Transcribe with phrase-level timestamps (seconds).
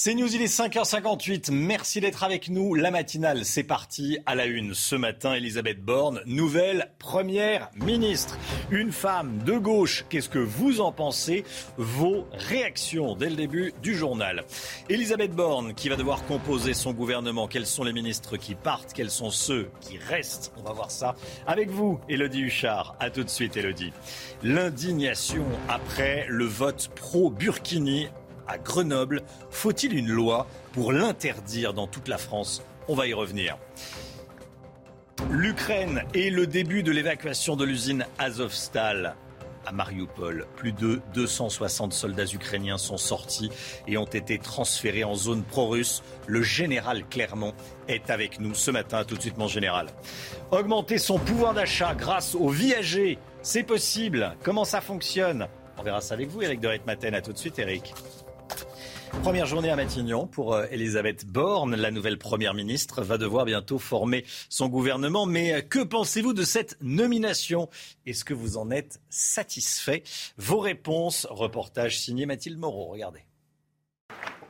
[0.00, 1.50] C'est News, il est 5h58.
[1.50, 2.76] Merci d'être avec nous.
[2.76, 4.16] La matinale, c'est parti.
[4.26, 8.38] À la une ce matin, Elisabeth Borne, nouvelle première ministre.
[8.70, 10.04] Une femme de gauche.
[10.08, 11.42] Qu'est-ce que vous en pensez?
[11.78, 14.44] Vos réactions dès le début du journal.
[14.88, 17.48] Elisabeth Borne qui va devoir composer son gouvernement.
[17.48, 18.92] Quels sont les ministres qui partent?
[18.92, 20.52] Quels sont ceux qui restent?
[20.58, 22.94] On va voir ça avec vous, Elodie Huchard.
[23.00, 23.92] A tout de suite, Elodie.
[24.44, 28.06] L'indignation après le vote pro-Burkini
[28.48, 29.22] à Grenoble.
[29.50, 32.62] Faut-il une loi pour l'interdire dans toute la France?
[32.88, 33.56] On va y revenir.
[35.30, 39.14] L'Ukraine et le début de l'évacuation de l'usine Azovstal
[39.66, 40.46] à Mariupol.
[40.56, 43.50] Plus de 260 soldats ukrainiens sont sortis
[43.86, 46.02] et ont été transférés en zone pro-russe.
[46.26, 47.52] Le général Clermont
[47.86, 49.04] est avec nous ce matin.
[49.04, 49.88] Tout de suite, mon général.
[50.50, 54.34] Augmenter son pouvoir d'achat grâce au viager, c'est possible.
[54.42, 55.48] Comment ça fonctionne?
[55.76, 57.14] On verra ça avec vous, Eric de Maten.
[57.14, 57.92] À tout de suite, Eric.
[59.22, 61.74] Première journée à Matignon pour euh, Elisabeth Borne.
[61.74, 65.26] La nouvelle première ministre va devoir bientôt former son gouvernement.
[65.26, 67.68] Mais euh, que pensez-vous de cette nomination?
[68.06, 70.02] Est-ce que vous en êtes satisfait?
[70.36, 72.86] Vos réponses, reportage signé Mathilde Moreau.
[72.86, 73.24] Regardez.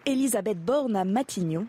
[0.07, 1.67] Elisabeth Borne à Matignon.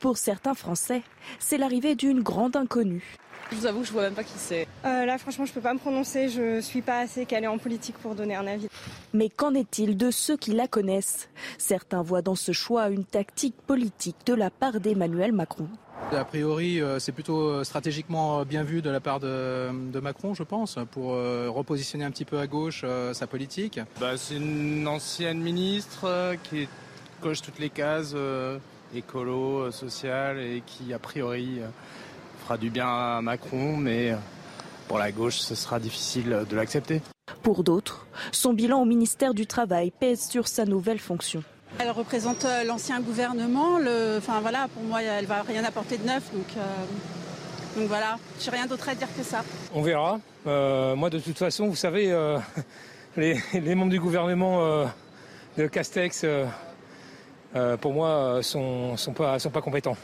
[0.00, 1.02] Pour certains Français,
[1.38, 3.16] c'est l'arrivée d'une grande inconnue.
[3.52, 4.66] Je vous avoue que je vois même pas qui c'est.
[4.86, 6.30] Euh, là, franchement, je peux pas me prononcer.
[6.30, 8.66] Je suis pas assez calée en politique pour donner un avis.
[9.12, 11.28] Mais qu'en est-il de ceux qui la connaissent?
[11.58, 15.68] Certains voient dans ce choix une tactique politique de la part d'Emmanuel Macron.
[16.12, 19.70] A priori, euh, c'est plutôt euh, stratégiquement bien vu de la part de,
[20.00, 23.80] Macron, je pense, pour repositionner un petit peu à gauche sa politique.
[24.00, 26.68] Bah, c'est une ancienne ministre qui
[27.20, 28.14] coche toutes les cases
[28.94, 31.60] écolo, sociales et qui, a priori,
[32.52, 34.14] fera du bien à Macron, mais
[34.86, 37.00] pour la gauche, ce sera difficile de l'accepter.
[37.42, 41.42] Pour d'autres, son bilan au ministère du Travail pèse sur sa nouvelle fonction.
[41.78, 43.78] Elle représente euh, l'ancien gouvernement.
[43.78, 44.16] Le...
[44.18, 46.30] Enfin voilà, pour moi, elle va rien apporter de neuf.
[46.34, 49.42] Donc, euh, donc voilà, j'ai rien d'autre à dire que ça.
[49.74, 50.20] On verra.
[50.46, 52.14] Euh, moi, de toute façon, vous savez,
[53.16, 54.84] les, membres du gouvernement
[55.56, 56.26] de Castex,
[57.80, 59.96] pour moi, sont, sont pas, sont pas compétents.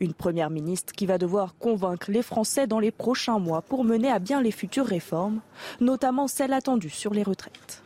[0.00, 4.10] Une première ministre qui va devoir convaincre les Français dans les prochains mois pour mener
[4.10, 5.40] à bien les futures réformes,
[5.80, 7.82] notamment celles attendues sur les retraites.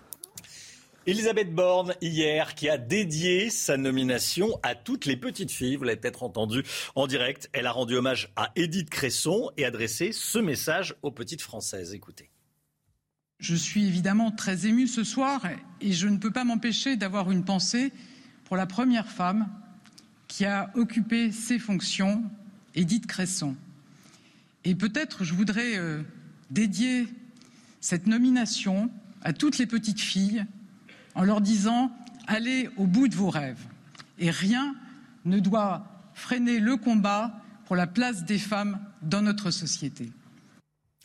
[1.06, 5.76] Elisabeth Borne, hier, qui a dédié sa nomination à toutes les petites filles.
[5.76, 6.64] Vous l'avez peut-être entendu
[6.96, 7.48] en direct.
[7.52, 11.94] Elle a rendu hommage à Édith Cresson et adressé ce message aux petites Françaises.
[11.94, 12.30] Écoutez.
[13.38, 15.42] Je suis évidemment très émue ce soir
[15.80, 17.92] et je ne peux pas m'empêcher d'avoir une pensée
[18.44, 19.48] pour la première femme
[20.28, 22.24] qui a occupé ces fonctions,
[22.74, 23.54] Édith Cresson.
[24.64, 26.02] Et peut-être je voudrais euh,
[26.50, 27.08] dédier
[27.80, 28.90] cette nomination
[29.22, 30.44] à toutes les petites filles
[31.14, 31.92] en leur disant
[32.26, 33.64] allez au bout de vos rêves.
[34.18, 34.74] Et rien
[35.24, 40.10] ne doit freiner le combat pour la place des femmes dans notre société.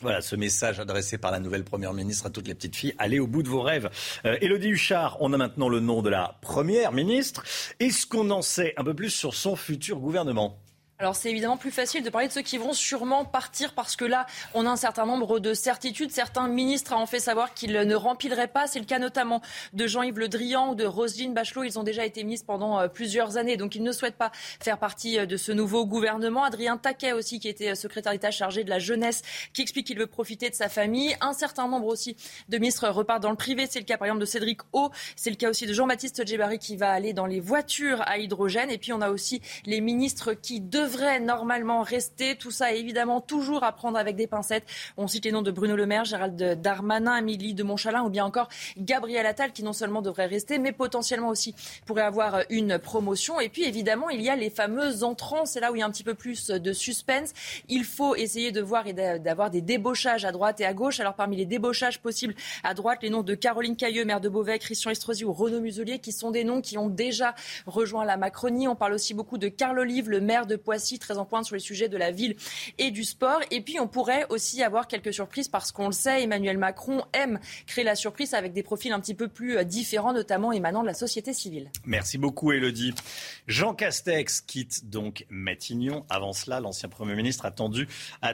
[0.02, 2.92] Voilà ce message adressé par la nouvelle Première ministre à toutes les petites filles.
[2.98, 3.88] Allez au bout de vos rêves.
[4.24, 7.44] Euh, Élodie Huchard, on a maintenant le nom de la Première ministre.
[7.78, 10.58] Est-ce qu'on en sait un peu plus sur son futur gouvernement?
[11.02, 14.04] Alors c'est évidemment plus facile de parler de ceux qui vont sûrement partir parce que
[14.04, 16.12] là, on a un certain nombre de certitudes.
[16.12, 18.68] Certains ministres ont fait savoir qu'ils ne rempliraient pas.
[18.68, 21.64] C'est le cas notamment de Jean-Yves Le Drian ou de Roselyne Bachelot.
[21.64, 24.78] Ils ont déjà été ministres pendant euh, plusieurs années, donc ils ne souhaitent pas faire
[24.78, 26.44] partie euh, de ce nouveau gouvernement.
[26.44, 29.22] Adrien Taquet aussi, qui était euh, secrétaire d'État chargé de la jeunesse,
[29.52, 31.16] qui explique qu'il veut profiter de sa famille.
[31.20, 32.16] Un certain nombre aussi
[32.48, 33.66] de ministres repartent dans le privé.
[33.68, 34.92] C'est le cas par exemple de Cédric O.
[35.16, 38.70] C'est le cas aussi de Jean-Baptiste Djebari qui va aller dans les voitures à hydrogène.
[38.70, 42.36] Et puis on a aussi les ministres qui devraient devrait normalement rester.
[42.36, 44.64] Tout ça, évidemment, toujours à prendre avec des pincettes.
[44.98, 48.26] On cite les noms de Bruno Le Maire, Gérald Darmanin, Amélie de Montchalin ou bien
[48.26, 51.54] encore Gabriel Attal qui non seulement devrait rester, mais potentiellement aussi
[51.86, 53.40] pourrait avoir une promotion.
[53.40, 55.46] Et puis, évidemment, il y a les fameux entrants.
[55.46, 57.32] C'est là où il y a un petit peu plus de suspense.
[57.68, 61.00] Il faut essayer de voir et d'avoir des débauchages à droite et à gauche.
[61.00, 62.34] Alors, parmi les débauchages possibles
[62.64, 66.00] à droite, les noms de Caroline Cailleux, maire de Beauvais, Christian Estrosi ou Renaud Muselier,
[66.00, 67.34] qui sont des noms qui ont déjà
[67.66, 68.68] rejoint la Macronie.
[68.68, 71.54] On parle aussi beaucoup de Carl Olive, le maire de Poissy, très en pointe sur
[71.54, 72.34] les sujets de la ville
[72.78, 73.40] et du sport.
[73.50, 77.40] Et puis, on pourrait aussi avoir quelques surprises parce qu'on le sait, Emmanuel Macron aime
[77.66, 80.86] créer la surprise avec des profils un petit peu plus euh, différents, notamment émanant de
[80.86, 81.70] la société civile.
[81.84, 82.94] Merci beaucoup, Elodie.
[83.46, 86.06] Jean Castex quitte donc Matignon.
[86.08, 87.86] Avant cela, l'ancien Premier ministre a, tendu,
[88.22, 88.32] a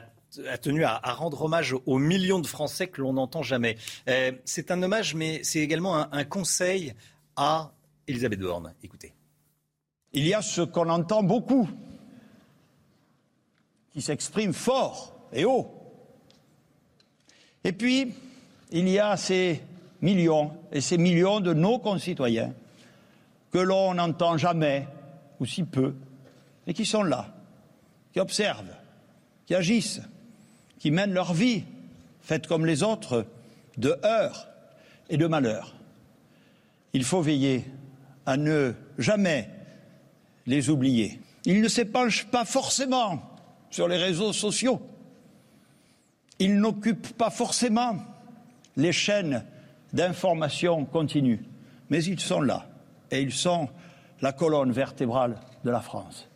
[0.61, 3.75] tenu à, rendre hommage aux millions de Français que l'on n'entend jamais.
[4.07, 6.93] Euh, c'est un hommage, mais c'est également un, un conseil
[7.35, 7.73] à
[8.07, 8.73] Elisabeth Borne.
[8.81, 9.13] Écoutez.
[10.13, 11.69] Il y a ce qu'on entend beaucoup,
[13.99, 15.69] qui s'exprime fort et haut.
[17.65, 18.13] Et puis,
[18.71, 19.61] il y a ces
[20.01, 22.53] millions et ces millions de nos concitoyens
[23.51, 24.87] que l'on n'entend jamais
[25.41, 25.95] ou si peu,
[26.65, 27.35] et qui sont là,
[28.13, 28.73] qui observent,
[29.45, 30.01] qui agissent,
[30.77, 31.63] qui mènent leur vie,
[32.21, 33.25] faite comme les autres,
[33.75, 34.47] de heurts
[35.09, 35.75] et de malheurs.
[36.93, 37.65] Il faut veiller
[38.25, 39.49] à ne jamais
[40.45, 41.19] les oublier.
[41.43, 43.28] Ils ne s'épanchent pas forcément
[43.69, 44.81] sur les réseaux sociaux.
[46.39, 47.97] Ils n'occupent pas forcément
[48.77, 49.45] les chaînes
[49.93, 51.43] d'information continue,
[51.89, 52.69] mais ils sont là
[53.11, 53.69] et ils sont
[54.21, 56.29] la colonne vertébrale de la France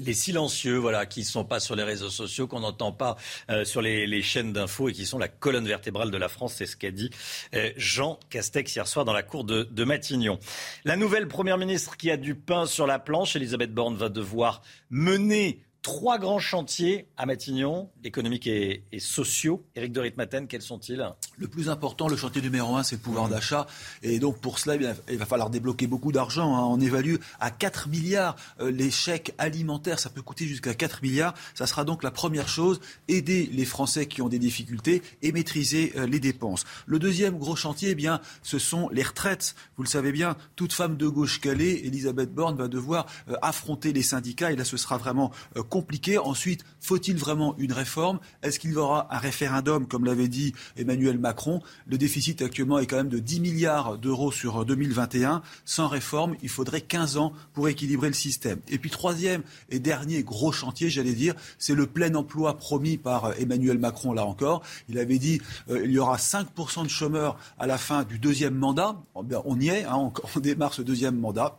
[0.00, 3.16] les silencieux, voilà, qui ne sont pas sur les réseaux sociaux, qu'on n'entend pas
[3.50, 6.54] euh, sur les, chaînes d'infos et qui sont la colonne vertébrale de la France.
[6.56, 7.10] C'est ce qu'a dit
[7.54, 10.38] euh, Jean Castex hier soir dans la cour de, de, Matignon.
[10.84, 14.62] La nouvelle première ministre qui a du pain sur la planche, Elisabeth Borne, va devoir
[14.90, 19.64] mener Trois grands chantiers à Matignon, économiques et, sociaux.
[19.74, 21.10] Éric de Ritmaten, quels sont-ils?
[21.38, 23.66] Le plus important, le chantier numéro un, c'est le pouvoir d'achat.
[24.02, 24.76] Et donc pour cela,
[25.08, 26.54] il va falloir débloquer beaucoup d'argent.
[26.54, 26.66] Hein.
[26.66, 29.98] On évalue à 4 milliards euh, les chèques alimentaires.
[30.00, 31.32] Ça peut coûter jusqu'à 4 milliards.
[31.54, 35.94] Ça sera donc la première chose, aider les Français qui ont des difficultés et maîtriser
[35.96, 36.66] euh, les dépenses.
[36.84, 39.54] Le deuxième gros chantier, eh bien, ce sont les retraites.
[39.78, 43.94] Vous le savez bien, toute femme de gauche calée, Elisabeth Borne va devoir euh, affronter
[43.94, 44.52] les syndicats.
[44.52, 45.32] Et là, ce sera vraiment
[45.70, 46.18] compliqué.
[46.18, 48.18] Ensuite, faut-il vraiment une réforme?
[48.42, 51.62] Est-ce qu'il y aura un référendum, comme l'avait dit Emmanuel Macron?
[51.86, 55.40] Le déficit actuellement est quand même de 10 milliards d'euros sur 2021.
[55.64, 58.58] Sans réforme, il faudrait 15 ans pour équilibrer le système.
[58.68, 63.32] Et puis troisième et dernier gros chantier, j'allais dire, c'est le plein emploi promis par
[63.38, 64.62] Emmanuel Macron, là encore.
[64.88, 65.40] Il avait dit
[65.70, 69.00] euh, il y aura 5% de chômeurs à la fin du deuxième mandat.
[69.14, 71.56] On y est, hein, on démarre ce deuxième mandat.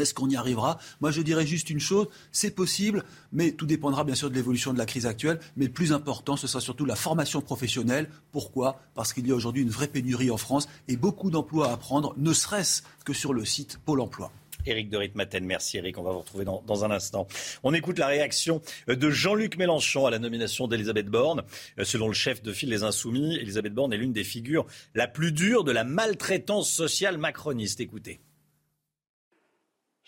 [0.00, 0.78] Est-ce qu'on y arrivera?
[1.00, 4.72] Moi, je dirais juste une chose, c'est possible, mais tout dépendra bien sûr de l'évolution
[4.72, 5.40] de la crise actuelle.
[5.56, 8.08] Mais le plus important, ce sera surtout la formation professionnelle.
[8.32, 8.80] Pourquoi?
[8.94, 12.14] Parce qu'il y a aujourd'hui une vraie pénurie en France et beaucoup d'emplois à prendre,
[12.16, 14.30] ne serait-ce que sur le site Pôle emploi.
[14.66, 17.26] Éric de Ritmaten, merci Éric, on va vous retrouver dans, dans, un instant.
[17.62, 21.42] On écoute la réaction de Jean-Luc Mélenchon à la nomination d'Elisabeth Borne.
[21.78, 25.08] Euh, selon le chef de file des Insoumis, Elisabeth Borne est l'une des figures la
[25.08, 27.80] plus dure de la maltraitance sociale macroniste.
[27.80, 28.20] Écoutez.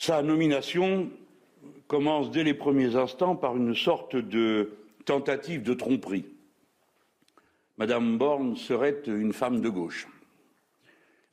[0.01, 1.11] Sa nomination
[1.87, 4.73] commence dès les premiers instants par une sorte de
[5.05, 6.25] tentative de tromperie.
[7.77, 10.09] Madame Borne serait une femme de gauche.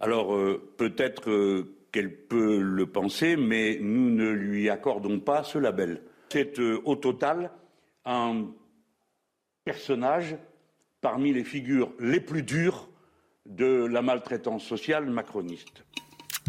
[0.02, 5.58] Alors euh, peut-être euh, qu'elle peut le penser, mais nous ne lui accordons pas ce
[5.58, 6.02] label.
[6.28, 7.52] C'est euh, au total
[8.04, 8.48] un
[9.64, 10.36] personnage
[11.00, 12.90] parmi les figures les plus dures
[13.46, 15.86] de la maltraitance sociale macroniste.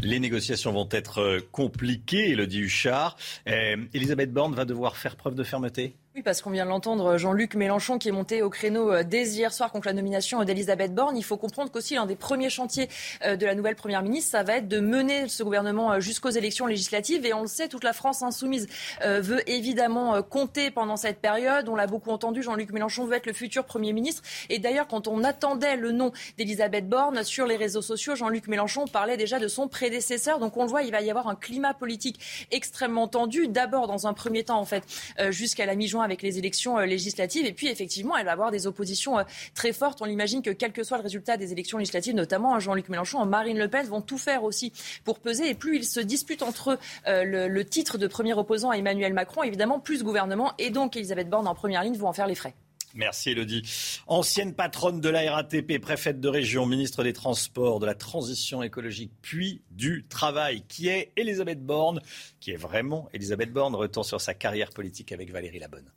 [0.03, 3.17] Les négociations vont être euh, compliquées, le dit Huchard.
[3.49, 5.97] Euh, Elisabeth Borne va devoir faire preuve de fermeté?
[6.23, 9.53] Parce qu'on vient de l'entendre, Jean-Luc Mélenchon qui est monté au créneau euh, dès hier
[9.53, 11.17] soir contre la nomination d'Elisabeth Borne.
[11.17, 12.89] Il faut comprendre qu'aussi l'un des premiers chantiers
[13.25, 16.31] euh, de la nouvelle Première ministre, ça va être de mener ce gouvernement euh, jusqu'aux
[16.31, 17.25] élections législatives.
[17.27, 18.67] Et on le sait, toute la France insoumise
[19.05, 21.69] veut évidemment compter pendant cette période.
[21.69, 24.23] On l'a beaucoup entendu, Jean-Luc Mélenchon veut être le futur Premier ministre.
[24.49, 28.87] Et d'ailleurs, quand on attendait le nom d'Elisabeth Borne sur les réseaux sociaux, Jean-Luc Mélenchon
[28.87, 30.39] parlait déjà de son prédécesseur.
[30.39, 33.49] Donc on le voit, il va y avoir un climat politique extrêmement tendu.
[33.49, 34.85] D'abord, dans un premier temps, en fait,
[35.31, 37.47] jusqu'à la mi-juin avec les élections euh, législatives.
[37.47, 39.25] Et puis, effectivement, elle va avoir des oppositions euh,
[39.55, 40.01] très fortes.
[40.03, 43.25] On imagine que, quel que soit le résultat des élections législatives, notamment hein, Jean-Luc Mélenchon,
[43.27, 44.73] Marine Le Pen, vont tout faire aussi
[45.05, 45.49] pour peser.
[45.51, 49.13] Et plus ils se disputent entre eux euh, le, titre de premier opposant à Emmanuel
[49.13, 52.35] Macron, évidemment, plus gouvernement et donc Elisabeth Borne en première ligne vont en faire les
[52.35, 52.55] frais.
[52.99, 53.63] Merci Elodie.
[54.09, 59.13] Ancienne patronne de la RATP, préfète de région, ministre des Transports, de la Transition écologique,
[59.23, 62.01] puis du Travail, qui est Elisabeth Borne,
[62.41, 65.93] qui est vraiment Elisabeth Borne, retour sur sa carrière politique avec Valérie Labonne.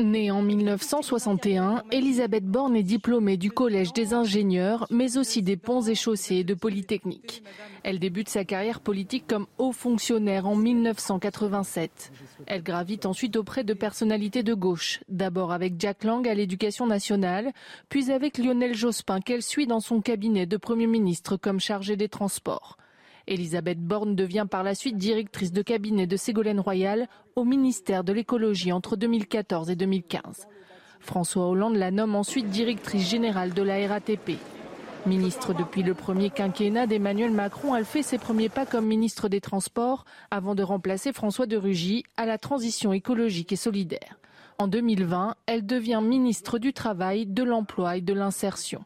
[0.00, 5.82] Née en 1961, Elisabeth Borne est diplômée du Collège des ingénieurs, mais aussi des ponts
[5.82, 7.42] et chaussées de Polytechnique.
[7.82, 12.12] Elle débute sa carrière politique comme haut fonctionnaire en 1987.
[12.46, 17.50] Elle gravite ensuite auprès de personnalités de gauche, d'abord avec Jack Lang à l'éducation nationale,
[17.88, 22.08] puis avec Lionel Jospin qu'elle suit dans son cabinet de Premier ministre comme chargée des
[22.08, 22.77] transports.
[23.28, 28.12] Elisabeth Borne devient par la suite directrice de cabinet de Ségolène Royal au ministère de
[28.12, 30.46] l'écologie entre 2014 et 2015.
[31.00, 34.38] François Hollande la nomme ensuite directrice générale de la RATP.
[35.06, 39.40] Ministre depuis le premier quinquennat d'Emmanuel Macron, elle fait ses premiers pas comme ministre des
[39.40, 44.18] Transports avant de remplacer François de Rugy à la transition écologique et solidaire.
[44.58, 48.84] En 2020, elle devient ministre du Travail, de l'Emploi et de l'Insertion.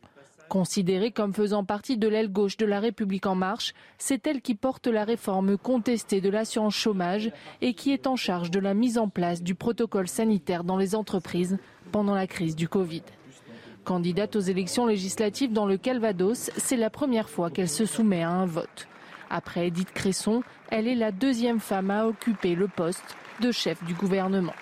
[0.53, 4.55] Considérée comme faisant partie de l'aile gauche de la République en marche, c'est elle qui
[4.55, 7.33] porte la réforme contestée de l'assurance chômage
[7.63, 10.95] et qui est en charge de la mise en place du protocole sanitaire dans les
[10.95, 11.57] entreprises
[11.91, 13.01] pendant la crise du Covid.
[13.85, 18.29] Candidate aux élections législatives dans le Calvados, c'est la première fois qu'elle se soumet à
[18.29, 18.89] un vote.
[19.31, 23.95] Après Edith Cresson, elle est la deuxième femme à occuper le poste de chef du
[23.95, 24.53] gouvernement.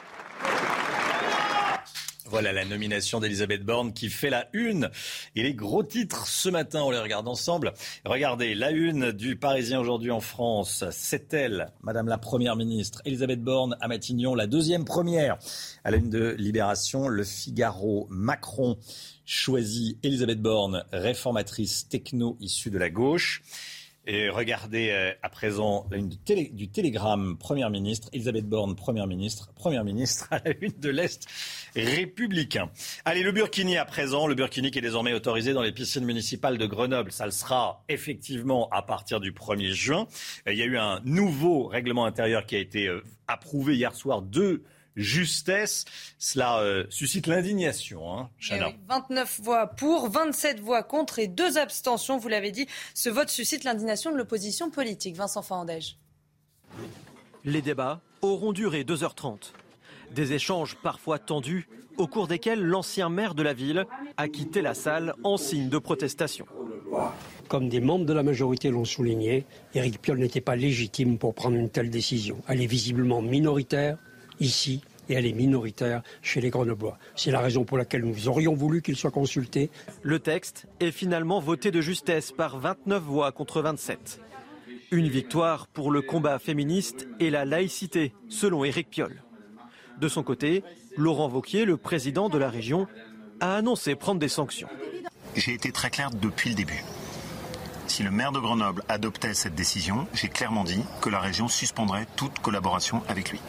[2.31, 4.89] Voilà la nomination d'Elisabeth Borne qui fait la une.
[5.35, 7.73] Et les gros titres ce matin, on les regarde ensemble.
[8.05, 13.43] Regardez, la une du Parisien aujourd'hui en France, c'est elle, Madame la Première ministre, Elisabeth
[13.43, 15.39] Borne à Matignon, la deuxième première.
[15.83, 18.79] À la une de Libération, le Figaro, Macron
[19.25, 23.43] choisit Elisabeth Borne, réformatrice techno issue de la gauche.
[24.07, 29.53] Et regardez euh, à présent une télé, du, Télégramme, Première ministre, Elisabeth Borne, Première ministre,
[29.55, 31.27] Première ministre à la une de l'Est
[31.77, 32.71] républicain.
[33.05, 36.57] Allez, le Burkini à présent, le Burkini qui est désormais autorisé dans les piscines municipales
[36.57, 37.13] de Grenoble.
[37.13, 40.07] Ça le sera effectivement à partir du 1er juin.
[40.47, 44.23] Il y a eu un nouveau règlement intérieur qui a été euh, approuvé hier soir
[44.23, 44.63] de
[44.97, 45.85] justesse.
[46.19, 48.13] Cela euh, suscite l'indignation.
[48.13, 48.31] Hein,
[48.89, 52.19] 29 eh voix pour, 27 voix contre et deux abstentions.
[52.19, 55.17] Vous l'avez dit, ce vote suscite l'indignation de l'opposition politique.
[55.17, 55.99] Vincent Fandège.
[57.45, 59.53] Les débats auront duré 2h30.
[60.15, 64.75] Des échanges parfois tendus au cours desquels l'ancien maire de la ville a quitté la
[64.75, 66.47] salle en signe de protestation.
[67.49, 69.45] Comme des membres de la majorité l'ont souligné,
[69.75, 72.39] Éric Piolle n'était pas légitime pour prendre une telle décision.
[72.49, 73.99] Elle est visiblement minoritaire
[74.41, 76.97] ici et elle est minoritaire chez les Grenoblois.
[77.17, 79.71] C'est la raison pour laquelle nous aurions voulu qu'il soit consulté.
[80.03, 84.21] Le texte est finalement voté de justesse par 29 voix contre 27.
[84.93, 89.23] Une victoire pour le combat féministe et la laïcité, selon Éric Piolle.
[90.01, 90.63] De son côté,
[90.97, 92.87] Laurent Vauquier, le président de la région,
[93.41, 94.69] a annoncé prendre des sanctions.
[95.37, 96.83] J'ai été très clair depuis le début.
[97.87, 102.07] Si le maire de Grenoble adoptait cette décision, j'ai clairement dit que la région suspendrait
[102.17, 103.41] toute collaboration avec lui.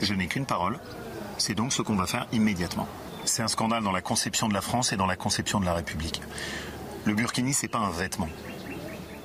[0.00, 0.78] Je n'ai qu'une parole.
[1.38, 2.88] C'est donc ce qu'on va faire immédiatement.
[3.24, 5.74] C'est un scandale dans la conception de la France et dans la conception de la
[5.74, 6.22] République.
[7.04, 8.28] Le burkini, c'est pas un vêtement.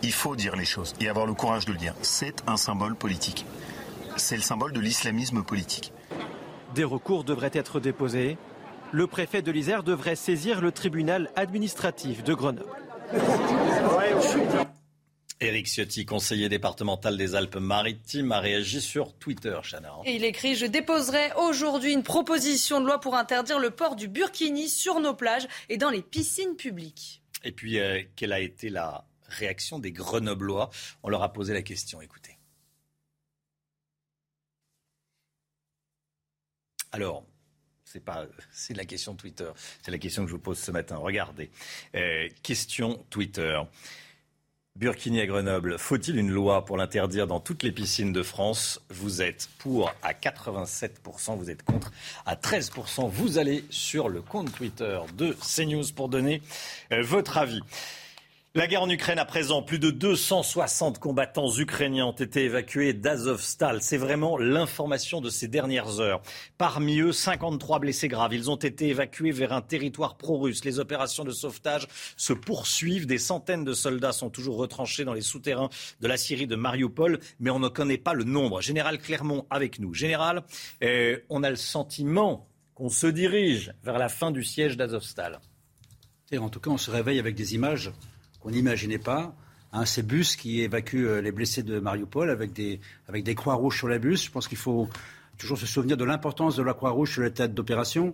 [0.02, 1.96] Il faut dire les choses et avoir le courage de le dire.
[2.02, 3.46] C'est un symbole politique.
[4.18, 5.94] C'est le symbole de l'islamisme politique.
[6.76, 8.38] Des recours devraient être déposés.
[8.92, 12.68] Le préfet de l'Isère devrait saisir le tribunal administratif de Grenoble.
[15.44, 19.94] Éric Ciotti, conseiller départemental des Alpes-Maritimes, a réagi sur Twitter, Chana.
[20.06, 24.08] Et il écrit Je déposerai aujourd'hui une proposition de loi pour interdire le port du
[24.08, 27.22] burkini sur nos plages et dans les piscines publiques.
[27.44, 30.70] Et puis, euh, quelle a été la réaction des Grenoblois?
[31.04, 32.02] On leur a posé la question.
[32.02, 32.38] Écoutez.
[36.94, 37.26] Alors,
[37.84, 39.52] c'est pas, c'est la question Twitter.
[39.82, 40.98] C'est la question que je vous pose ce matin.
[40.98, 41.52] Regardez.
[41.96, 43.60] Euh, question Twitter.
[44.76, 48.82] Burkini à Grenoble, faut-il une loi pour l'interdire dans toutes les piscines de France?
[48.90, 51.92] Vous êtes pour à 87%, vous êtes contre
[52.26, 53.08] à 13%.
[53.08, 56.42] Vous allez sur le compte Twitter de CNews pour donner
[56.92, 57.62] euh, votre avis.
[58.56, 63.82] La guerre en Ukraine à présent, plus de 260 combattants ukrainiens ont été évacués d'Azovstal.
[63.82, 66.22] C'est vraiment l'information de ces dernières heures.
[66.60, 68.36] Parmi eux, 53 blessés graves.
[68.36, 70.66] Ils ont été évacués vers un territoire pro-russe.
[70.66, 73.08] Les opérations de sauvetage se poursuivent.
[73.08, 75.70] Des centaines de soldats sont toujours retranchés dans les souterrains
[76.00, 78.62] de la Syrie de Mariupol, mais on ne connaît pas le nombre.
[78.62, 79.96] Général Clermont avec nous.
[79.96, 80.44] Général,
[80.84, 85.40] euh, on a le sentiment qu'on se dirige vers la fin du siège d'Azovstal.
[86.38, 87.92] En tout cas, on se réveille avec des images
[88.44, 89.34] qu'on n'imaginait pas.
[89.72, 93.56] Hein, ces bus qui évacuent euh, les blessés de Mariupol avec des, avec des croix
[93.56, 94.26] rouges sur les bus.
[94.26, 94.88] Je pense qu'il faut
[95.40, 98.14] toujours se souvenir de l'importance de la croix rouge sur les têtes d'opération.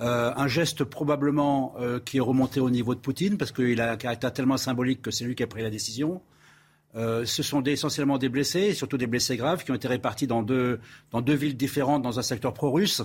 [0.00, 3.90] Euh, un geste probablement euh, qui est remonté au niveau de Poutine, parce qu'il a
[3.90, 6.22] un caractère tellement symbolique que c'est lui qui a pris la décision.
[6.94, 10.78] Ce sont essentiellement des blessés, surtout des blessés graves, qui ont été répartis dans deux,
[11.10, 13.00] dans deux villes différentes dans un secteur pro-russe.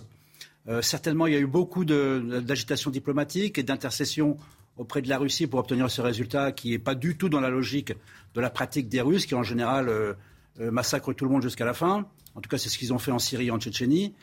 [0.81, 4.35] certainement, il y a eu beaucoup d'agitation diplomatique et d'intercession
[4.77, 7.49] auprès de la Russie pour obtenir ce résultat qui n'est pas du tout dans la
[7.49, 7.93] logique
[8.35, 9.91] de la pratique des Russes, qui en général
[10.59, 12.07] massacrent tout le monde jusqu'à la fin.
[12.35, 14.13] En tout cas, c'est ce qu'ils ont fait en Syrie et en Tchétchénie.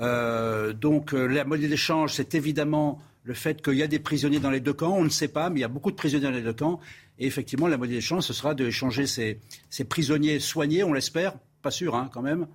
[0.00, 4.40] Euh, donc euh, la monnaie d'échange, c'est évidemment le fait qu'il y a des prisonniers
[4.40, 4.96] dans les deux camps.
[4.96, 6.80] On ne sait pas, mais il y a beaucoup de prisonniers dans les deux camps.
[7.18, 11.70] Et effectivement, la monnaie d'échange, ce sera d'échanger ces, ces prisonniers soignés, on l'espère, pas
[11.70, 12.46] sûr hein, quand même,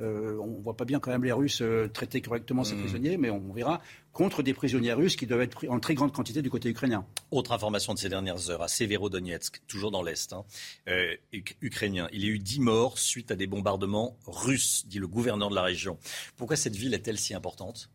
[0.00, 2.80] euh, on ne voit pas bien quand même les Russes euh, traiter correctement ces mmh.
[2.80, 3.80] prisonniers, mais on, verra,
[4.12, 7.04] contre des prisonniers russes qui doivent être pris en très grande quantité du côté ukrainien.
[7.30, 10.44] Autre information de ces dernières heures, à Severodonetsk, toujours dans l'Est hein,
[10.88, 11.14] euh,
[11.60, 15.50] ukrainien, il y a eu 10 morts suite à des bombardements russes, dit le gouverneur
[15.50, 15.98] de la région.
[16.36, 17.90] Pourquoi cette ville est-elle si importante?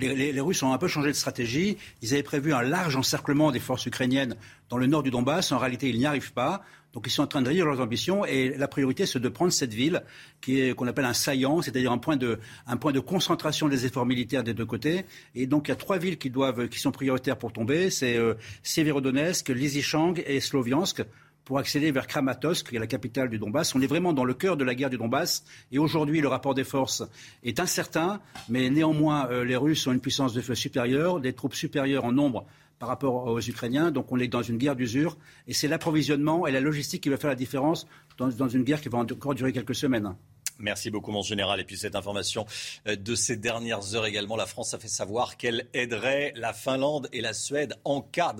[0.00, 1.76] Les, Russes ont un peu changé de stratégie.
[2.02, 4.36] Ils avaient prévu un large encerclement des forces ukrainiennes
[4.68, 5.52] dans le nord du Donbass.
[5.52, 6.62] En réalité, ils n'y arrivent pas.
[6.94, 9.52] Donc ils sont en train de réduire leurs ambitions et la priorité c'est de prendre
[9.52, 10.02] cette ville
[10.40, 13.84] qui est qu'on appelle un saillant, c'est-à-dire un point de un point de concentration des
[13.84, 15.04] efforts militaires des deux côtés.
[15.34, 18.16] Et donc il y a trois villes qui doivent qui sont prioritaires pour tomber, c'est
[18.16, 21.02] euh, Severodonetsk, Lysychansk et Sloviansk
[21.44, 23.74] pour accéder vers Kramatorsk, qui est la capitale du Donbass.
[23.74, 25.44] On est vraiment dans le cœur de la guerre du Donbass.
[25.72, 27.02] Et aujourd'hui, le rapport des forces
[27.42, 31.54] est incertain, mais néanmoins, euh, les Russes ont une puissance de feu supérieure, des troupes
[31.54, 32.46] supérieures en nombre
[32.86, 33.90] rapport aux Ukrainiens.
[33.90, 35.16] Donc on est dans une guerre d'usure.
[35.46, 37.86] Et c'est l'approvisionnement et la logistique qui va faire la différence
[38.18, 40.14] dans, une guerre qui va encore durer quelques semaines.
[40.58, 41.60] Merci beaucoup, mon général.
[41.60, 42.46] Et puis cette information
[42.86, 47.08] euh, de ces dernières heures également, la France a fait savoir qu'elle aiderait la Finlande
[47.12, 48.32] et la Suède en cas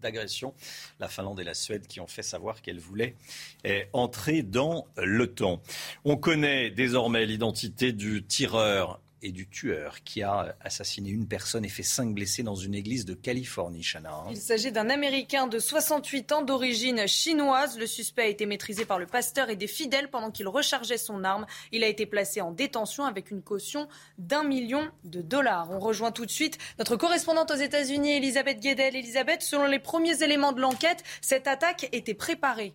[0.00, 0.54] d'agression.
[1.00, 3.16] La Finlande et la Suède qui ont fait savoir qu'elles voulaient
[3.66, 5.60] euh, entrer dans l'OTAN.
[6.04, 11.68] On connaît désormais l'identité du tireur et du tueur qui a assassiné une personne et
[11.68, 14.24] fait cinq blessés dans une église de Californie, Chana.
[14.30, 17.78] Il s'agit d'un Américain de 68 ans d'origine chinoise.
[17.78, 21.24] Le suspect a été maîtrisé par le pasteur et des fidèles pendant qu'il rechargeait son
[21.24, 21.46] arme.
[21.72, 25.70] Il a été placé en détention avec une caution d'un million de dollars.
[25.70, 28.96] On rejoint tout de suite notre correspondante aux États-Unis, Elisabeth Guedel.
[28.96, 32.74] Elisabeth, selon les premiers éléments de l'enquête, cette attaque était préparée.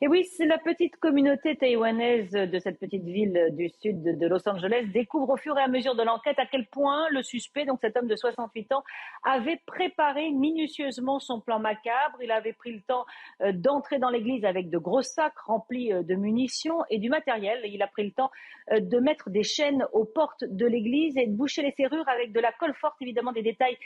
[0.00, 4.86] Et oui, la petite communauté taïwanaise de cette petite ville du sud de Los Angeles
[4.92, 7.96] découvre au fur et à mesure de l'enquête à quel point le suspect, donc cet
[7.96, 8.82] homme de 68 ans,
[9.24, 12.18] avait préparé minutieusement son plan macabre.
[12.22, 13.04] Il avait pris le temps
[13.42, 17.60] euh, d'entrer dans l'église avec de gros sacs remplis euh, de munitions et du matériel.
[17.64, 18.30] Il a pris le temps
[18.72, 22.32] euh, de mettre des chaînes aux portes de l'église et de boucher les serrures avec
[22.32, 23.76] de la colle forte, évidemment des détails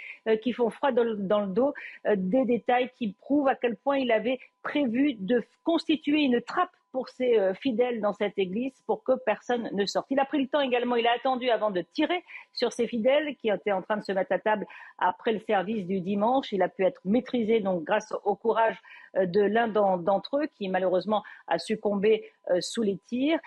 [0.43, 1.73] qui font froid dans le dos,
[2.15, 7.09] des détails qui prouvent à quel point il avait prévu de constituer une trappe pour
[7.09, 10.07] ses euh, fidèles dans cette église pour que personne ne sorte.
[10.11, 13.37] Il a pris le temps également, il a attendu avant de tirer sur ses fidèles
[13.37, 14.67] qui étaient en train de se mettre à table
[14.99, 16.53] après le service du dimanche.
[16.53, 18.77] Il a pu être maîtrisé donc grâce au courage
[19.17, 23.39] euh, de l'un d'entre eux qui malheureusement a succombé euh, sous les tirs.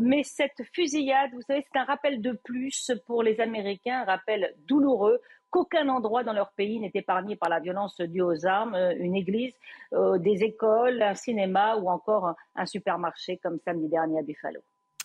[0.00, 4.54] Mais cette fusillade, vous savez, c'est un rappel de plus pour les Américains, un rappel
[4.66, 5.20] douloureux
[5.52, 9.14] qu'aucun endroit dans leur pays n'est épargné par la violence due aux armes, euh, une
[9.14, 9.54] église,
[9.92, 14.60] euh, des écoles, un cinéma ou encore un supermarché comme samedi dernier à Buffalo.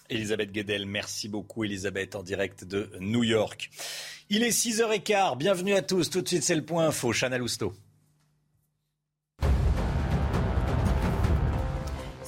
[0.09, 3.69] Elisabeth Guedel, merci beaucoup Elisabeth en direct de New York.
[4.29, 6.09] Il est 6h15, bienvenue à tous.
[6.09, 7.73] Tout de suite c'est le point info, Chana Lousteau.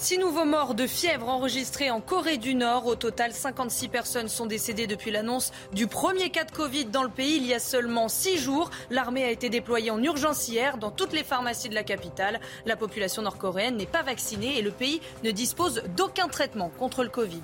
[0.02, 2.88] Six nouveaux morts de fièvre enregistrés en Corée du Nord.
[2.88, 7.10] Au total, 56 personnes sont décédées depuis l'annonce du premier cas de Covid dans le
[7.10, 8.70] pays il y a seulement six jours.
[8.90, 12.40] L'armée a été déployée en urgence hier dans toutes les pharmacies de la capitale.
[12.66, 17.10] La population nord-coréenne n'est pas vaccinée et le pays ne dispose d'aucun traitement contre le
[17.10, 17.42] Covid.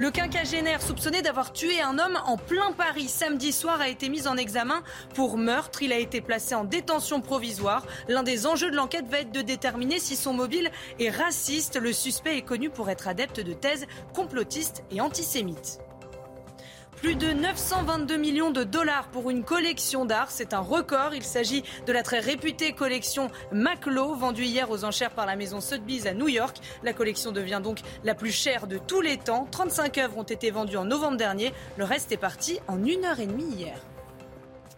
[0.00, 4.26] Le quinquagénaire soupçonné d'avoir tué un homme en plein Paris samedi soir a été mis
[4.26, 4.82] en examen
[5.14, 5.82] pour meurtre.
[5.82, 7.84] Il a été placé en détention provisoire.
[8.08, 11.78] L'un des enjeux de l'enquête va être de déterminer si son mobile est raciste.
[11.78, 15.80] Le suspect est connu pour être adepte de thèses complotistes et antisémites.
[17.00, 21.14] Plus de 922 millions de dollars pour une collection d'art, c'est un record.
[21.14, 25.62] Il s'agit de la très réputée collection Maclo, vendue hier aux enchères par la maison
[25.62, 26.58] Sotheby's à New York.
[26.82, 29.48] La collection devient donc la plus chère de tous les temps.
[29.50, 31.54] 35 œuvres ont été vendues en novembre dernier.
[31.78, 33.80] Le reste est parti en une heure et demie hier.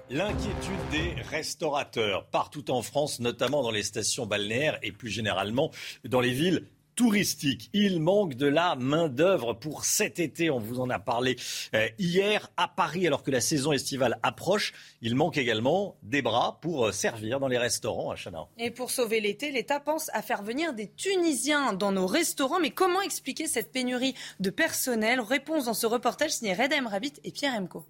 [0.09, 5.73] L'inquiétude des restaurateurs partout en France, notamment dans les stations balnéaires et plus généralement
[6.05, 7.71] dans les villes touristique.
[7.73, 10.51] Il manque de la main-d'œuvre pour cet été.
[10.51, 11.37] On vous en a parlé
[11.75, 14.73] euh, hier à Paris, alors que la saison estivale approche.
[15.01, 18.47] Il manque également des bras pour euh, servir dans les restaurants à Chana.
[18.59, 22.61] Et pour sauver l'été, l'État pense à faire venir des Tunisiens dans nos restaurants.
[22.61, 25.21] Mais comment expliquer cette pénurie de personnel?
[25.21, 27.87] Réponse dans ce reportage signé Redem Rabbit et Pierre Emco.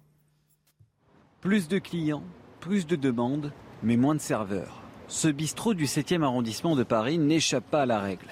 [1.41, 2.23] Plus de clients,
[2.61, 4.81] plus de demandes, mais moins de serveurs.
[5.09, 8.27] Ce bistrot du 7e arrondissement de Paris n'échappe pas à la règle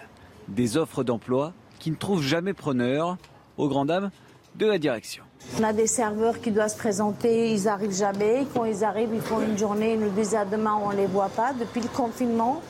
[0.51, 3.17] des offres d'emploi qui ne trouvent jamais preneur,
[3.57, 4.11] aux grandes dames
[4.55, 5.23] de la direction.
[5.59, 8.45] On a des serveurs qui doivent se présenter, ils n'arrivent jamais.
[8.53, 11.07] Quand ils arrivent, ils font une journée, ils nous disent à demain, on ne les
[11.07, 11.53] voit pas.
[11.53, 12.61] Depuis le confinement,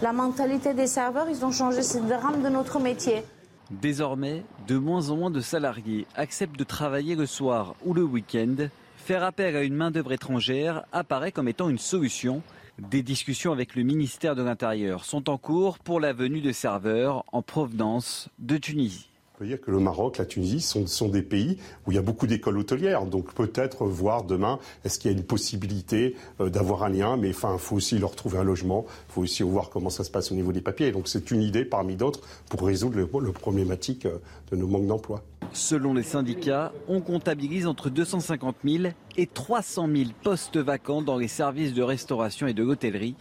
[0.00, 3.22] la mentalité des serveurs, ils ont changé, c'est le drame de notre métier.
[3.70, 8.68] Désormais, de moins en moins de salariés acceptent de travailler le soir ou le week-end.
[8.96, 12.42] Faire appel à une main-d'œuvre étrangère apparaît comme étant une solution
[12.78, 17.24] des discussions avec le ministère de l'Intérieur sont en cours pour la venue de serveurs
[17.32, 19.08] en provenance de Tunisie.
[19.34, 22.02] On peut dire que le Maroc, la Tunisie sont, des pays où il y a
[22.02, 23.04] beaucoup d'écoles hôtelières.
[23.04, 27.30] Donc peut-être voir demain, est-ce qu'il y a une possibilité euh, d'avoir un lien Mais
[27.30, 28.86] enfin, il faut aussi leur trouver un logement.
[29.08, 30.92] Il faut aussi voir comment ça se passe au niveau des papiers.
[30.92, 34.18] Donc c'est une idée parmi d'autres pour résoudre le, le problématique euh,
[34.52, 35.24] de nos manques d'emploi.
[35.52, 38.84] Selon les syndicats, on comptabilise entre 250 000
[39.16, 43.16] et 300 000 postes vacants dans les services de restauration et de l'hôtellerie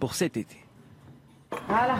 [0.00, 0.56] pour cet été.
[1.68, 1.98] Voilà.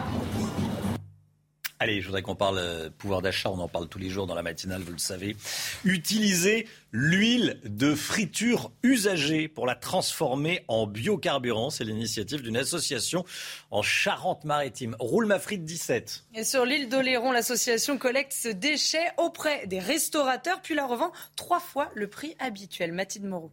[1.81, 4.35] Allez, je voudrais qu'on parle euh, pouvoir d'achat, on en parle tous les jours dans
[4.35, 5.37] la matinale, vous le savez.
[5.85, 13.25] Utiliser l'huile de friture usagée pour la transformer en biocarburant, c'est l'initiative d'une association
[13.71, 14.97] en Charente-Maritime.
[14.99, 16.25] Roule ma frite 17.
[16.35, 21.61] Et sur l'île d'Oléron, l'association collecte ce déchet auprès des restaurateurs puis la revend trois
[21.61, 22.91] fois le prix habituel.
[22.91, 23.53] Mathilde Moreau.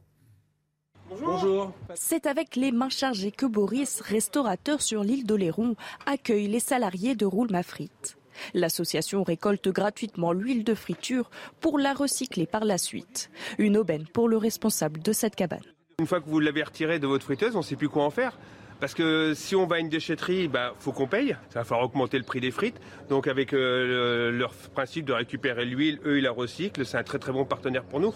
[1.10, 1.72] Bonjour.
[1.94, 7.26] C'est avec les mains chargées que Boris, restaurateur sur l'île d'Oléron, accueille les salariés de
[7.26, 8.18] Roule ma frite.
[8.54, 11.30] L'association récolte gratuitement l'huile de friture
[11.62, 13.30] pour la recycler par la suite.
[13.58, 15.64] Une aubaine pour le responsable de cette cabane.
[16.00, 18.10] Une fois que vous l'avez retirée de votre friteuse, on ne sait plus quoi en
[18.10, 18.38] faire.
[18.80, 21.36] Parce que si on va à une déchetterie, il bah, faut qu'on paye.
[21.50, 22.80] Ça va falloir augmenter le prix des frites.
[23.10, 26.86] Donc avec euh, leur principe de récupérer l'huile, eux, ils la recyclent.
[26.86, 28.14] C'est un très très bon partenaire pour nous.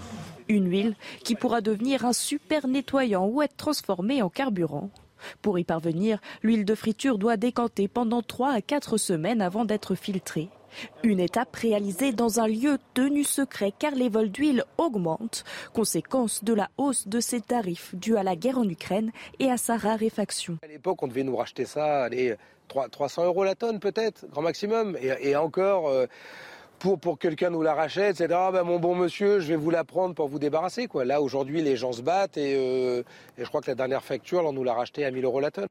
[0.48, 4.90] Une huile qui pourra devenir un super nettoyant ou être transformée en carburant.
[5.42, 9.96] Pour y parvenir, l'huile de friture doit décanter pendant 3 à 4 semaines avant d'être
[9.96, 10.50] filtrée.
[11.04, 16.54] Une étape réalisée dans un lieu tenu secret car les vols d'huile augmentent, conséquence de
[16.54, 20.58] la hausse de ces tarifs due à la guerre en Ukraine et à sa raréfaction.
[20.64, 22.36] À l'époque, on devait nous racheter ça, allez,
[22.70, 24.98] 300 euros la tonne peut-être, grand maximum.
[25.02, 26.06] Et, encore, euh,
[26.80, 29.70] pour, pour quelqu'un nous la rachète, c'est ah ben mon bon monsieur, je vais vous
[29.70, 30.88] la prendre pour vous débarrasser.
[30.88, 31.06] Quoi.
[31.06, 33.04] Là, aujourd'hui, les gens se battent et, euh,
[33.38, 35.68] je crois que la dernière facture, on nous l'a racheté à 1000 euros la tonne.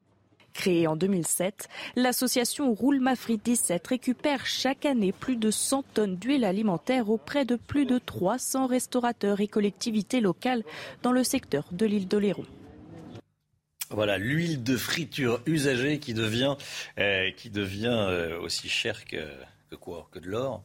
[0.54, 6.44] Créée en 2007, l'association Roule Mafri 17 récupère chaque année plus de 100 tonnes d'huile
[6.44, 10.64] alimentaire auprès de plus de 300 restaurateurs et collectivités locales
[11.02, 12.44] dans le secteur de l'île d'Oléron.
[13.90, 16.56] Voilà, l'huile de friture usagée qui devient,
[16.98, 19.16] euh, euh, aussi chère que
[19.76, 20.62] quoi Que de l'or.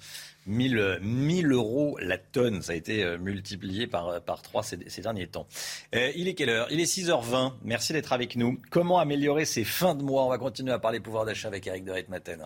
[0.47, 2.61] 1000, 1000 euros la tonne.
[2.61, 5.47] Ça a été euh, multiplié par, euh, par 3 ces, derniers temps.
[5.95, 6.67] Euh, il est quelle heure?
[6.71, 7.53] Il est 6h20.
[7.63, 8.59] Merci d'être avec nous.
[8.69, 10.25] Comment améliorer ces fins de mois?
[10.25, 12.43] On va continuer à parler pouvoir d'achat avec Eric de Reitmaten.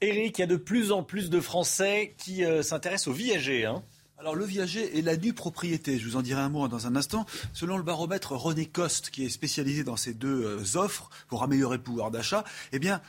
[0.00, 3.64] Eric, il y a de plus en plus de Français qui s'intéressent aux viagers.
[3.64, 3.82] Hein
[4.18, 6.96] alors le viager et la nue propriété, je vous en dirai un mot dans un
[6.96, 7.26] instant.
[7.52, 11.82] Selon le baromètre René Coste, qui est spécialisé dans ces deux offres pour améliorer le
[11.82, 13.02] pouvoir d'achat, eh bien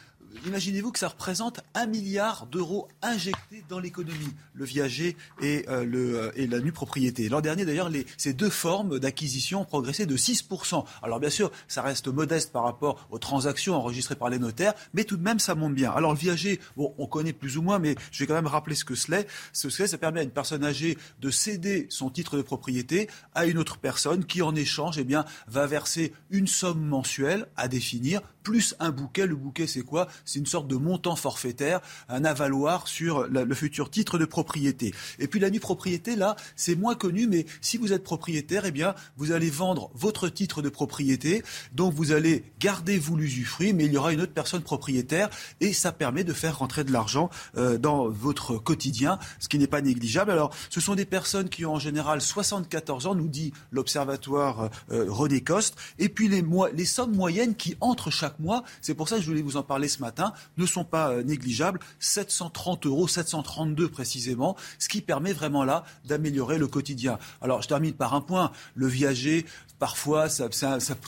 [0.45, 6.47] imaginez-vous que ça représente un milliard d'euros injectés dans l'économie, le viager et, euh, euh,
[6.47, 7.29] la nue propriété.
[7.29, 10.85] L'an dernier, d'ailleurs, ces deux formes d'acquisition ont progressé de 6%.
[11.03, 15.03] Alors bien sûr, ça reste modeste par rapport aux transactions enregistrées par les notaires, mais
[15.03, 15.91] tout de même, ça monte bien.
[15.91, 18.75] Alors le viager, bon, on connaît plus ou moins, mais je vais quand même rappeler
[18.75, 19.27] ce que cela est.
[19.53, 23.45] Ce que ça permet à une personne âgée de céder son titre de propriété à
[23.45, 28.21] une autre personne qui, en échange, eh bien, va verser une somme mensuelle à définir,
[28.47, 29.27] plus un bouquet.
[29.27, 30.07] Le bouquet, c'est quoi?
[30.23, 34.93] C'est une sorte de montant forfaitaire, un avaloir sur le futur titre de propriété.
[35.19, 38.71] Et puis la nue propriété, là, c'est moins connu, mais si vous êtes propriétaire, eh
[38.71, 43.83] bien, vous allez vendre votre titre de propriété, donc vous allez garder vous l'usufruit, mais
[43.83, 45.29] il y aura une autre personne propriétaire,
[45.59, 49.67] et ça permet de faire rentrer de l'argent euh, dans votre quotidien, ce qui n'est
[49.67, 50.31] pas négligeable.
[50.31, 55.05] Alors, ce sont des personnes qui ont en général 74 ans, nous dit l'Observatoire euh,
[55.09, 59.09] René Coste, et puis les, les sommes moyennes qui entrent chaque chaque mois, c'est pour
[59.09, 61.79] ça que je voulais vous en parler ce matin, ne sont pas euh, négligeables.
[61.99, 67.17] 730 euros, 732 précisément, ce qui permet vraiment là d'améliorer le quotidien.
[67.41, 68.51] Alors je termine par un point.
[68.75, 69.45] Le viager,
[69.79, 70.49] parfois ça,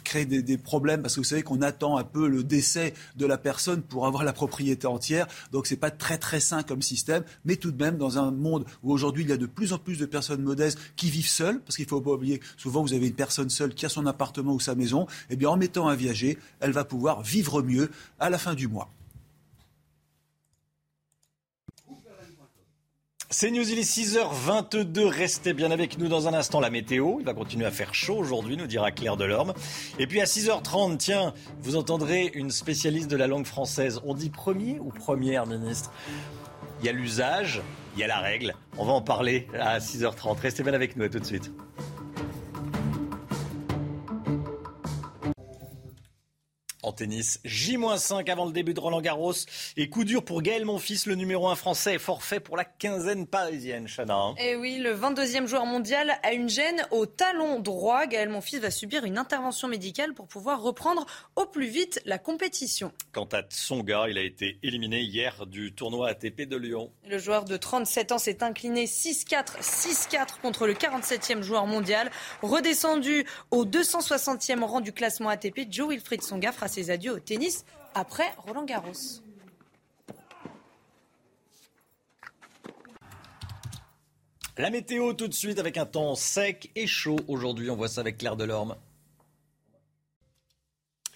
[0.03, 3.38] crée des, problèmes parce que vous savez qu'on attend un peu le décès de la
[3.38, 5.27] personne pour avoir la propriété entière.
[5.51, 8.65] Donc c'est pas très très sain comme système, mais tout de même dans un monde
[8.84, 11.62] où aujourd'hui il y a de plus en plus de personnes modestes qui vivent seules,
[11.62, 14.53] parce qu'il faut pas oublier souvent vous avez une personne seule qui a son appartement
[14.53, 17.89] ou sa maison, et eh bien en mettant un viager, elle va pouvoir vivre mieux
[18.19, 18.89] à la fin du mois.
[23.31, 25.05] C'est News, il est 6h22.
[25.05, 26.59] Restez bien avec nous dans un instant.
[26.59, 29.53] La météo, il va continuer à faire chaud aujourd'hui, nous dira Claire Delorme.
[29.99, 34.01] Et puis à 6h30, tiens, vous entendrez une spécialiste de la langue française.
[34.03, 35.91] On dit premier ou première ministre?
[36.79, 37.61] Il y a l'usage,
[37.95, 38.55] il y a la règle.
[38.79, 40.39] On va en parler à 6h30.
[40.39, 41.51] Restez bien avec nous, à tout de suite.
[46.81, 49.33] En tennis, J-5 avant le début de Roland Garros.
[49.75, 53.27] Et coup dur pour Gaël Monfils, le numéro 1 français, est forfait pour la quinzaine
[53.27, 54.13] parisienne, Chana.
[54.13, 54.35] Et hein.
[54.51, 58.05] eh oui, le 22e joueur mondial a une gêne au talon droit.
[58.05, 62.93] Gaël Monfils va subir une intervention médicale pour pouvoir reprendre au plus vite la compétition.
[63.11, 66.93] Quant à Tsonga, il a été éliminé hier du tournoi ATP de Lyon.
[67.09, 72.09] Le joueur de 37 ans s'est incliné 6-4, 6-4 contre le 47e joueur mondial.
[72.41, 77.65] Redescendu au 260e rang du classement ATP, Joe Wilfried Tsonga fera ses adieux au tennis
[77.93, 79.21] après Roland Garros.
[84.58, 87.17] La météo tout de suite avec un temps sec et chaud.
[87.27, 88.75] Aujourd'hui, on voit ça avec Claire Delorme.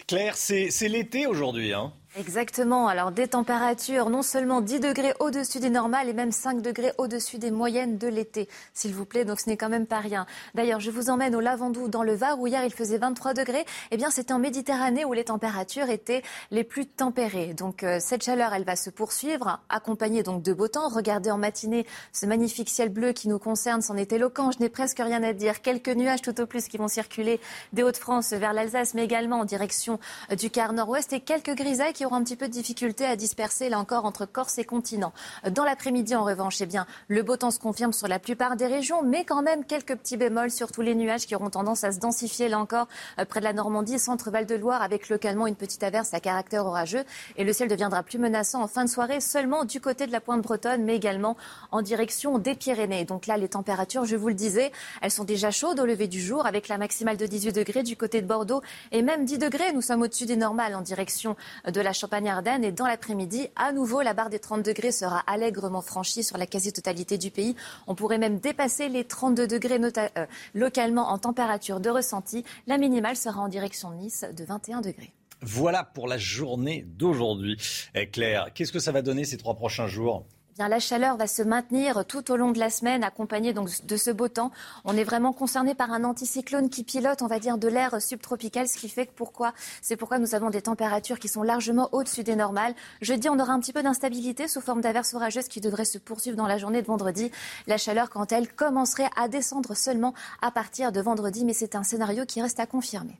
[0.06, 1.72] Claire, c'est l'été aujourd'hui.
[1.72, 2.86] Hein Exactement.
[2.86, 7.38] Alors des températures non seulement 10 degrés au-dessus des normales et même 5 degrés au-dessus
[7.38, 9.24] des moyennes de l'été, s'il vous plaît.
[9.24, 10.24] Donc ce n'est quand même pas rien.
[10.54, 13.64] D'ailleurs, je vous emmène au Lavandou dans le Var où hier il faisait 23 degrés.
[13.90, 16.22] Eh bien, c'était en Méditerranée où les températures étaient
[16.52, 17.52] les plus tempérées.
[17.52, 20.88] Donc euh, cette chaleur, elle va se poursuivre, accompagnée donc de beau temps.
[20.88, 24.52] Regardez en matinée ce magnifique ciel bleu qui nous concerne, c'en est éloquent.
[24.52, 25.62] Je n'ai presque rien à dire.
[25.62, 27.40] Quelques nuages tout au plus qui vont circuler
[27.72, 29.98] des Hauts-de-France vers l'Alsace, mais également en direction
[30.30, 33.16] euh, du quart nord-ouest et quelques grisailles qui aura un petit peu de difficulté à
[33.16, 35.12] disperser, là encore, entre Corse et continent.
[35.50, 38.66] Dans l'après-midi, en revanche, eh bien, le beau temps se confirme sur la plupart des
[38.66, 41.92] régions, mais quand même quelques petits bémols sur tous les nuages qui auront tendance à
[41.92, 42.88] se densifier, là encore,
[43.18, 46.66] euh, près de la Normandie, centre-Val de Loire, avec localement une petite averse à caractère
[46.66, 47.04] orageux.
[47.36, 50.20] Et le ciel deviendra plus menaçant en fin de soirée, seulement du côté de la
[50.20, 51.36] pointe bretonne, mais également
[51.72, 53.04] en direction des Pyrénées.
[53.04, 56.20] Donc là, les températures, je vous le disais, elles sont déjà chaudes au lever du
[56.20, 58.62] jour, avec la maximale de 18 degrés du côté de Bordeaux
[58.92, 59.72] et même 10 degrés.
[59.72, 61.36] Nous sommes au-dessus des normales en direction
[61.66, 62.30] de la Champagne
[62.62, 66.46] et dans l'après-midi, à nouveau, la barre des 30 degrés sera allègrement franchie sur la
[66.46, 67.56] quasi-totalité du pays.
[67.86, 72.44] On pourrait même dépasser les 32 degrés euh, localement en température de ressenti.
[72.66, 75.12] La minimale sera en direction de Nice de 21 degrés.
[75.40, 77.56] Voilà pour la journée d'aujourd'hui.
[77.94, 80.24] Eh, Claire, qu'est-ce que ça va donner ces trois prochains jours?
[80.58, 84.10] La chaleur va se maintenir tout au long de la semaine, accompagnée donc de ce
[84.10, 84.52] beau temps.
[84.84, 88.68] On est vraiment concerné par un anticyclone qui pilote, on va dire, de l'air subtropical,
[88.68, 92.22] ce qui fait que pourquoi C'est pourquoi nous avons des températures qui sont largement au-dessus
[92.22, 92.74] des normales.
[93.00, 96.36] Jeudi, on aura un petit peu d'instabilité sous forme d'averses orageuses qui devraient se poursuivre
[96.36, 97.30] dans la journée de vendredi.
[97.66, 101.74] La chaleur, quant à elle, commencerait à descendre seulement à partir de vendredi, mais c'est
[101.74, 103.18] un scénario qui reste à confirmer.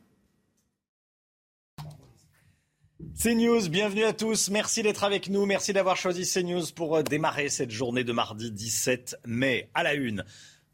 [3.17, 4.51] CNews, bienvenue à tous.
[4.51, 5.47] Merci d'être avec nous.
[5.47, 9.71] Merci d'avoir choisi CNews pour euh, démarrer cette journée de mardi 17 mai.
[9.73, 10.25] À la une,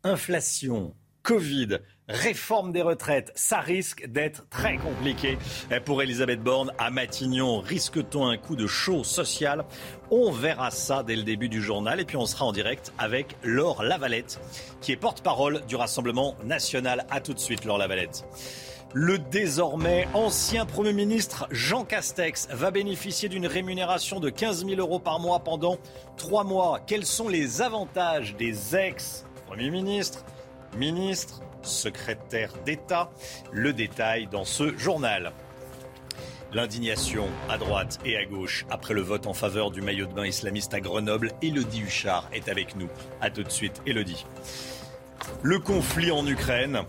[0.05, 5.37] inflation, Covid, réforme des retraites, ça risque d'être très compliqué
[5.85, 7.61] pour Elisabeth Borne à Matignon.
[7.61, 9.67] Risque-t-on un coup de chaud social?
[10.11, 13.37] On verra ça dès le début du journal et puis on sera en direct avec
[13.45, 14.41] Laure Lavalette
[14.81, 17.05] qui est porte-parole du Rassemblement national.
[17.11, 18.25] A tout de suite Laure Lavalette.
[18.93, 24.99] Le désormais ancien Premier ministre Jean Castex va bénéficier d'une rémunération de 15 000 euros
[24.99, 25.79] par mois pendant
[26.17, 26.81] trois mois.
[26.85, 30.25] Quels sont les avantages des ex-Premiers ministres,
[30.77, 33.13] ministres, secrétaires d'État?
[33.53, 35.31] Le détail dans ce journal.
[36.53, 40.27] L'indignation à droite et à gauche après le vote en faveur du maillot de bain
[40.27, 41.31] islamiste à Grenoble.
[41.43, 42.89] Elodie Huchard est avec nous.
[43.21, 44.27] A tout de suite, Elodie.
[45.43, 46.83] Le conflit en Ukraine,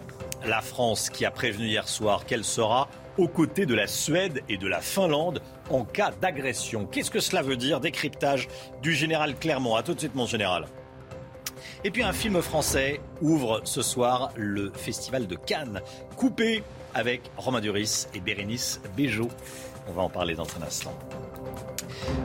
[0.45, 4.57] la France qui a prévenu hier soir qu'elle sera aux côtés de la Suède et
[4.57, 6.85] de la Finlande en cas d'agression.
[6.85, 7.79] Qu'est-ce que cela veut dire?
[7.79, 8.47] Décryptage
[8.81, 9.75] du général Clermont.
[9.75, 10.65] A tout de suite, mon général.
[11.83, 15.81] Et puis un film français ouvre ce soir le festival de Cannes,
[16.15, 19.29] coupé avec Romain Duris et Bérénice Bejo.
[19.87, 20.97] On va en parler dans un instant.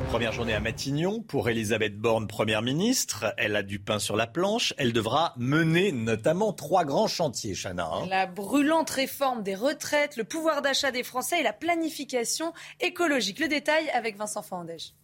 [0.08, 3.34] Première journée à Matignon pour Elisabeth Borne, Première ministre.
[3.36, 4.72] Elle a du pain sur la planche.
[4.78, 7.88] Elle devra mener notamment trois grands chantiers, Chana.
[7.92, 8.06] Hein.
[8.08, 13.40] La brûlante réforme des retraites, le pouvoir d'achat des Français et la planification écologique.
[13.40, 14.94] Le détail avec Vincent Fandège.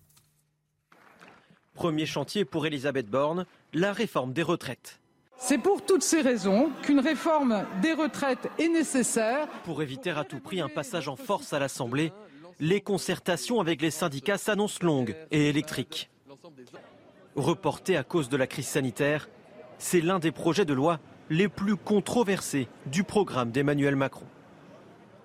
[1.74, 5.00] Premier chantier pour Elisabeth Borne, la réforme des retraites.
[5.38, 9.48] C'est pour toutes ces raisons qu'une réforme des retraites est nécessaire.
[9.64, 12.12] Pour éviter à tout prix un passage en force à l'Assemblée,
[12.60, 16.10] les concertations avec les syndicats s'annoncent longues et électriques.
[17.36, 19.28] Reportées à cause de la crise sanitaire,
[19.78, 24.26] c'est l'un des projets de loi les plus controversés du programme d'Emmanuel Macron.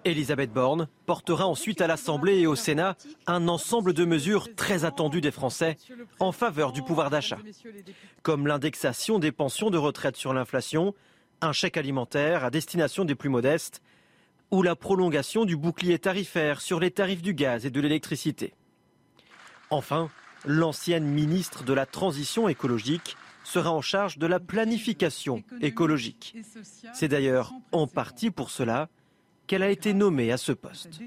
[0.06, 5.20] Elisabeth Borne portera ensuite à l'Assemblée et au Sénat un ensemble de mesures très attendues
[5.20, 5.78] des Français
[6.20, 7.40] en faveur du pouvoir d'achat,
[8.24, 10.94] comme l'indexation des pensions de retraite sur l'inflation,
[11.42, 13.82] un chèque alimentaire à destination des plus modestes
[14.52, 18.54] ou la prolongation du bouclier tarifaire sur les tarifs du gaz et de l'électricité.
[19.70, 20.10] Enfin,
[20.46, 26.36] l'ancienne ministre de la Transition écologique sera en charge de la planification écologique.
[26.94, 28.90] C'est d'ailleurs en partie pour cela
[29.48, 31.00] qu'elle a été nommée à ce poste.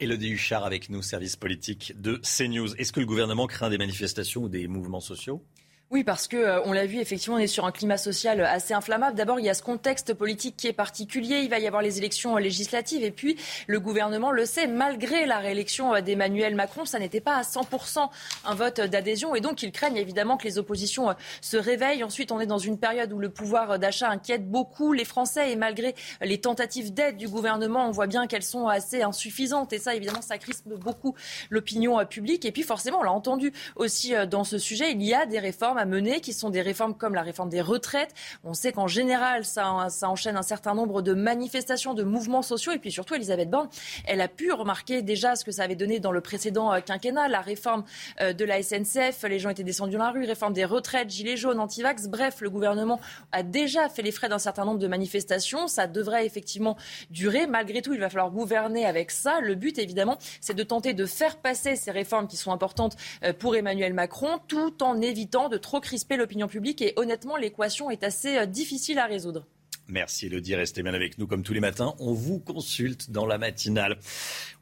[0.00, 2.74] Elodie Huchard avec nous, service politique de CNews.
[2.76, 5.42] Est-ce que le gouvernement craint des manifestations ou des mouvements sociaux?
[5.90, 8.74] Oui, parce que euh, on l'a vu, effectivement, on est sur un climat social assez
[8.74, 9.16] inflammable.
[9.16, 11.38] D'abord, il y a ce contexte politique qui est particulier.
[11.38, 13.02] Il va y avoir les élections législatives.
[13.02, 17.36] Et puis, le gouvernement le sait, malgré la réélection euh, d'Emmanuel Macron, ça n'était pas
[17.36, 18.10] à 100%
[18.44, 19.34] un vote d'adhésion.
[19.34, 22.04] Et donc, ils craignent évidemment que les oppositions euh, se réveillent.
[22.04, 25.52] Ensuite, on est dans une période où le pouvoir d'achat inquiète beaucoup les Français.
[25.52, 29.72] Et malgré les tentatives d'aide du gouvernement, on voit bien qu'elles sont assez insuffisantes.
[29.72, 31.14] Et ça, évidemment, ça crispe beaucoup
[31.48, 32.44] l'opinion publique.
[32.44, 35.77] Et puis, forcément, on l'a entendu aussi dans ce sujet, il y a des réformes
[35.78, 38.14] à mener, qui sont des réformes comme la réforme des retraites.
[38.44, 42.72] On sait qu'en général, ça, ça enchaîne un certain nombre de manifestations, de mouvements sociaux.
[42.72, 43.68] Et puis surtout, Elisabeth Borne,
[44.06, 47.28] elle a pu remarquer déjà ce que ça avait donné dans le précédent euh, quinquennat,
[47.28, 47.84] la réforme
[48.20, 49.22] euh, de la SNCF.
[49.24, 52.08] Les gens étaient descendus dans la rue, réforme des retraites, gilets jaunes, antivax.
[52.08, 53.00] Bref, le gouvernement
[53.32, 55.68] a déjà fait les frais d'un certain nombre de manifestations.
[55.68, 56.76] Ça devrait effectivement
[57.10, 57.46] durer.
[57.46, 59.40] Malgré tout, il va falloir gouverner avec ça.
[59.40, 63.32] Le but, évidemment, c'est de tenter de faire passer ces réformes qui sont importantes euh,
[63.32, 68.02] pour Emmanuel Macron, tout en évitant de trop crisper l'opinion publique et honnêtement, l'équation est
[68.02, 69.46] assez euh, difficile à résoudre.
[69.86, 71.94] Merci Elodie, restez bien avec nous comme tous les matins.
[71.98, 73.98] On vous consulte dans la matinale.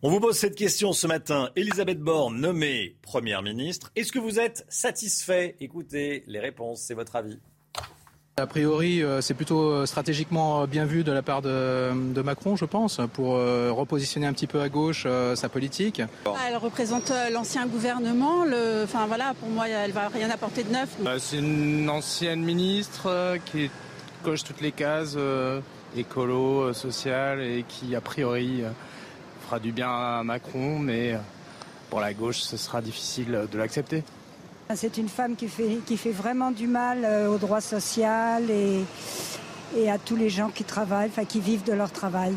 [0.02, 1.50] On vous pose cette question ce matin.
[1.54, 3.92] Elisabeth Borne nommée Première ministre.
[3.94, 5.54] Est-ce que vous êtes satisfait?
[5.60, 7.38] Écoutez les réponses, c'est votre avis.
[8.38, 12.55] A priori, euh, c'est plutôt euh, stratégiquement euh, bien vu de la part de, Macron,
[12.55, 16.03] je pense, pour repositionner un petit peu à gauche sa politique.
[16.46, 18.44] Elle représente l'ancien gouvernement.
[18.44, 20.90] Le, enfin voilà, pour moi, elle va rien apporter de neuf.
[21.18, 23.70] C'est une ancienne ministre qui
[24.22, 25.16] coche toutes les cases
[25.96, 28.64] écolo, sociales et qui a priori
[29.46, 31.16] fera du bien à Macron, mais
[31.88, 34.05] pour la gauche, ce sera difficile de l'accepter.
[34.74, 38.85] C'est une femme qui fait, vraiment du mal euh, au droit social et,
[39.76, 42.35] et à tous les gens qui travaillent, enfin qui vivent de leur travail.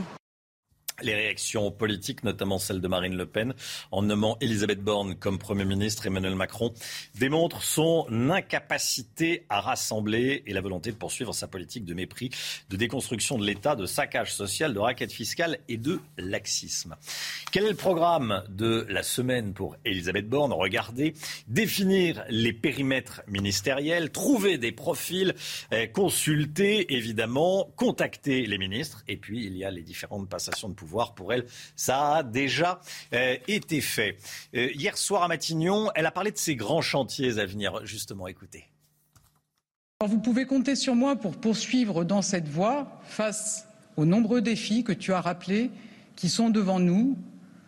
[1.01, 3.53] Les réactions politiques, notamment celle de Marine Le Pen,
[3.91, 6.73] en nommant Elisabeth Borne comme Premier ministre, Emmanuel Macron,
[7.15, 12.29] démontrent son incapacité à rassembler et la volonté de poursuivre sa politique de mépris,
[12.69, 16.95] de déconstruction de l'État, de saccage social, de raquette fiscale et de laxisme.
[17.51, 20.53] Quel est le programme de la semaine pour Elisabeth Borne?
[20.53, 21.13] Regardez,
[21.47, 25.33] définir les périmètres ministériels, trouver des profils,
[25.71, 30.73] eh, consulter évidemment, contacter les ministres et puis il y a les différentes passations de
[30.73, 31.45] pouvoir pour elle.
[31.75, 32.81] Ça a déjà
[33.13, 34.17] euh, été fait.
[34.55, 37.85] Euh, hier soir à Matignon, elle a parlé de ses grands chantiers à venir.
[37.85, 38.65] Justement, écoutez.
[40.05, 44.93] vous pouvez compter sur moi pour poursuivre dans cette voie face aux nombreux défis que
[44.93, 45.71] tu as rappelés
[46.15, 47.17] qui sont devant nous.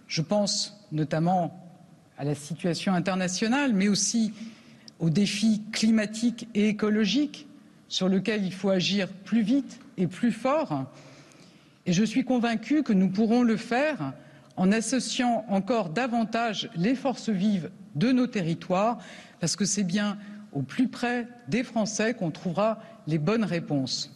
[0.07, 1.57] Je pense notamment
[2.17, 4.33] à la situation internationale, mais aussi
[4.99, 7.47] aux défis climatiques et écologiques
[7.87, 10.85] sur lesquels il faut agir plus vite et plus fort.
[11.87, 14.13] Je suis convaincu que nous pourrons le faire
[14.55, 18.99] en associant encore davantage les forces vives de nos territoires,
[19.39, 20.17] parce que c'est bien
[20.53, 24.15] au plus près des Français qu'on trouvera les bonnes réponses.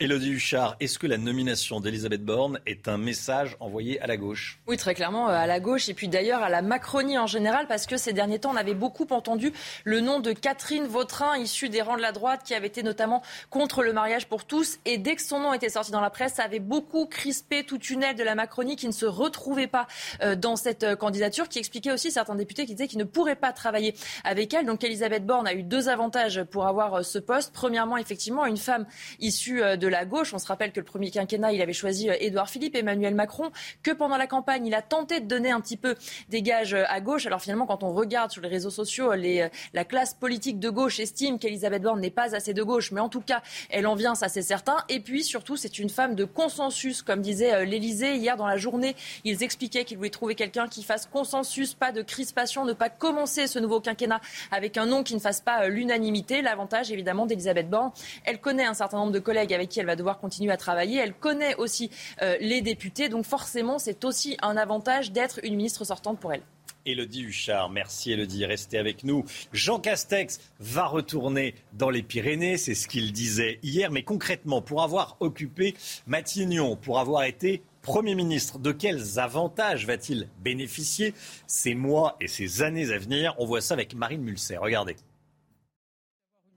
[0.00, 4.58] Élodie Huchard, est-ce que la nomination d'Elisabeth Borne est un message envoyé à la gauche?
[4.66, 7.68] Oui, très clairement, euh, à la gauche et puis d'ailleurs à la Macronie en général,
[7.68, 9.52] parce que ces derniers temps, on avait beaucoup entendu
[9.84, 13.22] le nom de Catherine Vautrin, issue des rangs de la droite, qui avait été notamment
[13.50, 14.80] contre le mariage pour tous.
[14.84, 17.88] Et dès que son nom était sorti dans la presse, ça avait beaucoup crispé toute
[17.88, 19.86] une aile de la Macronie qui ne se retrouvait pas
[20.22, 23.36] euh, dans cette euh, candidature, qui expliquait aussi certains députés qui disaient qu'ils ne pourraient
[23.36, 24.66] pas travailler avec elle.
[24.66, 27.52] Donc Elisabeth Borne a eu deux avantages pour avoir ce poste.
[27.54, 28.86] Premièrement, effectivement, une femme
[29.20, 30.32] issue de de la gauche.
[30.32, 33.50] On se rappelle que le premier quinquennat, il avait choisi Édouard Philippe, Emmanuel Macron,
[33.82, 35.94] que pendant la campagne, il a tenté de donner un petit peu
[36.30, 37.26] des gages à gauche.
[37.26, 41.00] Alors finalement, quand on regarde sur les réseaux sociaux, les, la classe politique de gauche
[41.00, 44.14] estime qu'Elisabeth Borne n'est pas assez de gauche, mais en tout cas, elle en vient,
[44.14, 44.76] ça c'est certain.
[44.88, 48.96] Et puis surtout, c'est une femme de consensus, comme disait l'Élysée hier dans la journée.
[49.24, 53.46] Ils expliquaient qu'ils voulaient trouver quelqu'un qui fasse consensus, pas de crispation, ne pas commencer
[53.46, 54.20] ce nouveau quinquennat
[54.50, 56.40] avec un nom qui ne fasse pas l'unanimité.
[56.40, 57.92] L'avantage, évidemment, d'Elisabeth Borne,
[58.24, 60.98] elle connaît un certain nombre de collègues avec elle va devoir continuer à travailler.
[60.98, 61.90] Elle connaît aussi
[62.22, 63.08] euh, les députés.
[63.08, 66.42] Donc forcément, c'est aussi un avantage d'être une ministre sortante pour elle.
[66.86, 69.24] Elodie Huchard, merci Elodie, restez avec nous.
[69.52, 74.82] Jean Castex va retourner dans les Pyrénées, c'est ce qu'il disait hier, mais concrètement, pour
[74.82, 75.74] avoir occupé
[76.06, 81.12] Matignon, pour avoir été Premier ministre, de quels avantages va-t-il bénéficier
[81.46, 83.34] ces mois et ces années à venir?
[83.38, 84.56] On voit ça avec Marine Mulser.
[84.56, 84.96] Regardez.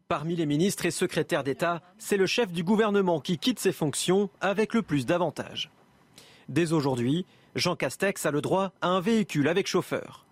[0.08, 4.30] Parmi les ministres et secrétaires d'État, c'est le chef du gouvernement qui quitte ses fonctions
[4.40, 5.70] avec le plus d'avantages.
[6.48, 10.26] Dès aujourd'hui, Jean Castex a le droit à un véhicule avec chauffeur.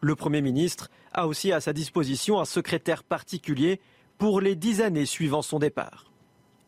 [0.00, 3.80] Le Premier ministre a aussi à sa disposition un secrétaire particulier
[4.18, 6.10] pour les dix années suivant son départ.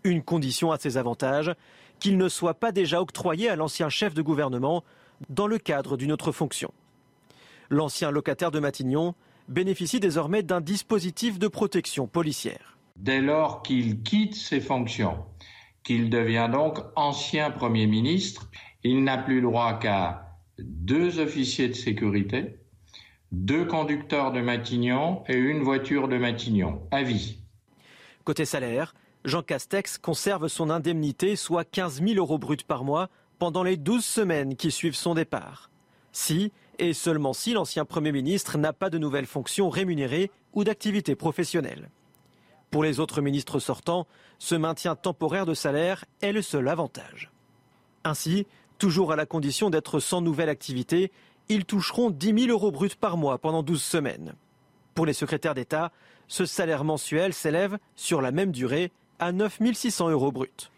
[0.04, 1.52] Une condition à ces avantages,
[1.98, 4.84] qu'il ne soit pas déjà octroyé à l'ancien chef de gouvernement
[5.30, 6.72] dans le cadre d'une autre fonction.
[7.70, 9.16] L'ancien locataire de Matignon
[9.48, 12.78] bénéficie désormais d'un dispositif de protection policière.
[12.96, 15.24] Dès lors qu'il quitte ses fonctions,
[15.82, 18.50] qu'il devient donc ancien Premier ministre,
[18.84, 22.58] il n'a plus droit qu'à deux officiers de sécurité,
[23.32, 27.38] deux conducteurs de Matignon et une voiture de Matignon, à vie.
[28.24, 33.62] Côté salaire, Jean Castex conserve son indemnité, soit 15 000 euros bruts par mois, pendant
[33.62, 35.70] les 12 semaines qui suivent son départ.
[36.12, 41.14] Si, et seulement si l'ancien Premier ministre n'a pas de nouvelles fonctions rémunérées ou d'activité
[41.14, 41.90] professionnelle.
[42.70, 44.06] Pour les autres ministres sortants,
[44.38, 47.30] ce maintien temporaire de salaire est le seul avantage.
[48.04, 48.46] Ainsi,
[48.78, 51.12] toujours à la condition d'être sans nouvelle activité,
[51.48, 54.34] ils toucheront 10 000 euros bruts par mois pendant 12 semaines.
[54.94, 55.92] Pour les secrétaires d'État,
[56.28, 60.70] ce salaire mensuel s'élève, sur la même durée, à 9 600 euros bruts.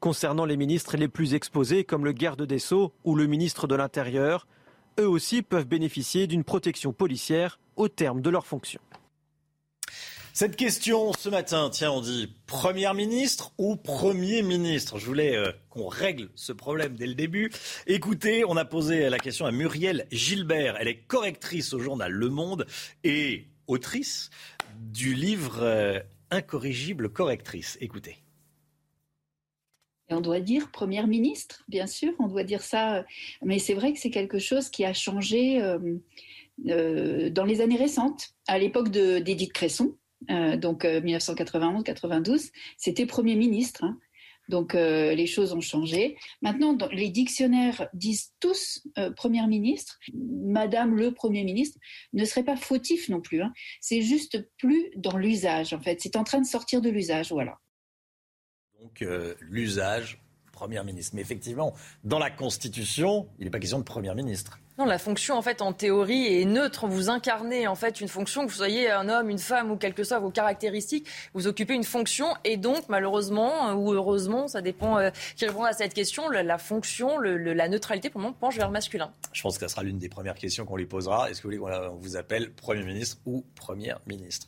[0.00, 3.74] Concernant les ministres les plus exposés, comme le garde des Sceaux ou le ministre de
[3.74, 4.46] l'Intérieur,
[4.98, 8.80] eux aussi peuvent bénéficier d'une protection policière au terme de leur fonction.
[10.36, 14.98] Cette question ce matin, tiens, on dit Première ministre ou Premier ministre?
[14.98, 17.52] Je voulais euh, qu'on règle ce problème dès le début.
[17.86, 20.76] Écoutez, on a posé la question à Muriel Gilbert.
[20.80, 22.66] Elle est correctrice au journal Le Monde
[23.04, 24.30] et autrice
[24.76, 26.00] du livre euh,
[26.32, 27.78] incorrigible correctrice.
[27.80, 28.23] Écoutez.
[30.14, 33.04] On doit dire première ministre, bien sûr, on doit dire ça,
[33.42, 35.78] mais c'est vrai que c'est quelque chose qui a changé euh,
[36.68, 38.34] euh, dans les années récentes.
[38.46, 39.94] À l'époque d'Édith Cresson,
[40.30, 43.84] euh, donc 1991-92, c'était premier ministre.
[43.84, 43.98] Hein.
[44.48, 46.16] Donc euh, les choses ont changé.
[46.42, 51.78] Maintenant, les dictionnaires disent tous euh, Première ministre, Madame le Premier ministre,
[52.12, 53.42] ne serait pas fautif non plus.
[53.42, 53.52] Hein.
[53.80, 56.00] C'est juste plus dans l'usage, en fait.
[56.00, 57.58] C'est en train de sortir de l'usage, voilà.
[58.84, 60.20] Donc euh, l'usage,
[60.52, 61.16] Première ministre.
[61.16, 61.74] Mais effectivement,
[62.04, 64.60] dans la Constitution, il n'est pas question de Première ministre.
[64.78, 66.86] Non, la fonction, en fait, en théorie, est neutre.
[66.86, 69.94] Vous incarnez, en fait, une fonction, que vous soyez un homme, une femme, ou quelles
[69.94, 72.26] que soient vos caractéristiques, vous occupez une fonction.
[72.44, 76.58] Et donc, malheureusement, euh, ou heureusement, ça dépend euh, qui répond à cette question, la,
[76.58, 79.12] fonction, la neutralité, pour le moment, penche vers le masculin.
[79.32, 81.30] Je pense que ça sera l'une des premières questions qu'on lui posera.
[81.30, 84.46] Est-ce que vous voulez qu'on vous appelle Premier ministre ou Première ministre?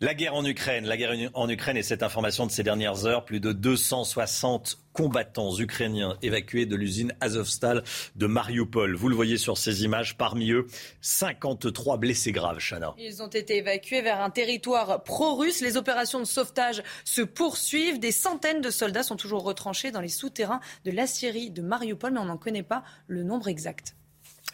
[0.00, 3.24] La guerre en Ukraine, la guerre en Ukraine et cette information de ces dernières heures,
[3.24, 7.82] plus de 260 combattants ukrainiens évacués de l'usine Azovstal
[8.14, 8.94] de Mariupol.
[8.94, 10.66] Vous le voyez sur ces images, parmi eux
[11.00, 12.94] 53 blessés graves, Chana.
[12.98, 15.60] Ils ont été évacués vers un territoire pro-russe.
[15.60, 17.98] Les opérations de sauvetage se poursuivent.
[17.98, 22.12] Des centaines de soldats sont toujours retranchés dans les souterrains de la Syrie de Mariupol,
[22.12, 23.96] mais on n'en connaît pas le nombre exact.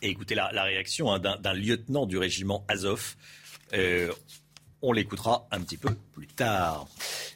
[0.01, 3.17] Et écoutez la, réaction hein, d'un lieutenant du régiment Azov.
[3.73, 4.13] Euh,
[4.85, 6.87] on l'écoutera un petit peu plus tard.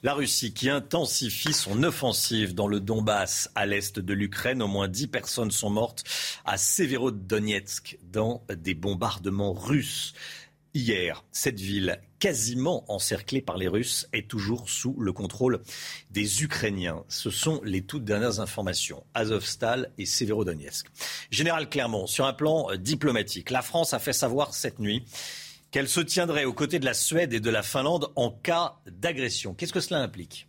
[0.02, 4.62] La Russie qui intensifie son offensive dans le Donbass à l'est de l'Ukraine.
[4.62, 6.04] Au moins 10 personnes sont mortes
[6.44, 10.12] à Severodonetsk dans des bombardements russes.
[10.74, 15.62] Hier, cette ville quasiment encerclée par les Russes est toujours sous le contrôle
[16.10, 17.04] des Ukrainiens.
[17.08, 19.04] Ce sont les toutes dernières informations.
[19.14, 20.86] Azovstal et Severodonetsk.
[21.30, 25.04] Général Clermont, sur un plan diplomatique, la France a fait savoir cette nuit
[25.70, 29.54] qu'elle se tiendrait aux côtés de la Suède et de la Finlande en cas d'agression.
[29.54, 30.48] Qu'est-ce que cela implique?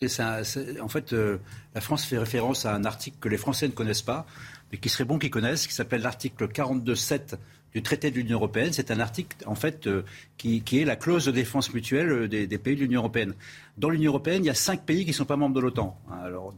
[0.00, 1.38] En fait, euh,
[1.74, 4.26] la France fait référence à un article que les Français ne connaissent pas,
[4.70, 7.36] mais qui serait bon qu'ils connaissent, qui s'appelle l'article 42.7
[7.74, 8.72] du traité de l'Union européenne.
[8.72, 10.02] C'est un article, en fait, euh,
[10.36, 13.34] qui, est la clause de défense mutuelle euh, des, pays de l'Union européenne.
[13.76, 15.96] Dans l'Union européenne, il y a cinq pays qui ne sont pas membres de l'OTAN.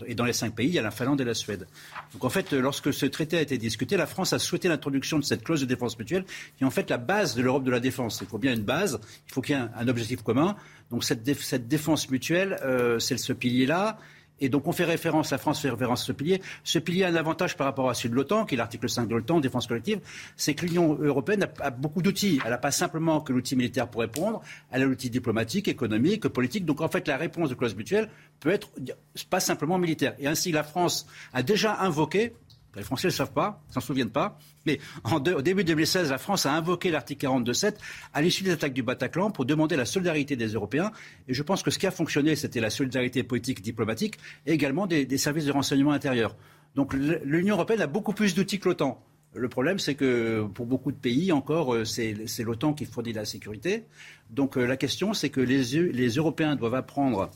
[0.06, 1.66] et dans les cinq pays, il y a la Finlande et la Suède.
[2.12, 5.24] Donc, en fait, lorsque ce traité a été discuté, la France a souhaité l'introduction de
[5.24, 6.24] cette clause de défense mutuelle,
[6.56, 8.20] qui est en fait la base de l'Europe de la défense.
[8.22, 10.56] Il faut bien une base, il faut qu'il y ait un, objectif commun.
[10.90, 13.98] Donc, cette, défense mutuelle, euh, c'est ce pilier-là.
[14.40, 16.40] Et donc on fait référence, la France fait référence à ce pilier.
[16.64, 19.06] Ce pilier a un avantage par rapport à celui de l'OTAN, qui est l'article 5
[19.06, 20.00] de l'OTAN, défense collective,
[20.36, 22.40] c'est que l'Union européenne a, beaucoup d'outils.
[22.44, 26.64] Elle n'a pas simplement que l'outil militaire pour répondre, elle a l'outil diplomatique, économique, politique.
[26.64, 28.08] Donc en fait la réponse de clause mutuelle
[28.40, 28.70] peut être
[29.28, 30.14] pas simplement militaire.
[30.18, 32.32] Et ainsi la France a déjà invoqué
[32.76, 34.38] les Français ne le savent pas, ne s'en souviennent pas.
[34.66, 34.78] Mais
[35.12, 37.74] au début 2016, la France a invoqué l'article 42.7
[38.14, 40.92] à l'issue des attaques du Bataclan pour demander la solidarité des Européens.
[41.28, 44.86] Et je pense que ce qui a fonctionné, c'était la solidarité politique, diplomatique et également
[44.86, 46.36] des, services de renseignement intérieur.
[46.76, 49.02] Donc l'Union européenne a beaucoup plus d'outils que l'OTAN.
[49.34, 53.24] Le problème, c'est que pour beaucoup de pays, encore, euh, c'est l'OTAN qui fournit la
[53.24, 53.84] sécurité.
[54.30, 57.30] Donc euh, la question, c'est que les Européens doivent apprendre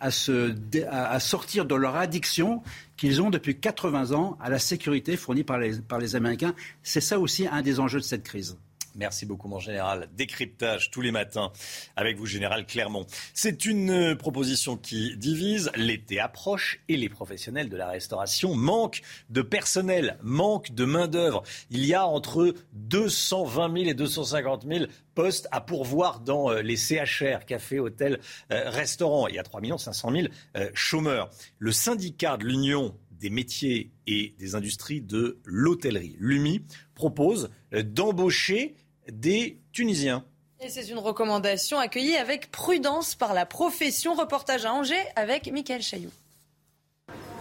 [0.00, 0.54] à, se,
[0.88, 2.62] à, sortir de leur addiction
[2.96, 6.54] qu'ils ont depuis 80 ans à la sécurité fournie par les, par les Américains.
[6.82, 8.56] C'est ça aussi un des enjeux de cette crise.
[9.00, 10.10] Merci beaucoup, mon général.
[10.14, 11.52] Décryptage tous les matins
[11.96, 13.06] avec vous, général Clermont.
[13.32, 15.70] C'est une euh, proposition qui divise.
[15.74, 21.42] L'été approche et les professionnels de la restauration manquent de personnel, manquent de main-d'œuvre.
[21.70, 24.84] Il y a entre 220 000 et 250 000
[25.14, 28.20] postes à pourvoir dans euh, les CHR, cafés, hôtels,
[28.52, 29.28] euh, restaurants.
[29.28, 30.26] Il y a 3 500 000
[30.74, 31.30] chômeurs.
[31.58, 38.74] Le syndicat de l'Union des métiers et des industries de l'hôtellerie, l'UMI, propose d'embaucher
[39.10, 40.24] des Tunisiens.
[40.60, 44.14] Et c'est une recommandation accueillie avec prudence par la profession.
[44.14, 46.12] Reportage à Angers avec Michael Chailloux.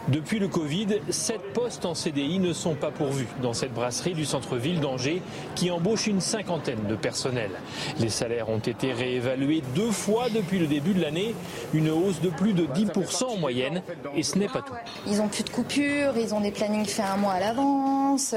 [0.08, 4.26] Depuis le Covid, sept postes en CDI ne sont pas pourvus dans cette brasserie du
[4.26, 5.22] centre-ville d'Angers
[5.56, 7.52] qui embauche une cinquantaine de personnels.
[8.00, 11.36] Les salaires ont été réévalués deux fois depuis le début de l'année,
[11.74, 13.84] une hausse de plus de 10% en moyenne
[14.16, 14.74] et ce n'est pas tout.
[15.06, 18.34] Ils n'ont plus de coupures, ils ont des plannings faits un mois à l'avance,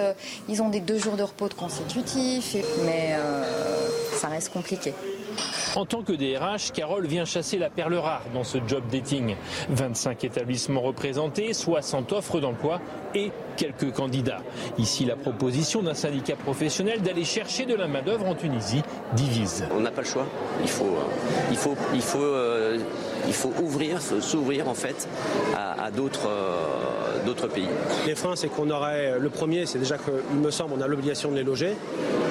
[0.48, 4.92] ils ont des deux jours de repos de consécutifs, mais euh, ça reste compliqué.
[5.74, 9.36] En tant que DRH, Carole vient chasser la perle rare dans ce job dating.
[9.70, 12.80] 25 établissements représentés, 60 offres d'emploi
[13.14, 14.42] et quelques candidats.
[14.76, 18.82] Ici, la proposition d'un syndicat professionnel d'aller chercher de la main-d'œuvre en Tunisie
[19.14, 19.64] divise.
[19.74, 20.26] On n'a pas le choix.
[20.60, 22.78] Il faut, euh, il faut, il faut, euh,
[23.26, 25.08] il faut ouvrir, s'ouvrir en fait
[25.56, 26.28] à, d'autres.
[26.28, 27.68] Euh, d'autres pays.
[28.06, 31.30] Les freins, c'est qu'on aurait, le premier, c'est déjà qu'il me semble, on a l'obligation
[31.30, 31.74] de les loger.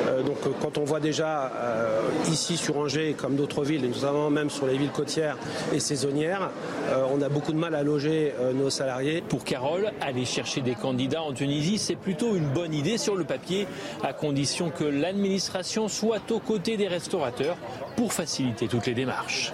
[0.07, 4.29] Euh, donc quand on voit déjà euh, ici sur Angers, comme d'autres villes, et notamment
[4.29, 5.37] même sur les villes côtières
[5.73, 6.49] et saisonnières,
[6.89, 9.23] euh, on a beaucoup de mal à loger nos salariés.
[9.27, 13.23] Pour Carole, aller chercher des candidats en Tunisie, c'est plutôt une bonne idée sur le
[13.23, 13.67] papier,
[14.03, 17.57] à condition que l'administration soit aux côtés des restaurateurs
[17.95, 19.53] pour faciliter toutes les démarches.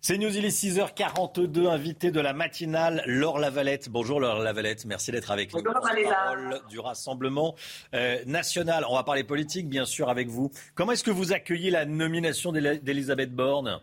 [0.00, 3.88] C'est News, il est 6h42, invité de la matinale, Laure Lavalette.
[3.88, 5.60] Bonjour Laure Lavalette, merci d'être avec nous.
[5.60, 7.56] Bonjour parole du Rassemblement
[7.94, 8.84] euh, national.
[8.88, 10.52] On va parler politique, bien sûr, avec vous.
[10.76, 13.80] Comment est-ce que vous accueillez la nomination d'Elisabeth Borne?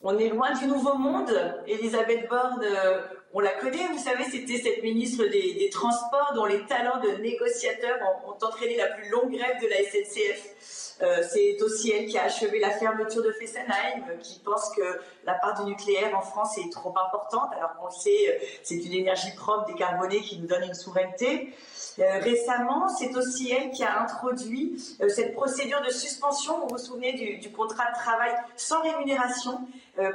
[0.00, 1.30] On est loin du nouveau monde.
[1.66, 3.02] Elisabeth Borne, euh,
[3.32, 7.96] on la connaît, vous savez, c'était cette ministre des, Transports dont les talents de négociateur
[8.02, 10.96] ont, ont entraîné la plus longue grève de la SNCF.
[11.02, 14.82] Euh, c'est aussi elle qui a achevé la fermeture de Fessenheim, qui pense que
[15.24, 18.92] la part du nucléaire en France est trop importante, alors qu'on sait euh, c'est une
[18.92, 21.54] énergie propre, décarbonée, qui nous donne une souveraineté.
[22.00, 27.38] Euh, récemment, c'est aussi elle qui a introduit cette procédure de suspension, vous vous souvenez,
[27.38, 29.60] du, contrat de travail sans rémunération,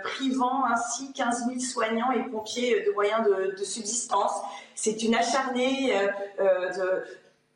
[0.04, 4.34] privant ainsi 15 000 soignants et pompiers de moyens de, subsistance.
[4.74, 5.94] C'est une acharnée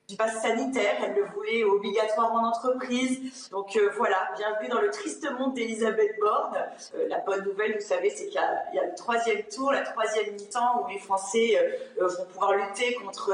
[0.09, 0.95] du pass sanitaire.
[1.05, 3.49] Elle le voulait obligatoire en entreprise.
[3.51, 6.57] Donc euh, voilà, bienvenue dans le triste monde d'Elisabeth Borne.
[6.95, 8.41] Euh, la bonne nouvelle, vous savez, c'est qu'il
[8.73, 12.95] y, a le troisième tour, la troisième mi-temps, où les Français euh, vont pouvoir lutter
[12.95, 13.31] contre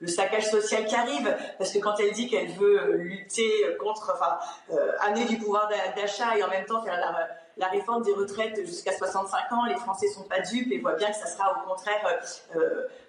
[0.00, 4.38] le saccage social qui arrive, parce que quand elle dit qu'elle veut lutter contre, enfin,
[5.00, 8.96] amener du pouvoir d'achat et en même temps faire la, la réforme des retraites jusqu'à
[8.96, 12.02] 65 ans, les Français sont pas dupes et voient bien que ça sera au contraire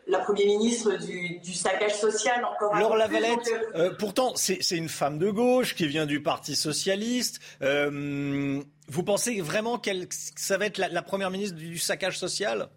[0.08, 2.76] la Première ministre du, saccage social encore.
[2.76, 7.40] Laure Lavalette, euh, pourtant c'est une femme de gauche qui vient du Parti socialiste.
[7.62, 12.70] Euh, vous pensez vraiment qu'elle ça va être la, Première ministre du saccage social?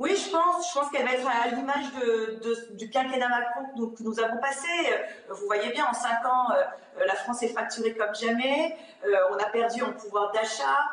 [0.00, 0.68] Oui, je pense.
[0.68, 4.68] Je pense qu'elle va être à l'image de, du quinquennat Macron que nous, avons passé.
[5.28, 8.76] Vous voyez bien, en cinq ans, euh, la France est fracturée comme jamais.
[9.04, 10.90] on a perdu en pouvoir d'achat.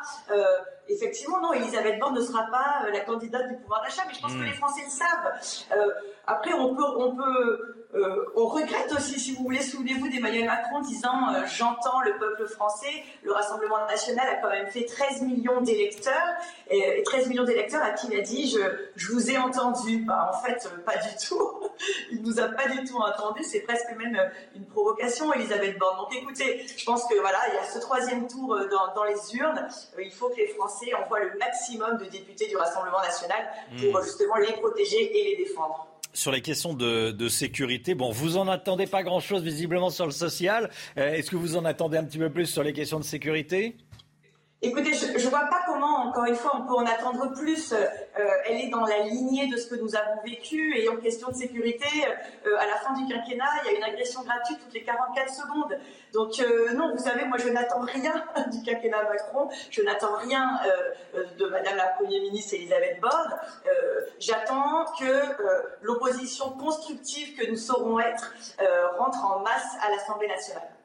[0.88, 4.32] Effectivement, non, Elisabeth Borne ne sera pas la candidate du pouvoir d'achat, mais je pense
[4.32, 4.44] que hmm.
[4.44, 5.98] les Français le savent.
[6.26, 10.80] après, on peut, on peut euh, on regrette aussi, si vous voulez, souvenez-vous d'Emmanuel Macron
[10.80, 13.02] disant euh, J'entends le peuple français.
[13.22, 16.34] Le Rassemblement national a quand même fait 13 millions d'électeurs.
[16.70, 18.54] Et, 13 millions d'électeurs à qui il a dit
[18.94, 20.04] je, vous ai entendu.
[20.06, 21.57] Bah, en fait, euh, pas du tout.
[22.12, 23.42] il nous a pas du tout entendu.
[23.44, 24.18] C'est presque même
[24.54, 25.98] une provocation, Elisabeth Borne.
[25.98, 28.58] Donc écoutez, je pense que voilà, il y a ce troisième tour
[28.94, 29.68] dans, les urnes.
[29.98, 33.48] il faut que les Français envoient le maximum de députés du Rassemblement national
[33.80, 34.04] pour mmh.
[34.04, 37.94] justement les protéger et les défendre sur les questions de, sécurité.
[37.94, 40.70] Bon, vous en attendez pas grand-chose visiblement sur le social.
[40.96, 43.76] Euh, est-ce que vous en attendez un petit peu plus sur les questions de sécurité?
[44.60, 47.72] Écoutez, je ne vois pas comment, encore une fois, on peut en attendre plus.
[47.72, 47.86] Euh,
[48.44, 50.76] elle est dans la lignée de ce que nous avons vécu.
[50.76, 51.86] Et en question de sécurité,
[52.44, 55.32] euh, à la fin du quinquennat, il y a une agression gratuite toutes les 44
[55.32, 55.78] secondes.
[56.12, 59.48] Donc euh, non, vous savez, moi je n'attends rien du quinquennat Macron.
[59.70, 60.58] Je n'attends rien
[61.14, 63.36] de Madame la Première ministre Elisabeth Borne.
[64.18, 65.22] J'attends que
[65.82, 68.34] l'opposition constructive que nous saurons être
[68.98, 70.77] rentre en masse à l'Assemblée nationale.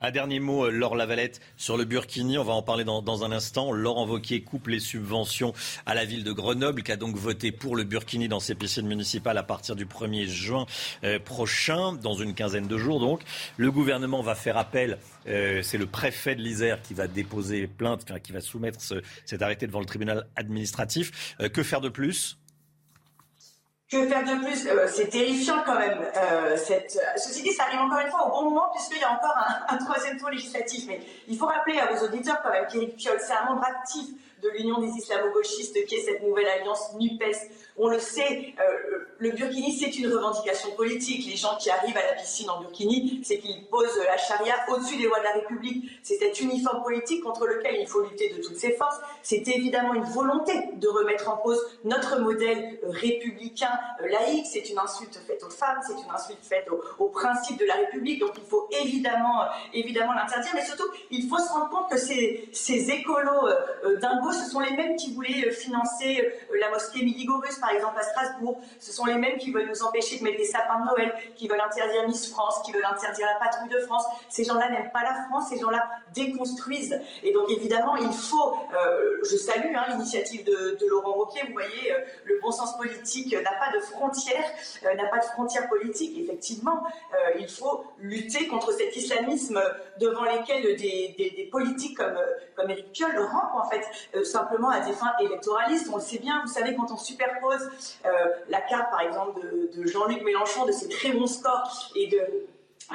[0.00, 2.38] Un dernier mot, euh, Laure Lavalette, sur le Burkini.
[2.38, 3.72] On va en parler dans, un instant.
[3.72, 5.52] Laurent Wauquiez coupe les subventions
[5.86, 8.86] à la ville de Grenoble, qui a donc voté pour le Burkini dans ses piscines
[8.86, 10.66] municipales à partir du 1er juin
[11.02, 13.22] euh, prochain, dans une quinzaine de jours donc.
[13.56, 14.98] Le gouvernement va faire appel.
[15.26, 18.78] Euh, c'est le préfet de l'Isère qui va déposer plainte, qui va soumettre
[19.24, 21.36] cet arrêté devant le tribunal administratif.
[21.52, 22.38] que faire de plus?
[23.90, 25.98] Que faire de plus euh, C'est terrifiant quand même.
[26.16, 26.98] Euh, cette...
[27.16, 29.34] Ceci dit, ça arrive encore une fois au bon moment puisqu'il y a encore
[29.68, 30.84] un, troisième tour législatif.
[30.86, 34.06] Mais il faut rappeler à vos auditeurs quand même qu'Éric Piolle, c'est un membre actif
[34.42, 37.50] de l'Union des islamo-gauchistes qui est cette nouvelle alliance NUPES.
[37.78, 41.26] On le sait, euh, le Burkini, c'est une revendication politique.
[41.26, 44.96] Les gens qui arrivent à la piscine en Burkini, c'est qu'ils posent la charia au-dessus
[44.96, 45.90] des lois de la République.
[46.02, 48.98] C'est cet uniforme politique contre lequel il faut lutter de toutes ses forces.
[49.22, 53.70] C'est évidemment une volonté de remettre en cause notre modèle républicain
[54.02, 54.46] euh, laïque.
[54.46, 56.68] C'est une insulte faite aux femmes, c'est une insulte faite
[56.98, 58.20] aux, principes de la République.
[58.20, 60.52] Donc il faut évidemment, euh, évidemment l'interdire.
[60.54, 62.48] Mais surtout, il faut se rendre compte que ces,
[62.90, 63.48] écolos
[63.84, 63.96] euh,
[64.32, 68.60] ce sont les mêmes qui voulaient financer la mosquée Miligorus, exemple, à Strasbourg.
[68.80, 71.48] Ce sont les mêmes qui veulent nous empêcher de mettre des sapins de Noël, qui
[71.48, 74.04] veulent interdire Miss France, qui veulent interdire la patrouille de France.
[74.28, 77.00] Ces gens-là n'aiment pas la France, ces gens-là déconstruisent.
[77.22, 81.92] Et donc, évidemment, il faut, euh, je salue hein, l'initiative de, Laurent Wauquiez, vous voyez,
[81.92, 84.50] euh, le bon sens politique n'a pas de frontières,
[84.84, 86.18] euh, n'a pas de frontières politiques.
[86.18, 86.84] Effectivement,
[87.38, 89.60] il faut lutter contre cet islamisme
[89.98, 92.18] devant lesquels des, des, politiques comme,
[92.56, 95.88] comme Éric Piolle rampent, en fait, simplement à des fins électoralistes.
[95.92, 97.57] On le sait bien, vous savez, quand on superpose
[98.48, 102.20] la carte, par exemple, de, Jean-Luc Mélenchon, de ses très bons scores, et de,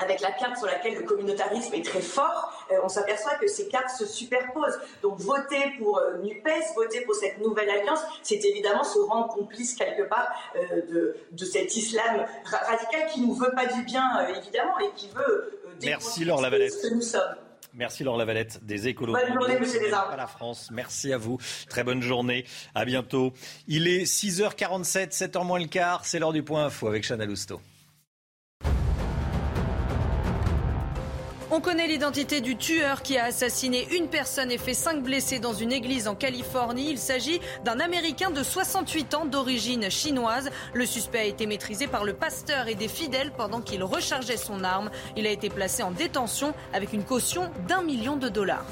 [0.02, 3.68] avec la carte sur laquelle le communautarisme est très fort, euh, on s'aperçoit que ces
[3.68, 4.80] cartes se superposent.
[5.02, 9.76] Donc voter pour euh, NUPES, voter pour cette nouvelle alliance, c'est évidemment se rendre complice
[9.76, 14.80] quelque part euh, de, de, cet islam radical qui nous veut pas du bien, évidemment,
[14.80, 16.72] et qui veut Merci Laure Lavalette.
[16.72, 17.36] ce que nous sommes.
[17.76, 19.14] Merci Laure Lavalette des écolos.
[19.14, 20.70] Bonne journée, monsieur À la France.
[20.72, 21.40] Merci à vous.
[21.70, 22.46] Très bonne journée.
[22.76, 23.34] À bientôt.
[23.68, 26.06] Il est 6h47, 7h moins le quart.
[26.06, 27.60] C'est l'heure du point info avec Chana Lousteau.
[31.56, 35.54] On connaît l'identité du tueur qui a assassiné une personne et fait cinq blessés dans
[35.54, 36.90] une église en Californie.
[36.90, 40.50] Il s'agit d'un Américain de 68 ans d'origine chinoise.
[40.74, 44.64] Le suspect a été maîtrisé par le pasteur et des fidèles pendant qu'il rechargeait son
[44.64, 44.90] arme.
[45.16, 48.66] Il a été placé en détention avec une caution d'un million de dollars.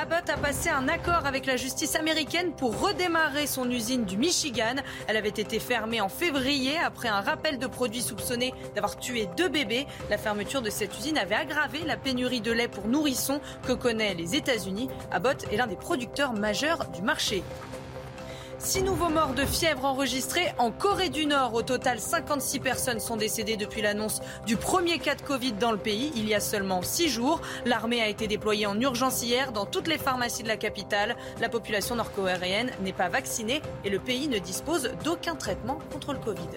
[0.00, 4.76] Abbott a passé un accord avec la justice américaine pour redémarrer son usine du Michigan.
[5.08, 9.48] Elle avait été fermée en février après un rappel de produits soupçonnés d'avoir tué deux
[9.48, 9.88] bébés.
[10.08, 14.16] La fermeture de cette usine avait aggravé la pénurie de lait pour nourrissons que connaissent
[14.16, 14.88] les États-Unis.
[15.10, 17.42] Abbott est l'un des producteurs majeurs du marché.
[18.60, 21.54] Six nouveaux morts de fièvre enregistrés en Corée du Nord.
[21.54, 25.78] Au total, 56 personnes sont décédées depuis l'annonce du premier cas de Covid dans le
[25.78, 27.40] pays il y a seulement six jours.
[27.66, 31.16] L'armée a été déployée en urgence hier dans toutes les pharmacies de la capitale.
[31.40, 36.18] La population nord-coréenne n'est pas vaccinée et le pays ne dispose d'aucun traitement contre le
[36.18, 36.48] Covid.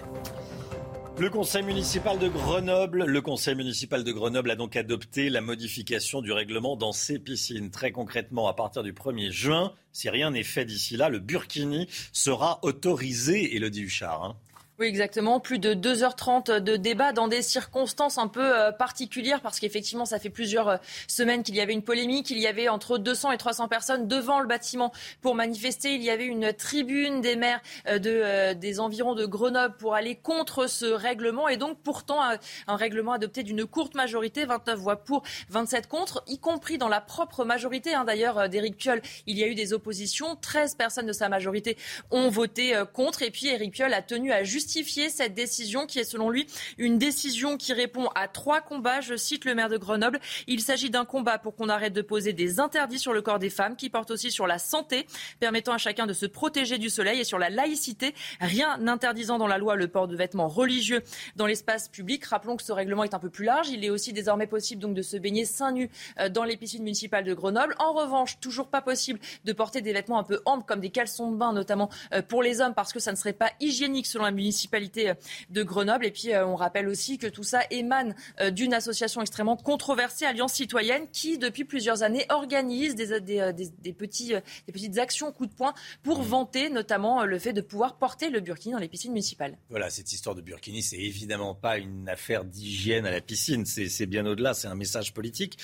[1.18, 6.22] Le conseil municipal de Grenoble, le conseil municipal de Grenoble a donc adopté la modification
[6.22, 7.70] du règlement dans ses piscines.
[7.70, 11.86] Très concrètement, à partir du 1er juin, si rien n'est fait d'ici là, le burkini
[12.12, 14.24] sera autorisé, Elodie Huchard.
[14.24, 14.36] Hein.
[14.78, 15.38] Oui, exactement.
[15.38, 20.18] Plus de 2h30 de débat dans des circonstances un peu euh, particulières parce qu'effectivement, ça
[20.18, 22.30] fait plusieurs euh, semaines qu'il y avait une polémique.
[22.30, 25.94] Il y avait entre 200 et 300 personnes devant le bâtiment pour manifester.
[25.94, 30.16] Il y avait une tribune des maires euh, de, des environs de Grenoble pour aller
[30.16, 31.48] contre ce règlement.
[31.48, 36.38] Et donc, pourtant, un, règlement adopté d'une courte majorité, 29 voix pour, 27 contre, y
[36.38, 37.92] compris dans la propre majorité.
[37.92, 40.34] Hein, D'ailleurs, d'Éric Piolle, il y a eu des oppositions.
[40.34, 41.76] 13 personnes de sa majorité
[42.10, 43.20] ont voté contre.
[43.20, 46.46] Et puis, Éric Piolle a tenu à justifier cette décision qui est selon lui
[46.78, 49.00] une décision qui répond à trois combats.
[49.00, 50.20] Je cite le maire de Grenoble.
[50.46, 53.50] Il s'agit d'un combat pour qu'on arrête de poser des interdits sur le corps des
[53.50, 55.06] femmes qui portent aussi sur la santé,
[55.40, 58.14] permettant à chacun de se protéger du soleil et sur la laïcité.
[58.40, 61.02] Rien n'interdisant dans la loi le port de vêtements religieux
[61.34, 62.24] dans l'espace public.
[62.24, 63.68] Rappelons que ce règlement est un peu plus large.
[63.68, 65.90] Il est aussi désormais possible donc de se baigner seins nus
[66.20, 67.74] euh, dans les piscines municipales de Grenoble.
[67.80, 71.32] En revanche, toujours pas possible de porter des vêtements un peu amples comme des caleçons
[71.32, 74.24] de bain, notamment euh, pour les hommes, parce que ça ne serait pas hygiénique selon
[74.24, 75.14] la municipalité municipalité euh,
[75.50, 76.04] de Grenoble.
[76.04, 80.26] Et puis, euh, on rappelle aussi que tout ça émane euh, d'une association extrêmement controversée,
[80.26, 84.34] Alliance citoyenne, qui, depuis plusieurs années, organise des, des, petits,
[84.66, 85.72] des petites actions coup de poing
[86.02, 86.26] pour mmh.
[86.26, 89.56] vanter notamment le fait de pouvoir porter le burkini dans les piscines municipales.
[89.70, 94.06] Voilà, cette histoire de burkini, c'est évidemment pas une affaire d'hygiène à la piscine, c'est
[94.06, 95.58] bien au-delà, c'est un message politique.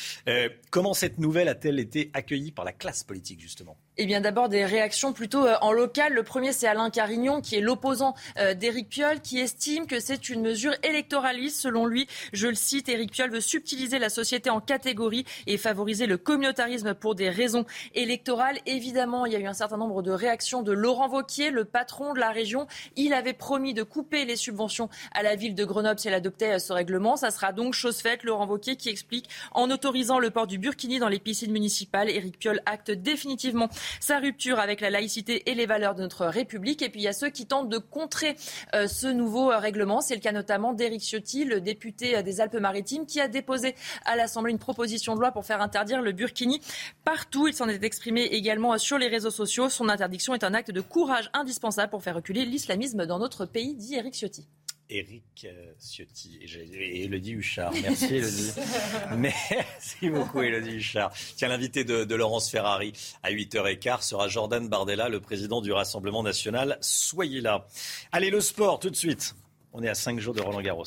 [0.70, 3.76] comment cette nouvelle a-t-elle été accueillie par la classe politique, justement?
[4.00, 6.12] Eh bien, d'abord des réactions plutôt euh, en local.
[6.12, 10.28] Le premier, c'est Alain Carignon, qui est l'opposant euh, d'Éric Piolle, qui estime que c'est
[10.28, 11.60] une mesure électoraliste.
[11.60, 16.06] Selon lui, je le cite, Éric Piolle veut subtiliser la société en catégories et favoriser
[16.06, 18.58] le communautarisme pour des raisons électorales.
[18.66, 22.14] Évidemment, il y a eu un certain nombre de réactions de Laurent Vauquier, le patron
[22.14, 22.68] de la région.
[22.94, 26.52] Il avait promis de couper les subventions à la ville de Grenoble si elle adoptait
[26.52, 27.16] euh, ce règlement.
[27.16, 28.22] Ça sera donc chose faite.
[28.22, 32.10] Laurent Vauquier qui explique en autorisant le port du burkini dans les piscines municipales.
[32.10, 33.68] Éric Piolle acte définitivement
[34.00, 36.82] sa rupture avec la laïcité et les valeurs de notre République.
[36.82, 38.36] Et puis il y a ceux qui tentent de contrer
[38.74, 40.00] euh, ce nouveau euh, règlement.
[40.00, 43.74] C'est le cas notamment d'Éric Ciotti, le député euh, des Alpes-Maritimes, qui a déposé
[44.04, 46.60] à l'Assemblée une proposition de loi pour faire interdire le burkini
[47.04, 47.48] partout.
[47.48, 49.68] Il s'en est exprimé également sur les réseaux sociaux.
[49.68, 53.74] Son interdiction est un acte de courage indispensable pour faire reculer l'islamisme dans notre pays,
[53.74, 54.46] dit Éric Ciotti.
[54.90, 57.72] Éric euh, Ciotti et Elodie Huchard.
[57.82, 58.52] Merci Elodie.
[59.16, 61.12] Merci beaucoup Elodie Huchard.
[61.36, 66.78] Tiens, l'invité de, Laurence Ferrari à 8h15 sera Jordan Bardella, le président du Rassemblement national.
[66.80, 67.66] Soyez là.
[68.12, 69.34] Allez, le sport tout de suite.
[69.72, 70.84] On est à 5 jours de Roland Garros.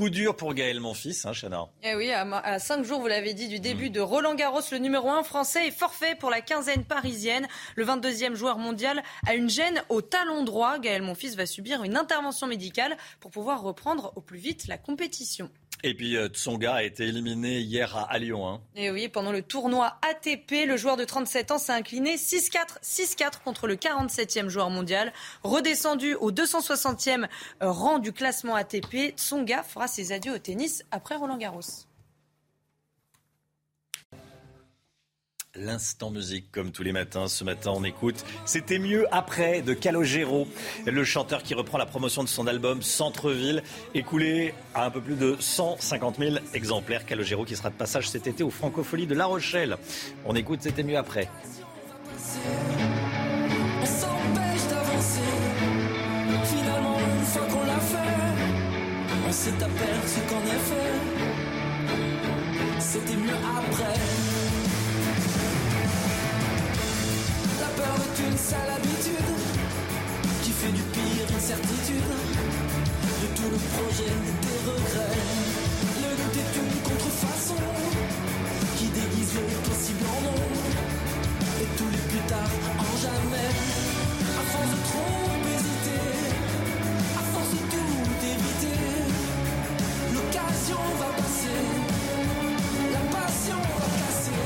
[0.00, 1.68] Coup dur pour Gaël Monfils, hein, Chana.
[1.82, 5.10] Eh oui, à, cinq jours, vous l'avez dit, du début de Roland Garros, le numéro
[5.10, 7.46] 1 français est forfait pour la quinzaine parisienne.
[7.76, 10.78] Le 22e joueur mondial a une gêne au talon droit.
[10.78, 15.50] Gaël Monfils va subir une intervention médicale pour pouvoir reprendre au plus vite la compétition.
[15.82, 18.48] Et puis euh, Tsonga a été éliminé hier à, Lyon.
[18.48, 18.60] Hein.
[18.76, 23.42] Et oui, pendant le tournoi ATP, le joueur de 37 ans s'est incliné 6-4, 6-4
[23.44, 25.12] contre le 47e joueur mondial.
[25.42, 27.24] Redescendu au 260e
[27.62, 31.89] euh, rang du classement ATP, Tsonga fera ses adieux au tennis après Roland Garros.
[35.56, 37.26] L'instant musique, comme tous les matins.
[37.26, 40.46] Ce matin, on écoute C'était mieux après de Calogero,
[40.86, 45.16] le chanteur qui reprend la promotion de son album Centre-ville, écoulé à un peu plus
[45.16, 47.04] de 150 000 exemplaires.
[47.04, 49.76] Calogero qui sera de passage cet été aux Francopholies de La Rochelle.
[50.24, 51.28] On écoute C'était mieux après.
[73.88, 75.16] Des regrets.
[76.02, 77.62] Le doute est une contrefaçon
[78.76, 80.42] qui déguise le possible en non
[81.62, 83.52] et tous les plus tard en jamais.
[84.36, 86.06] À force de trop hésiter,
[87.16, 88.80] à force de tout éviter,
[90.14, 91.60] l'occasion va passer,
[92.92, 94.44] la passion va casser.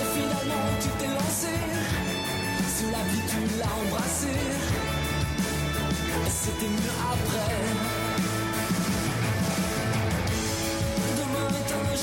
[0.00, 1.54] Et finalement tu t'es lancé
[2.90, 4.72] la vie tu l'as embrassé
[6.42, 8.01] c'était mieux après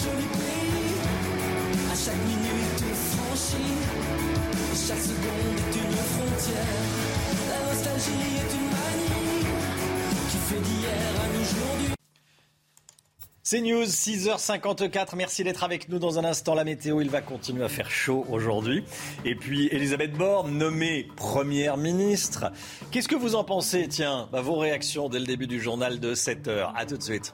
[0.03, 0.97] joli pays
[1.91, 3.79] À chaque minute franchie
[13.43, 15.15] c'est News, 6h54.
[15.15, 16.53] Merci d'être avec nous dans un instant.
[16.53, 18.83] La météo, il va continuer à faire chaud aujourd'hui.
[19.25, 22.51] Et puis, Elisabeth Borne, nommée première ministre.
[22.91, 23.87] Qu'est-ce que vous en pensez?
[23.87, 26.71] Tiens, bah, vos réactions dès le début du journal de 7h.
[26.75, 27.33] À tout de suite.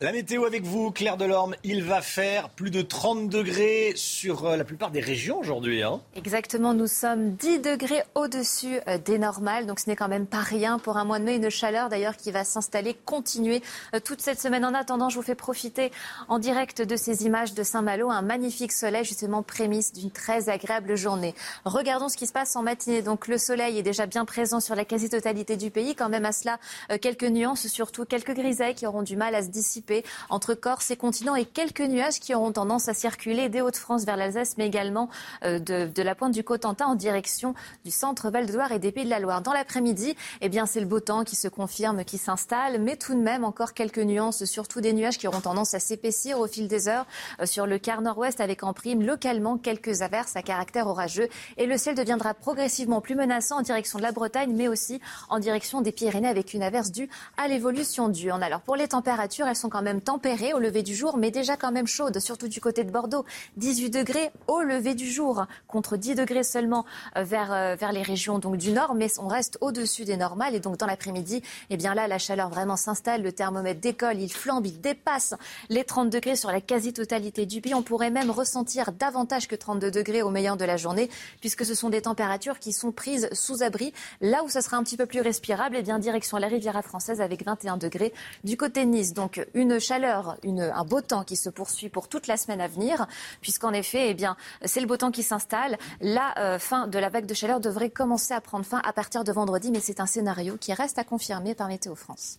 [0.00, 1.54] La météo avec vous, Claire Delorme.
[1.62, 5.84] Il va faire plus de 30 degrés sur euh, la plupart des régions aujourd'hui.
[5.84, 6.00] Hein.
[6.16, 10.40] Exactement, nous sommes 10 degrés au-dessus euh, des normales, donc ce n'est quand même pas
[10.40, 11.36] rien pour un mois de mai.
[11.36, 13.62] Une chaleur d'ailleurs qui va s'installer, continuer
[13.94, 14.64] euh, toute cette semaine.
[14.64, 15.92] En attendant, je vous fais profiter
[16.26, 20.96] en direct de ces images de Saint-Malo, un magnifique soleil, justement prémisse d'une très agréable
[20.96, 21.36] journée.
[21.64, 23.00] Regardons ce qui se passe en matinée.
[23.00, 25.94] Donc le soleil est déjà bien présent sur la quasi-totalité du pays.
[25.94, 26.58] Quand même à cela,
[27.00, 29.83] quelques nuances, surtout quelques grisailles qui auront du mal à se dissiper
[30.30, 34.16] entre Corse et continent et quelques nuages qui auront tendance à circuler des Hauts-de-France vers
[34.16, 35.08] l'Alsace, mais également
[35.44, 37.54] euh, de, la pointe du Cotentin en direction
[37.84, 39.42] du centre Val-de-Loire et des Pays de la Loire.
[39.42, 43.14] Dans l'après-midi, eh bien, c'est le beau temps qui se confirme, qui s'installe, mais tout
[43.14, 46.68] de même encore quelques nuances, surtout des nuages qui auront tendance à s'épaissir au fil
[46.68, 47.06] des heures
[47.40, 51.66] euh, sur le quart nord-ouest avec en prime localement quelques averses à caractère orageux et
[51.66, 55.80] le ciel deviendra progressivement plus menaçant en direction de la Bretagne, mais aussi en direction
[55.80, 58.30] des Pyrénées avec une averse due à l'évolution du.
[58.30, 61.56] Alors pour les températures, elles sont quand même tempérée au lever du jour, mais déjà
[61.56, 63.24] quand même chaude, surtout du côté de Bordeaux.
[63.56, 66.84] 18 degrés au lever du jour, contre 10 degrés seulement
[67.16, 70.54] euh, vers, euh, vers les régions donc, du nord, mais on reste au-dessus des normales.
[70.54, 74.32] Et donc dans l'après-midi, eh bien là, la chaleur vraiment s'installe, le thermomètre décolle, il
[74.32, 75.34] flambe, il dépasse
[75.70, 77.74] les 30 degrés sur la quasi-totalité du pays.
[77.74, 81.10] On pourrait même ressentir davantage que 32 degrés au meilleur de la journée,
[81.40, 83.92] puisque ce sont des températures qui sont prises sous abri.
[84.20, 87.20] Là où ça sera un petit peu plus respirable, eh bien direction la Riviera française
[87.20, 88.14] avec 21 degrés
[88.44, 89.14] du côté de Nice.
[89.14, 93.06] Donc une chaleur, un beau temps qui se poursuit pour toute la semaine à venir,
[93.40, 94.26] puisqu'en effet, eh
[94.66, 95.78] c'est le beau temps qui s'installe.
[96.00, 99.24] La euh, fin de la vague de chaleur devrait commencer à prendre fin à partir
[99.24, 102.38] de vendredi, mais c'est un scénario qui reste à confirmer par Météo France.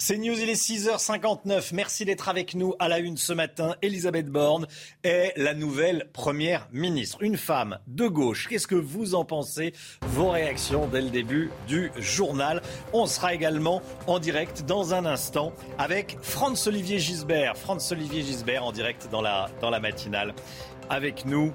[0.00, 1.70] C'est News, il est 6h59.
[1.74, 3.74] Merci d'être avec nous à la une ce matin.
[3.82, 4.68] Elisabeth Borne
[5.02, 7.20] est la nouvelle première ministre.
[7.20, 8.46] Une femme de gauche.
[8.46, 9.72] Qu'est-ce que vous en pensez?
[10.02, 12.62] Vos réactions dès le début du journal.
[12.92, 17.56] On sera également en direct dans un instant avec Franz-Olivier Gisbert.
[17.56, 20.32] Franz-Olivier Gisbert en direct dans la, dans la matinale.
[20.90, 21.52] Avec nous,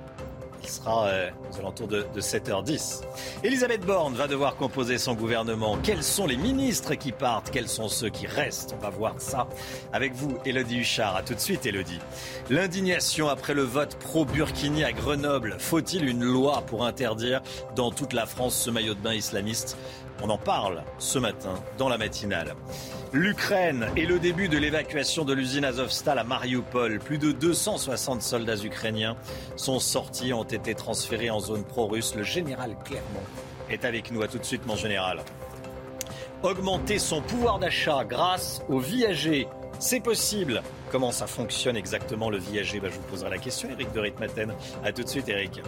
[0.64, 3.02] il sera euh, aux alentours de, 7h10.
[3.44, 5.78] Elisabeth Borne va devoir composer son gouvernement.
[5.84, 7.52] Quels sont les ministres qui partent?
[7.52, 8.74] Quels sont ceux qui restent?
[8.78, 9.48] On va voir ça
[9.92, 11.16] avec vous, Elodie Huchard.
[11.16, 12.00] A tout de suite, Elodie.
[12.50, 15.58] L'indignation après le vote pro-Burkini à Grenoble.
[15.60, 17.42] Faut-il une loi pour interdire
[17.76, 19.78] dans toute la France ce maillot de bain islamiste?
[20.22, 22.56] On en parle ce matin dans la matinale.
[23.12, 27.00] L'Ukraine et le début de l'évacuation de l'usine Azovstal à Mariupol.
[27.00, 29.18] Plus de 260 soldats ukrainiens
[29.56, 32.16] sont sortis, ont été transférés en zone pro-russe.
[32.16, 33.24] Le général Clermont
[33.70, 34.22] est avec nous.
[34.22, 35.20] À tout de suite, mon général.
[36.44, 39.48] Augmenter son pouvoir d'achat grâce au viager,
[39.80, 40.62] c'est possible.
[40.92, 44.54] Comment ça fonctionne exactement le viager bah, Je vous poserai la question, Eric de Ritmaten.
[44.84, 45.62] A tout de suite, Eric.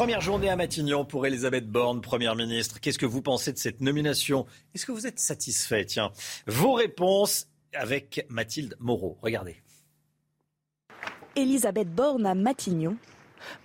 [0.00, 2.80] Première journée à Matignon pour Elisabeth Borne, Première ministre.
[2.80, 4.46] Qu'est-ce que vous pensez de cette nomination?
[4.74, 5.84] Est-ce que vous êtes satisfait?
[5.84, 6.10] Tiens,
[6.46, 9.18] vos réponses avec Mathilde Moreau.
[9.20, 9.56] Regardez.
[11.36, 12.96] Elisabeth Borne à Matignon.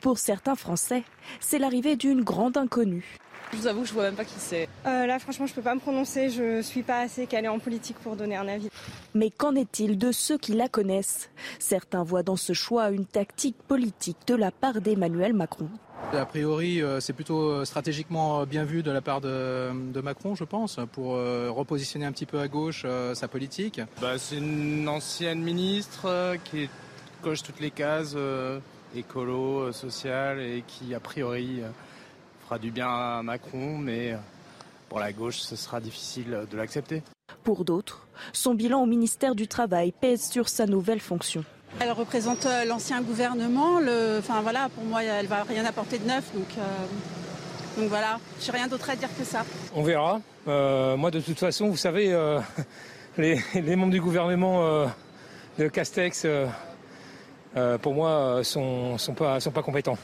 [0.02, 1.06] Pour certains Français,
[1.40, 3.18] c'est l'arrivée d'une grande inconnue.
[3.56, 4.68] Je vous avoue que je vois même pas qui c'est.
[4.86, 6.30] Euh, là, franchement, je peux pas me prononcer.
[6.30, 8.68] Je suis pas assez calée en politique pour donner un avis.
[9.14, 11.30] Mais qu'en est-il de ceux qui la connaissent?
[11.58, 15.70] Certains voient dans ce choix une tactique politique de la part d'Emmanuel Macron.
[16.12, 20.43] A priori, euh, c'est plutôt euh, stratégiquement bien vu de la part de, Macron, je
[20.43, 23.80] pense, pour repositionner un petit peu à gauche sa politique.
[24.01, 26.70] Bah, c'est une ancienne ministre qui
[27.22, 28.18] coche toutes les cases
[28.95, 31.62] écolo, sociales et qui, a priori,
[32.46, 34.16] fera du bien à Macron, mais
[34.88, 37.02] pour la gauche, ce sera difficile de l'accepter.
[37.43, 41.43] Pour d'autres, son bilan au ministère du Travail pèse sur sa nouvelle fonction.
[41.80, 43.80] Elle représente euh, l'ancien gouvernement.
[44.20, 46.32] enfin voilà, pour moi, elle va rien apporter de neuf.
[46.34, 49.43] Donc, euh, donc voilà, j'ai rien d'autre à dire que ça.
[49.74, 50.22] On verra.
[50.48, 52.16] Euh, moi, de toute façon, vous savez,
[53.18, 54.88] les, membres du gouvernement
[55.58, 56.28] de Castex,
[57.82, 59.98] pour moi, sont, sont pas, sont pas compétents.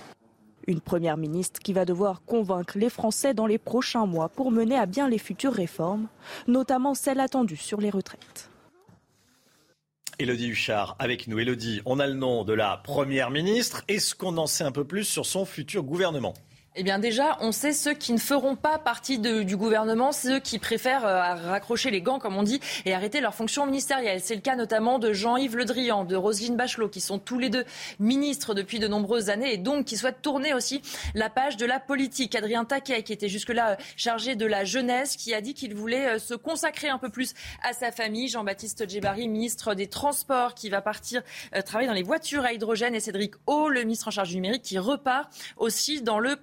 [0.67, 4.77] Une première ministre qui va devoir convaincre les Français dans les prochains mois pour mener
[4.77, 6.07] à bien les futures réformes,
[6.47, 8.49] notamment celles attendues sur les retraites.
[10.19, 11.39] Elodie Huchard avec nous.
[11.39, 13.83] Elodie, on a le nom de la Première ministre.
[13.87, 16.35] Est-ce qu'on en sait un peu plus sur son futur gouvernement?
[16.77, 20.57] Eh bien déjà, on sait ceux qui ne feront pas partie du gouvernement, ceux qui
[20.57, 24.21] préfèrent euh, raccrocher les gants, comme on dit, et arrêter leurs fonctions ministérielles.
[24.21, 27.49] C'est le cas notamment de Jean-Yves Le Drian, de Roselyne Bachelot, qui sont tous les
[27.49, 27.65] deux
[27.99, 30.81] ministres depuis de nombreuses années et donc qui souhaitent tourner aussi
[31.13, 32.35] la page de la politique.
[32.35, 36.07] Adrien Taquet, qui était jusque-là euh, chargé de la jeunesse, qui a dit qu'il voulait
[36.07, 38.29] euh, se consacrer un peu plus à sa famille.
[38.29, 41.21] Jean-Baptiste Djebari, ministre des Transports, qui va partir
[41.65, 44.61] travailler dans les voitures à hydrogène, et Cédric O, le ministre en charge du numérique,
[44.61, 46.37] qui repart aussi dans le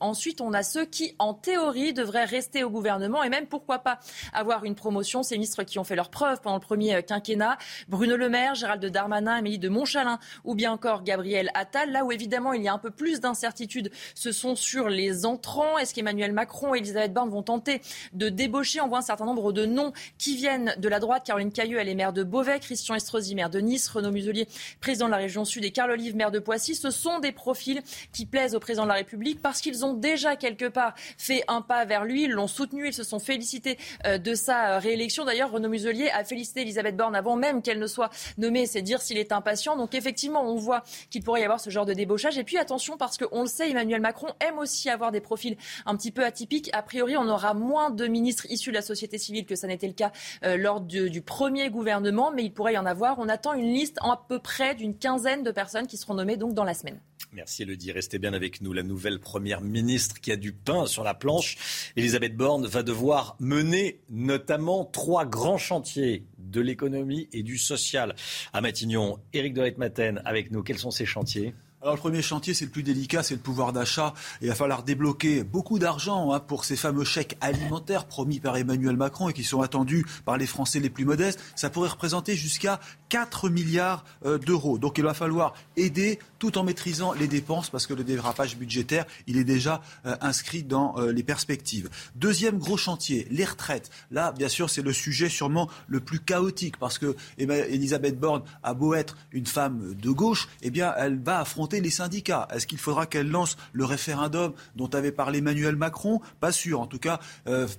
[0.00, 3.98] Ensuite, on a ceux qui, en théorie, devraient rester au gouvernement et même, pourquoi pas,
[4.32, 5.22] avoir une promotion.
[5.22, 7.58] Ces ministres qui ont fait leurs preuves pendant le premier euh, quinquennat.
[7.88, 11.92] Bruno Le Maire, Gérald Darmanin, Amélie de Montchalin ou bien encore Gabriel Attal.
[11.92, 15.78] Là où, évidemment, il y a un peu plus d'incertitude, ce sont sur les entrants.
[15.78, 17.80] Est-ce qu'Emmanuel Macron et Elisabeth Borne vont tenter
[18.12, 18.80] de débaucher?
[18.80, 21.24] On voit un certain nombre de noms qui viennent de la droite.
[21.24, 22.60] Caroline Cailleux, elle est maire de Beauvais.
[22.60, 23.88] Christian Estrosi, maire de Nice.
[23.88, 24.48] Renaud Muselier,
[24.80, 25.64] président de la région Sud.
[25.64, 26.74] Et Carl Olive, maire de Poissy.
[26.74, 30.66] Ce sont des profils qui plaisent au président de la République qu'ils ont déjà quelque
[30.66, 32.24] part fait un pas vers lui.
[32.24, 35.24] Ils l'ont soutenu, ils se sont félicités euh, de sa euh, réélection.
[35.24, 38.66] D'ailleurs, Renaud Muselier a félicité Elisabeth Borne avant même qu'elle ne soit nommée.
[38.66, 39.76] C'est dire s'il est impatient.
[39.76, 42.38] Donc effectivement, on voit qu'il pourrait y avoir ce genre de débauchage.
[42.38, 45.96] Et puis attention, parce qu'on le sait, Emmanuel Macron aime aussi avoir des profils un
[45.96, 46.70] petit peu atypiques.
[46.72, 49.86] A priori, on aura moins de ministres issus de la société civile que ça n'était
[49.86, 50.12] le cas
[50.44, 53.18] euh, lors du premier gouvernement, mais il pourrait y en avoir.
[53.18, 56.54] On attend une liste à peu près d'une quinzaine de personnes qui seront nommées donc
[56.54, 57.00] dans la semaine.
[57.32, 57.90] Merci Elodie.
[57.90, 58.72] Restez bien avec nous.
[58.72, 61.56] La nouvelle première ministre qui a du pain sur la planche,
[61.96, 68.14] Elisabeth Borne, va devoir mener notamment trois grands chantiers de l'économie et du social
[68.52, 69.18] à Matignon.
[69.32, 70.62] Éric de Ritmaten avec nous.
[70.62, 71.54] Quels sont ces chantiers?
[71.84, 74.14] Alors le premier chantier, c'est le plus délicat, c'est le pouvoir d'achat.
[74.40, 78.96] Il va falloir débloquer beaucoup d'argent hein, pour ces fameux chèques alimentaires promis par Emmanuel
[78.96, 81.38] Macron et qui sont attendus par les Français les plus modestes.
[81.56, 82.80] Ça pourrait représenter jusqu'à
[83.14, 84.76] 4 milliards euh, d'euros.
[84.76, 89.06] Donc il va falloir aider tout en maîtrisant les dépenses parce que le dérapage budgétaire,
[89.28, 91.88] il est déjà euh, inscrit dans euh, les perspectives.
[92.16, 93.92] Deuxième gros chantier, les retraites.
[94.10, 98.74] Là, bien sûr, c'est le sujet sûrement le plus chaotique parce que Elisabeth Borne a
[98.74, 102.78] beau être une femme de gauche, eh bien, elle va affronter les syndicats Est-ce qu'il
[102.78, 106.20] faudra qu'elle lance le référendum dont avait parlé Emmanuel Macron?
[106.40, 106.80] Pas sûr.
[106.80, 107.20] En tout cas,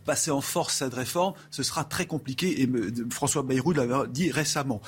[0.06, 2.62] passer en force cette réforme, ce sera très compliqué.
[2.62, 2.70] Et
[3.10, 4.82] François Bayrou l'avait dit récemment.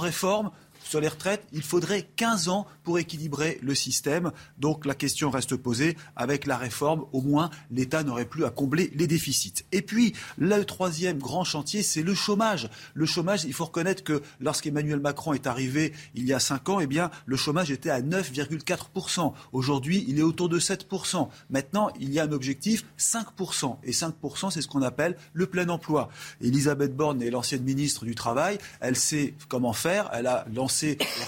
[0.00, 0.50] Réforme,
[0.84, 4.30] sur les retraites, il faudrait 15 ans pour équilibrer le système.
[4.58, 5.96] Donc la question reste posée.
[6.14, 9.64] Avec la réforme, au moins, l'État n'aurait plus à combler les déficits.
[9.72, 12.68] Et puis, le troisième grand chantier, c'est le chômage.
[12.94, 16.80] Le chômage, il faut reconnaître que lorsqu'Emmanuel Macron est arrivé il y a 5 ans,
[16.80, 19.32] eh bien, le chômage était à 9,4%.
[19.52, 21.28] Aujourd'hui, il est autour de 7%.
[21.50, 23.78] Maintenant, il y a un objectif 5%.
[23.84, 26.10] Et 5%, c'est ce qu'on appelle le plein emploi.
[26.42, 28.58] Elisabeth Borne est l'ancienne ministre du Travail.
[28.80, 30.10] Elle sait comment faire.
[30.12, 30.73] Elle a lancé,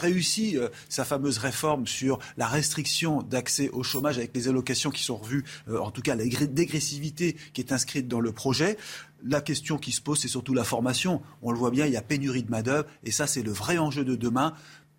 [0.01, 5.03] réussi euh, sa fameuse réforme sur la restriction d'accès au chômage avec les allocations qui
[5.03, 8.77] sont revues, euh, en tout cas la dégressivité qui est inscrite dans le projet.
[9.25, 11.23] La question qui se pose, c'est surtout la formation.
[11.43, 13.79] On le voit bien, il y a pénurie de main-d'œuvre et ça, c'est le vrai
[13.79, 14.55] enjeu de demain.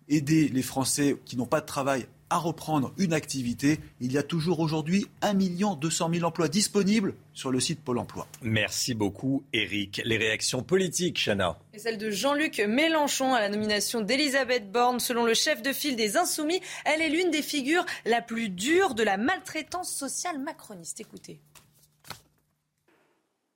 [0.08, 3.78] Aider les Français qui n'ont pas de travail à reprendre une activité.
[4.00, 8.26] Il y a toujours aujourd'hui 1 200 000 emplois disponibles sur le site Pôle emploi.
[8.42, 10.02] Merci beaucoup, Eric.
[10.04, 11.58] Les réactions politiques, Chana.
[11.72, 15.00] Et celle de Jean-Luc Mélenchon à la nomination d'Elisabeth Borne.
[15.00, 18.94] Selon le chef de file des Insoumis, elle est l'une des figures la plus dure
[18.94, 21.00] de la maltraitance sociale macroniste.
[21.00, 21.40] Écoutez.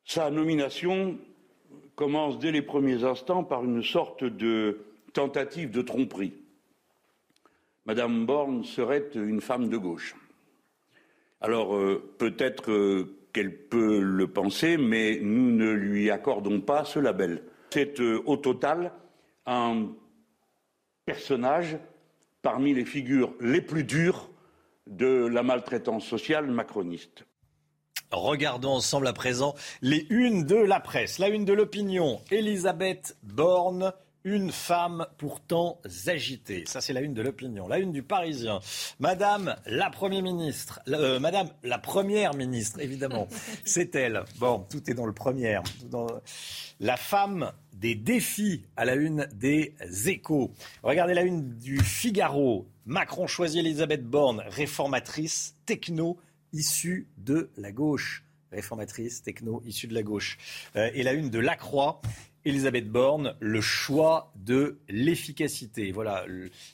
[0.05, 1.19] Sa nomination
[1.97, 6.33] commence dès les premiers instants par une sorte de tentative de tromperie.
[7.85, 10.15] Madame Borne serait une femme de gauche.
[11.41, 17.01] Alors euh, peut-être euh, qu'elle peut le penser, mais nous ne lui accordons pas ce
[17.01, 17.43] label.
[17.71, 18.93] C'est euh, au total
[19.47, 19.89] un
[21.05, 21.79] personnage
[22.43, 24.31] parmi les figures les plus dures
[24.87, 27.25] de la maltraitance sociale macroniste.
[28.13, 31.19] Regardons ensemble à présent les unes de la presse.
[31.19, 33.93] La une de l'opinion, Elisabeth Borne
[34.25, 36.65] une femme pourtant agitée.
[36.67, 37.69] Ça, c'est la une de l'opinion.
[37.69, 38.61] La une du Parisien.
[39.01, 40.81] Madame la Première ministre.
[40.89, 43.29] Euh, Madame la Première ministre, évidemment.
[43.65, 44.25] c'est elle.
[44.39, 45.61] Bon, tout est dans le premier.
[45.91, 46.07] Dans
[46.81, 49.75] la femme des défis à la une des
[50.07, 50.53] échos.
[50.83, 52.67] Regardez la une du Figaro.
[52.87, 56.19] Macron choisit Elisabeth Borne, réformatrice, techno,
[56.53, 60.39] issue de la gauche réformatrice, techno, issue de la gauche.
[60.77, 62.01] Euh, et la une de La Croix,
[62.45, 65.93] Elisabeth Borne, le choix de l'efficacité.
[65.93, 66.25] Voilà,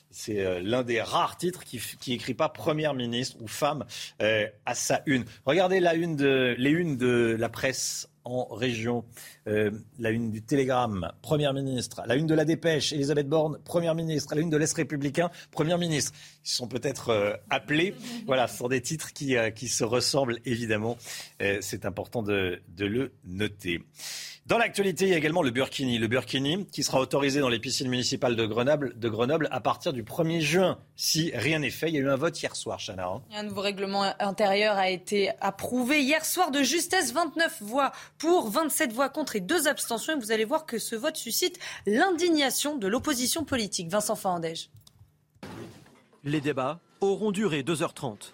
[0.09, 3.85] c'est euh, l'un des rares titres qui, qui écrit pas première ministre ou femme
[4.21, 5.25] euh, à sa une.
[5.45, 9.05] Regardez la une de, les unes de la presse en région.
[9.47, 12.01] Euh, la une du Télégramme, Première ministre.
[12.05, 14.33] La une de la Dépêche, Elisabeth Borne, Première ministre.
[14.35, 16.13] La une de l'Est républicain, Première ministre.
[16.45, 17.95] Ils sont peut-être appelés.
[18.25, 20.97] Voilà, ce sont des titres qui, qui se ressemblent évidemment.
[21.61, 23.81] C'est important de, de le noter.
[24.49, 25.99] Dans l'actualité, il y a également le Burkini.
[25.99, 29.93] Le Burkini qui sera autorisé dans les piscines municipales de Grenoble, de Grenoble à partir
[29.93, 30.79] du 1er juin.
[30.95, 33.05] Si rien n'est fait, il y a eu un vote hier soir, Chana.
[33.09, 33.21] Hein.
[33.31, 37.13] Un nouveau règlement intérieur a été approuvé hier soir de justesse.
[37.13, 40.13] 29 voix pour, 27 voix contre et deux abstentions.
[40.13, 43.89] Et vous allez voir que ce vote suscite l'indignation de l'opposition politique.
[43.89, 44.71] Vincent Fandège.
[46.23, 48.31] Les débats auront duré 2h30.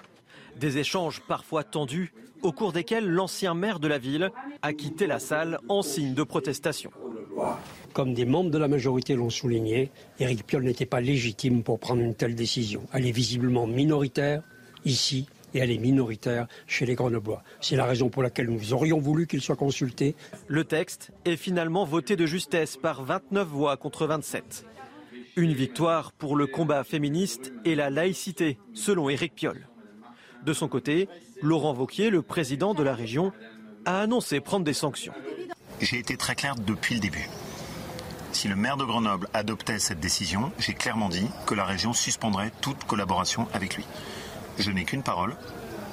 [0.59, 4.31] Des échanges parfois tendus au cours desquels l'ancien maire de la ville
[4.61, 6.91] a quitté la salle en signe de protestation.
[7.93, 12.01] Comme des membres de la majorité l'ont souligné, Éric Piolle n'était pas légitime pour prendre
[12.01, 12.83] une telle décision.
[12.93, 14.43] Elle est visiblement minoritaire
[14.85, 17.41] ici et elle est minoritaire chez les Grenoblois.
[17.61, 20.15] C'est la raison pour laquelle nous aurions voulu qu'il soit consulté.
[20.47, 24.65] Le texte est finalement voté de justesse par 29 voix contre 27.
[25.37, 29.67] Une victoire pour le combat féministe et la laïcité, selon Éric Piolle.
[30.45, 31.09] De son côté,
[31.41, 33.33] Laurent Vauquier, le président de la région,
[33.85, 35.13] a annoncé prendre des sanctions.
[35.81, 37.27] J'ai été très clair depuis le début.
[38.31, 42.51] Si le maire de Grenoble adoptait cette décision, j'ai clairement dit que la région suspendrait
[42.61, 43.85] toute collaboration avec lui.
[44.59, 45.35] Je n'ai qu'une parole,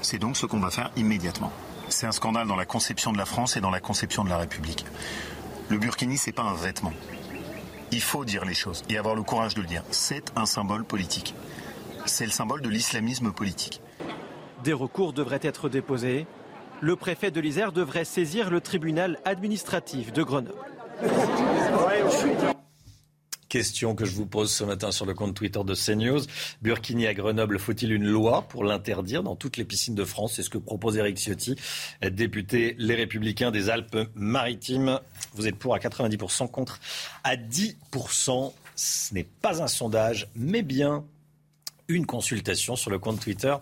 [0.02, 1.52] c'est donc ce qu'on va faire immédiatement.
[1.88, 4.38] C'est un scandale dans la conception de la France et dans la conception de la
[4.38, 4.84] République.
[5.68, 6.92] Le burkini, c'est pas un vêtement.
[7.90, 9.84] Il faut dire les choses et avoir le courage de le dire.
[9.90, 11.34] C'est un symbole politique.
[12.06, 13.81] C'est le symbole de l'islamisme politique.
[14.64, 16.26] Des recours devraient être déposés.
[16.80, 20.58] Le préfet de l'Isère devrait saisir le tribunal administratif de Grenoble.
[23.48, 26.20] Question que je vous pose ce matin sur le compte Twitter de CNews.
[26.62, 30.34] Burkini à Grenoble, faut-il une loi pour l'interdire dans toutes les piscines de France?
[30.36, 31.56] C'est ce que propose Eric Ciotti,
[32.10, 35.00] député Les Républicains des Alpes-Maritimes.
[35.34, 36.80] Vous êtes pour à 90%, contre
[37.24, 38.52] à 10%.
[38.74, 41.04] Ce n'est pas un sondage, mais bien
[41.88, 43.54] une consultation sur le compte Twitter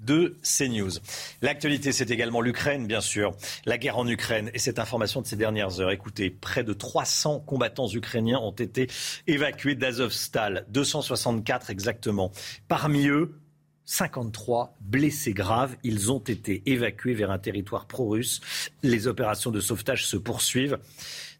[0.00, 0.92] de CNews.
[1.40, 3.36] L'actualité, c'est également l'Ukraine, bien sûr.
[3.66, 5.90] La guerre en Ukraine et cette information de ces dernières heures.
[5.90, 8.88] Écoutez, près de 300 combattants ukrainiens ont été
[9.26, 12.30] évacués d'Azovstal, 264 exactement.
[12.68, 13.38] Parmi eux,
[13.84, 15.76] 53 blessés graves.
[15.82, 18.40] Ils ont été évacués vers un territoire pro-russe.
[18.82, 20.78] Les opérations de sauvetage se poursuivent.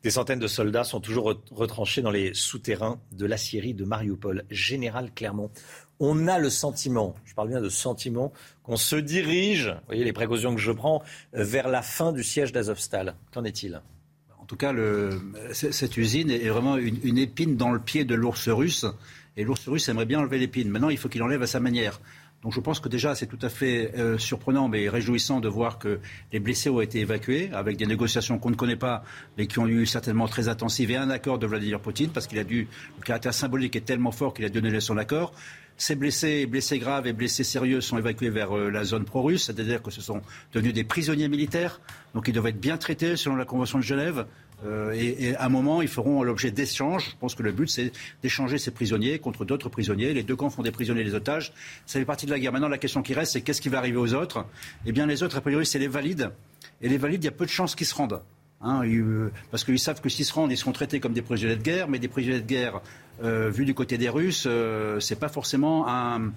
[0.03, 4.45] Des centaines de soldats sont toujours retranchés dans les souterrains de la Syrie de Mariupol.
[4.51, 5.51] Général Clermont,
[6.03, 8.33] on a le sentiment, je parle bien de sentiment,
[8.65, 11.01] qu'on se dirige, vous voyez les précautions que je prends,
[11.33, 13.15] vers la fin du siège d'Azovstal.
[13.33, 13.81] Qu'en est-il?
[14.41, 14.75] En tout cas,
[15.53, 18.85] cette usine est vraiment une, épine dans le pied de l'ours russe.
[19.37, 20.69] Et l'ours russe aimerait bien enlever l'épine.
[20.69, 22.01] Maintenant, il faut qu'il enlève à sa manière.
[22.43, 25.79] Donc je pense que déjà c'est tout à fait euh, surprenant mais réjouissant de voir
[25.79, 26.01] que
[26.33, 29.05] les blessés ont été évacués avec des négociations qu'on ne connaît pas
[29.39, 32.41] mais qui ont eu certainement très intensives et un accord de Vladimir Poutine parce qu'il
[32.41, 32.67] a dû
[32.99, 35.33] le caractère symbolique est tellement fort qu'il a donné son accord.
[35.77, 39.83] Ces blessés, blessés graves et blessés sérieux sont évacués vers euh, la zone pro-russe, c'est-à-dire
[39.83, 41.81] que ce sont devenus des prisonniers militaires,
[42.15, 44.27] donc ils doivent être bien traités selon la Convention de Genève.
[44.65, 47.11] Euh, et, à un moment, ils feront l'objet d'échanges.
[47.11, 47.93] Je pense que le but, c'est
[48.23, 50.15] d'échanger ces prisonniers contre d'autres prisonniers.
[50.15, 51.53] Les deux camps font des prisonniers des otages.
[51.87, 52.53] Ça fait partie de la guerre.
[52.53, 54.47] Maintenant, la question qui reste, c'est qu'est-ce qui va arriver aux autres?
[54.87, 56.31] Eh bien, les autres, a priori, c'est les valides.
[56.81, 58.21] Et les valides, il y a peu de chances qu'ils se rendent.
[58.65, 58.83] Hein,
[59.51, 61.89] parce qu'ils savent que s'ils se rendent, ils seront traités comme des prisonniers de guerre,
[61.89, 62.81] mais des prisonniers de guerre
[63.23, 66.33] euh, vus du côté des Russes, euh, c'est pas forcément un,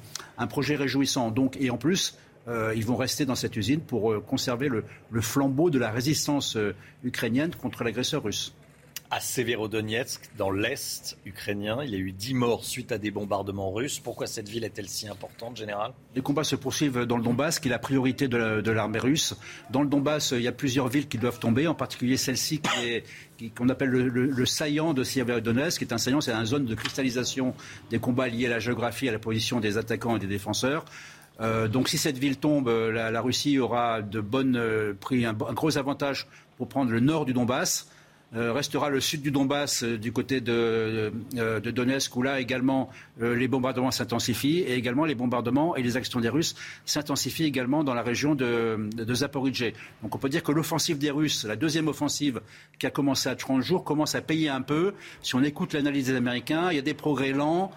[0.48, 1.32] projet réjouissant.
[1.32, 2.18] Donc, et en plus,
[2.48, 4.84] euh, ils vont rester dans cette usine pour euh, conserver le,
[5.22, 6.58] flambeau de la résistance
[7.04, 8.54] ukrainienne contre l'agresseur russe
[9.12, 11.80] à Severodonetsk, dans l'est ukrainien.
[11.84, 14.00] Il y a eu 10 morts suite à des bombardements russes.
[14.00, 15.94] Pourquoi cette ville est-elle si importante, général?
[16.16, 19.36] Les combats se poursuivent dans le Donbass, qui est la priorité de l'armée russe.
[19.70, 22.62] Dans le Donbass, il y a plusieurs villes qui doivent tomber, en particulier celle-ci
[23.56, 27.54] qu'on appelle le, saillant de Severodonetsk, qui est un saillant, c'est une zone de cristallisation
[27.90, 30.86] des combats liés à la géographie, à la position des attaquants et des défenseurs.
[31.42, 35.78] Euh, donc si cette ville tombe, la, Russie aura de bonnes, euh, pris un, gros
[35.78, 36.28] avantage
[36.58, 37.90] pour prendre le nord du Donbass.
[38.36, 42.42] Euh, restera le sud du Donbass euh, du côté de, euh, de, Donetsk où là
[42.42, 42.90] également
[43.22, 46.56] les bombardements s'intensifient et également les bombardements et les actions des Russes
[46.86, 49.72] s'intensifient également dans la région de, de, Zaporizhzhia.
[50.04, 52.42] Donc on peut dire que l'offensive des Russes, la deuxième offensive
[52.78, 54.94] qui a commencé à 30 jours, commence à payer un peu.
[55.22, 57.72] Si on écoute l'analyse des Américains, il y a des progrès lents,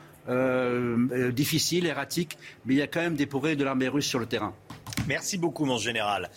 [1.32, 2.36] difficiles, erratiques,
[2.66, 4.54] mais il y a quand même des progrès de l'armée russe sur le terrain.
[5.06, 6.28] Merci beaucoup mon général.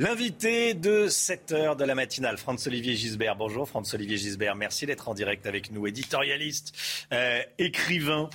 [0.00, 3.36] L'invité de 7 heures de la matinale, Franz-Olivier Gisbert.
[3.36, 6.74] Bonjour Franz-Olivier Gisbert, merci d'être en direct avec nous, éditorialiste,
[7.12, 8.28] euh, écrivain.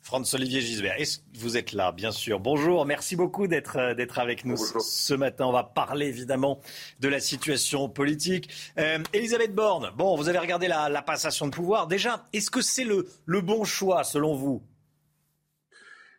[0.00, 0.96] Franz-Olivier Gisbert,
[1.34, 2.40] vous êtes là, bien sûr.
[2.40, 5.44] Bonjour, merci beaucoup d'être euh, d'être avec nous ce matin.
[5.44, 6.58] On va parler évidemment
[7.00, 8.48] de la situation politique.
[8.78, 11.86] Euh, Elisabeth Borne, bon, vous avez regardé la, passation de pouvoir.
[11.86, 14.62] Déjà, est-ce que c'est le, le bon choix selon vous?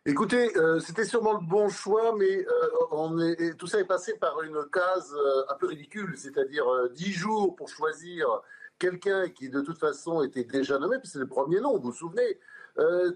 [0.06, 4.64] Écoutez, euh, c'était sûrement le bon choix, mais euh, tout ça est passé par une
[4.72, 8.26] case euh, un peu ridicule, c'est-à-dire dix jours pour choisir
[8.78, 11.92] quelqu'un qui de toute façon était déjà nommé, puis c'est le premier nom, vous vous
[11.92, 12.38] souvenez.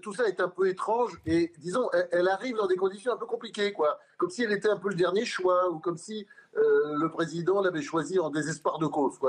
[0.01, 3.25] Tout ça est un peu étrange et disons, elle, arrive dans des conditions un peu
[3.25, 3.99] compliquées, quoi.
[4.17, 6.25] Comme si elle était un peu le dernier choix ou comme si
[6.57, 9.19] euh, le président l'avait choisi en désespoir de cause.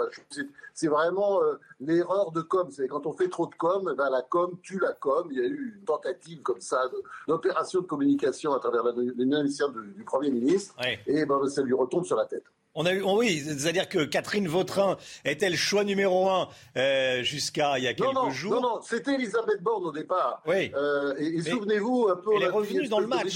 [0.74, 2.68] C'est vraiment euh, l'erreur de com.
[2.70, 5.27] C'est quand on fait trop de com, eh ben, la com tue la com.
[5.33, 6.89] Il y a eu une tentative comme ça
[7.27, 10.74] d'opération de, communication à travers l'initiative du, du Premier ministre,
[11.07, 12.45] et ben, ça lui retombe sur la tête.
[12.79, 17.79] On a eu, oui, c'est-à-dire que Catherine Vautrin était le choix numéro un euh, jusqu'à
[17.79, 18.61] il y a quelques jours.
[18.61, 20.43] Non, non, c'était Elisabeth Borne au départ.
[20.47, 20.70] Oui.
[20.74, 22.33] Euh, et, souvenez-vous un peu.
[22.37, 23.35] Elle est revenue dans le match.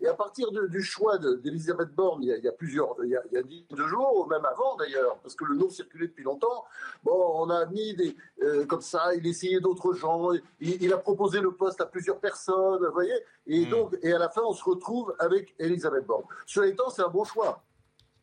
[0.00, 3.34] Et à partir du choix d'Elisabeth Borne, il y, a, plusieurs, il y a, il
[3.34, 6.64] y a dix jours, même avant d'ailleurs, parce que le nom circulait depuis longtemps.
[7.02, 11.40] Bon, on a mis des euh, comme ça, il essayait d'autres gens, il, a proposé
[11.40, 13.14] le poste à plusieurs personnes, vous voyez.
[13.48, 13.70] Et hmm.
[13.70, 16.24] donc, et à la fin, on se retrouve avec Elisabeth Borne.
[16.46, 17.62] Cela étant, c'est un bon choix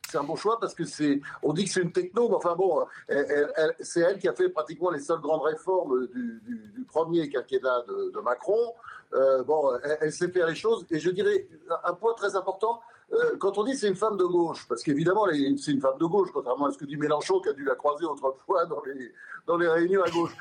[0.10, 2.56] c'est un bon choix parce que c'est, on dit que c'est une techno, mais enfin
[2.56, 2.86] bon,
[3.80, 6.42] c'est elle qui a fait pratiquement les seules grandes réformes du,
[6.88, 8.74] premier quinquennat de, Macron.
[9.14, 9.72] Euh, bon,
[10.02, 10.86] elle, sait faire les choses.
[10.92, 11.48] Et je dirais
[11.84, 12.80] un point très important.
[13.12, 15.26] Euh, quand on dit c'est une femme de gauche, parce qu'évidemment
[15.58, 17.76] c'est une femme de gauche, contrairement à ce que dit Mélenchon qui a dû la
[17.76, 19.12] croiser autrefois dans les,
[19.48, 20.36] dans les réunions à gauche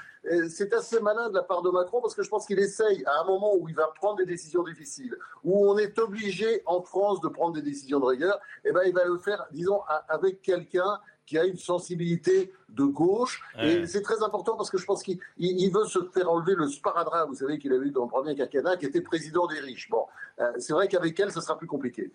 [0.49, 3.23] c'est assez malin de la part de Macron parce que je pense qu'il essaye à
[3.23, 7.21] un moment où il va prendre des décisions difficiles, où on est obligé en France
[7.21, 10.43] de prendre des décisions de rigueur, et eh ben il va le faire, disons, avec
[10.43, 10.99] quelqu'un
[11.29, 13.43] qui a une sensibilité de gauche.
[13.61, 17.29] Et c'est très important parce que je pense qu'il veut se faire enlever le sparadrap,
[17.29, 19.91] vous savez, qu'il a eu dans le premier quinquennat, qui était président des riches.
[19.91, 20.07] Bon,
[20.41, 22.11] euh, c'est vrai qu'avec elle, ce sera plus compliqué.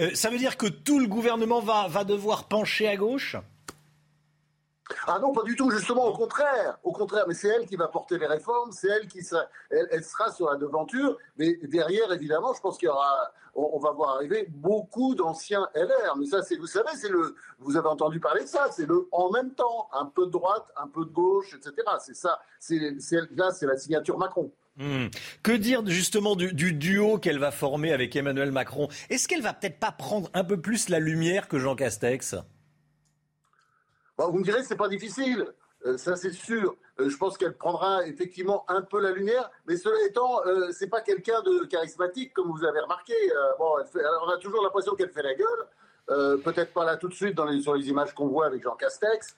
[0.00, 3.36] Euh, ça veut dire que tout le gouvernement va, va devoir pencher à gauche?
[5.06, 6.78] Ah non, pas du tout, justement, au contraire.
[6.82, 10.04] Au contraire, mais c'est elle qui va porter les réformes, c'est elle qui sera, elle,
[10.04, 14.16] sera sur la devanture, mais derrière, évidemment, je pense qu'il y aura, on, va voir
[14.16, 16.16] arriver beaucoup d'anciens LR.
[16.18, 19.08] Mais ça, c'est, vous savez, c'est le, vous avez entendu parler de ça, c'est le
[19.12, 21.74] en même temps, un peu de droite, un peu de gauche, etc.
[22.00, 22.80] C'est ça, c'est,
[23.36, 24.50] là, c'est la signature Macron.
[24.76, 25.06] Hmm.
[25.44, 28.88] Que dire justement du, du duo qu'elle va former avec Emmanuel Macron?
[29.08, 32.34] Est-ce qu'elle va peut-être pas prendre un peu plus la lumière que Jean Castex?
[34.18, 35.46] Vous me direz, c'est pas difficile.
[35.86, 36.76] Euh, ça, c'est sûr.
[37.00, 40.88] Euh, je pense qu'elle prendra effectivement un peu la lumière, mais cela étant, euh, c'est
[40.88, 43.14] pas quelqu'un de charismatique, comme vous avez remarqué.
[43.58, 43.74] bon,
[44.22, 46.42] on a toujours l'impression qu'elle fait la gueule.
[46.42, 48.76] Peut-être pas là tout de suite dans les, sur les images qu'on voit avec Jean
[48.76, 49.36] Castex,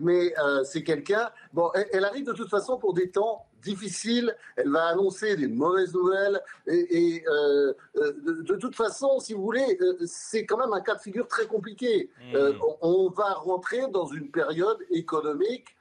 [0.00, 0.34] mais
[0.64, 1.30] c'est quelqu'un.
[1.52, 5.94] Bon, elle, arrive de toute façon pour des temps difficile, elle va annoncer des mauvaises
[5.94, 6.40] nouvelles.
[6.66, 8.12] Et, euh, euh,
[8.42, 11.46] de, toute façon, si vous voulez, euh, c'est quand même un cas de figure très
[11.46, 12.10] compliqué.
[12.32, 12.36] Mmh.
[12.82, 15.76] on, va rentrer dans une période économique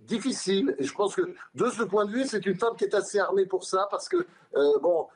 [0.00, 0.74] difficile.
[0.78, 1.22] Et je pense que
[1.54, 4.08] de ce point de vue, c'est une femme qui est assez armée pour ça, parce
[4.08, 5.06] que euh, bon,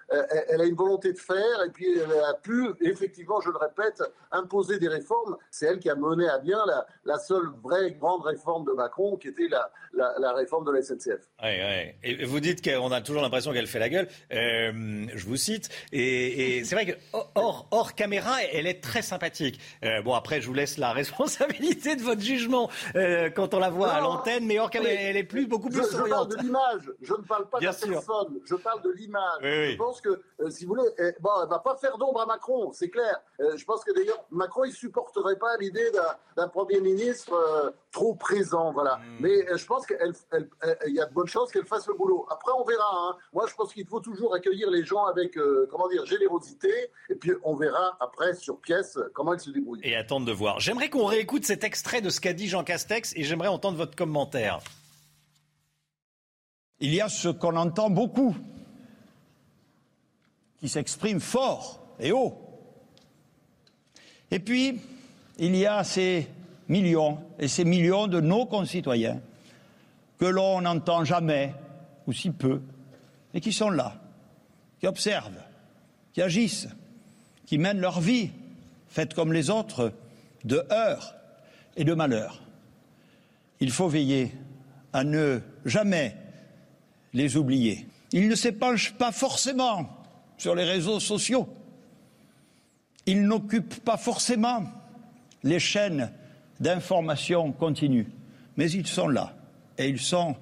[0.49, 4.03] elle, a une volonté de faire, et puis elle a pu, effectivement, je le répète,
[4.31, 5.37] imposer des réformes.
[5.51, 9.17] C'est elle qui a mené à bien la, la, seule vraie grande réforme de Macron,
[9.17, 11.29] qui était la, la, réforme de la SNCF.
[11.43, 14.09] Ouais, Et vous dites qu'on a toujours l'impression qu'elle fait la gueule.
[14.33, 15.69] Euh, je vous cite.
[15.93, 19.61] Et, et c'est vrai que hors, hors, caméra, elle est très sympathique.
[19.85, 22.71] Euh, bon, après, je vous laisse la responsabilité de votre jugement
[23.35, 25.97] quand on la voit à l'antenne, mais hors caméra, elle est plus, beaucoup plus je,
[25.97, 26.93] je parle de l'image.
[27.03, 28.41] Je ne parle pas de la personne.
[28.45, 29.24] Je parle de l'image.
[29.43, 32.27] Je pense que, euh, si vous voulez, eh, bon, elle va pas faire d'ombre à
[32.27, 33.21] Macron, c'est clair.
[33.41, 35.91] Euh, je pense que d'ailleurs, Macron, il supporterait pas l'idée
[36.37, 38.97] d'un Premier ministre euh, trop présent, voilà.
[38.97, 39.17] Hmm.
[39.21, 42.27] Mais je pense qu'il y a de bonnes chances qu'elle fasse le boulot.
[42.31, 42.91] Après, on verra.
[42.93, 43.17] Hein.
[43.33, 45.39] Moi, je pense qu'il faut toujours accueillir les gens avec,
[45.71, 46.73] comment dire, générosité.
[47.11, 49.81] Et puis, on verra après, sur pièce, comment elle se débrouille.
[49.83, 50.61] Et attendre de voir.
[50.61, 53.97] J'aimerais qu'on réécoute cet extrait de ce qu'a dit Jean Castex et j'aimerais entendre votre
[53.97, 54.61] commentaire.
[56.81, 58.37] Il y a ce qu'on entend beaucoup
[60.65, 62.39] qui s'exprime fort et haut.
[64.31, 64.81] Et puis,
[65.39, 66.27] il y a ces
[66.71, 69.21] millions et ces millions de nos concitoyens
[70.19, 71.53] que l'on n'entend jamais
[72.07, 72.63] ou si peu,
[73.35, 74.01] et qui sont là,
[74.81, 75.43] qui observent,
[76.15, 76.69] qui agissent,
[77.45, 78.31] qui mènent leur vie,
[78.89, 79.93] faite comme les autres,
[80.45, 81.15] de heurts
[81.77, 82.41] et de malheurs.
[83.61, 84.33] Il faut veiller
[84.95, 86.17] à ne jamais
[87.13, 87.87] les oublier.
[88.13, 90.04] Ils ne s'épanchent pas forcément
[90.37, 91.49] sur les réseaux sociaux.
[93.07, 94.65] Ils n'occupent pas forcément
[95.43, 96.11] les chaînes
[96.61, 98.09] d'information continuent.
[98.57, 99.35] Mais ils sont là
[99.79, 100.37] et ils sont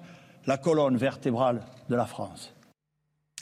[0.47, 2.55] la colonne vertébrale de la France.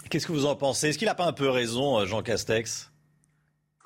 [0.09, 0.89] Qu'est-ce que vous en pensez?
[0.89, 2.91] Est-ce qu'il n'a pas un peu raison, Jean Castex?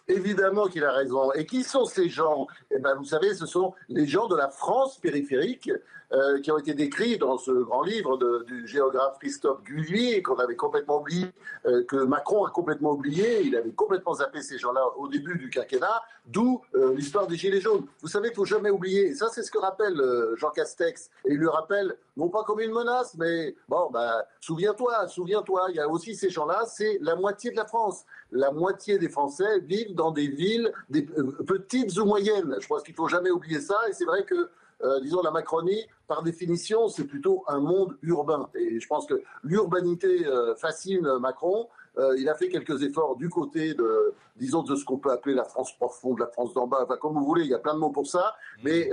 [0.06, 1.32] Évidemment qu'il a raison.
[1.32, 2.46] Et qui sont ces gens?
[2.70, 5.70] Eh ben, vous savez, ce sont les gens de la France périphérique
[6.14, 10.54] euh, qui ont été décrits dans ce grand livre du géographe Christophe Gullier, qu'on avait
[10.54, 11.26] complètement oublié,
[11.66, 13.42] euh, que Macron a complètement oublié.
[13.42, 17.60] Il avait complètement zappé ces gens-là au début du quinquennat, d'où euh, l'histoire des Gilets
[17.60, 17.84] jaunes.
[18.00, 19.08] Vous savez, il faut jamais oublier.
[19.08, 20.00] Et ça, c'est ce que rappelle
[20.36, 21.10] Jean Castex.
[21.24, 25.76] Et il le rappelle, non pas comme une menace, mais bon, bah, souviens-toi, souviens-toi, il
[25.76, 28.04] y a aussi ces gens-là, c'est la moitié de la France.
[28.30, 32.56] La moitié des Français vivent dans des villes, des petites ou moyennes.
[32.60, 33.80] Je pense qu'il faut jamais oublier ça.
[33.88, 34.48] Et c'est vrai que
[34.84, 38.50] euh, disons, la Macronie, par définition, c'est plutôt un monde urbain.
[38.54, 41.68] Et je pense que l'urbanité euh, fascine Macron.
[41.96, 45.32] Euh, il a fait quelques efforts du côté de, disons, de ce qu'on peut appeler
[45.32, 47.74] la France profonde, la France d'en bas, enfin, comme vous voulez, il y a plein
[47.74, 48.34] de mots pour ça.
[48.64, 48.90] Mais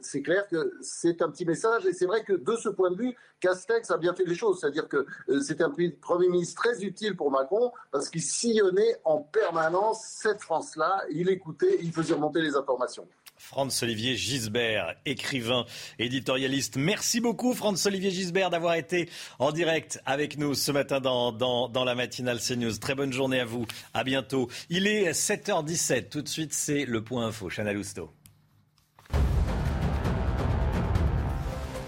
[0.00, 1.84] c'est clair que c'est un petit message.
[1.84, 4.60] Et c'est vrai que de ce point de vue, Castex a bien fait les choses.
[4.60, 5.06] C'est-à-dire que
[5.42, 11.02] c'était un Premier ministre très utile pour Macron parce qu'il sillonnait en permanence cette France-là.
[11.10, 13.06] Il écoutait, il faisait remonter les informations.
[13.38, 15.66] Franz-Olivier Gisbert, écrivain,
[15.98, 16.76] éditorialiste.
[16.76, 19.08] Merci beaucoup, Franz-Olivier Gisbert, d'avoir été
[19.38, 22.76] en direct avec nous ce matin dans, dans, la matinale CNews.
[22.78, 23.66] Très bonne journée à vous.
[23.94, 24.48] À bientôt.
[24.70, 26.08] Il est 7h17.
[26.08, 27.48] Tout de suite, c'est le point info.
[27.48, 28.10] Chana Lousteau.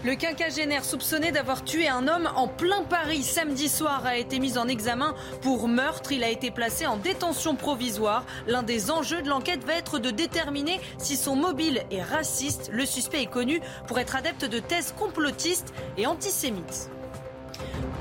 [0.04, 4.56] Le quinquagénaire soupçonné d'avoir tué un homme en plein Paris samedi soir a été mis
[4.56, 6.12] en examen pour meurtre.
[6.12, 8.24] Il a été placé en détention provisoire.
[8.46, 12.70] L'un des enjeux de l'enquête va être de déterminer si son mobile est raciste.
[12.72, 16.90] Le suspect est connu pour être adepte de thèses complotistes et antisémites.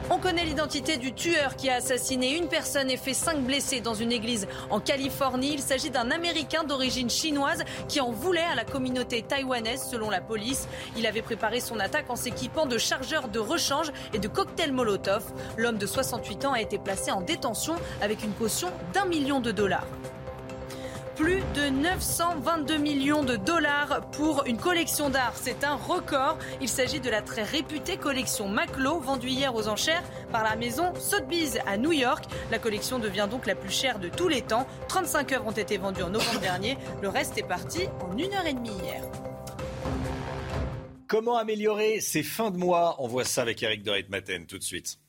[0.09, 3.93] On connaît l'identité du tueur qui a assassiné une personne et fait cinq blessés dans
[3.93, 5.53] une église en Californie.
[5.53, 10.21] Il s'agit d'un Américain d'origine chinoise qui en voulait à la communauté taïwanaise selon la
[10.21, 10.67] police.
[10.97, 15.23] Il avait préparé son attaque en s'équipant de chargeurs de rechange et de cocktails Molotov.
[15.57, 19.51] L'homme de 68 ans a été placé en détention avec une caution d'un million de
[19.51, 19.87] dollars
[21.17, 25.33] plus de 922 millions de dollars pour une collection d'art.
[25.35, 26.37] C'est un record.
[26.61, 30.93] Il s'agit de la très réputée collection Maclo, vendue hier aux enchères par la maison
[30.95, 32.25] Sotheby's à New York.
[32.51, 34.67] La collection devient donc la plus chère de tous les temps.
[34.89, 36.77] 35 œuvres ont été vendues en novembre dernier.
[37.01, 39.01] Le reste est parti en une heure et demie hier.
[41.07, 42.95] Comment améliorer ces fins de mois?
[42.99, 44.99] On voit ça avec Eric de Maten tout de suite.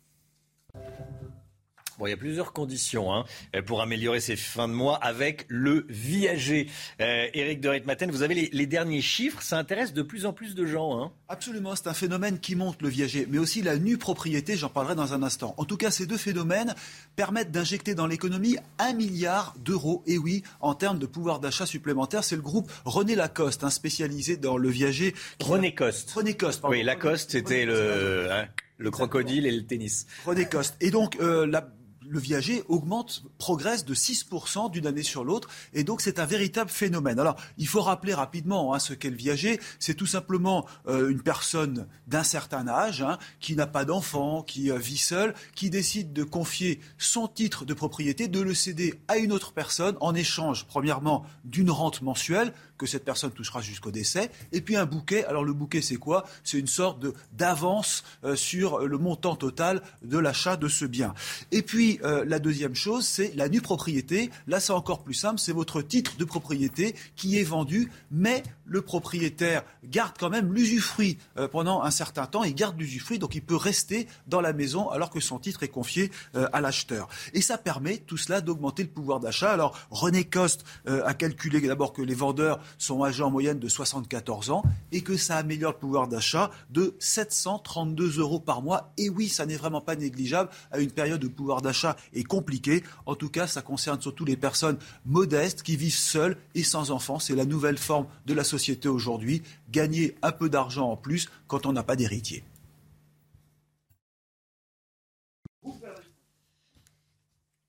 [1.99, 3.25] Bon, il y a plusieurs conditions hein,
[3.66, 6.69] pour améliorer ces fins de mois avec le viager.
[7.01, 10.55] Euh, Éric de Ritmaten, vous avez les, derniers chiffres, ça intéresse de plus en plus
[10.55, 11.03] de gens.
[11.03, 11.11] Hein.
[11.29, 14.95] Absolument, c'est un phénomène qui monte le viager, mais aussi la nue propriété, j'en parlerai
[14.95, 15.55] dans un instant.
[15.57, 16.73] En tout cas, ces deux phénomènes
[17.16, 22.23] permettent d'injecter dans l'économie un milliard d'euros, et oui, en termes de pouvoir d'achat supplémentaire.
[22.23, 25.16] C'est le groupe René Lacoste, un spécialisé dans le viager.
[25.41, 26.12] René Coste.
[26.12, 26.77] René Coste, pardon.
[26.77, 28.31] Oui, Lacoste, c'était le...
[28.31, 28.47] Hein,
[28.79, 30.07] le crocodile et le tennis.
[30.25, 30.77] René Coste.
[30.81, 31.69] Et donc, euh, la
[32.09, 35.49] le viager augmente, progresse de 6% d'une année sur l'autre.
[35.75, 37.19] Et donc, c'est un véritable phénomène.
[37.19, 39.61] Alors, il faut rappeler rapidement hein, ce qu'est le viager.
[39.79, 44.71] C'est tout simplement euh, une personne d'un certain âge hein, qui n'a pas d'enfant, qui
[44.71, 49.19] euh, vit seule, qui décide de confier son titre de propriété, de le céder à
[49.19, 54.31] une autre personne en échange, premièrement, d'une rente mensuelle que cette personne touchera jusqu'au décès,
[54.53, 55.25] et puis un bouquet.
[55.25, 56.25] Alors, le bouquet, c'est quoi?
[56.45, 61.15] C'est une sorte d'avance euh, sur le montant total de l'achat de ce bien.
[61.53, 64.31] Et puis, euh, la deuxième chose, c'est la nue propriété.
[64.47, 68.82] Là, c'est encore plus simple, c'est votre titre de propriété qui est vendu, mais le
[68.82, 72.45] propriétaire garde quand même l'usufruit euh, pendant un certain temps.
[72.45, 75.69] Il garde l'usufruit, donc il peut rester dans la maison alors que son titre est
[75.69, 77.09] confié euh, à l'acheteur.
[77.32, 79.51] Et ça permet tout cela d'augmenter le pouvoir d'achat.
[79.51, 84.51] Alors, René Coste a calculé d'abord que les vendeurs sont âgés en moyenne de 74
[84.51, 84.62] ans
[84.93, 88.93] et que ça améliore le pouvoir d'achat de 732 euros par mois.
[88.99, 92.85] Et oui, ça n'est vraiment pas négligeable à une période de pouvoir d'achat est compliqué.
[93.07, 97.19] En tout cas, ça concerne surtout les personnes modestes qui vivent seules et sans enfants.
[97.19, 99.43] C'est la nouvelle forme de la société aujourd'hui.
[99.71, 102.45] Gagner un peu d'argent en plus quand on n'a pas d'héritier.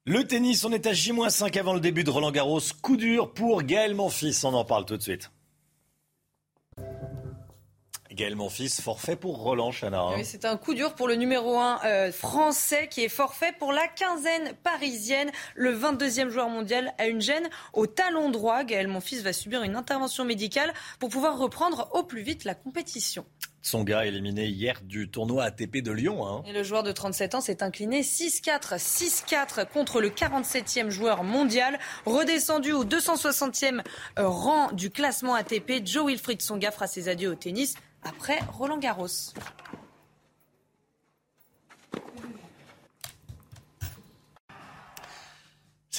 [0.05, 2.61] Le tennis, on est à J-5 avant le début de Roland Garros.
[2.81, 4.43] Coup dur pour Gaël Monfils.
[4.43, 5.29] On en parle tout de suite.
[8.19, 10.01] Gaël Monfils, forfait pour Roland Chana.
[10.01, 10.15] Hein.
[10.17, 13.71] Oui, c'est un coup dur pour le numéro 1 euh, français qui est forfait pour
[13.71, 15.31] la quinzaine parisienne.
[15.55, 18.65] Le 22e joueur mondial a une gêne au talon droit.
[18.65, 23.25] Gaël Monfils va subir une intervention médicale pour pouvoir reprendre au plus vite la compétition.
[23.63, 26.27] Tsonga éliminé hier du tournoi ATP de Lyon.
[26.27, 26.43] Hein.
[26.45, 31.79] Et le joueur de 37 ans s'est incliné 6-4, 6-4 contre le 47e joueur mondial.
[32.05, 33.81] Redescendu au 260e
[34.17, 39.33] rang du classement ATP, Joe Wilfried Tsonga fera ses adieux au tennis après Roland Garros.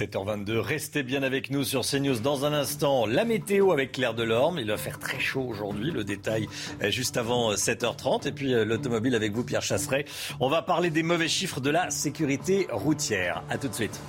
[0.01, 2.21] 7h22, restez bien avec nous sur CNews.
[2.21, 4.59] Dans un instant, la météo avec Claire Delorme.
[4.59, 5.91] Il va faire très chaud aujourd'hui.
[5.91, 6.49] Le détail
[6.89, 8.27] juste avant 7h30.
[8.27, 10.07] Et puis euh, l'automobile avec vous, Pierre Chasseret.
[10.41, 13.43] On va parler des mauvais chiffres de la sécurité routière.
[13.51, 14.01] A tout de suite.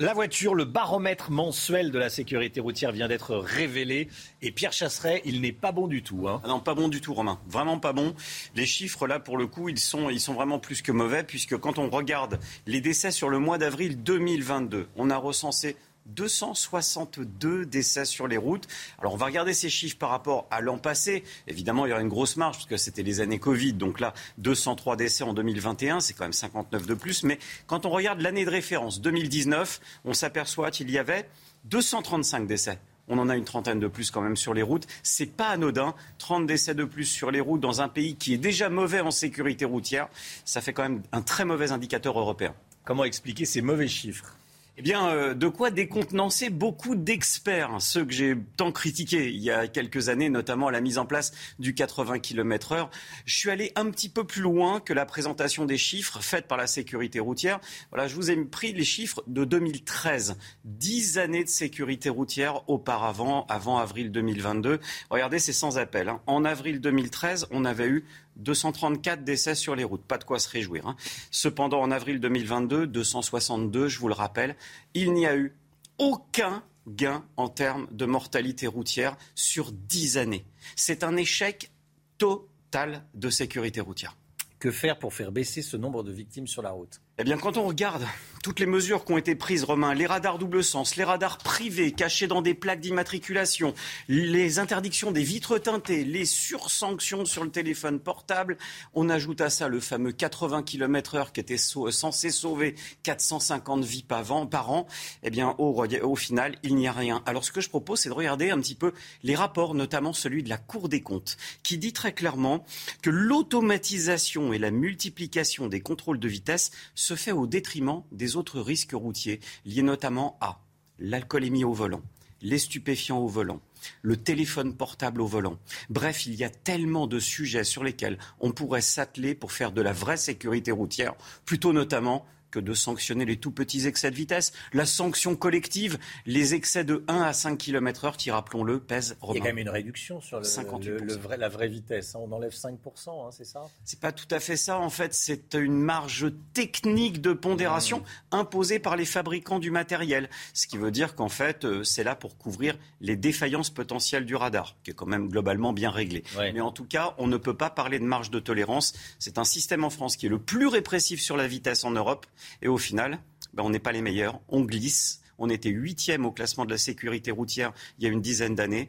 [0.00, 4.08] La voiture, le baromètre mensuel de la sécurité routière vient d'être révélé.
[4.42, 6.28] Et Pierre Chasseret, il n'est pas bon du tout.
[6.28, 6.40] Hein.
[6.44, 7.40] Ah non, pas bon du tout, Romain.
[7.48, 8.14] Vraiment pas bon.
[8.54, 11.56] Les chiffres, là, pour le coup, ils sont, ils sont vraiment plus que mauvais, puisque
[11.56, 15.74] quand on regarde les décès sur le mois d'avril 2022, on a recensé
[16.08, 18.66] 262 décès sur les routes.
[18.98, 21.24] Alors on va regarder ces chiffres par rapport à l'an passé.
[21.46, 23.74] Évidemment, il y aura une grosse marge parce que c'était les années Covid.
[23.74, 27.22] Donc là, 203 décès en 2021, c'est quand même 59 de plus.
[27.22, 31.28] Mais quand on regarde l'année de référence 2019, on s'aperçoit qu'il y avait
[31.64, 32.78] 235 décès.
[33.10, 34.86] On en a une trentaine de plus quand même sur les routes.
[35.02, 35.94] C'est pas anodin.
[36.18, 39.10] 30 décès de plus sur les routes dans un pays qui est déjà mauvais en
[39.10, 40.08] sécurité routière.
[40.44, 42.54] Ça fait quand même un très mauvais indicateur européen.
[42.84, 44.34] Comment expliquer ces mauvais chiffres?
[44.78, 49.40] Eh bien, euh, de quoi décontenancer beaucoup d'experts, hein, ceux que j'ai tant critiqués il
[49.42, 52.90] y a quelques années, notamment la mise en place du 80 km heure.
[53.24, 56.56] Je suis allé un petit peu plus loin que la présentation des chiffres faite par
[56.56, 57.58] la sécurité routière.
[57.90, 60.38] Voilà, je vous ai pris les chiffres de 2013.
[60.64, 64.78] Dix années de sécurité routière auparavant, avant avril 2022.
[65.10, 66.08] Regardez, c'est sans appel.
[66.08, 66.20] Hein.
[66.28, 68.04] En avril 2013, on avait eu
[68.38, 70.04] 234 décès sur les routes.
[70.04, 70.86] Pas de quoi se réjouir.
[70.86, 70.96] Hein.
[71.30, 74.56] Cependant, en avril 2022, 262, je vous le rappelle,
[74.94, 75.54] il n'y a eu
[75.98, 80.44] aucun gain en termes de mortalité routière sur 10 années.
[80.76, 81.70] C'est un échec
[82.16, 84.16] total de sécurité routière.
[84.58, 87.00] Que faire pour faire baisser ce nombre de victimes sur la route?
[87.18, 88.04] Eh bien, quand on regarde
[88.48, 91.92] toutes les mesures qui ont été prises, Romain, les radars double sens, les radars privés
[91.92, 93.74] cachés dans des plaques d'immatriculation,
[94.08, 98.56] les interdictions des vitres teintées, les sursanctions sur le téléphone portable,
[98.94, 104.02] on ajoute à ça le fameux 80 km heure qui était censé sauver 450 vies
[104.02, 104.86] par an,
[105.22, 107.22] eh bien, au, au final, il n'y a rien.
[107.26, 108.94] Alors, ce que je propose, c'est de regarder un petit peu
[109.24, 112.64] les rapports, notamment celui de la Cour des comptes, qui dit très clairement
[113.02, 118.37] que l'automatisation et la multiplication des contrôles de vitesse se fait au détriment des autres
[118.54, 120.60] risques routiers, liés notamment à
[120.98, 122.02] l'alcoolémie au volant,
[122.40, 123.60] les stupéfiants au volant,
[124.02, 125.58] le téléphone portable au volant.
[125.90, 129.82] Bref, il y a tellement de sujets sur lesquels on pourrait s'atteler pour faire de
[129.82, 134.52] la vraie sécurité routière, plutôt notamment que de sanctionner les tout petits excès de vitesse.
[134.72, 139.34] La sanction collective, les excès de 1 à 5 km heure qui, rappelons-le, pèsent Il
[139.34, 142.14] y a quand même une réduction sur le, vrai, la vraie vitesse.
[142.14, 142.20] Hein.
[142.22, 142.76] On enlève 5%,
[143.08, 143.62] hein, c'est ça?
[143.84, 144.78] C'est pas tout à fait ça.
[144.78, 150.28] En fait, c'est une marge technique de pondération imposée par les fabricants du matériel.
[150.54, 154.36] Ce qui veut dire qu'en fait, euh, c'est là pour couvrir les défaillances potentielles du
[154.36, 156.24] radar, qui est quand même globalement bien réglé.
[156.36, 158.92] Mais en tout cas, on ne peut pas parler de marge de tolérance.
[159.18, 162.26] C'est un système en France qui est le plus répressif sur la vitesse en Europe
[162.62, 163.18] et au final,
[163.52, 164.40] ben, on n'est pas les meilleurs.
[164.48, 165.22] On glisse.
[165.38, 168.88] On était huitième au classement de la sécurité routière il y a une dizaine d'années.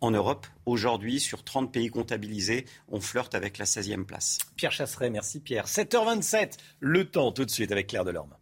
[0.00, 4.38] En Europe, aujourd'hui, sur 30 pays comptabilisés, on flirte avec la 16e place.
[4.56, 5.66] Pierre Chasseret, merci Pierre.
[5.66, 8.34] 7h27, le temps tout de suite avec Claire Delorme.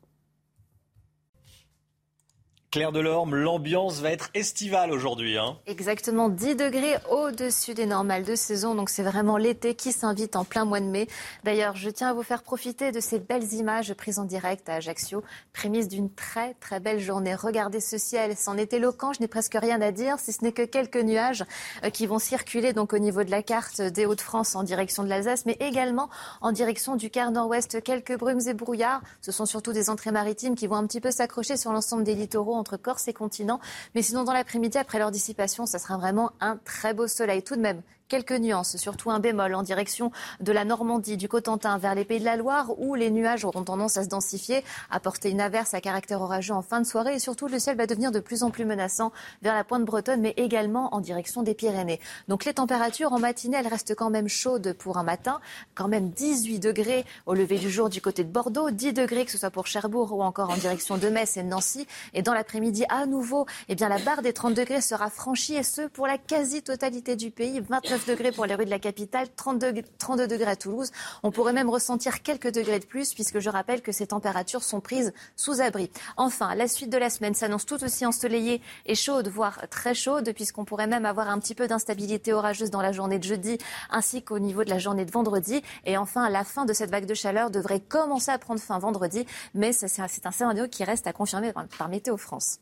[2.72, 5.36] Claire Delorme, l'ambiance va être estivale aujourd'hui.
[5.36, 5.58] Hein.
[5.66, 8.74] Exactement, 10 degrés au-dessus des normales de saison.
[8.74, 11.06] Donc c'est vraiment l'été qui s'invite en plein mois de mai.
[11.44, 14.76] D'ailleurs, je tiens à vous faire profiter de ces belles images prises en direct à
[14.76, 15.22] Ajaccio,
[15.52, 17.34] prémisse d'une très très belle journée.
[17.34, 20.52] Regardez ce ciel, c'en est éloquent, je n'ai presque rien à dire, si ce n'est
[20.52, 21.44] que quelques nuages
[21.84, 25.10] euh, qui vont circuler donc au niveau de la carte des Hauts-de-France en direction de
[25.10, 26.08] l'Alsace, mais également
[26.40, 27.82] en direction du quart nord-ouest.
[27.82, 29.02] Quelques brumes et brouillards.
[29.20, 32.14] Ce sont surtout des entrées maritimes qui vont un petit peu s'accrocher sur l'ensemble des
[32.14, 33.60] littoraux entre Corse et continent.
[33.94, 37.42] Mais sinon, dans l'après-midi, après leur dissipation, ça sera vraiment un très beau soleil.
[37.42, 41.78] Tout de même, Quelques nuances, surtout un bémol en direction de la Normandie, du Cotentin
[41.78, 45.00] vers les Pays de la Loire, où les nuages auront tendance à se densifier, à
[45.00, 47.14] porter une averse à caractère orageux en fin de soirée.
[47.14, 50.20] Et surtout, le ciel va devenir de plus en plus menaçant vers la pointe bretonne,
[50.20, 52.00] mais également en direction des Pyrénées.
[52.28, 55.40] Donc les températures en matinée, elles restent quand même chaudes pour un matin.
[55.74, 59.30] Quand même 18 degrés au lever du jour du côté de Bordeaux, 10 degrés que
[59.30, 61.86] ce soit pour Cherbourg ou encore en direction de Metz et de Nancy.
[62.14, 65.62] Et dans l'après-midi, à nouveau, eh bien, la barre des 30 degrés sera franchie, et
[65.62, 67.60] ce, pour la quasi-totalité du pays.
[67.60, 70.90] 29 degrés pour les rues de la capitale, 32, 32 degrés à Toulouse.
[71.22, 74.80] On pourrait même ressentir quelques degrés de plus puisque je rappelle que ces températures sont
[74.80, 75.90] prises sous abri.
[76.16, 80.32] Enfin, la suite de la semaine s'annonce tout aussi ensoleillée et chaude, voire très chaude,
[80.34, 83.58] puisqu'on pourrait même avoir un petit peu d'instabilité orageuse dans la journée de jeudi
[83.90, 85.62] ainsi qu'au niveau de la journée de vendredi.
[85.84, 89.26] Et enfin, la fin de cette vague de chaleur devrait commencer à prendre fin vendredi,
[89.54, 92.58] mais c'est un scénario qui reste à confirmer par Météo France.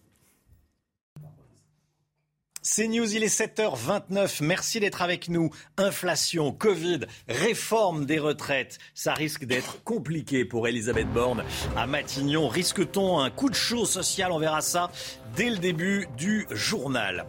[2.63, 4.45] C'est News, il est 7h29.
[4.45, 5.49] Merci d'être avec nous.
[5.79, 8.79] Inflation, Covid, réforme des retraites.
[8.93, 11.43] Ça risque d'être compliqué pour Elisabeth Borne
[11.75, 12.49] à Matignon.
[12.49, 14.31] Risque-t-on un coup de chaud social?
[14.31, 14.91] On verra ça
[15.37, 17.25] dès le début du journal.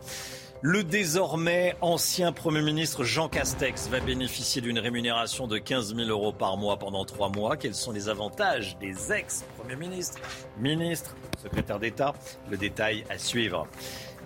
[0.63, 6.33] Le désormais ancien Premier ministre Jean Castex va bénéficier d'une rémunération de 15 000 euros
[6.33, 7.55] par mois pendant trois mois.
[7.55, 10.19] Quels sont les avantages des ex-Premiers ministres,
[10.59, 12.13] ministres, secrétaires d'État
[12.49, 13.65] Le détail à suivre.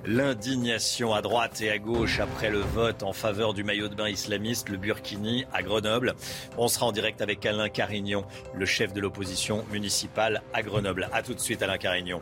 [0.08, 4.08] L'indignation à droite et à gauche après le vote en faveur du maillot de bain
[4.08, 6.14] islamiste, le Burkini, à Grenoble.
[6.60, 8.24] On sera en direct avec Alain Carignon,
[8.54, 11.10] le chef de l'opposition municipale à Grenoble.
[11.12, 12.22] A tout de suite, Alain Carignon.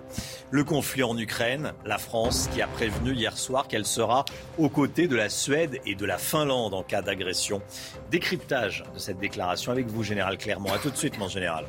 [0.49, 4.23] Le conflit en Ukraine, la France qui a prévenu hier soir qu'elle sera
[4.57, 7.61] aux côtés de la Suède et de la Finlande en cas d'agression.
[8.11, 10.71] Décryptage de cette déclaration avec vous, Général Clermont.
[10.71, 11.65] A tout de suite, mon général.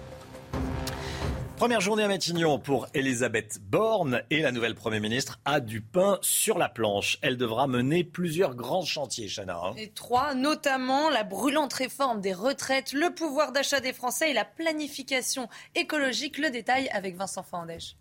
[1.56, 6.18] Première journée à Matignon pour Elisabeth Borne et la nouvelle Premier ministre a du pain
[6.20, 7.16] sur la planche.
[7.22, 9.60] Elle devra mener plusieurs grands chantiers, Chana.
[9.62, 9.74] Hein.
[9.76, 14.44] Et trois, notamment la brûlante réforme des retraites, le pouvoir d'achat des Français et la
[14.44, 16.38] planification écologique.
[16.38, 17.96] Le détail avec Vincent Fandèche.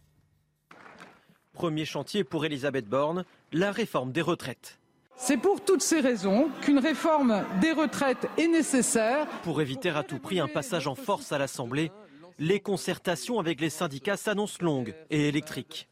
[1.54, 4.80] Premier chantier pour Elisabeth Borne, la réforme des retraites.
[5.16, 9.28] C'est pour toutes ces raisons qu'une réforme des retraites est nécessaire.
[9.44, 11.92] Pour éviter à tout prix un passage en force à l'Assemblée,
[12.40, 15.88] les concertations avec les syndicats s'annoncent longues et électriques.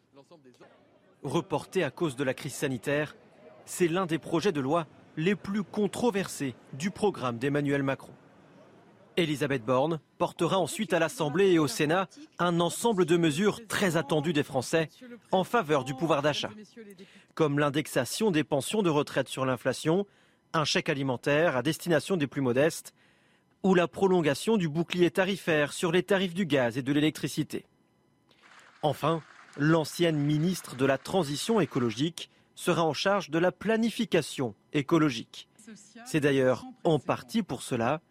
[1.24, 3.16] Reporté à cause de la crise sanitaire,
[3.66, 4.88] c'est l'un des projets de loi
[5.18, 8.14] les plus controversés du programme d'Emmanuel Macron.
[9.18, 12.08] Elisabeth Borne portera ensuite à l'Assemblée et au Sénat
[12.40, 14.90] un ensemble de mesures très attendues des Français
[15.32, 16.50] en faveur du pouvoir d'achat,
[17.36, 20.08] comme l'indexation des pensions de retraite sur l'inflation,
[20.54, 22.94] un chèque alimentaire à destination des plus modestes
[23.64, 27.66] ou la prolongation du bouclier tarifaire sur les tarifs du gaz et de l'électricité.
[28.82, 29.22] Enfin,
[29.58, 35.48] l'ancienne ministre de la Transition écologique sera en charge de la planification écologique.
[36.06, 38.02] C'est d'ailleurs en partie pour cela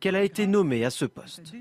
[0.00, 1.52] qu'elle a été nommée à ce poste.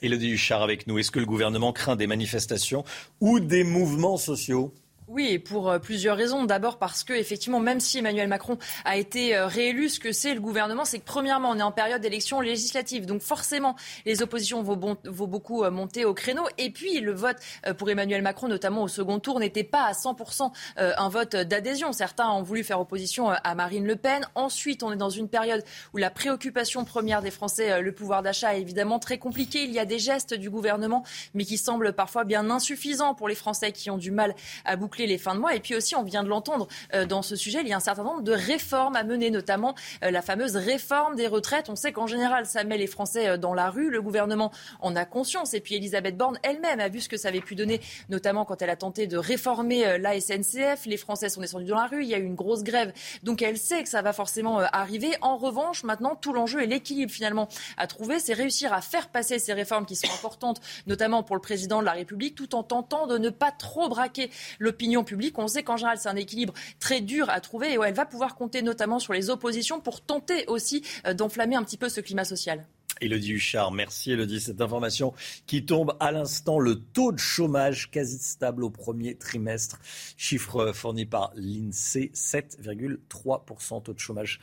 [0.00, 0.98] Élodie Huchard avec nous.
[0.98, 2.84] Est-ce que le gouvernement craint des manifestations
[3.20, 4.72] ou des mouvements sociaux?
[5.08, 6.44] Oui, et pour euh, plusieurs raisons.
[6.44, 10.34] D'abord parce que, effectivement, même si Emmanuel Macron a été euh, réélu, ce que c'est
[10.34, 13.06] le gouvernement, c'est que premièrement, on est en période d'élection législative.
[13.06, 13.74] Donc forcément,
[14.04, 16.42] les oppositions vont, beaucoup euh, monter au créneau.
[16.58, 17.38] Et puis, le vote
[17.78, 21.92] pour Emmanuel Macron, notamment au second tour, n'était pas à 100% un vote d'adhésion.
[21.92, 24.26] Certains ont voulu faire opposition à Marine Le Pen.
[24.34, 25.64] Ensuite, on est dans une période
[25.94, 29.64] où la préoccupation première des Français, le pouvoir d'achat, est évidemment très compliqué.
[29.64, 31.04] Il y a des gestes du gouvernement,
[31.34, 34.97] mais qui semblent parfois bien insuffisants pour les Français qui ont du mal à boucler
[35.06, 35.54] les fins de mois.
[35.54, 37.80] Et puis aussi, on vient de l'entendre euh, dans ce sujet, il y a un
[37.80, 41.68] certain nombre de réformes à mener, notamment euh, la fameuse réforme des retraites.
[41.68, 43.90] On sait qu'en général, ça met les Français euh, dans la rue.
[43.90, 45.54] Le gouvernement en a conscience.
[45.54, 48.62] Et puis Elisabeth Borne elle-même a vu ce que ça avait pu donner, notamment quand
[48.62, 50.86] elle a tenté de réformer la SNCF.
[50.86, 52.02] Les Français sont descendus dans la rue.
[52.02, 52.92] Il y a eu une grosse grève.
[53.22, 55.10] Donc elle sait que ça va forcément arriver.
[55.20, 59.38] En revanche, maintenant, tout l'enjeu et l'équilibre finalement à trouver, c'est réussir à faire passer
[59.38, 63.06] ces réformes qui sont importantes, notamment pour le président de la République, tout en tentant
[63.06, 65.38] de ne pas trop braquer l'opinion publique.
[65.38, 68.06] On sait qu'en général, c'est un équilibre très dur à trouver et où elle va
[68.06, 72.00] pouvoir compter notamment sur les oppositions pour tenter aussi euh, d'enflammer un petit peu ce
[72.00, 72.66] climat social.
[73.00, 74.40] Elodie Huchard, merci Elodie.
[74.40, 75.14] Cette information
[75.46, 79.78] qui tombe à l'instant, le taux de chômage quasi stable au premier trimestre.
[80.16, 84.40] Chiffre fourni par l'INSEE, 7,3% taux de chômage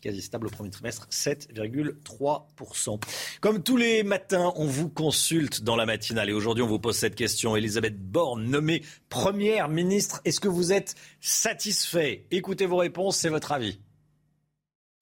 [0.00, 3.00] quasi stable au premier trimestre, 7,3%.
[3.40, 6.96] Comme tous les matins, on vous consulte dans la matinale et aujourd'hui on vous pose
[6.96, 7.56] cette question.
[7.56, 12.26] Elisabeth Borne, nommée première ministre, est-ce que vous êtes satisfait?
[12.30, 13.78] Écoutez vos réponses, c'est votre avis.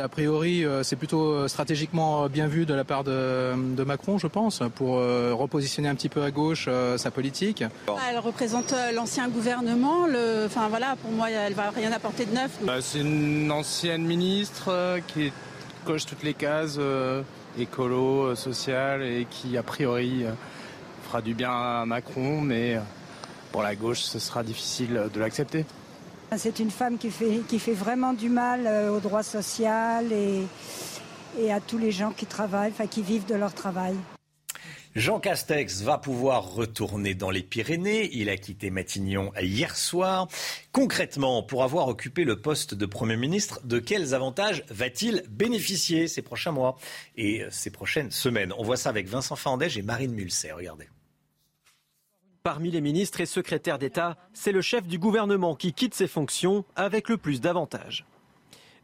[0.00, 4.28] A priori, euh, c'est plutôt euh, stratégiquement bien vu de la part de, Macron, je
[4.28, 7.64] pense, pour euh, repositionner un petit peu à gauche sa politique.
[8.08, 10.06] Elle représente l'ancien gouvernement.
[10.06, 10.44] Le...
[10.46, 12.60] Enfin voilà, pour moi, elle va rien apporter de neuf.
[12.80, 15.32] C'est une ancienne ministre qui
[15.84, 16.78] coche toutes les cases
[17.58, 20.22] écolo, sociales et qui a priori
[21.08, 22.78] fera du bien à Macron, mais
[23.50, 25.66] pour la gauche, ce sera difficile de l'accepter.
[26.36, 31.78] C'est une femme qui fait, vraiment du mal euh, au droit social et, à tous
[31.78, 33.94] les gens qui travaillent, qui vivent de leur travail.
[34.94, 38.10] Jean Castex va pouvoir retourner dans les Pyrénées.
[38.12, 40.28] Il a quitté Matignon hier soir.
[40.72, 46.22] Concrètement, pour avoir occupé le poste de Premier ministre, de quels avantages va-t-il bénéficier ces
[46.22, 46.76] prochains mois
[47.16, 48.52] et ces prochaines semaines?
[48.58, 50.52] On voit ça avec Vincent Fandège et Marine Mulset.
[50.52, 50.88] Regardez.
[52.42, 56.64] Parmi les ministres et secrétaires d'État, c'est le chef du gouvernement qui quitte ses fonctions
[56.76, 58.06] avec le plus d'avantages.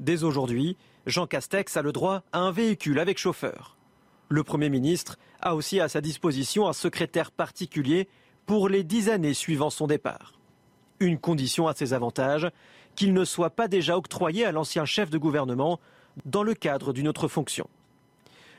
[0.00, 0.76] Dès aujourd'hui,
[1.06, 3.76] Jean Castex a le droit à un véhicule avec chauffeur.
[4.28, 8.08] Le Premier ministre a aussi à sa disposition un secrétaire particulier
[8.46, 10.34] pour les dix années suivant son départ.
[11.00, 12.50] Une condition à ces avantages,
[12.96, 15.80] qu'il ne soit pas déjà octroyé à l'ancien chef de gouvernement
[16.24, 17.68] dans le cadre d'une autre fonction.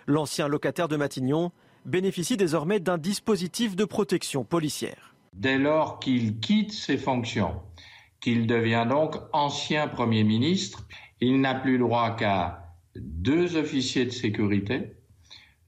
[0.07, 1.51] L'ancien locataire de Matignon
[1.85, 5.15] bénéficie désormais d'un dispositif de protection policière.
[5.33, 7.61] Dès lors qu'il quitte ses fonctions,
[8.21, 10.87] qu'il devient donc ancien Premier ministre,
[11.21, 14.95] il n'a plus droit qu'à deux officiers de sécurité,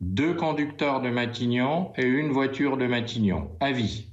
[0.02, 4.07] deux conducteurs de Matignon et une voiture de Matignon, à vie.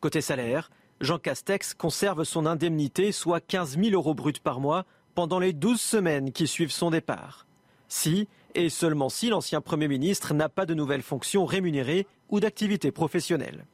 [0.00, 0.70] Côté salaire,
[1.00, 4.84] Jean Castex conserve son indemnité, soit 15 000 euros bruts par mois,
[5.14, 7.46] pendant les 12 semaines qui suivent son départ.
[7.88, 12.90] Si et seulement si l'ancien Premier ministre n'a pas de nouvelles fonctions rémunérées ou d'activité
[12.90, 13.64] professionnelle.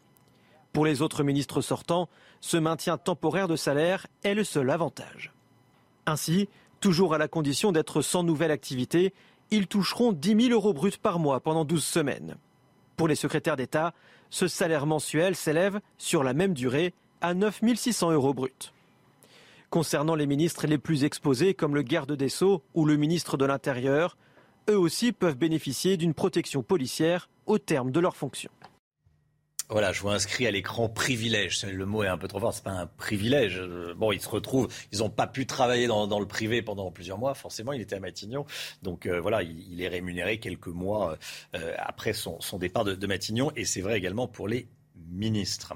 [0.72, 2.08] Pour les autres ministres sortants,
[2.40, 5.32] ce maintien temporaire de salaire est le seul avantage.
[6.06, 6.48] Ainsi,
[6.80, 9.12] toujours à la condition d'être sans nouvelle activité,
[9.50, 12.36] ils toucheront 10 000 euros bruts par mois pendant 12 semaines.
[12.96, 13.94] Pour les secrétaires d'État,
[14.30, 18.72] ce salaire mensuel s'élève, sur la même durée, à 9 600 euros bruts.
[19.70, 23.44] Concernant les ministres les plus exposés, comme le garde des Sceaux ou le ministre de
[23.44, 24.16] l'Intérieur,
[24.68, 28.50] eux aussi peuvent bénéficier d'une protection policière au terme de leur fonction.
[29.70, 31.64] Voilà, je vois inscrit à l'écran privilège.
[31.64, 33.60] Le mot est un peu trop fort, c'est pas un privilège.
[33.60, 37.18] Euh, bon, ils se retrouvent, ils n'ont pas pu travailler dans, le privé pendant plusieurs
[37.18, 37.34] mois.
[37.34, 38.46] Forcément, il était à Matignon,
[38.82, 41.16] donc euh, voilà, il, est rémunéré quelques mois
[41.54, 43.52] euh, après son, départ de Matignon.
[43.54, 44.66] Et c'est vrai également pour les
[45.08, 45.74] ministres.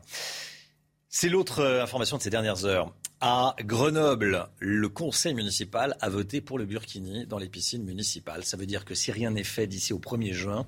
[1.09, 2.93] C'est l'autre information de ces dernières heures.
[3.27, 8.45] À Grenoble, le conseil municipal a voté pour le burkini dans les piscines municipales.
[8.45, 10.67] Ça veut dire que si rien n'est fait d'ici au 1er juin,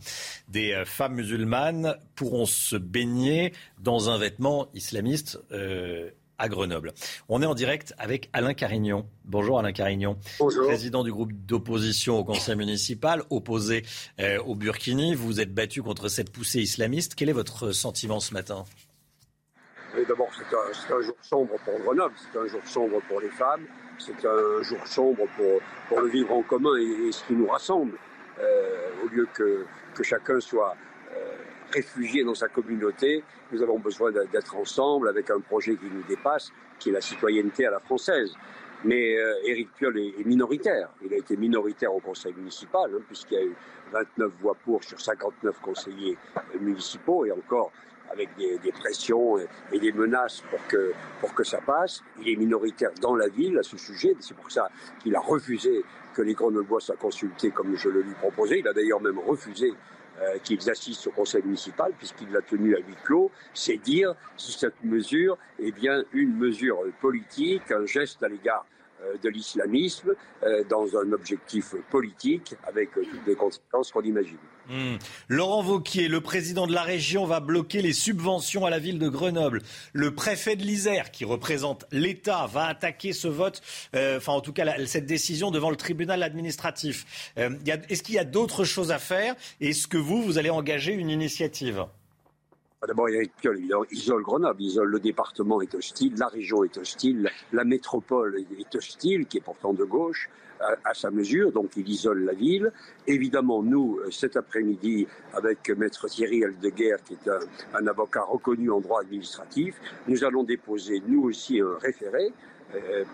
[0.48, 5.38] des euh, femmes musulmanes pourront se baigner dans un vêtement islamiste.
[5.52, 6.08] Euh,
[6.38, 6.92] à Grenoble.
[7.28, 9.06] On est en direct avec Alain Carignon.
[9.24, 13.84] Bonjour Alain Carignon, président du groupe d'opposition au conseil municipal, opposé
[14.20, 15.14] euh, au Burkini.
[15.14, 17.14] Vous êtes battu contre cette poussée islamiste.
[17.14, 18.64] Quel est votre sentiment ce matin?
[20.04, 23.64] D'abord, c'est un, jour sombre pour Grenoble, c'est un jour sombre pour les femmes,
[23.98, 27.96] c'est un jour sombre pour, pour le vivre en commun et, ce qui nous rassemble,
[28.38, 29.64] euh, au lieu que,
[29.94, 30.76] que chacun soit
[31.14, 31.36] euh,
[31.72, 33.24] réfugié dans sa communauté.
[33.50, 37.66] Nous avons besoin d'être ensemble avec un projet qui nous dépasse, qui est la citoyenneté
[37.66, 38.34] à la française.
[38.84, 40.90] Mais euh, Éric Piolle est, minoritaire.
[41.02, 43.54] Il a été minoritaire au conseil municipal, hein, puisqu'il y a eu
[43.92, 46.18] 29 voix pour sur 59 conseillers
[46.60, 47.72] municipaux, et encore
[48.16, 49.38] avec des, pressions
[49.72, 52.02] et, des menaces pour que, pour que ça passe.
[52.20, 54.16] Il est minoritaire dans la ville à ce sujet.
[54.20, 54.70] C'est pour ça
[55.02, 55.84] qu'il a refusé
[56.14, 58.60] que les Grenoblois soient consultés comme je le lui proposais.
[58.60, 59.72] Il a d'ailleurs même refusé
[60.20, 63.30] euh, qu'ils assistent au conseil municipal puisqu'il l'a tenu à huis clos.
[63.52, 68.64] C'est dire si cette mesure est bien une mesure politique, un geste à l'égard
[69.22, 74.38] de l'islamisme euh, dans un objectif politique avec toutes les conséquences qu'on imagine.
[74.68, 74.96] Hmm.
[75.28, 79.08] Laurent Vauquier, le président de la région, va bloquer les subventions à la ville de
[79.08, 79.62] Grenoble.
[79.92, 83.62] Le préfet de l'Isère, qui représente l'État, va attaquer ce vote,
[83.94, 87.32] euh, enfin en tout cas cette décision devant le tribunal administratif.
[87.38, 87.50] Euh,
[87.88, 89.36] est-ce qu'il y a d'autres choses à faire?
[89.60, 91.86] Est-ce que vous, vous allez engager une initiative?
[92.86, 93.28] D'abord, il
[93.90, 99.26] isole Grenoble, isole le département est hostile, la région est hostile, la métropole est hostile,
[99.26, 100.28] qui est pourtant de gauche
[100.84, 102.72] à, sa mesure, donc il isole la ville.
[103.06, 107.30] Évidemment, nous, euh, cet après-midi, avec Maître Thierry Aldeguer, qui est
[107.74, 109.74] un, avocat reconnu en droit administratif,
[110.08, 112.55] nous allons déposer, nous aussi, un référé euh,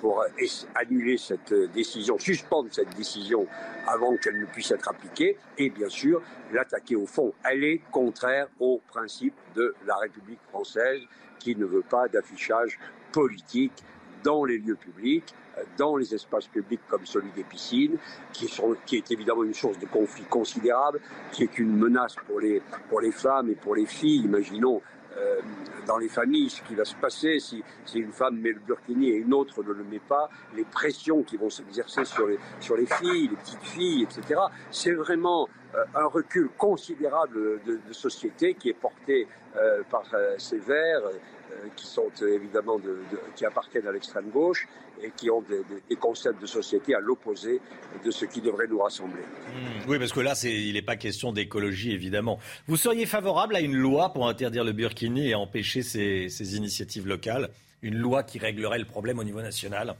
[0.00, 0.24] pour
[0.74, 3.46] annuler cette décision, suspendre cette décision
[3.86, 6.22] avant qu'elle ne puisse être appliquée, et bien sûr
[6.52, 7.32] l'attaquer au fond.
[7.44, 11.02] Elle est contraire aux principes de la République française
[11.38, 12.78] qui ne veut pas d'affichage
[13.12, 13.82] politique
[14.22, 15.34] dans les lieux publics,
[15.76, 17.98] dans les espaces publics comme celui des piscines,
[18.32, 21.00] qui, sont, qui est évidemment une source de conflit considérable,
[21.32, 24.24] qui est une menace pour les, pour les femmes et pour les filles.
[24.24, 24.80] Imaginons
[25.16, 25.40] euh,
[25.86, 29.10] dans les familles ce qui va se passer si, si, une femme met le burkini
[29.10, 32.76] et une autre ne le met pas, les pressions qui vont s'exercer sur les, sur
[32.76, 34.40] les filles, les petites filles, etc.
[34.70, 39.26] C'est vraiment euh, un recul considérable de, de, société qui est porté
[39.56, 41.02] euh, par euh, ces verts
[41.76, 44.66] qui sont évidemment de, de, qui appartiennent à l'extrême gauche
[45.02, 47.60] et qui ont des, concepts de société à l'opposé
[48.04, 49.22] de ce qui devrait nous rassembler.
[49.22, 52.38] Mmh, oui, parce que là, il n'est pas question d'écologie, évidemment.
[52.66, 57.50] Vous seriez favorable à une loi pour interdire le burkini et empêcher ces initiatives locales?
[57.82, 59.96] Une loi qui réglerait le problème au niveau national?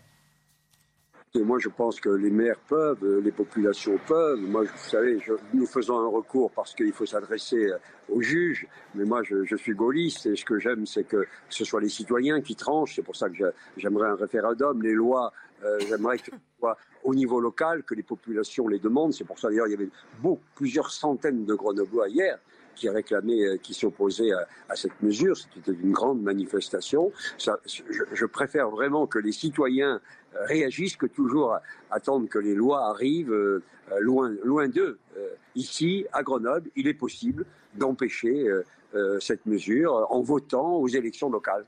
[1.34, 4.38] Et moi, je pense que les maires peuvent, euh, les populations peuvent.
[4.38, 7.78] Moi, vous savez, je, nous faisons un recours parce qu'il faut s'adresser euh,
[8.10, 8.66] aux juges.
[8.94, 11.88] Mais moi, je, je, suis gaulliste et ce que j'aime, c'est que ce soit les
[11.88, 12.96] citoyens qui tranchent.
[12.96, 14.82] C'est pour ça que j'aimerais un référendum.
[14.82, 15.32] Les lois,
[15.64, 19.14] euh, j'aimerais que ce soit au niveau local, que les populations les demandent.
[19.14, 19.90] C'est pour ça, d'ailleurs, il y avait
[20.20, 22.38] beaucoup, plusieurs centaines de Grenoblois hier
[22.74, 25.36] qui réclamaient, qui s'opposaient à, à, cette mesure.
[25.36, 27.12] C'était une grande manifestation.
[27.36, 30.00] Ça, je, je, préfère vraiment que les citoyens
[30.40, 31.56] réagissent que toujours
[31.90, 33.62] attendre que les lois arrivent euh,
[34.00, 34.98] loin, loin d'eux.
[35.16, 37.44] Euh, ici, à Grenoble, il est possible
[37.74, 38.46] d'empêcher
[38.94, 41.64] euh, cette mesure en votant aux élections locales.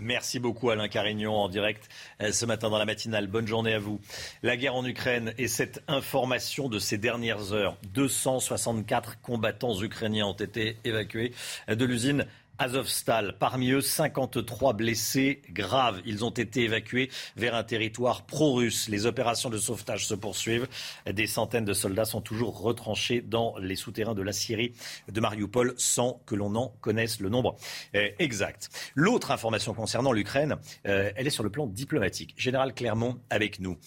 [0.00, 1.88] Merci beaucoup Alain Carignon en direct
[2.18, 3.28] ce matin dans la matinale.
[3.28, 4.00] Bonne journée à vous.
[4.42, 7.78] La guerre en Ukraine et cette information de ces dernières heures.
[7.92, 11.32] 264 combattants ukrainiens ont été évacués
[11.68, 12.26] de l'usine
[12.58, 13.36] Azovstal.
[13.38, 16.00] Parmi eux, 53 blessés graves.
[16.04, 18.88] Ils ont été évacués vers un territoire pro-russe.
[18.88, 20.68] Les opérations de sauvetage se poursuivent.
[21.10, 24.72] Des centaines de soldats sont toujours retranchés dans les souterrains de la Syrie
[25.10, 27.56] de Mariupol sans que l'on en connaisse le nombre
[27.94, 28.70] euh, exact.
[28.94, 30.56] L'autre information concernant l'Ukraine,
[30.86, 32.34] euh, elle est sur le plan diplomatique.
[32.36, 33.78] Général Clermont avec nous.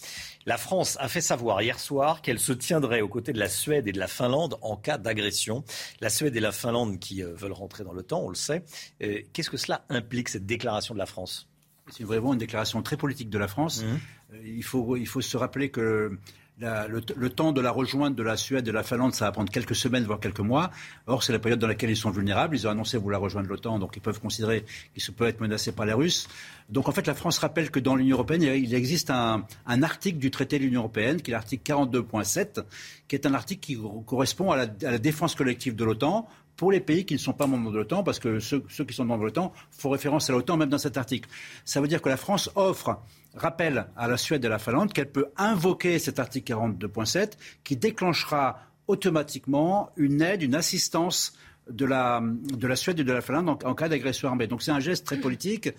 [0.46, 3.86] La France a fait savoir hier soir qu'elle se tiendrait aux côtés de la Suède
[3.88, 5.64] et de la Finlande en cas d'agression.
[6.00, 8.57] La Suède et la Finlande qui euh, veulent rentrer dans l'OTAN, on le sait.
[9.02, 11.48] Euh, qu'est-ce que cela implique, cette déclaration de la France?
[11.90, 13.82] C'est vraiment une déclaration très politique de la France.
[13.82, 13.86] Mmh.
[14.34, 16.18] Euh, il, faut, il faut se rappeler que
[16.60, 19.26] la, le, le, temps de la rejointe de la Suède et de la Finlande, ça
[19.26, 20.70] va prendre quelques semaines, voire quelques mois.
[21.06, 22.56] Or, c'est la période dans laquelle ils sont vulnérables.
[22.56, 24.64] Ils ont annoncé vouloir rejoindre l'OTAN, donc ils peuvent considérer
[24.94, 26.28] qu'ils peuvent être menacés par les Russes.
[26.68, 30.18] Donc, en fait, la France rappelle que dans l'Union européenne, il existe un, un, article
[30.18, 32.64] du traité de l'Union européenne, qui est l'article 42.7,
[33.06, 36.28] qui est un article qui correspond à la, à la défense collective de l'OTAN
[36.58, 39.04] pour les pays qui ne sont pas membres de l'OTAN, parce que ceux, qui sont
[39.04, 41.30] membres de l'OTAN font référence à l'OTAN même dans cet article.
[41.64, 43.00] Ça veut dire que la France offre,
[43.34, 47.76] rappelle à la Suède et à la Finlande qu'elle peut invoquer cet article 42.7 qui
[47.76, 48.58] déclenchera
[48.88, 51.32] automatiquement une aide, une assistance
[51.70, 54.46] de la, de la Suède et de la Finlande en, cas d'agression armée.
[54.46, 55.70] Donc c'est un geste très politique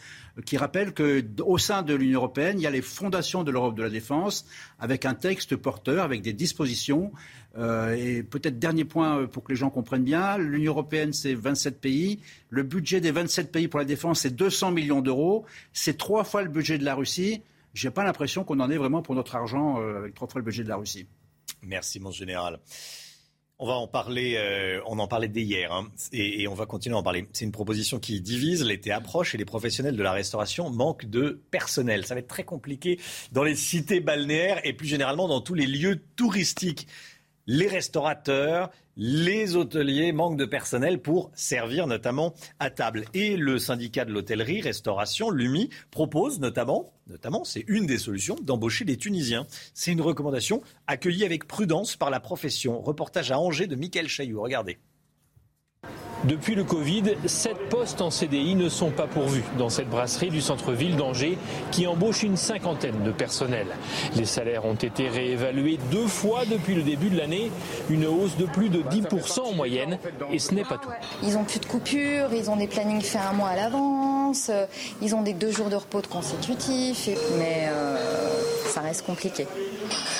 [0.45, 3.83] qui rappelle qu'au sein de l'Union européenne, il y a les fondations de l'Europe de
[3.83, 4.45] la défense
[4.79, 7.11] avec un texte porteur, avec des dispositions.
[7.57, 11.81] Euh, et peut-être dernier point pour que les gens comprennent bien, l'Union européenne c'est 27
[11.81, 12.19] pays.
[12.49, 15.45] Le budget des 27 pays pour la défense c'est 200 millions d'euros.
[15.73, 17.41] C'est trois fois le budget de la Russie.
[17.73, 20.45] J'ai pas l'impression qu'on en est vraiment pour notre argent euh, avec trois fois le
[20.45, 21.07] budget de la Russie.
[21.63, 22.59] Merci mon général.
[23.61, 26.65] On va en parler, euh, on en parlait dès hier, hein, et, et, on va
[26.65, 27.27] continuer à en parler.
[27.33, 31.41] C'est une proposition qui divise, l'été approche et les professionnels de la restauration manquent de
[31.51, 32.05] personnel.
[32.05, 33.01] Ça va être très compliqué
[33.33, 36.87] dans les cités balnéaires et plus généralement dans tous les lieux touristiques.
[37.51, 43.05] Les restaurateurs, les hôteliers manquent de personnel pour servir notamment à table.
[43.15, 48.85] Et le syndicat de l'hôtellerie, restauration, l'UMI, propose notamment, notamment c'est une des solutions, d'embaucher
[48.85, 49.47] des Tunisiens.
[49.73, 52.79] C'est une recommandation accueillie avec prudence par la profession.
[52.81, 54.43] Reportage à Angers de Michael Chailloux.
[54.43, 54.77] Regardez.
[56.25, 60.41] Depuis le Covid, sept postes en CDI ne sont pas pourvus dans cette brasserie du
[60.41, 61.37] centre-ville d'Angers
[61.71, 63.77] qui embauche une cinquantaine de personnels.
[64.15, 67.51] Les salaires ont été réévalués deux fois depuis le début de l'année,
[67.89, 69.97] une hausse de plus de 10% en moyenne
[70.31, 70.89] et ce n'est pas tout.
[71.23, 74.51] Ils ont plus de coupures, ils ont des plannings faits un mois à l'avance,
[75.01, 77.97] ils ont des deux jours de repos de consécutifs, mais euh,
[78.67, 79.47] ça reste compliqué.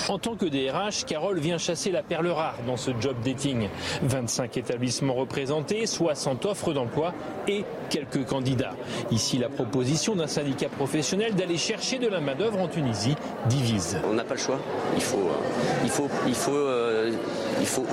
[0.08, 3.70] En tant que DRH, Carole vient chasser la perle rare dans ce job dating.
[4.02, 7.14] 25 établissements représentés, 60 offres d'emploi
[7.48, 8.74] et quelques candidats.
[9.12, 13.16] Ici, la proposition d'un syndicat professionnel d'aller chercher de la main-d'œuvre en Tunisie
[13.48, 13.98] divise.
[14.10, 14.60] On n'a pas le choix.
[14.96, 17.12] Il faut, euh,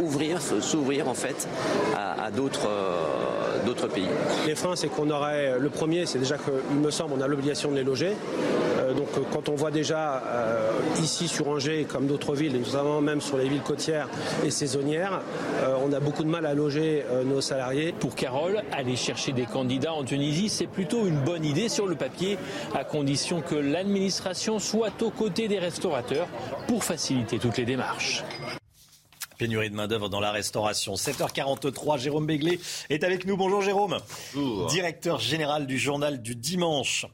[0.03, 1.49] ouvrir, s'ouvrir en fait
[1.95, 2.69] à, à d'autres.
[2.69, 4.09] Euh, d'autres pays.
[4.47, 7.71] Les freins, c'est qu'on aurait le premier, c'est déjà qu'il me semble, on a l'obligation
[7.71, 8.13] de les loger.
[8.79, 10.23] Euh, donc quand on voit déjà
[11.01, 14.09] ici sur Angers, comme d'autres villes, et notamment même sur les villes côtières
[14.45, 15.21] et saisonnières,
[15.85, 17.93] on a beaucoup de mal à loger nos salariés.
[17.99, 21.97] Pour Carole, aller chercher des candidats en Tunisie, c'est plutôt une bonne idée sur le
[21.97, 22.39] papier,
[22.75, 26.29] à condition que l'administration soit aux côtés des restaurateurs
[26.69, 28.25] pour faciliter toutes les démarches.
[29.39, 30.95] Pénurie de main-d'œuvre dans la restauration.
[30.95, 32.59] 7h43, Jérôme Béglé
[32.89, 33.37] est avec nous.
[33.37, 33.99] Bonjour Jérôme.
[34.35, 34.67] Bonjour.
[34.69, 37.07] Directeur général du journal du dimanche.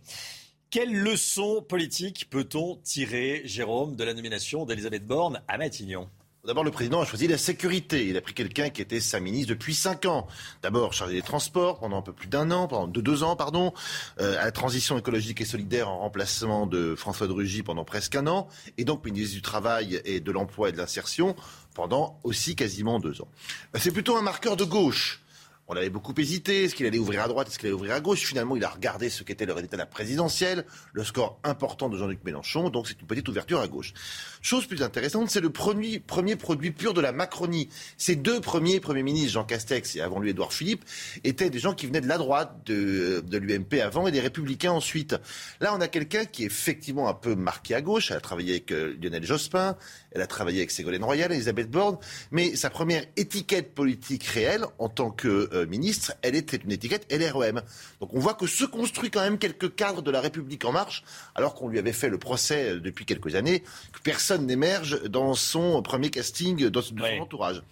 [0.70, 6.08] Quelle leçon politique peut-on tirer, Jérôme, de la nomination d'Elisabeth Borne à Matignon?
[6.44, 8.08] D'abord, le président a choisi la sécurité.
[8.08, 10.26] Il a pris quelqu'un qui était sa ministre depuis cinq ans.
[10.60, 13.72] D'abord chargé des transports pendant un peu plus d'un an, pendant deux, ans, pardon,
[14.20, 18.16] euh, à la transition écologique et solidaire en remplacement de François de Rugy pendant presque
[18.16, 21.36] un an, et donc ministre du Travail et de l'Emploi et de l'Insertion
[21.74, 23.28] pendant aussi quasiment deux ans.
[23.74, 25.22] C'est plutôt un marqueur de gauche.
[25.68, 26.64] On avait beaucoup hésité.
[26.64, 27.48] Est-ce qu'il allait ouvrir à droite?
[27.48, 28.20] Est-ce qu'il allait ouvrir à gauche?
[28.20, 31.96] Finalement, il a regardé ce qu'était le résultat de la présidentielle, le score important de
[31.96, 32.68] Jean-Luc Mélenchon.
[32.68, 33.94] Donc, c'est une petite ouverture à gauche.
[34.42, 36.00] Chose plus intéressante, c'est le premier,
[36.36, 37.68] produit pur de la Macronie.
[37.96, 40.84] Ces deux premiers premiers ministres, Jean Castex et avant lui Édouard Philippe,
[41.22, 44.72] étaient des gens qui venaient de la droite, de, de l'UMP avant et des Républicains
[44.72, 45.14] ensuite.
[45.60, 48.10] Là, on a quelqu'un qui est effectivement un peu marqué à gauche.
[48.10, 49.76] Elle a travaillé avec euh, Lionel Jospin,
[50.10, 51.98] elle a travaillé avec Ségolène Royal, Elisabeth Borne,
[52.32, 57.06] mais sa première étiquette politique réelle en tant que euh, ministre, elle était une étiquette
[57.12, 57.62] LREM.
[58.00, 61.04] Donc on voit que se construit quand même quelques cadres de la République en marche,
[61.36, 63.62] alors qu'on lui avait fait le procès euh, depuis quelques années,
[63.92, 67.62] que personne n'émerge dans son premier casting, dans son entourage.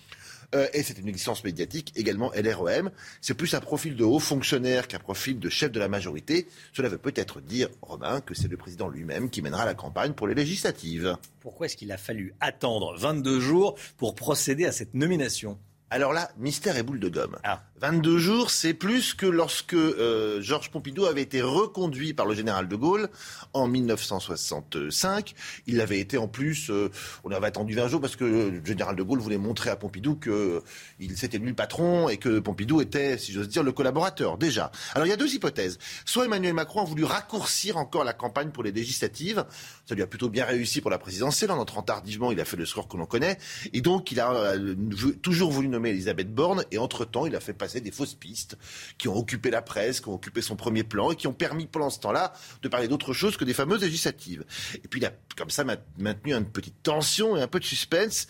[0.54, 2.90] Euh, et c'est une existence médiatique également LREM.
[3.20, 6.48] C'est plus un profil de haut fonctionnaire qu'un profil de chef de la majorité.
[6.72, 10.26] Cela veut peut-être dire, Romain, que c'est le président lui-même qui mènera la campagne pour
[10.26, 11.16] les législatives.
[11.40, 15.58] Pourquoi est-ce qu'il a fallu attendre 22 jours pour procéder à cette nomination?
[15.92, 17.36] Alors là, mystère et boule de gomme.
[17.80, 18.18] 22 ah.
[18.18, 22.76] jours, c'est plus que lorsque euh, Georges Pompidou avait été reconduit par le général de
[22.76, 23.08] Gaulle
[23.54, 25.34] en 1965.
[25.66, 26.92] Il avait été en plus, euh,
[27.24, 30.14] on avait attendu 20 jours parce que le général de Gaulle voulait montrer à Pompidou
[30.14, 30.62] que
[31.00, 34.70] il s'était lui le patron et que Pompidou était, si j'ose dire, le collaborateur déjà.
[34.94, 35.78] Alors il y a deux hypothèses.
[36.04, 39.44] Soit Emmanuel Macron a voulu raccourcir encore la campagne pour les législatives.
[39.86, 41.50] Ça lui a plutôt bien réussi pour la présidentielle.
[41.50, 43.38] En entrant tardivement, il a fait le score que l'on connaît.
[43.72, 44.76] Et donc il a euh,
[45.20, 46.64] toujours voulu nommer Elisabeth Borne.
[46.70, 48.58] Et entre-temps, il a fait passer des fausses pistes
[48.98, 51.66] qui ont occupé la presse, qui ont occupé son premier plan et qui ont permis
[51.66, 52.32] pendant ce temps-là
[52.62, 54.44] de parler d'autre chose que des fameuses législatives.
[54.82, 55.64] Et puis il a comme ça
[55.98, 58.26] maintenu une petite tension et un peu de suspense.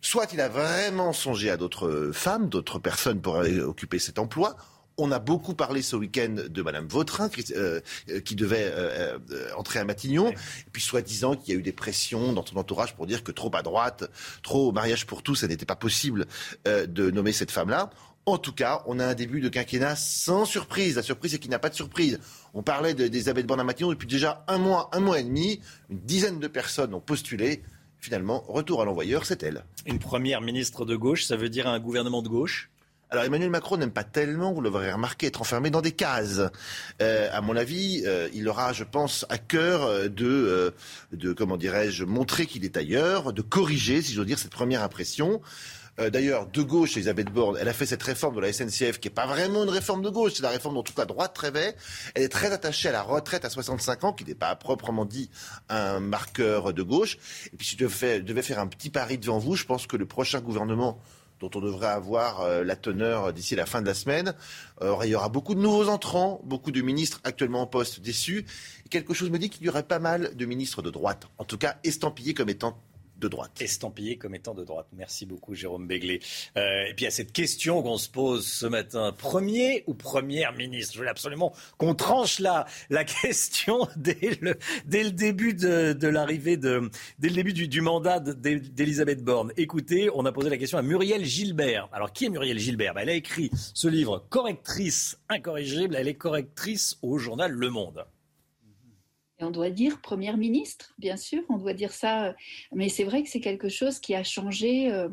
[0.00, 4.56] Soit il a vraiment songé à d'autres femmes, d'autres personnes pour occuper cet emploi,
[5.02, 7.80] on a beaucoup parlé ce week-end de Madame Vautrin, qui, euh,
[8.24, 10.30] qui devait euh, euh, entrer à Matignon.
[10.30, 13.32] Et puis, soi-disant qu'il y a eu des pressions dans son entourage pour dire que
[13.32, 14.10] trop à droite,
[14.42, 16.26] trop mariage pour tous, ça n'était pas possible
[16.66, 17.90] de nommer cette femme-là.
[18.24, 20.94] En tout cas, on a un début de quinquennat sans surprise.
[20.94, 22.20] La surprise, c'est qu'il n'y a pas de surprise.
[22.54, 25.60] On parlait d'Elisabeth Borne à Matignon depuis déjà un mois, un mois et demi.
[25.90, 27.62] Une dizaine de personnes ont postulé.
[27.98, 29.64] Finalement, retour à l'envoyeur, c'est elle.
[29.86, 32.71] Une première ministre de gauche, ça veut dire un gouvernement de gauche?
[33.12, 36.40] Alors Emmanuel Macron n'aime pas tellement, vous l'aurez remarqué, être enfermé dans des cases.
[37.02, 40.72] Euh, à mon avis, euh, il aura, je pense, à cœur euh, de,
[41.12, 45.42] de comment dirais-je, montrer qu'il est ailleurs, de corriger, si j'ose dire, cette première impression.
[45.98, 49.14] D'ailleurs, de gauche, Elisabeth Borne, elle a fait cette réforme de la SNCF qui n'est
[49.14, 51.76] pas vraiment une réforme de gauche, c'est la réforme dont toute la droite rêvait.
[52.14, 55.28] Elle est très attachée à la retraite à 65 ans, qui n'est pas proprement dit
[55.68, 57.18] un marqueur de gauche.
[57.52, 60.06] Et puis, si je devais faire un petit pari devant vous, je pense que le
[60.06, 60.98] prochain gouvernement
[61.42, 64.34] dont on devrait avoir euh, la teneur d'ici la fin de la semaine.
[64.80, 68.46] Euh, il y aura beaucoup de nouveaux entrants, beaucoup de ministres actuellement en poste déçus.
[68.90, 71.58] Quelque chose me dit qu'il y aurait pas mal de ministres de droite, en tout
[71.58, 72.78] cas estampillés comme étant
[73.22, 73.52] de droite.
[73.60, 74.86] Estampillé comme étant de droite.
[74.92, 76.20] Merci beaucoup, Jérôme Béglé.
[76.56, 80.94] Euh, et puis, à cette question qu'on se pose ce matin, premier ou première ministre?
[80.94, 86.08] Je veux absolument qu'on tranche la, la question dès le, dès le début de, de
[86.08, 89.52] l'arrivée de, dès le début du, du mandat d'Elisabeth Borne.
[89.56, 91.88] Écoutez, on a posé la question à Muriel Gilbert.
[91.92, 92.94] Alors, qui est Muriel Gilbert?
[92.94, 95.96] Ben, Elle a écrit ce livre, Correctrice incorrigible.
[95.96, 98.04] Elle est correctrice au journal Le Monde
[99.42, 102.34] on doit dire première ministre, bien sûr, on doit dire ça,
[102.72, 105.08] mais c'est vrai que c'est quelque chose qui a changé euh,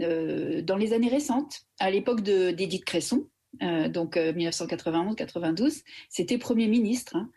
[0.00, 1.62] euh, dans les années récentes.
[1.78, 3.26] À l'époque d'Édith Cresson,
[3.62, 7.16] euh, donc 1991-92, c'était Premier ministre.
[7.16, 7.30] Hein.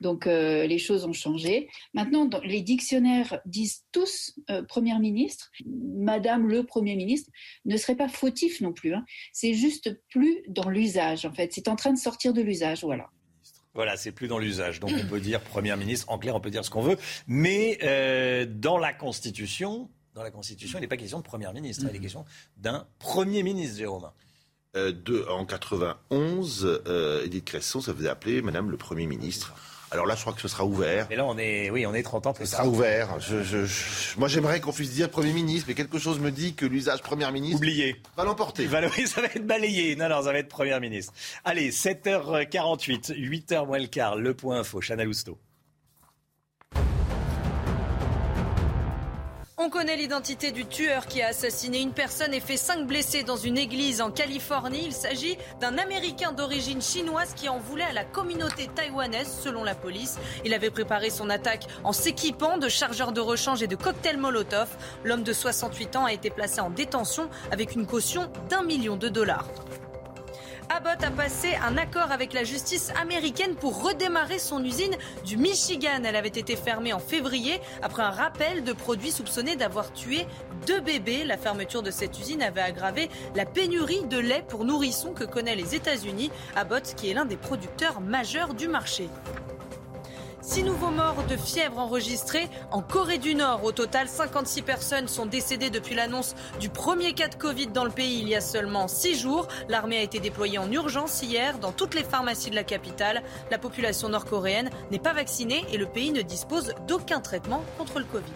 [0.00, 1.68] donc les choses ont changé.
[1.94, 4.38] Maintenant, les dictionnaires disent tous
[4.68, 5.50] Première ministre.
[5.66, 7.30] Madame le Premier ministre
[7.64, 8.94] ne serait pas fautif non plus.
[8.94, 9.04] Hein.
[9.32, 11.52] C'est juste plus dans l'usage, en fait.
[11.52, 13.08] C'est en train de sortir de l'usage, voilà.
[13.74, 14.80] Voilà, c'est plus dans l'usage.
[14.80, 16.96] Donc on peut dire Premier ministre, en clair, on peut dire ce qu'on veut.
[17.26, 21.84] Mais euh, dans la Constitution, dans la Constitution, il n'est pas question de Premier ministre,
[21.88, 22.02] il est mhm.
[22.02, 22.24] question
[22.56, 24.10] d'un Premier ministre, Jérôme.
[24.76, 29.54] Euh, de, en 91, euh, Edith Cresson, ça faisait appeler Madame le Premier ministre.
[29.90, 31.06] Alors là, je crois que ce sera ouvert.
[31.10, 33.16] Et là, on est, oui, on est 30 ans plus Ce sera ouvert.
[34.16, 37.30] moi, j'aimerais qu'on puisse dire Premier ministre, mais quelque chose me dit que l'usage Premier
[37.30, 38.00] ministre Oublié.
[38.16, 38.68] va l'emporter.
[38.68, 39.96] Oui, ça va être balayé.
[39.96, 41.12] Non, non, ça va être Premier ministre.
[41.44, 45.38] Allez, 7h48, 8h moins le quart, le point info, Chana Lousteau.
[49.64, 53.38] On connaît l'identité du tueur qui a assassiné une personne et fait cinq blessés dans
[53.38, 54.82] une église en Californie.
[54.84, 59.74] Il s'agit d'un Américain d'origine chinoise qui en voulait à la communauté taïwanaise, selon la
[59.74, 60.18] police.
[60.44, 64.68] Il avait préparé son attaque en s'équipant de chargeurs de rechange et de cocktails Molotov.
[65.02, 69.08] L'homme de 68 ans a été placé en détention avec une caution d'un million de
[69.08, 69.48] dollars.
[70.70, 76.02] Abbott a passé un accord avec la justice américaine pour redémarrer son usine du Michigan.
[76.04, 80.26] Elle avait été fermée en février après un rappel de produits soupçonnés d'avoir tué
[80.66, 81.24] deux bébés.
[81.24, 85.56] La fermeture de cette usine avait aggravé la pénurie de lait pour nourrissons que connaissent
[85.56, 86.30] les États-Unis.
[86.56, 89.08] Abbott, qui est l'un des producteurs majeurs du marché.
[90.46, 93.64] Six nouveaux morts de fièvre enregistrés en Corée du Nord.
[93.64, 97.90] Au total, 56 personnes sont décédées depuis l'annonce du premier cas de Covid dans le
[97.90, 99.48] pays il y a seulement six jours.
[99.70, 103.22] L'armée a été déployée en urgence hier dans toutes les pharmacies de la capitale.
[103.50, 108.04] La population nord-coréenne n'est pas vaccinée et le pays ne dispose d'aucun traitement contre le
[108.04, 108.32] Covid.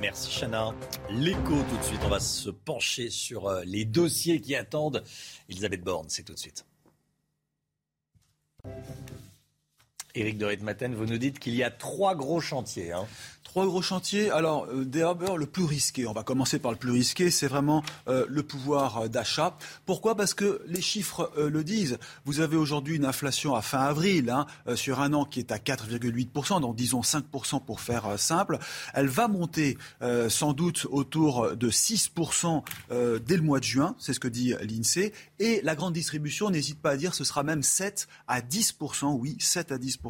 [0.00, 0.74] Merci Chana.
[1.08, 1.38] L'écho
[1.70, 2.00] tout de suite.
[2.04, 5.04] On va se pencher sur euh, les dossiers qui attendent.
[5.48, 6.66] Elisabeth Borne, c'est tout de suite.
[10.14, 12.92] Éric de Ritmaten, vous nous dites qu'il y a trois gros chantiers.
[12.92, 13.06] Hein.
[13.42, 14.30] Trois gros chantiers.
[14.30, 16.06] Alors, euh, d'abord, le plus risqué.
[16.06, 17.30] On va commencer par le plus risqué.
[17.30, 19.56] C'est vraiment euh, le pouvoir euh, d'achat.
[19.86, 20.16] Pourquoi?
[20.16, 21.98] Parce que les chiffres le disent.
[22.24, 24.46] Vous avez aujourd'hui une inflation à fin avril hein,
[24.76, 28.58] sur un an qui est à 4,8%, donc disons 5% pour faire simple.
[28.92, 29.78] Elle va monter
[30.28, 32.62] sans doute autour de 6%
[33.20, 33.94] dès le mois de juin.
[33.98, 35.12] C'est ce que dit l'INSEE.
[35.38, 39.18] Et la grande distribution, n'hésite pas à dire, ce sera même 7 à 10%.
[39.18, 40.03] Oui, 7 à 10%.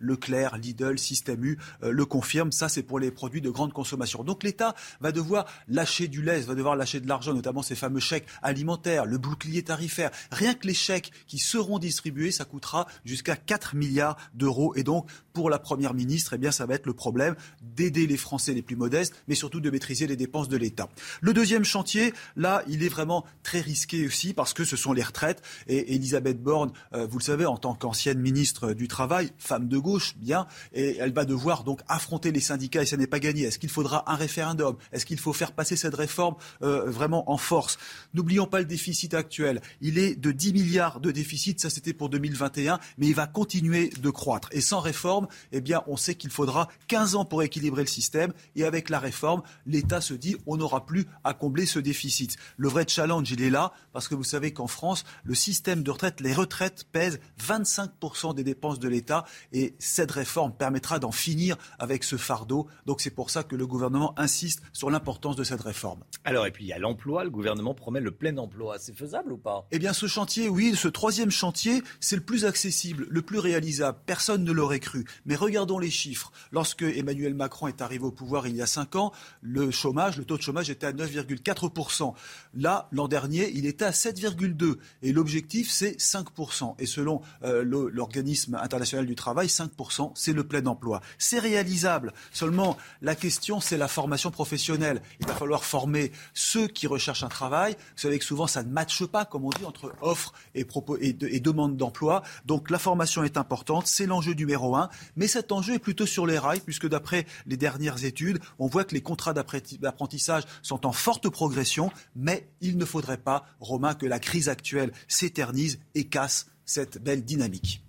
[0.00, 2.52] Leclerc, Lidl, Système U le confirment.
[2.52, 4.24] Ça, c'est pour les produits de grande consommation.
[4.24, 8.00] Donc l'État va devoir lâcher du lait, va devoir lâcher de l'argent, notamment ces fameux
[8.00, 10.10] chèques alimentaires, le bouclier tarifaire.
[10.30, 14.74] Rien que les chèques qui seront distribués, ça coûtera jusqu'à 4 milliards d'euros.
[14.76, 18.16] Et donc, pour la Première ministre, eh bien, ça va être le problème d'aider les
[18.16, 20.88] Français les plus modestes, mais surtout de maîtriser les dépenses de l'État.
[21.20, 25.02] Le deuxième chantier, là, il est vraiment très risqué aussi parce que ce sont les
[25.02, 25.42] retraites.
[25.66, 29.78] Et Elisabeth Borne, euh, vous le savez, en tant qu'ancienne ministre du Travail, femme de
[29.78, 33.44] gauche, bien, et elle va devoir donc affronter les syndicats et ça n'est pas gagné.
[33.44, 34.76] Est-ce qu'il faudra un référendum?
[34.92, 37.78] Est-ce qu'il faut faire passer cette réforme euh, vraiment en force?
[38.14, 39.60] N'oublions pas le déficit actuel.
[39.80, 43.90] Il est de 10 milliards de déficit, ça c'était pour 2021, mais il va continuer
[44.00, 44.48] de croître.
[44.52, 48.32] Et sans réforme, eh bien, on sait qu'il faudra 15 ans pour équilibrer le système.
[48.56, 52.36] Et avec la réforme, l'État se dit on n'aura plus à combler ce déficit.
[52.56, 55.90] Le vrai challenge, il est là, parce que vous savez qu'en France, le système de
[55.90, 59.24] retraite, les retraites pèsent 25% des dépenses de l'État.
[59.52, 62.48] Et cette réforme permettra d'en finir avec ce fardeau
[62.86, 66.04] donc c'est pour ça que le gouvernement insiste sur l'importance de cette réforme.
[66.24, 67.24] Alors, et puis il y a l'emploi.
[67.24, 68.78] Le gouvernement promet le plein emploi.
[68.78, 69.66] C'est faisable ou pas?
[69.70, 73.98] Eh bien, ce chantier, oui, ce troisième chantier, c'est le plus accessible, le plus réalisable.
[74.06, 75.04] Personne ne l'aurait cru.
[75.26, 76.32] Mais regardons les chiffres.
[76.52, 80.24] Lorsque Emmanuel Macron est arrivé au pouvoir il y a cinq ans, le chômage, le
[80.24, 82.14] taux de chômage était à 9,4%.
[82.54, 84.76] Là, l'an dernier, il était à 7,2%.
[85.02, 86.74] Et l'objectif, c'est 5%.
[86.78, 91.02] Et selon euh, l'organisme international du travail, 5%, c'est le plein emploi.
[91.18, 92.14] C'est réalisable.
[92.32, 95.02] Seulement, la question, c'est la formation professionnelle.
[95.20, 97.74] Il va falloir former ceux qui recherchent un travail.
[97.74, 100.66] Vous savez que souvent, ça ne matche pas, comme on dit, entre offre et,
[101.00, 102.22] et, demande d'emploi.
[102.46, 103.86] Donc, la formation est importante.
[103.86, 104.88] C'est l'enjeu numéro un.
[105.16, 108.84] Mais cet enjeu est plutôt sur les rails, puisque d'après les dernières études, on voit
[108.84, 111.90] que les contrats d'apprentissage sont en forte progression.
[112.16, 117.24] Mais il ne faudrait pas, Romain, que la crise actuelle s'éternise et casse cette belle
[117.24, 117.82] dynamique.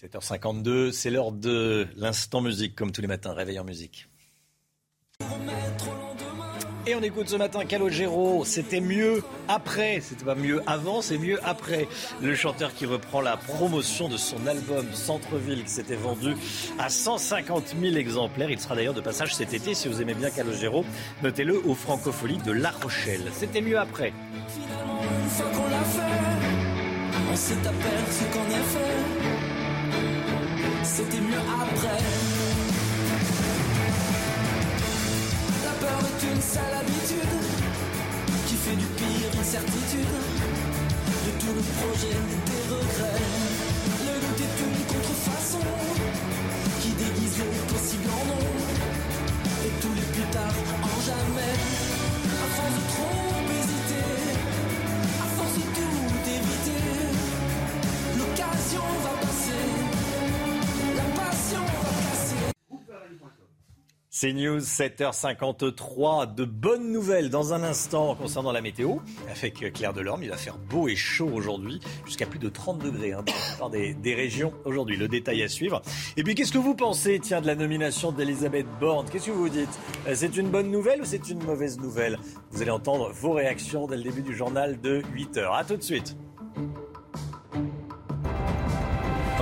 [0.00, 4.08] 7h52, c'est l'heure de l'instant musique, comme tous les matins, réveil en musique.
[6.88, 11.40] Et on écoute ce matin Calogero, c'était mieux après, c'était pas mieux avant, c'est mieux
[11.44, 11.88] après.
[12.22, 16.36] Le chanteur qui reprend la promotion de son album Centre-ville qui s'était vendu
[16.78, 18.50] à 150 000 exemplaires.
[18.50, 20.84] Il sera d'ailleurs de passage cet été, si vous aimez bien Calogero,
[21.24, 23.32] notez-le au Francofolie de La Rochelle.
[23.32, 24.12] C'était mieux après.
[24.48, 26.35] Finalement, une fois qu'on
[27.30, 28.96] on s'est aperçu qu'en effet,
[30.82, 32.02] c'était mieux après.
[35.64, 37.36] La peur est une sale habitude
[38.46, 40.16] qui fait du pire une certitude.
[41.26, 42.16] De tout le projet
[42.46, 43.22] des regrets.
[44.06, 45.66] Le doute est une contrefaçon
[46.80, 48.46] qui déguise le possible en non.
[49.66, 51.56] Et tous les plus tard en jamais.
[52.42, 53.25] À de trop
[64.08, 66.34] C'est News 7h53.
[66.34, 68.96] De bonnes nouvelles dans un instant concernant la météo.
[69.28, 73.12] Avec Claire Delorme, il va faire beau et chaud aujourd'hui, jusqu'à plus de 30 degrés
[73.12, 73.22] hein,
[73.58, 74.96] dans des, des régions aujourd'hui.
[74.96, 75.82] Le détail à suivre.
[76.16, 79.06] Et puis, qu'est-ce que vous pensez, tiens, de la nomination d'Elisabeth Borne?
[79.10, 79.68] Qu'est-ce que vous dites?
[80.08, 82.18] Euh, C'est une bonne nouvelle ou c'est une mauvaise nouvelle?
[82.52, 85.54] Vous allez entendre vos réactions dès le début du journal de 8h.
[85.54, 86.16] A tout de suite.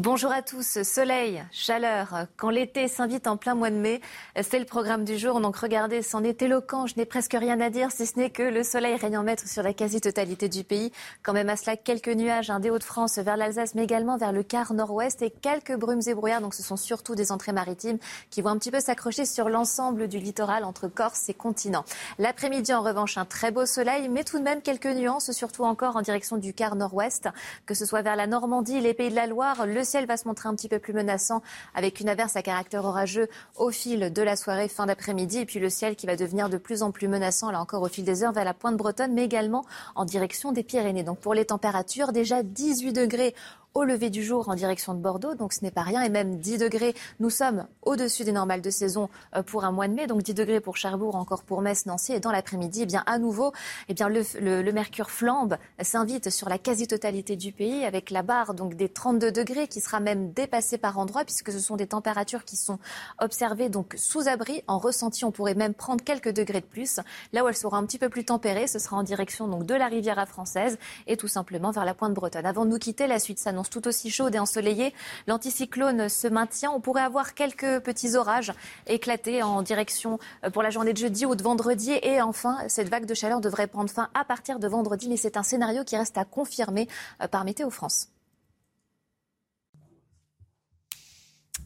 [0.00, 0.84] Bonjour à tous.
[0.84, 4.00] Soleil, chaleur, quand l'été s'invite en plein mois de mai,
[4.40, 5.40] c'est le programme du jour.
[5.40, 6.86] Donc regardez, c'en est éloquent.
[6.86, 9.48] Je n'ai presque rien à dire, si ce n'est que le soleil règne en maître
[9.48, 10.92] sur la quasi-totalité du pays.
[11.24, 14.72] Quand même à cela, quelques nuages des Hauts-de-France vers l'Alsace, mais également vers le quart
[14.72, 16.42] nord-ouest et quelques brumes et brouillards.
[16.42, 17.98] Donc ce sont surtout des entrées maritimes
[18.30, 21.84] qui vont un petit peu s'accrocher sur l'ensemble du littoral entre Corse et continent.
[22.20, 25.96] L'après-midi, en revanche, un très beau soleil, mais tout de même quelques nuances, surtout encore
[25.96, 27.30] en direction du quart nord-ouest,
[27.66, 30.28] que ce soit vers la Normandie, les pays de la Loire, le ciel va se
[30.28, 31.42] montrer un petit peu plus menaçant
[31.74, 35.38] avec une averse à caractère orageux au fil de la soirée, fin d'après-midi.
[35.38, 37.88] Et puis le ciel qui va devenir de plus en plus menaçant, là encore au
[37.88, 41.02] fil des heures, vers la pointe bretonne, mais également en direction des Pyrénées.
[41.02, 43.34] Donc pour les températures, déjà 18 degrés
[43.78, 46.38] au lever du jour en direction de Bordeaux, donc ce n'est pas rien, et même
[46.38, 46.94] 10 degrés.
[47.20, 50.34] Nous sommes au-dessus des normales de saison euh, pour un mois de mai, donc 10
[50.34, 53.52] degrés pour Cherbourg, encore pour Metz, Nancy, et dans l'après-midi, eh bien à nouveau,
[53.88, 58.52] eh bien le, le, mercure flambe, s'invite sur la quasi-totalité du pays avec la barre
[58.52, 62.44] donc des 32 degrés qui sera même dépassée par endroits puisque ce sont des températures
[62.44, 62.80] qui sont
[63.20, 66.98] observées donc sous abri, en ressenti, on pourrait même prendre quelques degrés de plus.
[67.32, 69.74] Là où elle sera un petit peu plus tempérée, ce sera en direction donc de
[69.74, 72.44] la Riviera française et tout simplement vers la pointe bretonne.
[72.44, 74.94] Avant de nous quitter, la suite s'annonce tout aussi chaude et ensoleillée.
[75.26, 76.70] L'anticyclone se maintient.
[76.70, 78.52] On pourrait avoir quelques petits orages
[78.86, 81.92] éclatés en direction euh, pour la journée de jeudi ou de vendredi.
[82.02, 85.08] Et enfin, cette vague de chaleur devrait prendre fin à partir de vendredi.
[85.08, 86.88] Mais c'est un scénario qui reste à confirmer
[87.22, 88.08] euh, par Météo France.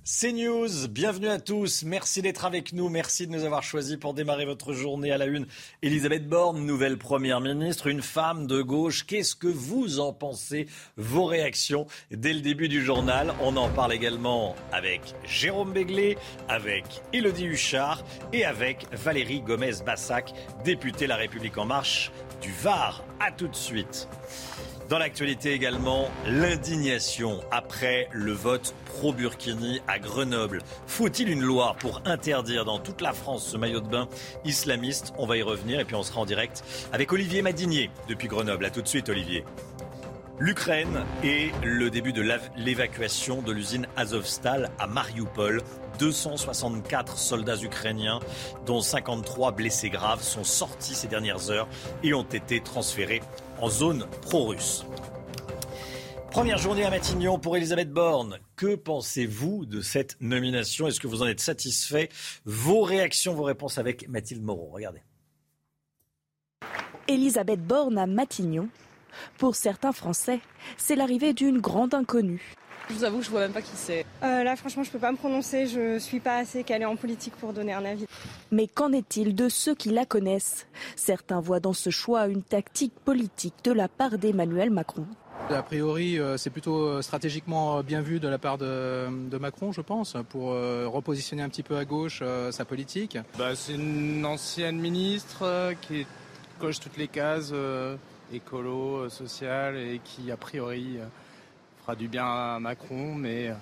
[0.05, 1.85] C'est News, bienvenue à tous.
[1.85, 2.89] Merci d'être avec nous.
[2.89, 5.47] Merci de nous avoir choisis pour démarrer votre journée à la une.
[5.81, 9.07] Elisabeth Borne, nouvelle première ministre, une femme de gauche.
[9.07, 10.66] Qu'est-ce que vous en pensez?
[10.97, 13.33] Vos réactions dès le début du journal.
[13.41, 16.19] On en parle également avec Jérôme Béglé,
[16.49, 18.03] avec Élodie Huchard
[18.33, 20.35] et avec Valérie Gomez-Bassac,
[20.65, 22.11] députée La République En Marche
[22.41, 23.05] du Var.
[23.20, 24.09] À tout de suite.
[24.93, 30.59] Dans l'actualité également, l'indignation après le vote pro-Burkini à Grenoble.
[30.86, 34.06] Faut-il une loi pour interdire dans toute la France ce maillot de bain
[34.44, 35.14] islamiste?
[35.16, 36.62] On va y revenir et puis on sera en direct
[36.93, 38.66] avec Olivier Madinier depuis Grenoble.
[38.66, 39.47] A tout de suite Olivier.
[40.39, 42.23] L'Ukraine et le début de
[42.56, 45.62] l'évacuation de l'usine Azovstal à Mariupol.
[46.01, 48.20] 264 soldats ukrainiens,
[48.66, 51.69] dont 53 blessés graves, sont sortis ces dernières heures
[52.02, 53.23] et ont été transférés
[53.62, 54.84] en zone pro-russe.
[56.32, 58.39] Première journée à Matignon pour Elisabeth Borne.
[58.56, 60.89] Que pensez-vous de cette nomination?
[60.89, 62.09] Est-ce que vous en êtes satisfait?
[62.44, 64.70] Vos réactions, vos réponses avec Mathilde Moreau.
[64.72, 65.02] Regardez.
[67.06, 68.68] Elisabeth Borne à Matignon.
[69.39, 70.40] Pour certains Français,
[70.76, 72.56] c'est l'arrivée d'une grande inconnue.
[72.93, 74.05] Je vous avoue que je vois même pas qui c'est.
[74.23, 75.66] Euh, là, franchement, je peux pas me prononcer.
[75.66, 78.05] Je suis pas assez calée en politique pour donner un avis.
[78.51, 80.66] Mais qu'en est-il de ceux qui la connaissent?
[80.94, 85.06] Certains voient dans ce choix une tactique politique de la part d'Emmanuel Macron.
[85.48, 89.09] A priori, euh, c'est plutôt euh, stratégiquement bien vu de la part de,
[89.39, 93.16] Macron, je pense, pour repositionner un petit peu à gauche sa politique.
[93.39, 96.06] Bah, c'est une ancienne ministre qui
[96.59, 97.55] coche toutes les cases
[98.35, 100.98] écolo, social et qui, a priori,
[101.82, 103.52] fera du bien à Macron, mais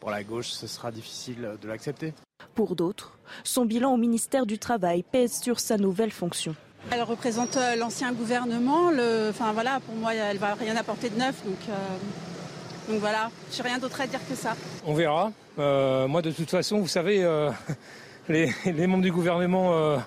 [0.00, 2.12] pour la gauche, ce sera difficile de l'accepter.
[2.54, 6.54] Pour d'autres, son bilan au ministère du Travail pèse sur sa nouvelle fonction.
[6.90, 8.90] Elle représente euh, l'ancien gouvernement.
[8.90, 9.28] Le...
[9.30, 11.44] Enfin voilà, pour moi, elle va rien apporter de neuf.
[11.44, 12.92] Donc, euh...
[12.92, 14.54] donc voilà, j'ai rien d'autre à dire que ça.
[14.84, 15.32] On verra.
[15.58, 17.50] Euh, moi, de toute façon, vous savez, euh,
[18.28, 19.98] les, les, membres du gouvernement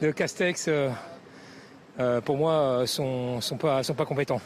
[0.00, 0.68] de Castex,
[2.24, 4.40] pour moi, sont, sont pas, sont pas compétents.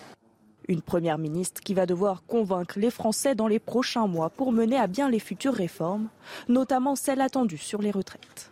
[0.68, 4.76] Une première ministre qui va devoir convaincre les Français dans les prochains mois pour mener
[4.76, 6.08] à bien les futures réformes,
[6.48, 8.51] notamment celles attendues sur les retraites.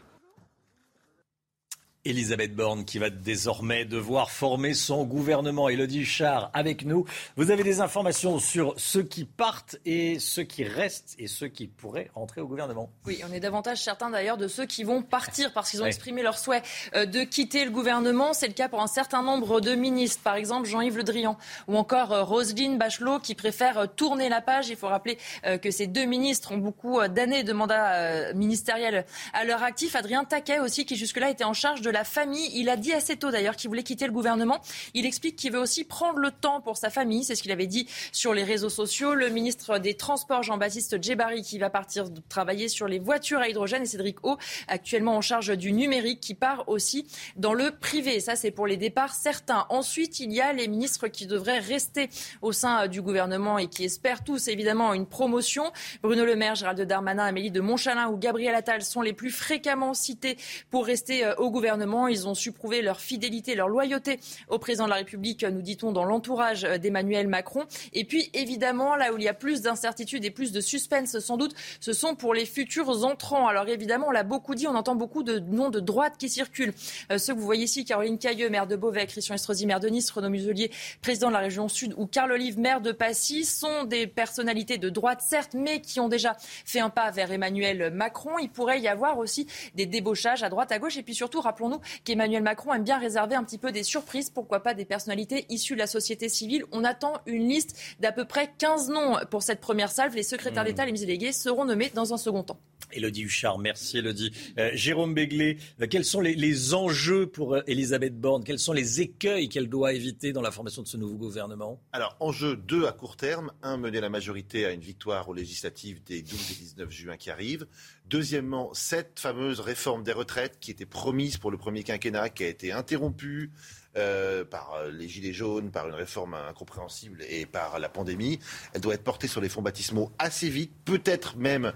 [2.07, 5.69] Elisabeth Borne qui va désormais devoir former son gouvernement.
[5.69, 7.05] Elodie Char avec nous.
[7.37, 11.67] Vous avez des informations sur ceux qui partent et ceux qui restent et ceux qui
[11.67, 12.91] pourraient rentrer au gouvernement.
[13.05, 16.23] Oui, on est davantage certains d'ailleurs de ceux qui vont partir parce qu'ils ont exprimé
[16.23, 16.63] leur souhait
[16.95, 18.33] euh, de quitter le gouvernement.
[18.33, 21.37] C'est le cas pour un certain nombre de ministres, par exemple Jean-Yves Le Drian
[21.69, 24.71] ou encore euh, Roselyne Bachelot qui préfèrent euh, tourner la page.
[24.71, 25.19] Il faut rappeler
[25.61, 29.97] que ces deux ministres ont beaucoup d'années de mandat ministériel à leur actif.
[29.97, 32.51] Adrien Taquet aussi qui jusque-là était en charge de la famille.
[32.55, 34.61] Il a dit assez tôt d'ailleurs qu'il voulait quitter le gouvernement.
[34.95, 37.25] Il explique qu'il veut aussi prendre le temps pour sa famille.
[37.25, 39.15] C'est ce qu'il avait dit sur les réseaux sociaux.
[39.15, 43.83] Le ministre des Transports, Jean-Baptiste Djebari, qui va partir travailler sur les voitures à hydrogène,
[43.83, 44.37] et Cédric O,
[44.69, 47.07] actuellement en charge du numérique, qui part aussi
[47.37, 48.21] dans le privé.
[48.21, 49.67] Ça, c'est pour les départs certains.
[49.69, 52.09] Ensuite, il y a les ministres qui devraient rester
[52.43, 55.73] au sein du gouvernement et qui espèrent tous évidemment une promotion.
[56.03, 59.95] Bruno Le Maire, Gérald Darmanin, Amélie de Montchalin ou Gabriel Attal sont les plus fréquemment
[59.95, 60.37] cités
[60.71, 61.80] pour rester euh, au gouvernement.
[62.09, 65.93] Ils ont su prouver leur fidélité, leur loyauté au président de la République, nous dit-on,
[65.93, 67.65] dans l'entourage d'Emmanuel Macron.
[67.93, 71.37] Et puis, évidemment, là où il y a plus d'incertitudes et plus de suspense, sans
[71.37, 73.47] doute, ce sont pour les futurs entrants.
[73.47, 76.75] Alors, évidemment, on l'a beaucoup dit, on entend beaucoup de noms de droite qui circulent.
[77.11, 79.89] Euh, ceux que vous voyez ici, Caroline Cailleux, maire de Beauvais, Christian Estrosi, maire de
[79.89, 80.71] Nice, Renaud Muselier,
[81.03, 84.89] président de la région Sud, ou Carl Olive, maire de Passy, sont des personnalités de
[84.89, 88.39] droite, certes, mais qui ont déjà fait un pas vers Emmanuel Macron.
[88.39, 90.97] Il pourrait y avoir aussi des débauchages à droite, à gauche.
[90.97, 91.41] Et puis surtout,
[91.71, 95.47] rappelons-nous qu'Emmanuel Macron aime bien réserver un petit peu des surprises, pourquoi pas des personnalités
[95.49, 96.65] issues de la société civile.
[96.73, 100.15] On attend une liste d'à peu près 15 noms pour cette première salve.
[100.15, 100.67] Les secrétaires mmh.
[100.67, 102.59] d'État, les ministres délégués seront nommés dans un second temps.
[102.93, 104.33] Elodie Huchard, merci Elodie.
[104.59, 108.43] Euh, Jérôme Béglé, euh, quels sont les, enjeux pour euh, Elisabeth Borne?
[108.43, 111.81] Quels sont les écueils qu'elle doit éviter dans la formation de ce nouveau gouvernement?
[111.93, 113.53] Alors, enjeu deux à court terme.
[113.63, 117.31] Un, mener la majorité à une victoire aux législatives des 12 et 19 juin qui
[117.31, 117.67] arrivent.
[118.11, 122.49] Deuxièmement, cette fameuse réforme des retraites qui était promise pour le premier quinquennat, qui a
[122.49, 123.53] été interrompue.
[123.97, 128.39] Euh, par euh, les gilets jaunes, par une réforme incompréhensible et par la pandémie.
[128.73, 130.71] Elle doit être portée sur les fonds baptismaux assez vite.
[130.85, 131.73] Peut-être même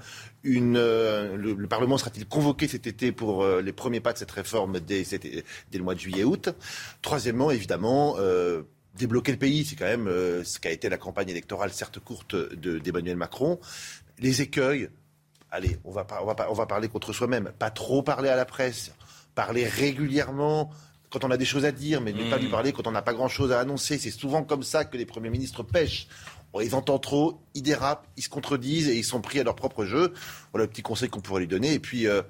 [0.47, 5.02] euh, le, Parlement sera-t-il convoqué cet été pour les premiers pas de cette réforme dès,
[5.02, 6.51] dès le mois de juillet-août.
[7.02, 8.16] Troisièmement, évidemment,
[8.94, 10.06] débloquer le pays, c'est quand même
[10.44, 13.59] ce qu'a été la campagne électorale, certes courte, d'Emmanuel Macron.
[14.20, 14.89] Les écueils,
[15.55, 17.52] allez, on va, on va, on va parler contre soi-même.
[17.59, 18.93] Pas trop parler à la presse,
[19.35, 20.70] parler régulièrement,
[21.10, 22.51] quand on a des choses à dire, mais ne pas lui hmm.
[22.51, 23.98] parler quand on n'a pas grand-chose à annoncer.
[23.98, 26.09] C'est souvent comme ça que les premiers ministres pêchent.
[26.52, 29.55] On les entend trop, ils dérapent, ils se contredisent et ils sont pris à leur
[29.55, 30.12] propre jeu.
[30.52, 31.72] Voilà le petit conseil qu'on pourrait lui donner.
[31.72, 32.22] Et puis, euh,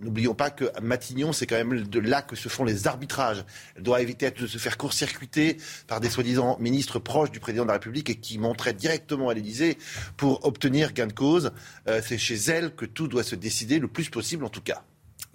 [0.00, 3.44] n'oublions pas que Matignon, c'est quand même de là que se font les arbitrages.
[3.76, 5.56] Elle doit éviter de se faire court-circuiter
[5.86, 9.34] par des soi-disant ministres proches du président de la République et qui montraient directement à
[9.34, 9.78] l'Élysée
[10.16, 11.52] pour obtenir gain de cause.
[11.88, 14.82] Euh, c'est chez elle que tout doit se décider, le plus possible en tout cas.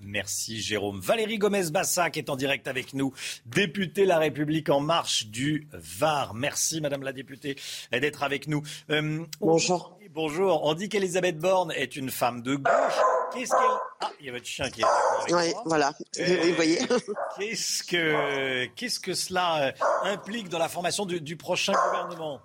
[0.01, 0.99] Merci Jérôme.
[0.99, 3.13] Valérie Gomez-Bassa qui est en direct avec nous,
[3.45, 6.33] députée La République en marche du Var.
[6.33, 7.55] Merci Madame la députée
[7.91, 8.61] d'être avec nous.
[8.89, 9.97] Euh, bonjour.
[10.13, 10.61] bonjour.
[10.63, 12.99] On dit qu'Elisabeth Borne est une femme de gauche.
[13.35, 13.77] Qu'est-ce qu'elle...
[14.01, 15.93] Ah, il y a votre chien qui est avec Oui, voilà.
[16.19, 16.79] Euh, vous voyez.
[17.37, 19.71] Qu'est-ce que, qu'est-ce que cela euh,
[20.03, 22.41] implique dans la formation du prochain gouvernement?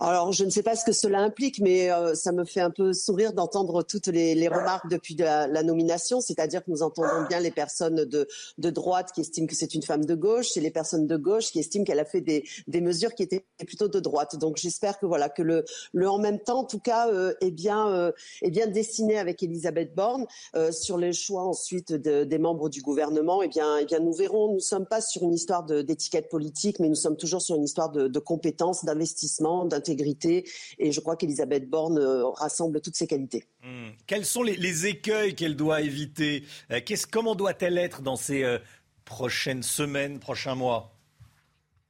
[0.00, 2.70] Alors, je ne sais pas ce que cela implique, mais euh, ça me fait un
[2.70, 7.26] peu sourire d'entendre toutes les, les, remarques depuis la, la nomination, c'est-à-dire que nous entendons
[7.28, 8.26] bien les personnes de,
[8.58, 11.52] de droite qui estiment que c'est une femme de gauche et les personnes de gauche
[11.52, 14.36] qui estiment qu'elle a fait des, des, mesures qui étaient plutôt de droite.
[14.36, 17.52] Donc, j'espère que voilà que le, le en même temps, en tout cas, euh, est
[17.52, 18.10] bien euh,
[18.42, 20.26] est bien dessiné avec Elisabeth Borne
[20.56, 23.42] euh, sur les choix ensuite de, des membres du gouvernement.
[23.42, 24.52] Eh bien, eh bien, nous verrons.
[24.54, 27.90] Nous sommes pas sur une histoire d'étiquette politique, mais nous sommes toujours sur une histoire
[27.90, 33.44] de, de compétences, d'investissement, Et je crois qu'Elisabeth Borne euh, rassemble toutes ces qualités.
[33.62, 33.90] Hmm.
[34.06, 36.44] Quels sont les, écueils qu'elle doit éviter?
[36.70, 36.80] Euh,
[37.10, 38.58] Comment doit-elle être dans ces euh,
[39.04, 40.90] prochaines semaines, prochains mois?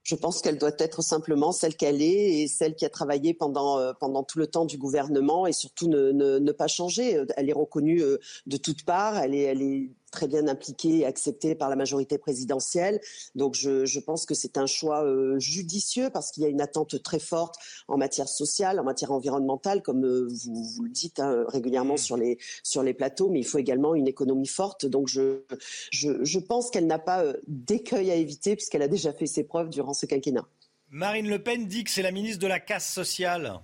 [0.03, 3.95] Je pense qu'elle doit être simplement celle qu'elle est et celle qui a travaillé pendant,
[3.95, 7.25] pendant tout le temps du gouvernement et surtout ne, ne pas changer.
[7.39, 8.03] Elle est reconnue
[8.47, 12.19] de toutes parts, elle est, elle est très bien impliqué et accepté par la majorité
[12.19, 13.01] présidentielle.
[13.35, 16.61] Donc je, je pense que c'est un choix euh, judicieux parce qu'il y a une
[16.61, 17.57] attente très forte
[17.89, 22.07] en matière sociale, en matière environnementale, comme euh, vous, vous, le dites hein, régulièrement mmh.
[22.07, 24.87] sur les, sur les plateaux, mais il faut également une économie forte.
[24.87, 25.43] Donc je,
[25.91, 29.43] je, je pense qu'elle n'a pas euh, d'écueil à éviter puisqu'elle a déjà fait ses
[29.43, 30.47] preuves durant ce quinquennat.
[30.91, 33.61] Marine Le Pen dit que c'est la ministre de la casse sociale.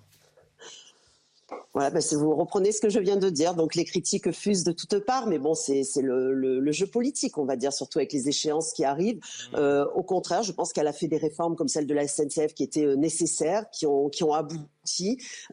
[1.72, 3.54] Voilà, ben vous reprenez ce que je viens de dire.
[3.54, 7.38] Donc les critiques fusent de toutes parts, mais bon, c'est le, le, le, jeu politique,
[7.38, 9.18] on va dire, surtout avec les échéances qui arrivent.
[9.18, 9.56] Mmh.
[9.56, 12.54] Euh, au contraire, je pense qu'elle a fait des réformes comme celle de la SNCF
[12.54, 14.66] qui étaient euh, nécessaires, qui ont, qui ont abouti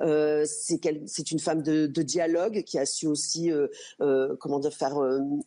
[0.02, 3.68] euh, c'est une femme de, dialogue qui a su aussi, euh,
[4.02, 4.98] euh, comment dire, faire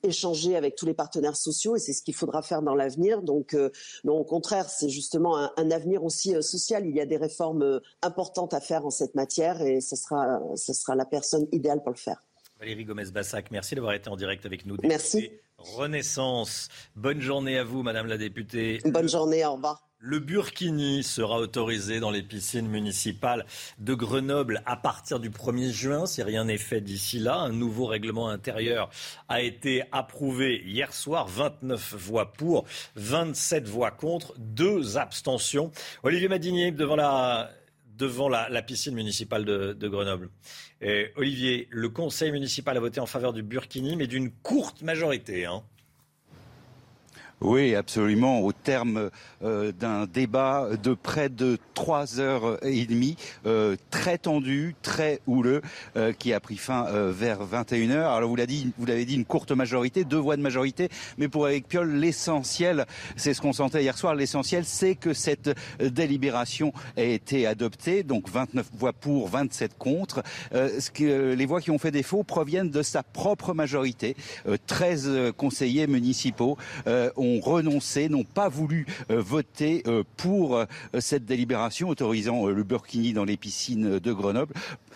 [0.02, 3.22] échanger avec tous les partenaires sociaux, et c'est ce qu'il faudra faire dans l'avenir.
[3.22, 3.56] Donc,
[4.04, 6.86] non, au contraire, c'est justement un, avenir aussi social.
[6.86, 10.72] Il y a des réformes importantes à faire en cette matière, et ce sera, ce
[10.72, 12.22] sera la personne idéale pour le faire.
[12.60, 14.76] Valérie Gomez-Bassac, merci d'avoir été en direct avec nous.
[14.82, 15.30] Merci.
[15.56, 16.68] Renaissance.
[16.94, 18.80] Bonne journée à vous, Madame la députée.
[18.84, 19.90] Bonne journée, au revoir.
[20.02, 23.44] Le burkini sera autorisé dans les piscines municipales
[23.78, 27.36] de Grenoble à partir du 1er juin, si rien n'est fait d'ici là.
[27.36, 28.88] Un nouveau règlement intérieur
[29.28, 31.28] a été approuvé hier soir.
[31.28, 32.64] 29 voix pour,
[32.96, 35.70] 27 voix contre, deux abstentions.
[36.02, 37.50] Olivier Madinier devant la,
[38.00, 40.30] devant la, piscine municipale de, Grenoble.
[41.16, 45.44] Olivier, le conseil municipal a voté en faveur du burkini, mais d'une courte majorité.
[45.44, 45.62] Hein.
[47.42, 48.40] Oui, absolument.
[48.40, 49.08] Au terme
[49.42, 55.62] euh, d'un débat de près de trois heures et demie, euh, très tendu, très houleux,
[55.96, 58.12] euh, qui a pris fin vers 21 heures.
[58.12, 61.28] Alors vous l'avez dit, vous l'avez dit, une courte majorité, deux voix de majorité, mais
[61.28, 62.84] pour Eric Piolle, l'essentiel,
[63.16, 64.14] c'est ce qu'on sentait hier soir.
[64.14, 65.50] L'essentiel, c'est que cette
[65.80, 70.22] délibération ait été adoptée, donc 29 voix pour, 27 contre.
[70.52, 74.14] ce que, les voix qui ont fait défaut proviennent de sa propre majorité.
[74.66, 76.58] 13 conseillers municipaux
[77.16, 80.64] ont renoncé, n'ont pas voulu euh, voter euh, pour euh,
[80.98, 84.54] cette délibération autorisant le burkini dans les piscines de Grenoble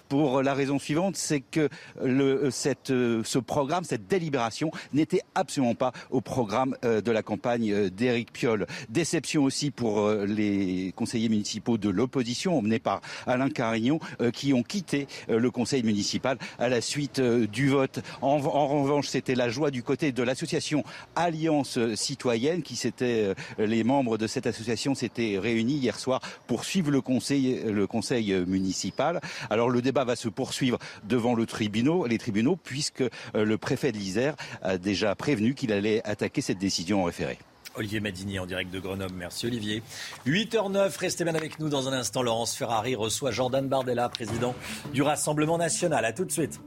[0.08, 1.68] pour la raison suivante, c'est que
[2.02, 8.66] ce programme, cette délibération n'était absolument pas au programme de la campagne d'Éric Piolle.
[8.90, 13.98] Déception aussi pour les conseillers municipaux de l'opposition, emmenés par Alain Carignon,
[14.32, 18.00] qui ont quitté le conseil municipal à la suite du vote.
[18.20, 20.84] En revanche, c'était la joie du côté de l'association
[21.16, 22.23] Alliance Citoyenne,
[22.62, 27.60] qui s'était, les membres de cette association s'étaient réunis hier soir pour suivre le conseil,
[27.64, 29.20] le conseil municipal.
[29.50, 31.74] Alors le débat va se poursuivre devant le tribunal,
[32.08, 36.58] les tribunaux, puisque euh, le préfet de l'Isère a déjà prévenu qu'il allait attaquer cette
[36.58, 37.38] décision en référé.
[37.76, 39.14] Olivier Madini en direct de Grenoble.
[39.16, 39.82] Merci Olivier.
[40.26, 42.22] 8h09, restez bien avec nous dans un instant.
[42.22, 44.54] Laurence Ferrari reçoit Jordan Bardella, président
[44.92, 46.04] du Rassemblement national.
[46.04, 46.60] A tout de suite.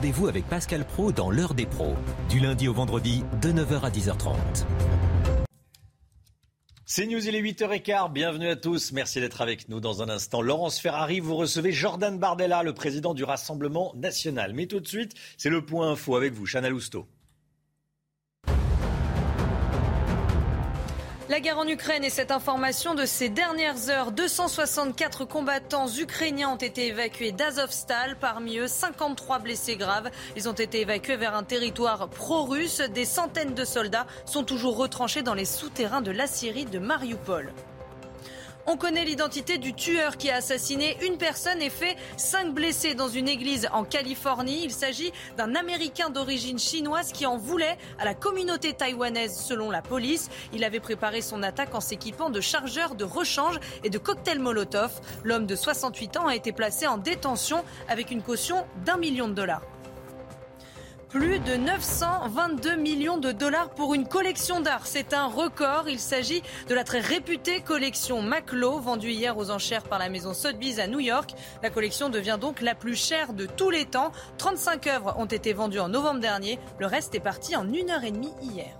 [0.00, 1.94] Rendez-vous avec Pascal Pro dans l'heure des pros,
[2.30, 4.34] du lundi au vendredi de 9h à 10h30.
[6.86, 8.10] C'est News, il est 8h15.
[8.10, 8.92] Bienvenue à tous.
[8.92, 10.40] Merci d'être avec nous dans un instant.
[10.40, 14.54] Laurence Ferrari, vous recevez Jordan Bardella, le président du Rassemblement national.
[14.54, 17.06] Mais tout de suite, c'est le point info avec vous, Chana Lousteau.
[21.30, 26.56] La guerre en Ukraine et cette information de ces dernières heures, 264 combattants ukrainiens ont
[26.56, 30.10] été évacués d'Azovstal, parmi eux 53 blessés graves.
[30.34, 32.80] Ils ont été évacués vers un territoire pro-russe.
[32.80, 37.52] Des centaines de soldats sont toujours retranchés dans les souterrains de la Syrie de Mariupol.
[38.72, 43.08] On connaît l'identité du tueur qui a assassiné une personne et fait cinq blessés dans
[43.08, 44.60] une église en Californie.
[44.62, 49.82] Il s'agit d'un Américain d'origine chinoise qui en voulait à la communauté taïwanaise selon la
[49.82, 50.30] police.
[50.52, 55.00] Il avait préparé son attaque en s'équipant de chargeurs de rechange et de cocktails Molotov.
[55.24, 59.34] L'homme de 68 ans a été placé en détention avec une caution d'un million de
[59.34, 59.62] dollars.
[61.10, 64.86] Plus de 922 millions de dollars pour une collection d'art.
[64.86, 65.88] C'est un record.
[65.88, 70.34] Il s'agit de la très réputée collection Maclo, vendue hier aux enchères par la maison
[70.34, 71.34] Sotheby's à New York.
[71.64, 74.12] La collection devient donc la plus chère de tous les temps.
[74.38, 76.60] 35 œuvres ont été vendues en novembre dernier.
[76.78, 78.79] Le reste est parti en une heure et demie hier.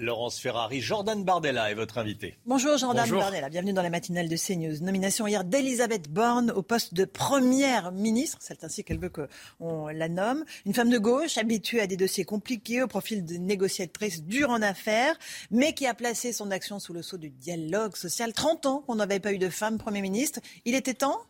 [0.00, 2.36] Laurence Ferrari, Jordan Bardella est votre invité.
[2.46, 4.82] Bonjour Jordan Bardella, bienvenue dans la matinale de CNews.
[4.82, 10.08] Nomination hier d'Elisabeth Borne au poste de première ministre, c'est ainsi qu'elle veut qu'on la
[10.08, 10.44] nomme.
[10.64, 14.62] Une femme de gauche habituée à des dossiers compliqués, au profil de négociatrice dure en
[14.62, 15.14] affaires,
[15.50, 18.32] mais qui a placé son action sous le sceau du dialogue social.
[18.32, 20.40] 30 ans qu'on n'avait pas eu de femme Premier ministre.
[20.64, 21.20] Il était temps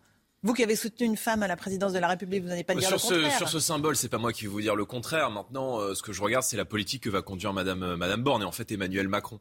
[0.43, 2.75] vous qui avez soutenu une femme à la présidence de la République, vous n'allez pas
[2.75, 3.33] dire sur le contraire.
[3.33, 5.31] Ce, sur ce symbole, c'est pas moi qui vais vous dire le contraire.
[5.31, 8.23] Maintenant, euh, ce que je regarde, c'est la politique que va conduire Madame euh, Madame
[8.23, 9.39] Borne et en fait Emmanuel Macron.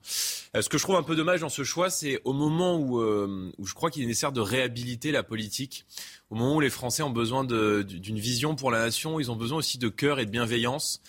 [0.57, 2.99] Euh, ce que je trouve un peu dommage dans ce choix, c'est au moment où,
[3.01, 5.85] où je crois qu'il est nécessaire de réhabiliter la politique,
[6.29, 9.57] au moment où les Français ont besoin d'une vision pour la nation, ils ont besoin
[9.57, 11.01] aussi de cœur et de bienveillance.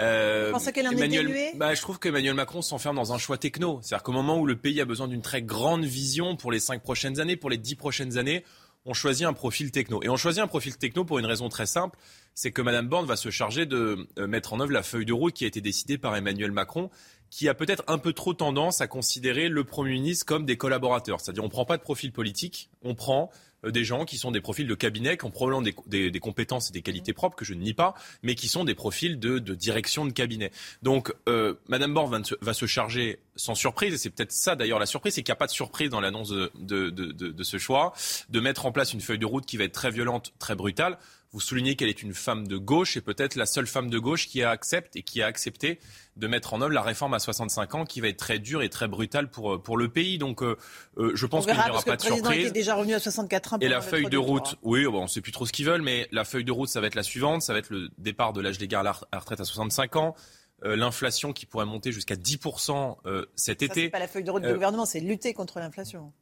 [0.00, 3.38] Euh, Vous qu'elle en Emmanuel, est bah, Je trouve qu'Emmanuel Macron s'enferme dans un choix
[3.38, 3.80] techno.
[3.82, 6.80] C'est-à-dire qu'au moment où le pays a besoin d'une très grande vision pour les cinq
[6.82, 8.44] prochaines années, pour les dix prochaines années,
[8.88, 10.02] on choisit un profil techno.
[10.02, 11.98] Et on choisit un profil techno pour une raison très simple,
[12.34, 15.12] c'est que Mme Borne va se charger de euh, mettre en œuvre la feuille de
[15.12, 16.90] route qui a été décidée par Emmanuel Macron,
[17.28, 21.20] qui a peut-être un peu trop tendance à considérer le Premier ministre comme des collaborateurs.
[21.20, 23.30] C'est-à-dire on prend pas de profil politique, on prend
[23.64, 26.82] des gens qui sont des profils de cabinet, qui ont probablement des, compétences et des
[26.82, 30.12] qualités propres, que je ne nie pas, mais qui sont des profils de, direction de
[30.12, 30.50] cabinet.
[30.82, 34.86] Donc, euh, Madame Borne va, se charger sans surprise, et c'est peut-être ça d'ailleurs la
[34.86, 37.92] surprise, c'est qu'il n'y a pas de surprise dans l'annonce de, de, ce choix,
[38.28, 40.98] de mettre en place une feuille de route qui va être très violente, très brutale.
[41.38, 44.26] Vous soulignez qu'elle est une femme de gauche et peut-être la seule femme de gauche
[44.26, 45.78] qui accepte et qui a accepté
[46.16, 48.68] de mettre en œuvre la réforme à 65 ans qui va être très dure et
[48.68, 50.18] très brutale pour, euh, pour le pays.
[50.18, 50.56] Donc euh,
[50.96, 52.18] euh, je pense qu'il n'y aura pas de surprise.
[52.18, 53.58] Le président était déjà revenu à 64 ans.
[53.60, 55.80] Et la feuille de route, oui, bon, on ne sait plus trop ce qu'ils veulent,
[55.82, 57.42] mais la feuille de route, ça va être la suivante.
[57.42, 60.16] Ça va être le départ de l'âge légal à la retraite à 65 ans
[60.64, 62.96] l'inflation qui pourrait monter jusqu'à 10%
[63.36, 63.82] cet été.
[63.82, 66.12] C'est pas la feuille de route du gouvernement, c'est lutter contre l'inflation.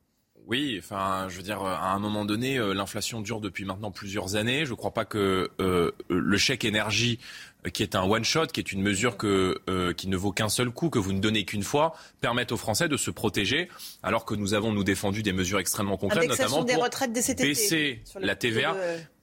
[0.47, 4.65] Oui, enfin, je veux dire, à un moment donné, l'inflation dure depuis maintenant plusieurs années.
[4.65, 7.19] Je ne crois pas que le chèque énergie
[7.71, 10.49] qui est un one shot, qui est une mesure que, euh, qui ne vaut qu'un
[10.49, 13.69] seul coup, que vous ne donnez qu'une fois, permettent aux Français de se protéger,
[14.03, 18.03] alors que nous avons nous défendu des mesures extrêmement concrètes, notamment des pour retraites baisser
[18.21, 18.77] la TVA.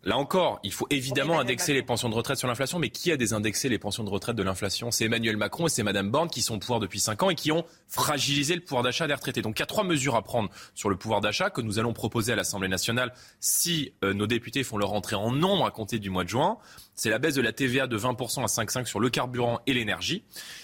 [0.06, 3.16] Là encore, il faut évidemment indexer les pensions de retraite sur l'inflation, mais qui a
[3.16, 4.92] désindexé les pensions de retraite de l'inflation?
[4.92, 7.36] C'est Emmanuel Macron et c'est Madame Borne qui sont au pouvoir depuis 5 ans et
[7.36, 9.42] qui ont fragilisé le pouvoir d'achat des retraités.
[9.42, 11.94] Donc il y a trois mesures à prendre sur le pouvoir d'achat que nous allons
[11.94, 16.00] proposer à l'Assemblée nationale si euh, nos députés font leur entrée en nombre à compter
[16.00, 16.58] du mois de juin
[16.96, 20.24] c'est la baisse de la TVA de 20% à 5,5 sur le carburant et l'énergie.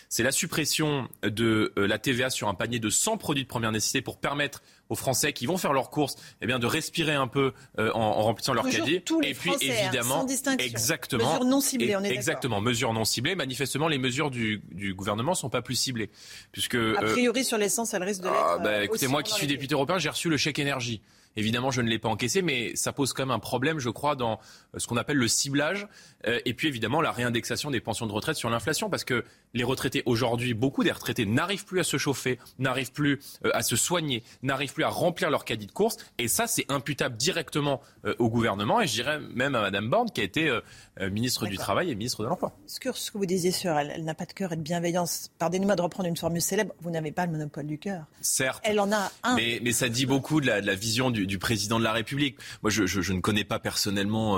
[0.09, 3.71] C'est la suppression de euh, la TVA sur un panier de 100 produits de première
[3.71, 7.27] nécessité pour permettre aux Français qui vont faire leurs courses eh bien, de respirer un
[7.27, 8.95] peu euh, en, remplissant leur caddie.
[8.95, 10.25] et puis hein, évidemment,
[10.57, 13.35] exactement, mesures non ciblées, on est Exactement, mesures non ciblées.
[13.35, 16.09] Manifestement, les mesures du, du gouvernement sont pas plus ciblées.
[16.51, 18.63] Puisque, a euh, priori, sur l'essence, elles risquent de ah, l'être.
[18.63, 21.01] bah, écoutez, moi qui suis député européen, j'ai reçu le chèque énergie.
[21.35, 24.15] Évidemment, je ne l'ai pas encaissé, mais ça pose quand même un problème, je crois,
[24.15, 24.39] dans
[24.75, 25.87] ce qu'on appelle le ciblage
[26.27, 29.23] euh, et puis évidemment la réindexation des pensions de retraite sur l'inflation, parce que
[29.53, 33.61] les retraités aujourd'hui, beaucoup des retraités n'arrivent plus à se chauffer, n'arrivent plus euh, à
[33.61, 37.81] se soigner, n'arrivent plus à remplir leur caddie de course, et ça c'est imputable directement
[38.05, 40.59] euh, au gouvernement, et je dirais même à Madame Borne qui a été
[40.99, 42.51] ministre du Travail et ministre de l'Emploi.
[42.67, 44.61] Ce que, ce que vous disiez sur elle, elle n'a pas de cœur et de
[44.61, 45.31] bienveillance.
[45.39, 48.05] Pardonnez-moi de reprendre une formule célèbre, vous n'avez pas le monopole du cœur.
[48.21, 48.61] Certes.
[48.63, 49.35] Elle en a un.
[49.35, 51.93] Mais, mais ça dit beaucoup de la, de la vision du, du, président de la
[51.93, 52.37] République.
[52.63, 54.37] Moi, je, je, je ne connais pas personnellement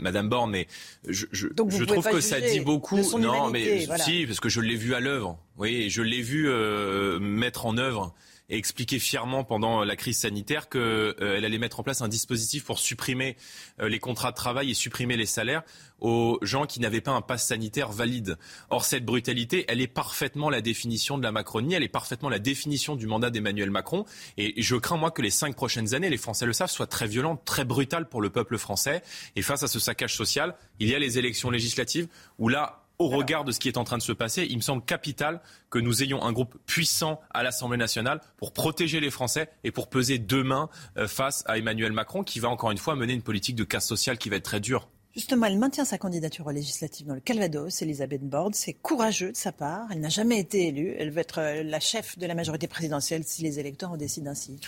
[0.00, 0.66] Madame Borne, mais
[1.06, 3.00] je, je, je trouve que ça dit beaucoup.
[3.18, 5.38] non, mais si, parce que je l'ai vu à l'œuvre.
[5.56, 8.14] Oui, je l'ai vu euh, mettre en œuvre
[8.48, 12.64] et expliquer fièrement pendant la crise sanitaire qu'elle euh, allait mettre en place un dispositif
[12.64, 13.36] pour supprimer
[13.80, 15.62] euh, les contrats de travail et supprimer les salaires
[16.00, 18.36] aux gens qui n'avaient pas un pass sanitaire valide.
[18.70, 22.38] Or, cette brutalité, elle est parfaitement la définition de la Macronie, elle est parfaitement la
[22.38, 24.04] définition du mandat d'Emmanuel Macron.
[24.36, 27.06] Et je crains, moi, que les cinq prochaines années, les Français le savent, soient très
[27.06, 29.02] violentes, très brutales pour le peuple français.
[29.34, 32.08] Et face à ce saccage social, il y a les élections législatives
[32.38, 34.62] où là, au regard de ce qui est en train de se passer, il me
[34.62, 35.40] semble capital
[35.70, 39.88] que nous ayons un groupe puissant à l'Assemblée nationale pour protéger les Français et pour
[39.88, 43.56] peser demain euh, face à Emmanuel Macron qui va encore une fois mener une politique
[43.56, 44.88] de casse sociale qui va être très dure.
[45.16, 48.52] Justement, elle maintient sa candidature aux législatives dans le Calvados, Elisabeth Borne.
[48.52, 49.86] C'est courageux de sa part.
[49.90, 50.94] Elle n'a jamais été élue.
[50.98, 54.32] Elle veut être euh, la chef de la majorité présidentielle si les électeurs en décident
[54.32, 54.60] ainsi.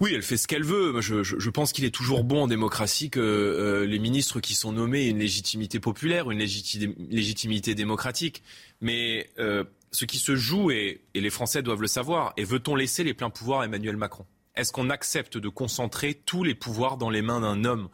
[0.00, 0.98] Oui, elle fait ce qu'elle veut.
[1.02, 5.08] Je, pense qu'il est toujours bon en démocratie que euh, les ministres qui sont nommés
[5.08, 8.42] aient une légitimité populaire, une légitimité démocratique.
[8.80, 12.76] Mais euh, ce qui se joue, et, et les Français doivent le savoir, est veut-on
[12.76, 14.24] laisser les pleins pouvoirs à Emmanuel Macron?
[14.54, 17.88] Est-ce qu'on accepte de concentrer tous les pouvoirs dans les mains d'un homme?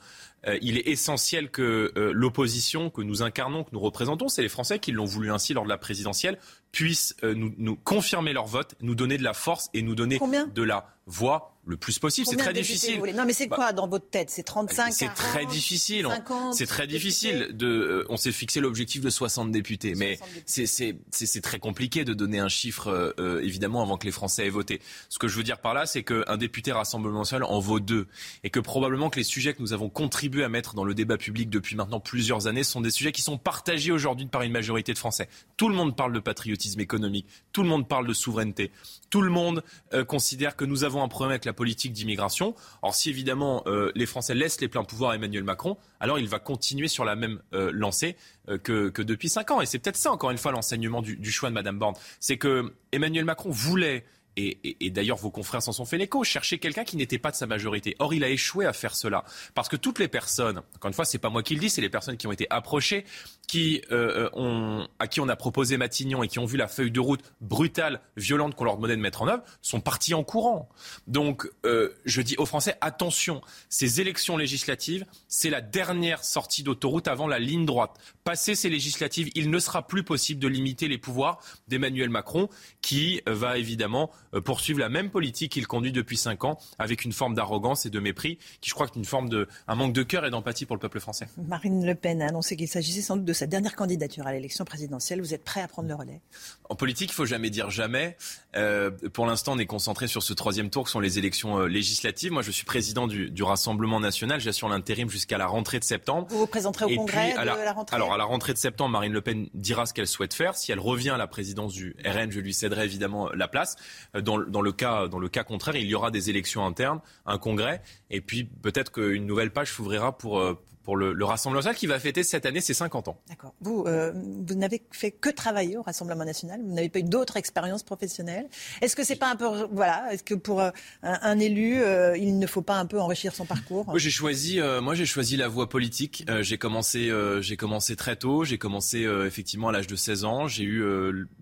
[0.46, 4.48] Euh, il est essentiel que euh, l'opposition que nous incarnons, que nous représentons, c'est les
[4.48, 6.38] Français qui l'ont voulu ainsi lors de la présidentielle,
[6.70, 10.20] puissent euh, nous, nous, confirmer leur vote, nous donner de la force et nous donner
[10.54, 12.26] de la voix le plus possible.
[12.28, 13.00] C'est très difficile.
[13.14, 14.30] Non, mais c'est bah, quoi dans votre tête?
[14.30, 16.08] C'est 35 C'est très difficile.
[16.52, 17.50] C'est très difficile.
[17.52, 22.38] De, euh, on s'est fixé l'objectif de 60 députés, mais c'est très compliqué de donner
[22.38, 24.80] un chiffre, euh, euh, évidemment, avant que les Français aient voté.
[25.10, 28.06] Ce que je veux dire par là, c'est qu'un député Rassemblement seul en vaut deux,
[28.44, 31.18] et que probablement que les sujets que nous avons contribué à mettre dans le débat
[31.18, 34.92] public depuis maintenant plusieurs années sont des sujets qui sont partagés aujourd'hui par une majorité
[34.92, 35.28] de Français.
[35.56, 38.70] Tout le monde parle de patriotisme économique, tout le monde parle de souveraineté,
[39.10, 39.62] tout le monde
[40.06, 42.54] considère que nous avons un problème avec la politique d'immigration.
[42.82, 46.28] Or, si évidemment euh, les Français laissent les pleins pouvoirs à Emmanuel Macron, alors il
[46.28, 48.16] va continuer sur la même euh, lancée
[48.48, 49.60] euh, que, depuis cinq ans.
[49.60, 51.96] Et c'est peut-être ça, encore une fois, l'enseignement du, choix de Madame Borne.
[52.20, 54.04] C'est que Emmanuel Macron voulait
[54.36, 57.48] et, d'ailleurs vos confrères s'en sont fait l'écho, chercher quelqu'un qui n'était pas de sa
[57.48, 57.96] majorité.
[57.98, 59.24] Or, il a échoué à faire cela.
[59.56, 61.80] Parce que toutes les personnes, encore une fois, c'est pas moi qui le dis, c'est
[61.80, 63.04] les personnes qui ont été approchées,
[63.48, 66.90] qui, euh, ont, à qui on a proposé Matignon et qui ont vu la feuille
[66.90, 70.68] de route brutale, violente qu'on leur demandait de mettre en œuvre, sont partis en courant.
[71.06, 77.08] Donc, euh, je dis aux Français, attention, ces élections législatives, c'est la dernière sortie d'autoroute
[77.08, 77.92] avant la ligne droite.
[78.22, 82.50] Passer ces législatives, il ne sera plus possible de limiter les pouvoirs d'Emmanuel Macron,
[82.82, 87.12] qui va évidemment euh, poursuivre la même politique qu'il conduit depuis cinq ans, avec une
[87.12, 90.02] forme d'arrogance et de mépris, qui je crois est une forme de, un manque de
[90.02, 91.28] cœur et d'empathie pour le peuple français.
[91.38, 94.64] Marine Le Pen a annoncé qu'il s'agissait sans doute de sa dernière candidature à l'élection
[94.64, 95.20] présidentielle.
[95.20, 96.20] Vous êtes prêt à prendre le relais?
[96.68, 98.16] En politique, il faut jamais dire jamais.
[98.56, 101.66] Euh, pour l'instant, on est concentré sur ce troisième tour, qui sont les élections euh,
[101.66, 102.32] législatives.
[102.32, 104.40] Moi, je suis président du, du Rassemblement national.
[104.40, 106.26] J'assure l'intérim jusqu'à la rentrée de septembre.
[106.30, 107.94] Vous vous présenterez au congrès de la, rentrée?
[107.94, 110.56] Alors, à la rentrée de septembre, Marine Le Pen dira ce qu'elle souhaite faire.
[110.56, 113.76] Si elle revient à la présidence du RN, je lui céderai évidemment la place.
[114.20, 117.38] Dans, dans le cas dans le cas contraire, il y aura des élections internes, un
[117.38, 121.86] congrès, et puis peut-être qu'une nouvelle page s'ouvrira pour, euh, pour le, Rassemblement national qui
[121.86, 123.20] va fêter cette année ses 50 ans.
[123.28, 123.52] D'accord.
[123.60, 126.62] Vous, euh, vous n'avez fait que travailler au Rassemblement national.
[126.66, 128.48] Vous n'avez pas eu d'autres expériences professionnelles.
[128.80, 130.70] Est-ce que c'est pas un peu, voilà, est-ce que pour euh,
[131.02, 133.84] un, élu, euh, il ne faut pas un peu enrichir son parcours?
[133.84, 136.24] Moi, j'ai choisi, moi, j'ai choisi la voie politique.
[136.40, 138.44] j'ai commencé, j'ai commencé très tôt.
[138.44, 140.48] J'ai commencé effectivement à l'âge de 16 ans.
[140.48, 140.82] J'ai eu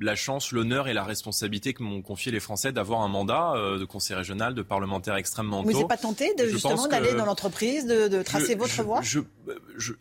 [0.00, 3.84] la chance, l'honneur et la responsabilité que m'ont confié les Français d'avoir un mandat de
[3.84, 5.70] conseil régional, de parlementaire extrêmement tôt.
[5.70, 9.02] Vous n'êtes pas tenté de, justement d'aller dans l'entreprise, de, tracer votre voie?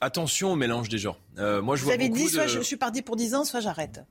[0.02, 1.20] Attention au mélange des genres.
[1.38, 4.02] Euh, moi, je Vous avez dit, soit je, suis parti pour 10 ans, soit j'arrête.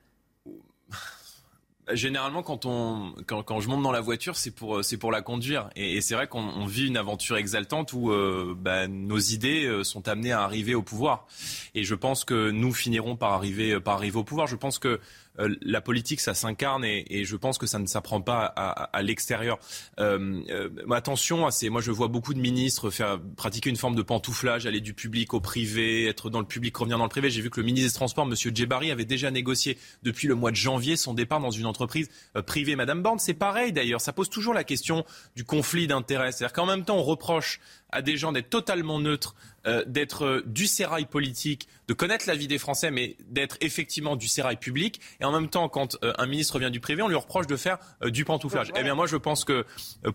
[1.93, 5.69] Généralement, quand on, quand, je monte dans la voiture, c'est pour, c'est pour la conduire.
[5.77, 10.09] Et, c'est vrai qu'on vit une aventure exaltante où euh, bah, nos idées euh, sont
[10.09, 11.27] amenées à arriver au pouvoir.
[11.75, 14.47] Et je pense que nous finirons par arriver, par arriver au pouvoir.
[14.47, 14.99] Je pense que
[15.41, 19.59] euh, la politique, ça s'incarne et, je pense que ça ne s'apprend pas à, l'extérieur.
[19.99, 24.03] Euh, euh, attention, c'est moi je vois beaucoup de ministres faire pratiquer une forme de
[24.03, 27.31] pantouflage, aller du public au privé, être dans le public, revenir dans le privé.
[27.31, 28.35] J'ai vu que le ministre des Transports, M.
[28.35, 32.09] Djebari, avait déjà négocié depuis le mois de janvier son départ dans une entreprise
[32.47, 32.77] privée.
[32.77, 34.01] Madame Borne, c'est pareil d'ailleurs.
[34.01, 35.05] Ça pose toujours la question
[35.37, 36.33] du conflit d'intérêts.
[36.33, 37.61] C'est-à-dire qu'en même temps, on reproche
[37.95, 39.35] à des gens d'être totalement neutres,
[39.67, 44.17] euh, d'être euh, du sérail politique, de connaître la vie des Français, mais d'être effectivement
[44.17, 45.01] du sérail public.
[45.21, 47.57] Et en même temps, quand euh, un ministre vient du privé, on lui reproche de
[47.57, 48.73] faire du pantouflage.
[48.77, 49.65] Eh bien, moi, je pense que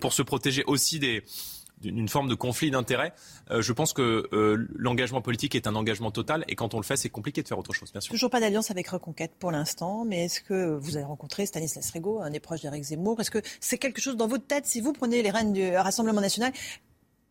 [0.01, 1.23] pour se protéger aussi des
[1.81, 3.13] d'une forme de conflit d'intérêts.
[3.49, 4.27] je pense que
[4.75, 7.57] l'engagement politique est un engagement total et quand on le fait, c'est compliqué de faire
[7.57, 8.11] autre chose, bien sûr.
[8.11, 12.19] Toujours pas d'alliance avec Reconquête pour l'instant, mais est-ce que vous avez rencontré Stanislas Rigaud,
[12.19, 13.21] un des proches d'Éric Zemmour?
[13.21, 16.19] Est-ce que c'est quelque chose dans votre tête, si vous prenez les rênes du Rassemblement
[16.19, 16.51] national,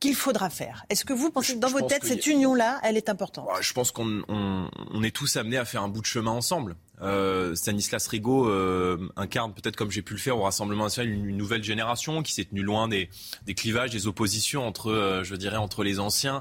[0.00, 3.08] qu'il faudra faire Est-ce que vous pensez que dans votre tête, cette union-là, elle est
[3.08, 3.46] importante?
[3.46, 6.76] Bah, Je pense qu'on on, est tous amenés à faire un bout de chemin ensemble.
[7.00, 11.36] Euh, Stanislas Rigaud euh, incarne peut-être comme j'ai pu le faire au Rassemblement national une,
[11.36, 13.08] nouvelle génération qui s'est tenue loin des,
[13.46, 16.40] des, clivages, des oppositions entre, euh, je dirais, entre les anciens.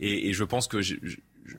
[0.00, 0.80] Et, et je pense que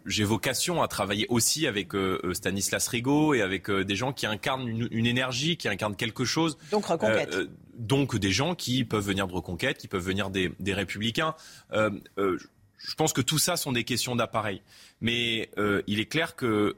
[0.06, 4.14] j'ai vocation à travailler aussi avec euh, euh, Stanislas Rigaud et avec euh, des gens
[4.14, 6.58] qui incarnent une, énergie, qui incarnent quelque chose.
[6.72, 7.36] Donc reconquête.
[7.80, 11.34] Donc des gens qui peuvent venir de reconquête, qui peuvent venir des, des républicains.
[12.80, 14.62] Je pense que tout ça sont des questions d'appareil.
[15.02, 15.52] Mais
[15.88, 16.76] il est clair que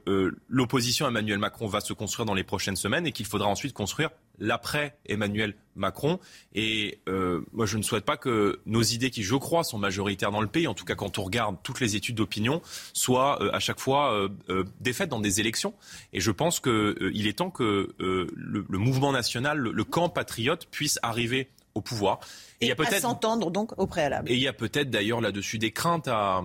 [0.48, 3.72] l'opposition à Emmanuel Macron va se construire dans les prochaines semaines et qu'il faudra ensuite
[3.72, 6.18] construire l'après Emmanuel Macron.
[6.54, 10.30] Et euh, moi, je ne souhaite pas que nos idées, qui je crois sont majoritaires
[10.30, 12.60] dans le pays, en tout cas quand on regarde toutes les études d'opinion,
[12.92, 15.74] soient euh, à chaque fois euh, défaites dans des élections.
[16.12, 21.48] Et je pense qu'il est temps que le, mouvement national, le, camp patriote, puisse arriver
[21.74, 22.20] au pouvoir.
[22.62, 24.30] Et, il y a peut-être s'entendre donc au préalable.
[24.30, 26.42] Et il y a peut-être d'ailleurs là-dessus des craintes à,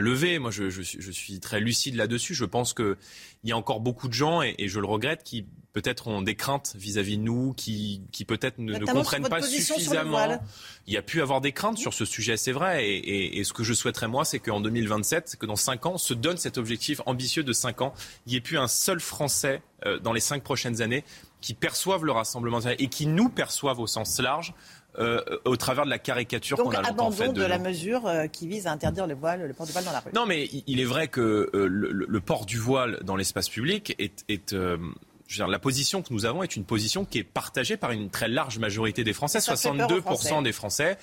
[0.00, 0.38] lever.
[0.38, 2.34] Moi, je, suis très lucide là-dessus.
[2.34, 2.96] Je pense qu'il
[3.44, 6.74] y a encore beaucoup de gens, et je le regrette, qui peut-être ont des craintes
[6.76, 10.38] vis-à-vis de nous, qui, qui peut-être ne, ne, comprennent pas suffisamment.
[10.86, 12.86] Il y a pu avoir des craintes sur ce sujet, c'est vrai.
[12.86, 15.92] Et, et, et, ce que je souhaiterais, moi, c'est qu'en 2027, que dans 5 ans,
[15.94, 17.94] on se donne cet objectif ambitieux de 5 ans.
[18.26, 21.04] Il n'y ait plus un seul Français euh, dans les 5 prochaines années
[21.40, 24.54] qui perçoivent le Rassemblement et qui nous perçoivent au sens large
[24.98, 28.26] euh, au travers de la caricature qu'on a longtemps faite de, de la mesure euh,
[28.26, 30.10] qui vise à interdire le voile, le port du voile dans la rue.
[30.14, 34.24] Non, mais il est vrai que le, le, port du voile dans l'espace public est,
[34.28, 34.54] est
[35.38, 38.58] la position que nous avons est une position qui est partagée par une très large
[38.58, 39.38] majorité des Français.
[39.38, 40.98] 62% des Français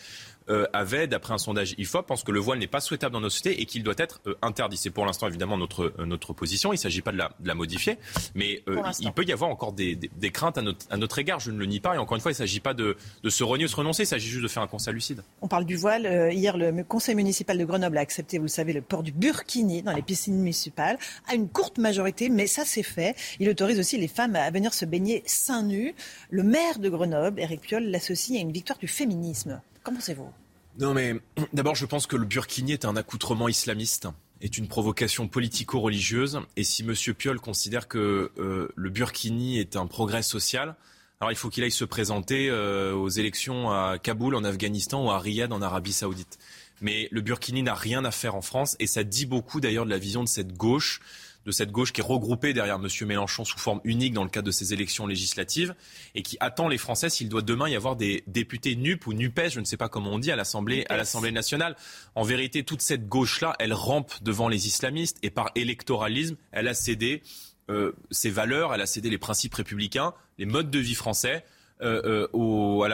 [0.49, 3.29] euh, avait, d'après un sondage IFOP, pense que le voile n'est pas souhaitable dans nos
[3.29, 4.77] sociétés et qu'il doit être euh, interdit.
[4.77, 6.71] C'est pour l'instant évidemment notre, euh, notre position.
[6.71, 7.97] Il ne s'agit pas de la, de la, modifier,
[8.35, 8.63] mais
[8.99, 11.39] il peut y avoir encore des, des, craintes à notre, à notre, égard.
[11.39, 11.95] Je ne le nie pas.
[11.95, 14.03] Et encore une fois, il ne s'agit pas de, de, se renier ou se renoncer.
[14.03, 15.23] Il s'agit juste de faire un constat lucide.
[15.41, 16.31] On parle du voile.
[16.33, 19.83] hier, le conseil municipal de Grenoble a accepté, vous le savez, le port du burkini
[19.83, 20.97] dans les piscines municipales
[21.27, 23.15] à une courte majorité, mais ça c'est fait.
[23.39, 25.93] Il autorise aussi les femmes à venir se baigner seins nus.
[26.29, 29.61] Le maire de Grenoble, Éric Piolle, l'associe à une victoire du féminisme.
[29.83, 30.31] Comment pensez-vous?
[30.79, 31.15] Non, mais
[31.53, 34.07] d'abord, je pense que le burkini est un accoutrement islamiste
[34.41, 36.39] est une provocation politico-religieuse.
[36.55, 36.93] Et si M.
[37.15, 40.75] Piolle considère que euh, le burkini est un progrès social,
[41.19, 45.11] alors il faut qu'il aille se présenter euh, aux élections à Kaboul, en Afghanistan, ou
[45.11, 46.39] à Riyad, en Arabie Saoudite.
[46.81, 49.89] Mais le burkini n'a rien à faire en France, et ça dit beaucoup d'ailleurs de
[49.89, 51.01] la vision de cette gauche
[51.45, 52.87] de cette gauche qui est regroupée derrière M.
[53.07, 55.73] Mélenchon sous forme unique dans le cadre de ces élections législatives
[56.15, 59.49] et qui attend les Français s'il doit demain y avoir des députés NUP ou NUPES,
[59.49, 61.75] je ne sais pas comment on dit, à l'Assemblée, à l'Assemblée nationale.
[62.15, 66.73] En vérité, toute cette gauche-là, elle rampe devant les islamistes et par électoralisme, elle a
[66.73, 67.21] cédé
[67.69, 71.43] euh, ses valeurs, elle a cédé les principes républicains, les modes de vie français.
[71.81, 72.85] Euh, euh, aux,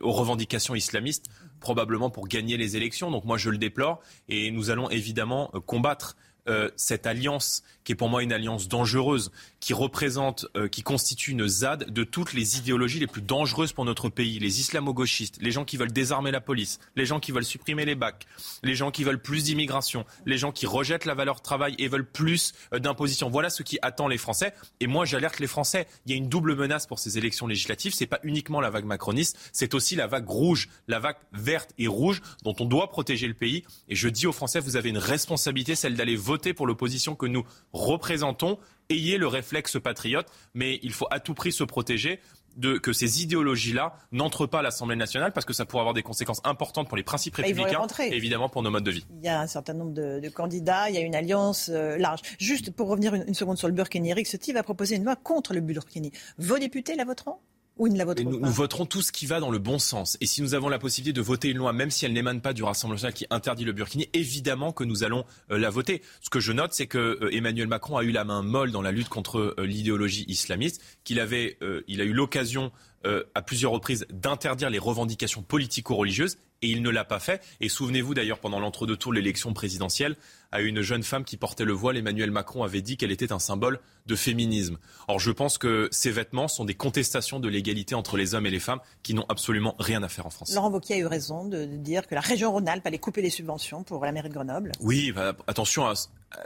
[0.00, 1.26] aux, revendications islamistes,
[1.58, 3.10] probablement pour gagner les élections.
[3.10, 6.14] Donc moi, je le déplore et nous allons évidemment combattre
[6.48, 9.30] euh, cette alliance qui est pour moi une alliance dangereuse,
[9.60, 13.86] qui représente, euh, qui constitue une ZAD de toutes les idéologies les plus dangereuses pour
[13.86, 14.38] notre pays.
[14.38, 17.94] Les islamo-gauchistes, les gens qui veulent désarmer la police, les gens qui veulent supprimer les
[17.94, 18.26] bacs,
[18.62, 22.04] les gens qui veulent plus d'immigration, les gens qui rejettent la valeur travail et veulent
[22.04, 23.30] plus euh, d'imposition.
[23.30, 24.52] Voilà ce qui attend les Français.
[24.80, 25.86] Et moi, j'alerte les Français.
[26.04, 27.94] Il y a une double menace pour ces élections législatives.
[27.94, 31.86] C'est pas uniquement la vague macroniste, c'est aussi la vague rouge, la vague verte et
[31.86, 33.64] rouge dont on doit protéger le pays.
[33.88, 37.26] Et je dis aux Français, vous avez une responsabilité, celle d'aller voter pour l'opposition que
[37.26, 38.58] nous représentons.
[38.88, 42.20] Ayez le réflexe patriote, mais il faut à tout prix se protéger.
[42.56, 46.02] De, que ces idéologies-là n'entrent pas à l'Assemblée nationale parce que ça pourrait avoir des
[46.02, 49.06] conséquences importantes pour les principes y républicains et évidemment pour nos modes de vie.
[49.20, 51.96] Il y a un certain nombre de, de candidats, il y a une alliance euh,
[51.98, 52.20] large.
[52.40, 55.14] Juste pour revenir une, une seconde sur le Burkini, Eric Ciotti va proposer une loi
[55.14, 56.10] contre le Burkini.
[56.38, 57.36] Vos députés la voteront?
[57.78, 59.50] Ou ils ne la Et voteront nous, pas nous voterons tout ce qui va dans
[59.50, 60.16] le bon sens.
[60.20, 62.52] Et si nous avons la possibilité de voter une loi, même si elle n'émane pas
[62.52, 66.02] du Rassemblement national qui interdit le burkini, évidemment que nous allons euh, la voter.
[66.20, 68.82] Ce que je note, c'est que euh, Emmanuel Macron a eu la main molle dans
[68.82, 72.70] la lutte contre euh, l'idéologie islamiste, qu'il avait, il a eu l'occasion
[73.06, 77.42] euh, à plusieurs reprises d'interdire les revendications politico-religieuses et il ne l'a pas fait.
[77.60, 80.16] Et souvenez-vous d'ailleurs pendant l'entre-deux tours de l'élection présidentielle,
[80.50, 83.38] à une jeune femme qui portait le voile, Emmanuel Macron avait dit qu'elle était un
[83.38, 84.78] symbole de féminisme.
[85.06, 88.50] Or, je pense que ces vêtements sont des contestations de l'égalité entre les hommes et
[88.50, 90.54] les femmes qui n'ont absolument rien à faire en France.
[90.54, 93.84] Laurent Wauquiez a eu raison de, dire que la région Rhône-Alpes allait couper les subventions
[93.84, 94.72] pour la mairie de Grenoble.
[94.80, 95.94] Oui, bah, attention à,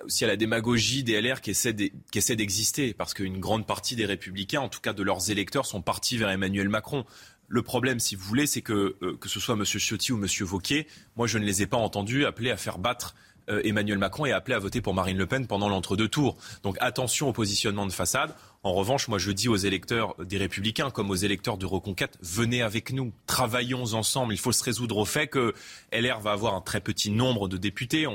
[0.04, 4.60] aussi à la démagogie des LR qui essaie d'exister, parce qu'une grande partie des républicains,
[4.60, 7.04] en tout cas de leurs électeurs, sont partis vers Emmanuel Macron.
[7.48, 9.64] Le problème, si vous voulez, c'est que euh, que ce soit M.
[9.64, 10.26] Ciotti ou M.
[10.40, 10.86] Vauquier,
[11.16, 13.14] moi je ne les ai pas entendus appeler à faire battre
[13.50, 16.36] euh, Emmanuel Macron et appeler à voter pour Marine Le Pen pendant l'entre-deux tours.
[16.62, 18.34] Donc attention au positionnement de façade.
[18.62, 22.62] En revanche, moi je dis aux électeurs des Républicains comme aux électeurs de Reconquête, venez
[22.62, 24.32] avec nous, travaillons ensemble.
[24.32, 25.54] Il faut se résoudre au fait que
[25.92, 28.06] LR va avoir un très petit nombre de députés.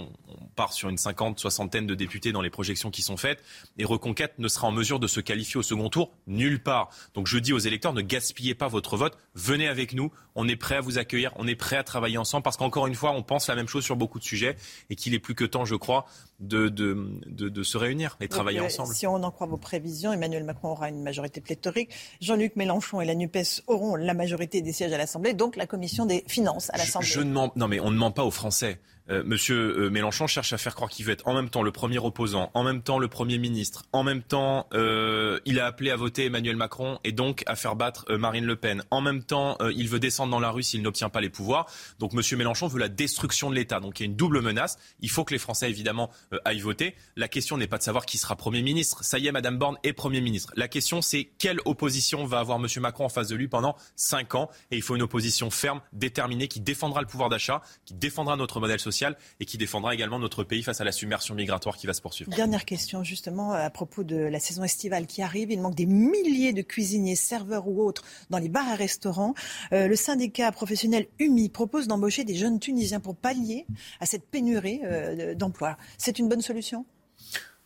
[0.57, 3.41] Part sur une cinquante, soixantaine de députés dans les projections qui sont faites.
[3.77, 6.89] Et Reconquête ne sera en mesure de se qualifier au second tour nulle part.
[7.13, 10.11] Donc je dis aux électeurs, ne gaspillez pas votre vote, venez avec nous.
[10.35, 12.95] On est prêt à vous accueillir, on est prêt à travailler ensemble parce qu'encore une
[12.95, 14.57] fois, on pense la même chose sur beaucoup de sujets
[14.89, 16.05] et qu'il est plus que temps, je crois,
[16.39, 16.97] de, de,
[17.27, 18.93] de, de se réunir et travailler euh, ensemble.
[18.93, 21.91] Si on en croit vos prévisions, Emmanuel Macron aura une majorité pléthorique.
[22.19, 26.05] Jean-Luc Mélenchon et la NUPES auront la majorité des sièges à l'Assemblée, donc la commission
[26.05, 27.07] des finances à l'Assemblée.
[27.07, 28.79] Je ne mens, non mais on ne ment pas aux Français.
[29.09, 31.71] Euh, Monsieur euh, Mélenchon cherche à faire croire qu'il veut être en même temps le
[31.71, 35.91] premier opposant, en même temps le premier ministre, en même temps euh, il a appelé
[35.91, 38.83] à voter Emmanuel Macron et donc à faire battre euh, Marine Le Pen.
[38.91, 41.67] En même temps, il veut descendre dans la rue s'il n'obtient pas les pouvoirs.
[41.99, 43.79] Donc Monsieur Mélenchon veut la destruction de l'État.
[43.79, 44.77] Donc il y a une double menace.
[44.99, 46.09] Il faut que les Français évidemment
[46.45, 46.95] aillent voter.
[47.15, 49.03] La question n'est pas de savoir qui sera premier ministre.
[49.03, 50.51] Ça y est, Madame Borne est premier ministre.
[50.55, 54.35] La question c'est quelle opposition va avoir Monsieur Macron en face de lui pendant cinq
[54.35, 54.49] ans?
[54.71, 58.59] Et il faut une opposition ferme, déterminée, qui défendra le pouvoir d'achat, qui défendra notre
[58.59, 58.96] modèle social
[59.39, 62.31] et qui défendra également notre pays face à la submersion migratoire qui va se poursuivre.
[62.31, 65.51] Dernière question justement à propos de la saison estivale qui arrive.
[65.51, 69.33] Il manque des milliers de cuisiniers, serveurs ou autres dans les bars et restaurants.
[69.73, 73.65] Euh, le syndicat professionnel UMI propose d'embaucher des jeunes Tunisiens pour pallier
[73.99, 75.77] à cette pénurie euh, d'emplois.
[75.97, 76.85] C'est une bonne solution?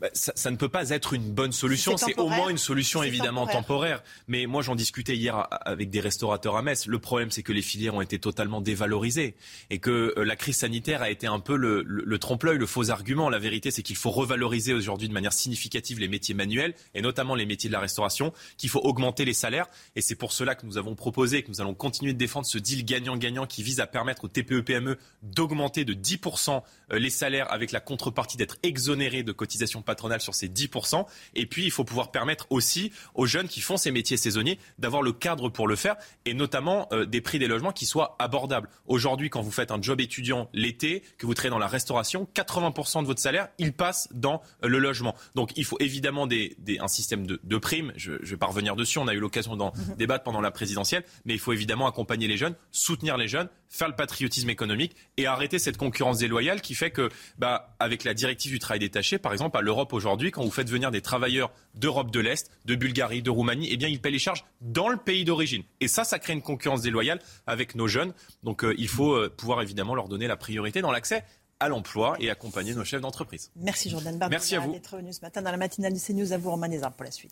[0.01, 1.95] Bah, ça, ça ne peut pas être une bonne solution.
[1.95, 3.99] C'est C'est au moins une solution évidemment temporaire.
[4.01, 4.03] temporaire.
[4.27, 6.87] Mais moi, j'en discutais hier avec des restaurateurs à Metz.
[6.87, 9.35] Le problème, c'est que les filières ont été totalement dévalorisées
[9.69, 12.65] et que euh, la crise sanitaire a été un peu le, le- le trompe-l'œil, le
[12.65, 13.29] faux argument.
[13.29, 17.35] La vérité, c'est qu'il faut revaloriser aujourd'hui de manière significative les métiers manuels et notamment
[17.35, 19.67] les métiers de la restauration, qu'il faut augmenter les salaires.
[19.95, 22.57] Et c'est pour cela que nous avons proposé, que nous allons continuer de défendre ce
[22.57, 26.59] deal gagnant-gagnant qui vise à permettre aux TPE-PME d'augmenter de 10% euh,
[26.91, 31.05] les salaires avec la contrepartie d'être exonérés de cotisations patronales sur ces 10%.
[31.35, 35.01] Et puis, il faut pouvoir permettre aussi aux jeunes qui font ces métiers saisonniers d'avoir
[35.01, 35.95] le cadre pour le faire
[36.25, 38.69] et notamment euh, des prix des logements qui soient abordables.
[38.87, 43.01] Aujourd'hui, quand vous faites un job étudiant l'été, que vous travaillez dans la restauration, 80%
[43.01, 45.15] de votre salaire, il passe dans euh, le logement.
[45.35, 47.93] Donc, il faut évidemment des, des- un système de, de primes.
[47.95, 48.97] Je, je vais pas revenir dessus.
[48.99, 51.03] On a eu l'occasion d'en débattre pendant la présidentielle.
[51.25, 55.25] Mais il faut évidemment accompagner les jeunes, soutenir les jeunes, faire le patriotisme économique et
[55.25, 59.31] arrêter cette concurrence déloyale qui fait que, bah, avec la directive du travail détaché, par
[59.31, 63.21] exemple, à l'Europe aujourd'hui, quand vous faites venir des travailleurs d'Europe de l'Est, de Bulgarie,
[63.21, 65.63] de Roumanie, eh bien, ils paient les charges dans le pays d'origine.
[65.79, 68.13] Et ça, ça crée une concurrence déloyale avec nos jeunes.
[68.43, 71.23] Donc, euh, il faut euh, pouvoir évidemment leur donner la priorité dans l'accès
[71.61, 73.51] à l'emploi et accompagner nos chefs d'entreprise.
[73.55, 74.73] Merci Jordan Bardella Merci à vous.
[74.73, 76.33] d'être venu ce matin dans la matinale de CNews.
[76.33, 77.31] À vous Romain Desarmes pour la suite.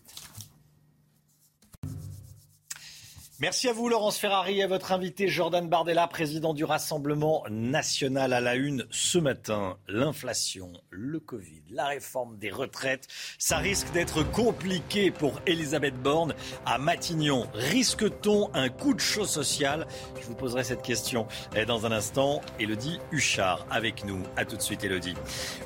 [3.42, 8.34] Merci à vous, Laurence Ferrari, et à votre invité Jordan Bardella, président du Rassemblement national
[8.34, 9.78] à la une ce matin.
[9.88, 13.08] L'inflation, le Covid, la réforme des retraites,
[13.38, 16.36] ça risque d'être compliqué pour Elisabeth Borne
[16.66, 17.48] à Matignon.
[17.54, 19.88] Risque-t-on un coup de chaud social?
[20.20, 21.26] Je vous poserai cette question
[21.56, 22.42] eh, dans un instant.
[22.60, 24.22] Elodie Huchard avec nous.
[24.36, 25.16] A tout de suite Elodie.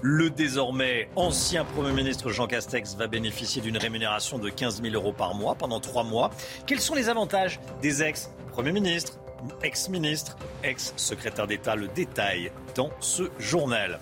[0.04, 5.12] Le désormais ancien Premier ministre Jean Castex va bénéficier d'une rémunération de 15 000 euros
[5.12, 6.30] par mois pendant trois mois.
[6.68, 9.20] Quels sont les avantages des ex-premiers ministres
[9.62, 14.00] ex-ministre, ex-secrétaire d'État, le détail dans ce journal.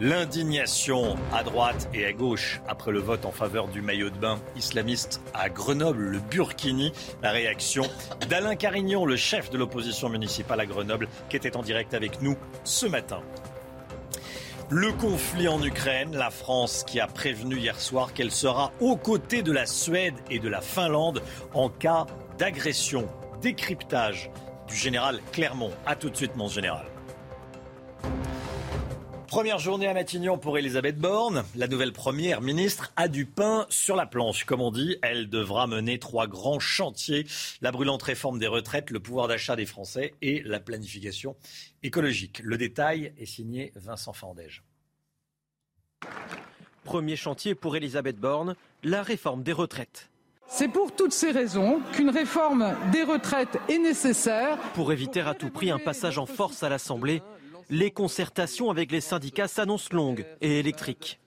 [0.00, 4.40] L'indignation à droite et à gauche après le vote en faveur du maillot de bain
[4.56, 6.92] islamiste à Grenoble, le Burkini.
[7.22, 7.84] La réaction
[8.28, 12.36] d'Alain Carignon, le chef de l'opposition municipale à Grenoble, qui était en direct avec nous
[12.64, 13.20] ce matin.
[14.70, 19.42] Le conflit en Ukraine, la France qui a prévenu hier soir qu'elle sera aux côtés
[19.42, 21.22] de la Suède et de la Finlande
[21.52, 22.06] en cas
[22.38, 23.08] d'agression.
[23.40, 24.30] Décryptage
[24.68, 25.72] du général Clermont.
[25.86, 26.86] A tout de suite, mon général.
[29.26, 31.44] Première journée à Matignon pour Elisabeth Borne.
[31.56, 34.44] La nouvelle première ministre a du pain sur la planche.
[34.44, 37.26] Comme on dit, elle devra mener trois grands chantiers.
[37.60, 41.34] La brûlante réforme des retraites, le pouvoir d'achat des Français et la planification
[41.82, 42.40] écologique.
[42.44, 44.62] Le détail est signé Vincent Fandège.
[46.84, 48.54] Premier chantier pour Elisabeth Borne,
[48.84, 50.10] la réforme des retraites.
[50.46, 54.58] C'est pour toutes ces raisons qu'une réforme des retraites est nécessaire.
[54.74, 57.22] Pour éviter à tout prix un passage en force à l'Assemblée,
[57.70, 61.20] les concertations avec les syndicats s'annoncent longues et électriques.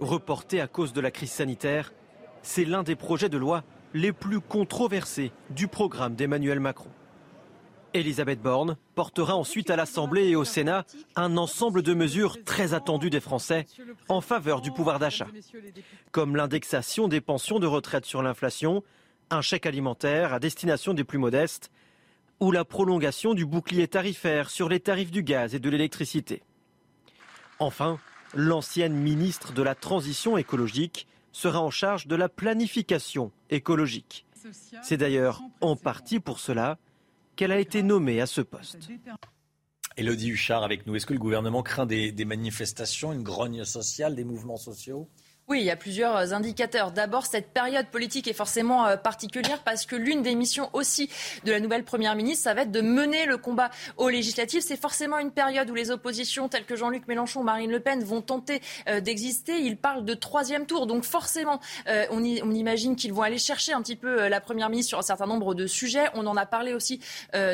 [0.00, 1.92] Reportées à cause de la crise sanitaire,
[2.42, 3.64] c'est l'un des projets de loi
[3.94, 6.90] les plus controversés du programme d'Emmanuel Macron.
[7.94, 10.84] Elisabeth Borne portera ensuite à l'Assemblée et au Sénat
[11.16, 13.66] un ensemble de mesures très attendues des Français
[14.08, 15.28] en faveur du pouvoir d'achat,
[16.12, 18.82] comme l'indexation des pensions de retraite sur l'inflation,
[19.30, 21.70] un chèque alimentaire à destination des plus modestes
[22.40, 26.42] ou la prolongation du bouclier tarifaire sur les tarifs du gaz et de l'électricité.
[27.58, 27.98] Enfin,
[28.34, 34.24] l'ancienne ministre de la Transition écologique sera en charge de la planification écologique.
[34.82, 36.78] C'est d'ailleurs en partie pour cela
[37.38, 38.88] qu'elle a été nommée à ce poste.
[39.96, 40.96] Elodie Huchard avec nous.
[40.96, 45.08] Est-ce que le gouvernement craint des, des manifestations, une grogne sociale, des mouvements sociaux?
[45.48, 46.92] Oui, il y a plusieurs euh, indicateurs.
[46.92, 51.08] D'abord, cette période politique est forcément euh, particulière parce que l'une des missions aussi
[51.44, 54.60] de la nouvelle Première ministre, ça va être de mener le combat aux législatives.
[54.60, 58.20] C'est forcément une période où les oppositions telles que Jean-Luc Mélenchon, Marine Le Pen vont
[58.20, 59.58] tenter euh, d'exister.
[59.58, 60.86] Ils parlent de troisième tour.
[60.86, 61.60] Donc forcément,
[62.10, 65.26] on, imagine qu'ils vont aller chercher un petit peu la Première ministre sur un certain
[65.26, 66.08] nombre de sujets.
[66.14, 67.00] On en a parlé aussi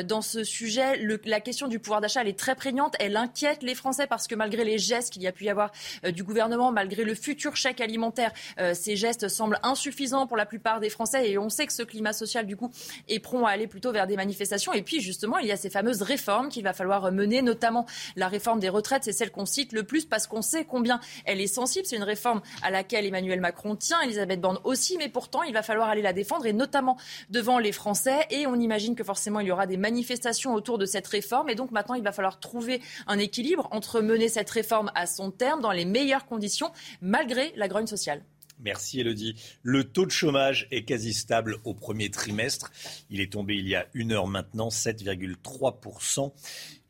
[0.03, 0.99] dans ce sujet.
[1.25, 2.95] La question du pouvoir d'achat, elle est très prégnante.
[2.99, 5.71] Elle inquiète les Français parce que malgré les gestes qu'il y a pu y avoir
[6.03, 8.31] du gouvernement, malgré le futur chèque alimentaire.
[8.59, 11.83] Euh, ces gestes semblent insuffisants pour la plupart des Français et on sait que ce
[11.83, 12.71] climat social, du coup,
[13.07, 14.73] est prompt à aller plutôt vers des manifestations.
[14.73, 18.27] Et puis, justement, il y a ces fameuses réformes qu'il va falloir mener, notamment la
[18.27, 19.03] réforme des retraites.
[19.03, 21.85] C'est celle qu'on cite le plus parce qu'on sait combien elle est sensible.
[21.85, 25.63] C'est une réforme à laquelle Emmanuel Macron tient, Elisabeth Borne aussi, mais pourtant, il va
[25.63, 26.97] falloir aller la défendre et notamment
[27.29, 28.25] devant les Français.
[28.29, 31.49] Et on imagine que forcément, il y aura des manifestations autour de cette réforme.
[31.49, 35.31] Et donc, maintenant, il va falloir trouver un équilibre entre mener cette réforme à son
[35.31, 38.23] terme dans les meilleures conditions, malgré la grogne sociale.
[38.59, 39.35] Merci Elodie.
[39.61, 42.71] Le taux de chômage est quasi stable au premier trimestre.
[43.09, 46.31] Il est tombé il y a une heure maintenant, 7,3%.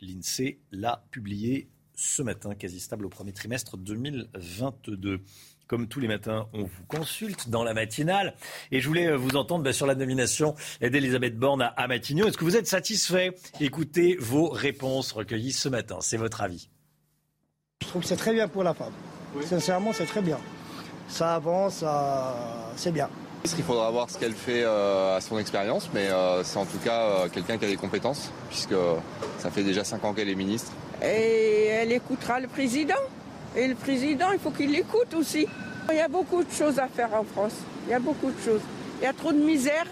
[0.02, 5.22] L'INSEE l'a publié ce matin, quasi stable au premier trimestre 2022.
[5.66, 8.36] Comme tous les matins, on vous consulte dans la matinale.
[8.72, 12.28] Et je voulais vous entendre bah, sur la nomination d'Elisabeth Borne à, Matignon.
[12.28, 13.34] Est-ce que vous êtes satisfait?
[13.60, 15.98] Écoutez vos réponses recueillies ce matin.
[16.02, 16.70] C'est votre avis.
[17.82, 18.94] Je trouve que c'est très bien pour la femme.
[19.42, 20.40] Sincèrement, c'est très bien
[21.08, 21.84] ça avance,
[22.76, 23.10] c'est bien.
[23.58, 26.80] Il faudra voir ce qu'elle fait euh, à son expérience, mais euh, c'est en tout
[26.84, 28.74] cas euh, quelqu'un qui a des compétences, puisque
[29.38, 30.72] ça fait déjà 5 ans qu'elle est ministre.
[31.04, 32.96] Et elle écoutera le président.
[33.56, 35.48] Et le président, il faut qu'il l'écoute aussi.
[35.92, 37.54] Il y a beaucoup de choses à faire en France.
[37.88, 38.62] Il y a beaucoup de choses.
[39.00, 39.86] Il y a trop de misère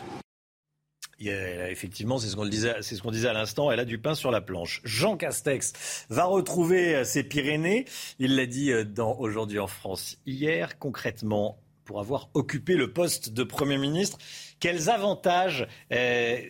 [1.19, 2.75] effectivement, c'est ce qu'on disait,
[3.11, 3.71] disait à l'instant.
[3.71, 4.81] Elle a du pain sur la planche.
[4.83, 7.85] Jean Castex va retrouver euh, ses Pyrénées.
[8.19, 10.77] Il l'a dit euh, dans Aujourd'hui en France hier.
[10.79, 14.17] Concrètement, pour avoir occupé le poste de Premier ministre,
[14.59, 16.41] quels avantages, euh,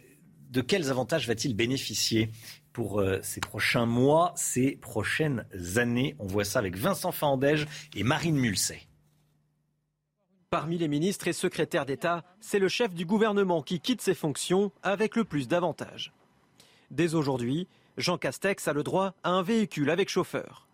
[0.50, 2.30] de quels avantages va-t-il bénéficier
[2.72, 6.16] pour ces prochains mois, ces prochaines années?
[6.18, 8.82] On voit ça avec Vincent Fandège et Marine Mulset.
[10.54, 14.72] Parmi les ministres et secrétaires d'État, c'est le chef du gouvernement qui quitte ses fonctions
[14.84, 16.14] avec le plus d'avantages.
[16.92, 17.68] Dès aujourd'hui,
[17.98, 20.68] Jean Castex a le droit à un véhicule avec chauffeur.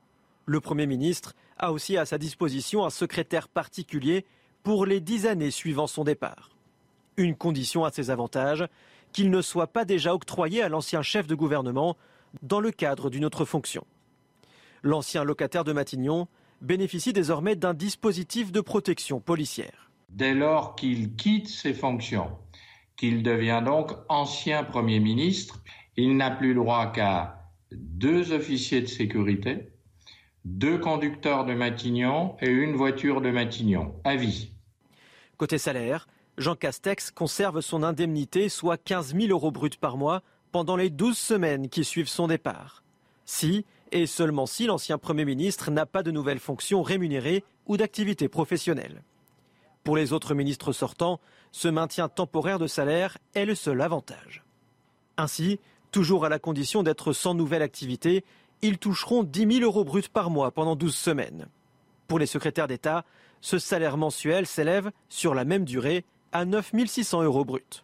[0.45, 4.25] Le Premier ministre a aussi à sa disposition un secrétaire particulier
[4.63, 6.49] pour les dix années suivant son départ.
[7.15, 8.67] Une condition à ces avantages,
[9.13, 11.95] qu'il ne soit pas déjà octroyé à l'ancien chef de gouvernement
[12.43, 13.85] dans le cadre d'une autre fonction.
[14.83, 16.27] L'ancien locataire de Matignon
[16.61, 19.91] bénéficie désormais d'un dispositif de protection policière.
[20.09, 22.31] Dès lors qu'il quitte ses fonctions,
[22.97, 25.61] qu'il devient donc ancien Premier ministre,
[25.95, 29.69] il n'a plus droit qu'à deux officiers de sécurité,
[30.45, 34.51] deux conducteurs de Matignon et une voiture de Matignon, à vie.
[35.37, 36.07] Côté salaire,
[36.37, 41.17] Jean Castex conserve son indemnité, soit 15 000 euros bruts par mois, pendant les 12
[41.17, 42.83] semaines qui suivent son départ.
[43.25, 48.27] Si, et seulement si, l'ancien Premier ministre n'a pas de nouvelles fonctions rémunérées ou d'activité
[48.27, 49.03] professionnelle.
[49.83, 51.19] Pour les autres ministres sortants,
[51.51, 54.43] ce maintien temporaire de salaire est le seul avantage.
[55.17, 55.59] Ainsi,
[55.91, 58.23] toujours à la condition d'être sans nouvelle activité,
[58.61, 61.47] ils toucheront 10 000 euros bruts par mois pendant 12 semaines.
[62.07, 63.05] Pour les secrétaires d'État,
[63.41, 67.83] ce salaire mensuel s'élève, sur la même durée, à 9 600 euros bruts.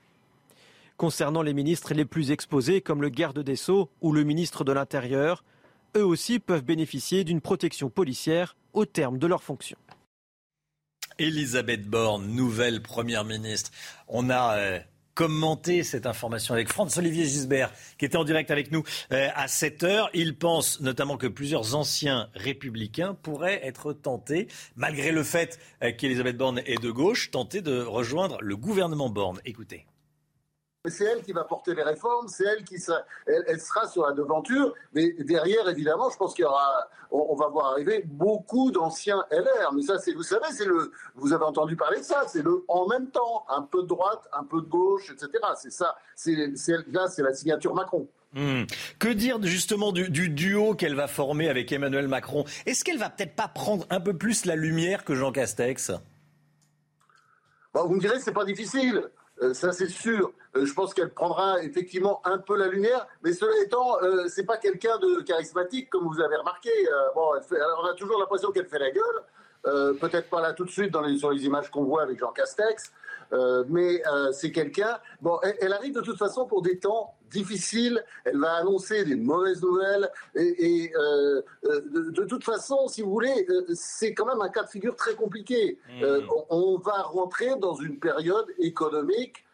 [0.97, 4.71] Concernant les ministres les plus exposés, comme le garde des Sceaux ou le ministre de
[4.71, 5.43] l'Intérieur,
[5.95, 9.77] eux aussi peuvent bénéficier d'une protection policière au terme de leur fonction.
[11.17, 13.71] Elisabeth Borne, nouvelle première ministre.
[14.07, 14.79] On a euh,
[15.13, 18.83] commenté cette information avec Franz-Olivier Gisbert, qui était en direct avec nous
[19.13, 20.09] euh, à 7 heures.
[20.13, 26.37] Il pense notamment que plusieurs anciens républicains pourraient être tentés, malgré le fait euh, qu'Elisabeth
[26.37, 29.39] Borne est de gauche, tentés de rejoindre le gouvernement Borne.
[29.45, 29.85] Écoutez
[30.89, 34.13] c'est elle qui va porter les réformes, c'est elle qui sera, elle, sera sur la
[34.13, 34.73] devanture.
[34.93, 39.73] Mais derrière, évidemment, je pense qu'il y aura, on, va voir arriver beaucoup d'anciens LR.
[39.73, 42.63] Mais ça, c'est, vous savez, c'est le, vous avez entendu parler de ça, c'est le
[42.67, 45.29] en même temps, un peu de droite, un peu de gauche, etc.
[45.55, 46.35] C'est ça, c'est,
[46.87, 48.07] là, c'est la signature Macron.
[48.33, 48.63] Hmm.
[48.99, 52.43] Que dire justement du, duo qu'elle va former avec Emmanuel Macron?
[52.65, 55.91] Est-ce qu'elle va peut-être pas prendre un peu plus la lumière que Jean Castex?
[57.73, 59.03] Vous me direz, c'est pas difficile.
[59.41, 60.31] Euh, ça c'est sûr.
[60.55, 64.45] Euh, je pense qu'elle prendra effectivement un peu la lumière, mais cela étant, euh, c'est
[64.45, 66.69] pas quelqu'un de charismatique comme vous avez remarqué.
[67.13, 69.97] bon, on a toujours l'impression qu'elle fait la gueule.
[69.99, 72.91] Peut-être pas là tout de suite sur les images qu'on voit avec Jean Castex,
[73.69, 74.01] mais
[74.33, 74.99] c'est quelqu'un.
[75.21, 78.03] Bon, elle, arrive de toute façon pour des temps difficiles.
[78.23, 80.91] Elle va annoncer des mauvaises nouvelles et,
[81.63, 85.15] de, de, toute façon, si vous voulez, c'est quand même un cas de figure très
[85.15, 85.79] compliqué.
[85.89, 86.03] Mmh.
[86.49, 89.44] On, on va rentrer dans une période économique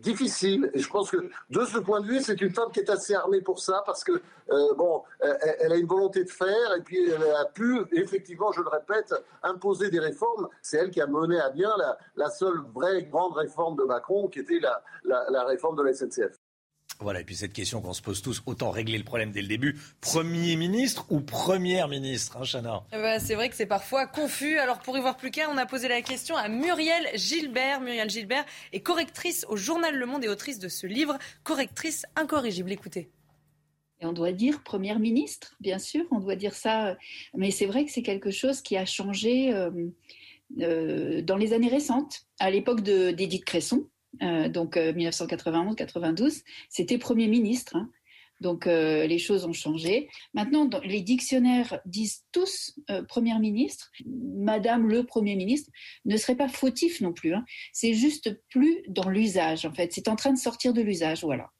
[0.00, 0.70] difficile.
[0.74, 3.14] Et je pense que de ce point de vue, c'est une femme qui est assez
[3.14, 7.08] armée pour ça parce que euh, bon, elle, a une volonté de faire et puis
[7.08, 10.48] elle a pu effectivement, je le répète, imposer des réformes.
[10.62, 11.72] C'est elle qui a mené à bien
[12.16, 16.39] la, seule vraie grande réforme de Macron, qui était la, la réforme de la SNCF.
[17.02, 19.48] Voilà, et puis cette question qu'on se pose tous, autant régler le problème dès le
[19.48, 19.78] début.
[20.02, 24.58] Premier ministre ou première ministre, hein, Chana eh ben, C'est vrai que c'est parfois confus.
[24.58, 27.80] Alors pour y voir plus clair, on a posé la question à Muriel Gilbert.
[27.80, 32.70] Muriel Gilbert est correctrice au journal Le Monde et autrice de ce livre, Correctrice incorrigible.
[32.70, 33.10] Écoutez.
[34.00, 36.96] Et on doit dire première ministre, bien sûr, on doit dire ça.
[37.34, 39.70] Mais c'est vrai que c'est quelque chose qui a changé euh,
[40.60, 42.26] euh, dans les années récentes.
[42.38, 43.86] À l'époque d'Édith Cresson,
[44.22, 46.30] euh, donc 1991-92, euh,
[46.68, 47.76] c'était Premier ministre.
[47.76, 47.90] Hein.
[48.40, 50.08] Donc euh, les choses ont changé.
[50.34, 53.90] Maintenant, les dictionnaires disent tous Premier ministre.
[54.06, 55.70] Madame le Premier ministre
[56.06, 57.34] ne serait pas fautif non plus.
[57.34, 57.44] Hein.
[57.72, 59.92] C'est juste plus dans l'usage, en fait.
[59.92, 61.50] C'est en train de sortir de l'usage, voilà.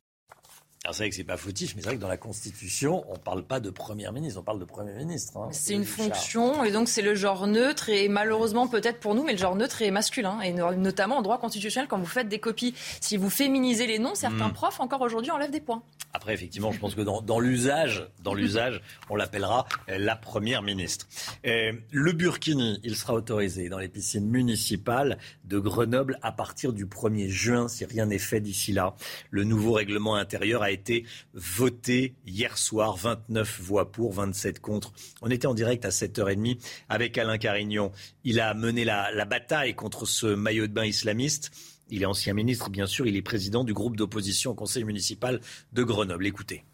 [0.83, 3.19] Alors c'est vrai que c'est pas fautif, mais c'est vrai que dans la Constitution, on
[3.19, 5.37] parle pas de Premier ministre, on parle de Premier ministre.
[5.37, 5.51] Hein.
[5.53, 9.33] c'est une fonction, et donc c'est le genre neutre, et malheureusement peut-être pour nous, mais
[9.33, 12.75] le genre neutre est masculin, et notamment en droit constitutionnel, quand vous faites des copies,
[13.03, 14.55] si vous féminisez les noms, certains hmm.
[14.55, 15.83] profs encore aujourd'hui enlèvent des points.
[16.13, 21.07] Après, effectivement, je pense que dans, l'usage, dans l'usage, on l'appellera euh, la Première ministre.
[21.47, 26.87] Euh, le burkini, il sera autorisé dans les piscines municipales de Grenoble à partir du
[26.87, 28.97] 1er juin, si rien n'est fait d'ici là.
[29.31, 32.97] Le nouveau règlement intérieur a a été voté hier soir.
[32.97, 34.93] 29 voix pour, 27 contre.
[35.21, 36.59] On était en direct à 7h30
[36.89, 37.93] avec Alain Carignon.
[38.25, 41.51] Il a mené la, la bataille contre ce maillot de bain islamiste.
[41.91, 43.07] Il est ancien ministre, bien sûr.
[43.07, 45.41] Il est président du groupe d'opposition au conseil municipal
[45.73, 46.27] de Grenoble.
[46.27, 46.65] Écoutez.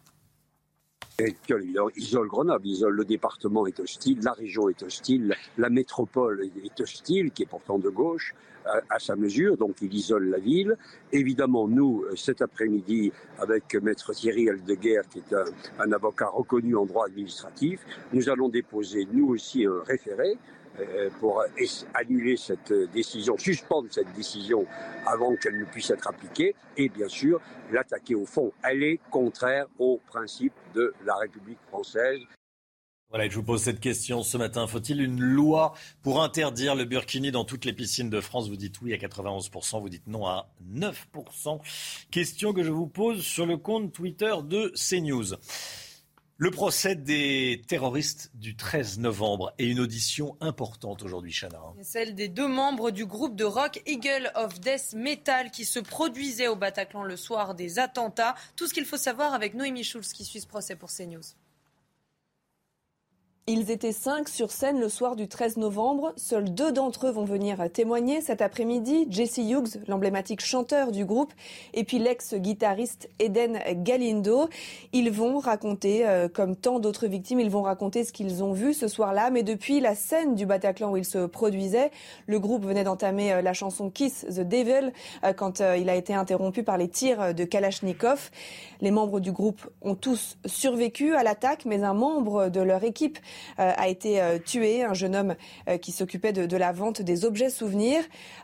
[1.19, 1.33] Ils
[1.95, 7.31] isolent Grenoble, isolent le département est hostile, la région est hostile, la métropole est hostile,
[7.31, 8.35] qui est pourtant de gauche
[8.87, 10.77] à, sa mesure, donc il isole la ville.
[11.11, 15.35] Évidemment, nous, euh, cet après-midi, avec Maître Thierry Aldeguer, qui est
[15.79, 17.79] un, avocat reconnu en droit administratif,
[18.13, 20.37] nous allons déposer, nous aussi, un référé
[21.19, 21.43] pour
[21.93, 24.65] annuler cette décision, suspendre cette décision
[25.05, 27.39] avant qu'elle ne puisse être appliquée, et bien sûr
[27.71, 28.51] l'attaquer au fond.
[28.63, 32.19] Elle est contraire aux principes de la République française.
[33.09, 34.67] Voilà, je vous pose cette question ce matin.
[34.67, 35.73] Faut-il une loi
[36.03, 38.49] pour interdire le burkini dans toutes les piscines de France?
[38.49, 41.61] Vous dites oui à 91%, vous dites non à 9%.
[42.11, 45.35] Question que je vous pose sur le compte Twitter de CNews.
[46.39, 51.59] Le procès des terroristes du 13 novembre et une audition importante aujourd'hui, Chana.
[51.81, 56.47] Celle des deux membres du groupe de rock Eagle of Death Metal qui se produisaient
[56.47, 58.35] au Bataclan le soir des attentats.
[58.55, 61.23] Tout ce qu'il faut savoir avec Noémie Schulz qui suit ce procès pour CNews.
[63.49, 66.11] Ils étaient cinq sur scène le soir du 13 novembre.
[66.17, 69.07] Seuls deux d'entre eux vont venir témoigner cet après-midi.
[69.09, 71.31] Jesse Hughes, l'emblématique chanteur du groupe,
[71.73, 74.49] et puis l'ex-guitariste Eden Galindo.
[74.91, 78.73] Ils vont raconter, euh, comme tant d'autres victimes, ils vont raconter ce qu'ils ont vu
[78.73, 79.29] ce soir-là.
[79.29, 81.91] Mais depuis la scène du Bataclan où ils se produisaient,
[82.25, 84.91] le groupe venait d'entamer euh, la chanson Kiss the Devil
[85.23, 88.29] euh, quand il a été interrompu par les tirs de Kalachnikov.
[88.81, 93.19] Les membres du groupe ont tous survécu à l'attaque, mais un membre de leur équipe
[93.57, 95.35] a été euh, tué, un jeune homme
[95.67, 98.01] euh, qui s'occupait de, la vente des objets souvenirs.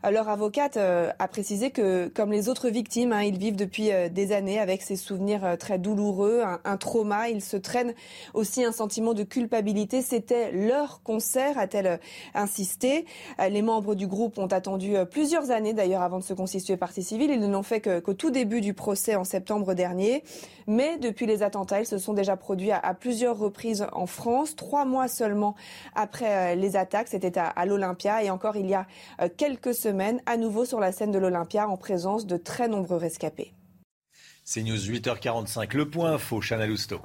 [0.10, 4.60] Leur avocate a précisé que, comme les autres victimes, hein, ils vivent depuis des années
[4.60, 7.30] avec ces souvenirs très douloureux, un, trauma.
[7.30, 7.94] Ils se traînent
[8.34, 10.02] aussi un sentiment de culpabilité.
[10.02, 12.00] C'était leur concert, a-t-elle
[12.36, 13.06] insisté.
[13.50, 17.32] Les membres du groupe ont attendu plusieurs années d'ailleurs avant de se constituer partie civile.
[17.32, 20.24] Ils ne l'ont fait qu'au tout début du procès en septembre dernier.
[20.68, 24.56] Mais depuis les attentats, ils se sont déjà produits à, plusieurs reprises en France.
[24.56, 25.56] Trois mois seulement
[25.96, 27.08] après euh, les attaques.
[27.08, 28.88] C'était à, l'Olympia et encore il y a
[29.22, 32.98] euh, quelques semaines, à nouveau sur la scène de l'Olympia en présence de très nombreux
[32.98, 33.54] rescapés.
[34.44, 35.76] C'est News 8h45.
[35.76, 37.00] Le point info, Chana Lousteau.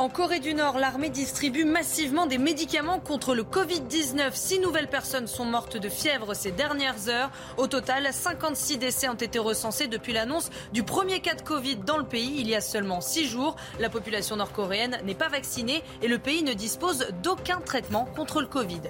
[0.00, 4.30] En Corée du Nord, l'armée distribue massivement des médicaments contre le Covid-19.
[4.32, 7.32] Six nouvelles personnes sont mortes de fièvre ces dernières heures.
[7.56, 11.96] Au total, 56 décès ont été recensés depuis l'annonce du premier cas de Covid dans
[11.96, 13.56] le pays il y a seulement six jours.
[13.80, 18.46] La population nord-coréenne n'est pas vaccinée et le pays ne dispose d'aucun traitement contre le
[18.46, 18.82] Covid.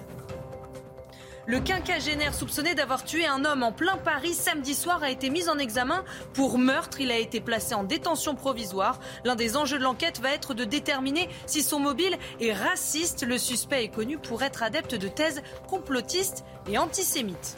[1.49, 5.49] Le quinquagénaire soupçonné d'avoir tué un homme en plein Paris samedi soir a été mis
[5.49, 6.05] en examen
[6.35, 7.01] pour meurtre.
[7.01, 9.01] Il a été placé en détention provisoire.
[9.25, 13.27] L'un des enjeux de l'enquête va être de déterminer si son mobile est raciste.
[13.27, 17.57] Le suspect est connu pour être adepte de thèses complotistes et antisémites.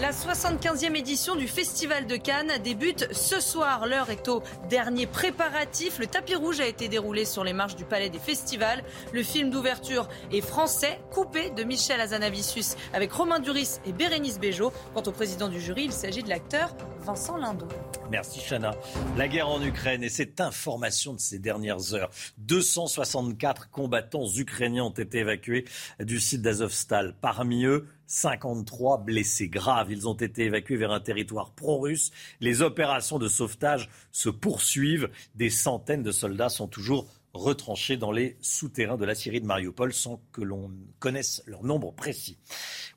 [0.00, 3.86] La 75e édition du Festival de Cannes débute ce soir.
[3.86, 5.98] L'heure est au dernier préparatif.
[5.98, 8.82] Le tapis rouge a été déroulé sur les marches du Palais des Festivals.
[9.12, 14.72] Le film d'ouverture est français, coupé de Michel Azanavicius avec Romain Duris et Bérénice Bejo.
[14.94, 17.68] Quant au président du jury, il s'agit de l'acteur Vincent Lindon.
[18.10, 18.72] Merci Chana.
[19.16, 22.10] La guerre en Ukraine et cette information de ces dernières heures.
[22.38, 25.64] 264 combattants ukrainiens ont été évacués
[26.00, 27.14] du site d'Azovstal.
[27.20, 29.90] Parmi eux, 53 blessés graves.
[29.90, 32.10] Ils ont été évacués vers un territoire pro-russe.
[32.40, 35.08] Les opérations de sauvetage se poursuivent.
[35.34, 39.94] Des centaines de soldats sont toujours retranchés dans les souterrains de la Syrie de Mariupol
[39.94, 42.36] sans que l'on connaisse leur nombre précis.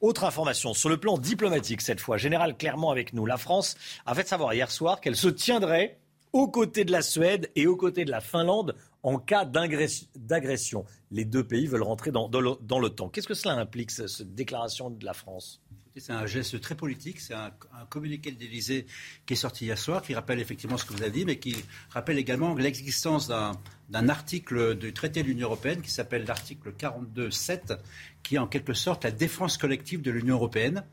[0.02, 4.16] Autre information, sur le plan diplomatique cette fois, Général Clermont avec nous, la France a
[4.16, 5.98] fait savoir hier soir qu'elle se tiendrait
[6.34, 10.84] aux côtés de la Suède et aux côtés de la Finlande en cas d'agression.
[11.11, 13.09] Les deux pays veulent rentrer dans, l'OTAN.
[13.09, 15.61] Qu'est-ce que cela implique, cette déclaration de la France?
[15.95, 17.51] C'est un geste très politique, c'est un,
[17.88, 18.88] communiqué de l'Élysée
[19.25, 21.56] qui est sorti hier soir, qui rappelle effectivement ce que vous avez dit, mais qui
[21.92, 27.77] rappelle également l'existence d'un article du traité de l'Union européenne qui s'appelle l'article 42.7,
[28.24, 30.84] qui est en quelque sorte la défense collective de l'Union européenne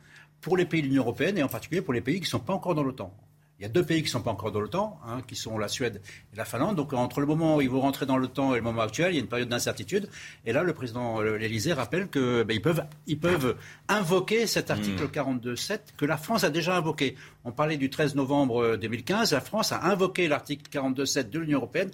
[0.43, 2.41] pour les pays de l'Union européenne et en particulier pour les pays qui ne sont
[2.41, 3.17] pas encore dans l'OTAN.
[3.63, 5.57] Il y a deux pays qui ne sont pas encore dans l'OTAN, hein, qui sont
[5.57, 6.01] la Suède
[6.33, 6.75] et la Finlande.
[6.75, 9.15] Donc entre le moment où ils vont rentrer dans l'OTAN et le moment actuel, il
[9.15, 10.09] y a une période d'incertitude.
[10.45, 14.73] Et là, le président euh, l'Élysée rappelle qu'ils ben, peuvent, ils peuvent invoquer cet hmm.
[14.73, 17.15] article 42.7 que la France a déjà invoqué.
[17.45, 19.33] On parlait du 13 novembre 2015.
[19.33, 21.93] Euh, la France a invoqué l'article 42.7 de l'Union européenne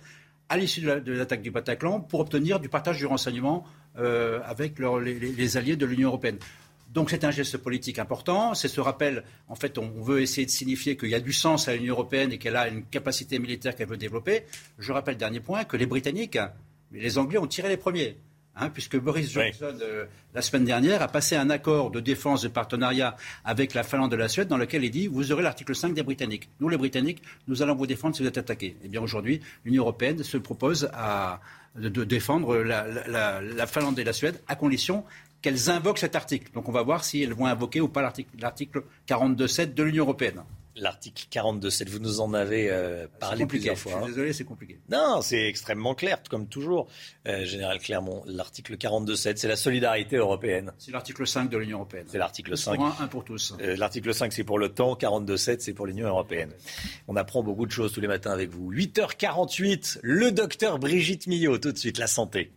[0.48, 3.66] à l'issue de l'attaque du Bataclan pour obtenir du partage du renseignement
[3.98, 6.38] euh, avec les, alliés de l'Union européenne.
[6.88, 8.54] Donc c'est un geste politique important.
[8.54, 11.68] C'est ce rappel, en fait, on veut essayer de signifier qu'il y a du sens
[11.68, 14.44] à l'Union européenne et qu'elle a une capacité militaire qu'elle veut développer.
[14.78, 16.38] Je rappelle, dernier point, que les Britanniques,
[16.92, 18.16] les Anglais ont tiré les premiers.
[18.60, 22.48] Hein, puisque Boris Johnson, euh, la semaine dernière, a passé un accord de défense de
[22.48, 25.94] partenariat avec la Finlande et la Suède dans lequel il dit vous aurez l'article 5
[25.94, 26.48] des Britanniques.
[26.58, 28.76] Nous, les Britanniques, nous allons vous défendre si vous êtes attaqués.
[28.82, 30.90] Eh bien, aujourd'hui, l'Union européenne se propose
[31.76, 35.04] de, défendre la, Finlande et la Suède à condition
[35.42, 36.52] qu'elles invoquent cet article.
[36.52, 40.42] Donc on va voir si elles vont invoquer ou pas l'article 42.7 de l'Union européenne.
[40.80, 43.92] L'article 42.7, vous nous en avez euh, parlé plusieurs fois.
[43.92, 44.08] Je suis hein.
[44.08, 44.78] désolé, c'est compliqué.
[44.88, 46.88] Non, c'est extrêmement clair, comme toujours,
[47.26, 48.22] euh, Général Clermont.
[48.26, 50.72] L'article 42.7, c'est la solidarité européenne.
[50.78, 52.06] C'est l'article 5 de l'Union européenne.
[52.08, 52.76] C'est l'article 5.
[52.76, 53.54] Pour un, un pour tous.
[53.60, 54.94] Euh, l'article 5, c'est pour l'OTAN.
[54.94, 56.52] 42.7, c'est pour l'Union européenne.
[57.08, 58.72] On apprend beaucoup de choses tous les matins avec vous.
[58.72, 62.52] 8h48, le docteur Brigitte Millot, tout de suite, la santé.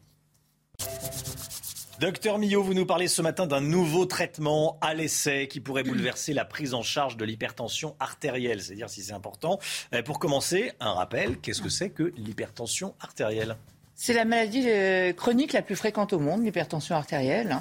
[2.02, 6.34] Docteur Millot, vous nous parlez ce matin d'un nouveau traitement à l'essai qui pourrait bouleverser
[6.34, 8.60] la prise en charge de l'hypertension artérielle.
[8.60, 9.60] C'est-à-dire si c'est important.
[9.94, 13.56] Euh, pour commencer, un rappel, qu'est-ce que c'est que l'hypertension artérielle?
[14.04, 17.58] C'est la maladie euh, chronique la plus fréquente au monde, l'hypertension artérielle.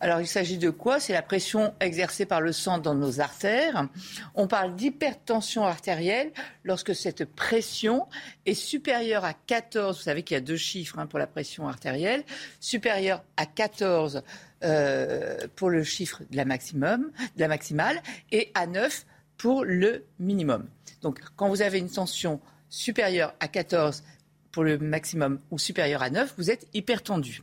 [0.00, 0.98] Alors il s'agit de quoi?
[1.00, 3.88] C'est la pression exercée par le sang dans nos artères.
[4.34, 6.32] On parle d'hypertension artérielle
[6.64, 8.06] lorsque cette pression
[8.46, 11.68] est supérieure à 14, vous savez qu'il y a deux chiffres hein, pour la pression
[11.68, 12.24] artérielle,
[12.58, 14.22] supérieure à 14
[14.64, 19.04] euh, pour le chiffre de la maximum, de la maximale, et à 9
[19.36, 20.66] pour le minimum.
[21.02, 22.40] Donc quand vous avez une tension
[22.70, 24.02] supérieure à 14
[24.52, 27.42] pour le maximum ou supérieur à 9, vous êtes hypertendu.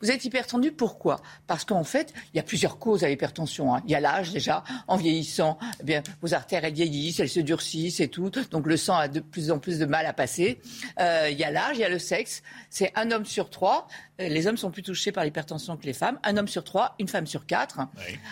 [0.00, 1.20] Vous êtes hypertendu pourquoi?
[1.46, 3.74] Parce qu'en fait, il y a plusieurs causes à l'hypertension.
[3.74, 3.82] Hein.
[3.86, 7.40] Il y a l'âge déjà, en vieillissant, eh bien, vos artères elles vieillissent, elles se
[7.40, 10.60] durcissent et tout, donc le sang a de plus en plus de mal à passer.
[11.00, 12.42] Euh, il y a l'âge, il y a le sexe.
[12.70, 13.88] C'est un homme sur trois.
[14.20, 16.18] Euh, les hommes sont plus touchés par l'hypertension que les femmes.
[16.24, 17.80] Un homme sur trois, une femme sur quatre.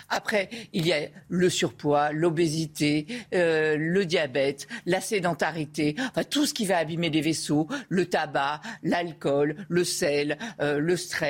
[0.09, 6.55] Après, il y a le surpoids, l'obésité, euh, le diabète, la sédentarité, enfin tout ce
[6.55, 11.24] qui va abîmer les vaisseaux, le tabac, l'alcool, le sel, le stress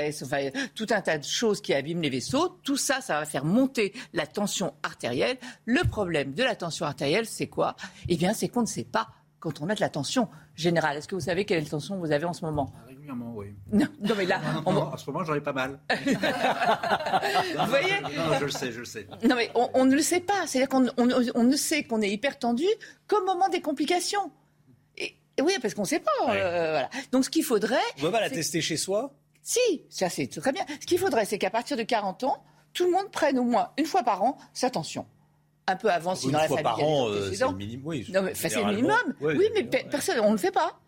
[0.75, 2.59] tout un tas de choses qui abîment les vaisseaux.
[2.63, 5.37] Tout ça, ça va faire monter la tension artérielle.
[5.65, 7.77] Le problème de la tension artérielle, c'est quoi?
[8.09, 9.09] Eh bien, c'est qu'on ne sait pas
[9.45, 10.97] quand on a de la tension générale.
[10.97, 12.73] Est-ce que vous savez quelle tension vous avez en ce moment?
[12.89, 13.49] Régulièrement, oui.
[13.71, 15.79] Non, mais là, en ce moment, j'en ai pas mal.
[15.91, 19.07] vous voyez Non, je le sais, je le sais.
[19.23, 20.47] Non, mais on, ne le sait pas.
[20.47, 22.65] C'est-à-dire qu'on on, ne sait qu'on est hyper tendu
[23.07, 24.33] qu'au moment des complications.
[24.97, 26.31] Et, oui, parce qu'on ne sait pas.
[26.31, 26.89] Euh, voilà.
[27.13, 27.77] Donc, ce qu'il faudrait.
[27.99, 29.13] On va pas la tester chez soi?
[29.45, 30.65] Si, ça c'est très bien.
[30.81, 32.43] Ce qu'il faudrait, c'est qu'à partir de 40 ans,
[32.73, 35.07] tout le monde prenne au moins une fois par an sa tension.
[35.67, 36.59] Un peu avant, si dans la famille.
[36.59, 37.87] Une fois par an, c'est le minimum.
[37.87, 39.15] Oui, non, mais, c'est le minimum.
[39.21, 40.81] Oui, mais personne, on ne le fait pas.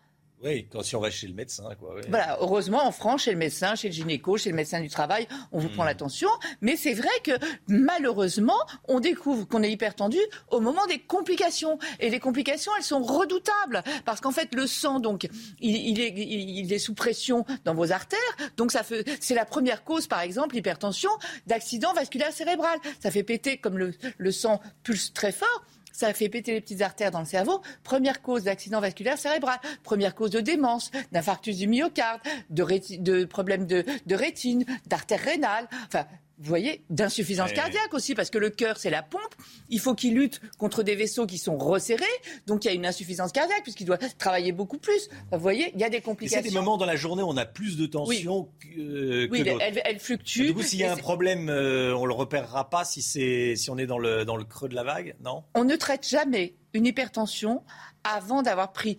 [0.45, 1.97] Oui, quand si on va chez le médecin, quoi.
[2.09, 5.27] Voilà, heureusement, en France, chez le médecin, chez le gynéco, chez le médecin du travail,
[5.51, 5.87] on vous prend hmm.
[5.87, 6.29] l'attention.
[6.61, 7.33] Mais c'est vrai que
[7.69, 10.19] malheureusement, on découvre qu'on est hyper tendu
[10.51, 11.79] au moment des complications.
[12.01, 15.27] Et les complications, elles sont redoutables parce qu'en fait, le sang, donc,
[15.61, 18.19] il, est, il, est, sous pression dans vos artères.
[18.59, 21.11] Donc, ça fait, c'est la première cause, par exemple, l'hypertension,
[21.47, 22.79] d'accident vasculaire cérébral.
[23.01, 25.65] Ça fait péter comme le, le sang pulse très fort
[25.97, 27.63] ça fait péter les petites artères dans le cerveau.
[27.83, 33.83] Première cause d'accident vasculaire cérébral, première cause de démence, d'infarctus du myocarde, de, problèmes de,
[34.05, 35.67] de rétine, d'artère rénale.
[35.87, 36.07] Enfin,
[36.39, 39.35] vous voyez, d'insuffisance cardiaque aussi, parce que le cœur, c'est la pompe.
[39.71, 42.05] Il faut qu'il lutte contre des vaisseaux qui sont resserrés.
[42.47, 45.09] Donc, il y a une insuffisance cardiaque, puisqu'il doit travailler beaucoup plus.
[45.33, 46.43] Vous voyez, il y a des complications.
[46.43, 49.81] C'est des moments dans la journée où on a plus de tension que, oui, elle,
[49.85, 50.49] elle, fluctue.
[50.49, 53.79] Du coup, s'il y a un problème, euh, on le repérera pas si, si on
[53.79, 55.45] est dans le, dans le creux de la vague, non?
[55.55, 57.63] On ne traite jamais une hypertension
[58.05, 58.99] avant d'avoir pris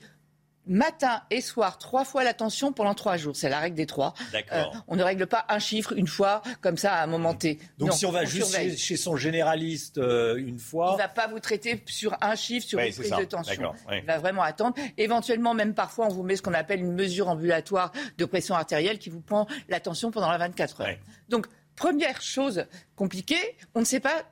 [0.67, 3.35] matin et soir, trois fois la tension pendant trois jours.
[3.35, 4.13] C'est la règle des trois.
[4.51, 7.59] Euh, on ne règle pas un chiffre une fois, comme ça, à un moment T.
[7.77, 10.89] Donc si on va juste chez, son généraliste euh, une fois...
[10.91, 13.73] Il ne va pas vous traiter sur un chiffre, sur une prise de tension.
[13.91, 14.75] Il va vraiment attendre.
[14.97, 18.99] Éventuellement, même parfois, on vous met ce qu'on appelle une mesure ambulatoire de pression artérielle
[18.99, 20.95] qui vous prend la tension pendant la 24 heures.
[21.29, 21.47] Donc,
[21.77, 22.65] Première chose
[22.95, 24.25] compliquée, on ne sait pas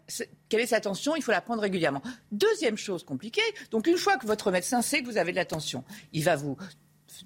[0.49, 2.01] quelle est sa tension, il faut la prendre régulièrement.
[2.31, 5.45] Deuxième chose compliquée, donc une fois que votre médecin sait que vous avez de la
[5.45, 6.57] tension, il va vous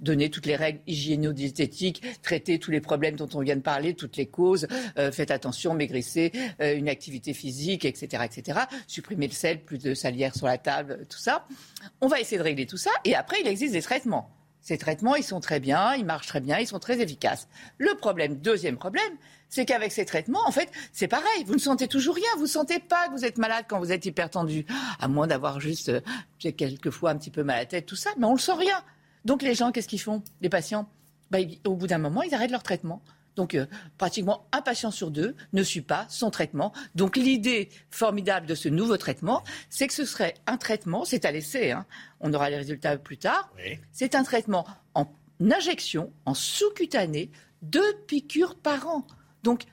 [0.01, 4.17] donner toutes les règles hygiéno-diététiques, traiter tous les problèmes dont on vient de parler, toutes
[4.17, 4.67] les causes,
[4.97, 9.93] euh, faites attention, maigrissez, euh, une activité physique, etc., etc., supprimer le sel, plus de
[9.93, 11.47] salière sur la table, tout ça.
[12.01, 14.35] On va essayer de régler tout ça, et après, il existe des traitements.
[14.61, 17.47] Ces traitements, ils sont très bien, ils marchent très bien, ils sont très efficaces.
[17.77, 19.17] Le problème, deuxième problème,
[19.49, 21.43] c'est qu'avec ces traitements, en fait, c'est pareil.
[21.45, 22.29] Vous ne sentez toujours rien.
[22.37, 24.65] Vous ne sentez pas que vous êtes malade quand vous êtes hypertendu.
[24.99, 26.01] À moins d'avoir juste, euh,
[26.39, 28.11] quelquefois un petit peu mal à la tête, tout ça.
[28.17, 28.83] Mais on ne sent rien.
[29.25, 30.87] Donc les gens, qu'est-ce qu'ils font Les patients?
[31.31, 33.01] Bah, Au bout d'un moment, ils arrêtent leur traitement.
[33.35, 36.73] Donc, euh, pratiquement un patient sur deux ne suit pas son traitement.
[36.95, 41.31] Donc, l'idée formidable de ce nouveau traitement, c'est que ce serait un traitement, c'est à
[41.31, 41.85] l'essai, hein,
[42.19, 43.49] on aura les résultats plus tard,
[43.93, 45.07] c'est un traitement en
[45.39, 49.07] injection, en sous-cutané, deux piqûres par an.
[49.49, 49.63] Donc,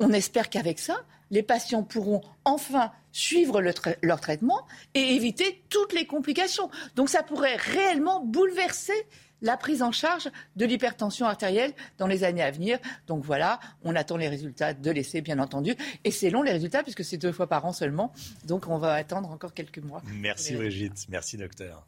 [0.00, 6.04] on espère qu'avec ça, les patients pourront enfin suivre leur traitement et éviter toutes les
[6.04, 6.68] complications.
[6.96, 9.06] Donc ça pourrait réellement bouleverser
[9.40, 12.80] la prise en charge de l'hypertension artérielle dans les années à venir.
[13.06, 15.76] Donc voilà, on attend les résultats de l'essai, bien entendu.
[16.02, 18.12] Et c'est long les résultats, puisque c'est deux fois par an seulement.
[18.46, 20.02] Donc on va attendre encore quelques mois.
[20.06, 21.86] Merci Brigitte, merci docteur.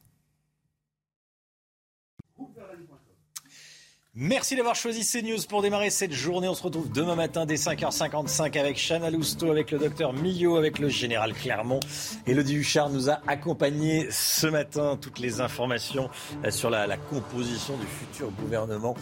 [4.15, 6.47] Merci d'avoir choisi CNews pour démarrer cette journée.
[6.47, 10.79] On se retrouve demain matin dès 5h55 avec Chana Lousteau, avec le docteur Millot, avec
[10.79, 11.81] le général Clermont.
[12.27, 14.99] Elodie Huchard nous a accompagnés ce matin.
[15.01, 16.11] Toutes les informations
[16.45, 18.95] euh, sur la, composition du futur gouvernement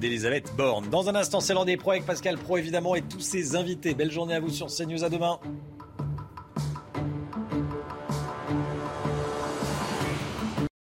[0.00, 0.88] d'Elisabeth Borne.
[0.88, 3.92] Dans un instant, c'est l'an des pros avec Pascal Pro évidemment et tous ses invités.
[3.92, 5.04] Belle journée à vous sur CNews.
[5.04, 5.38] À demain.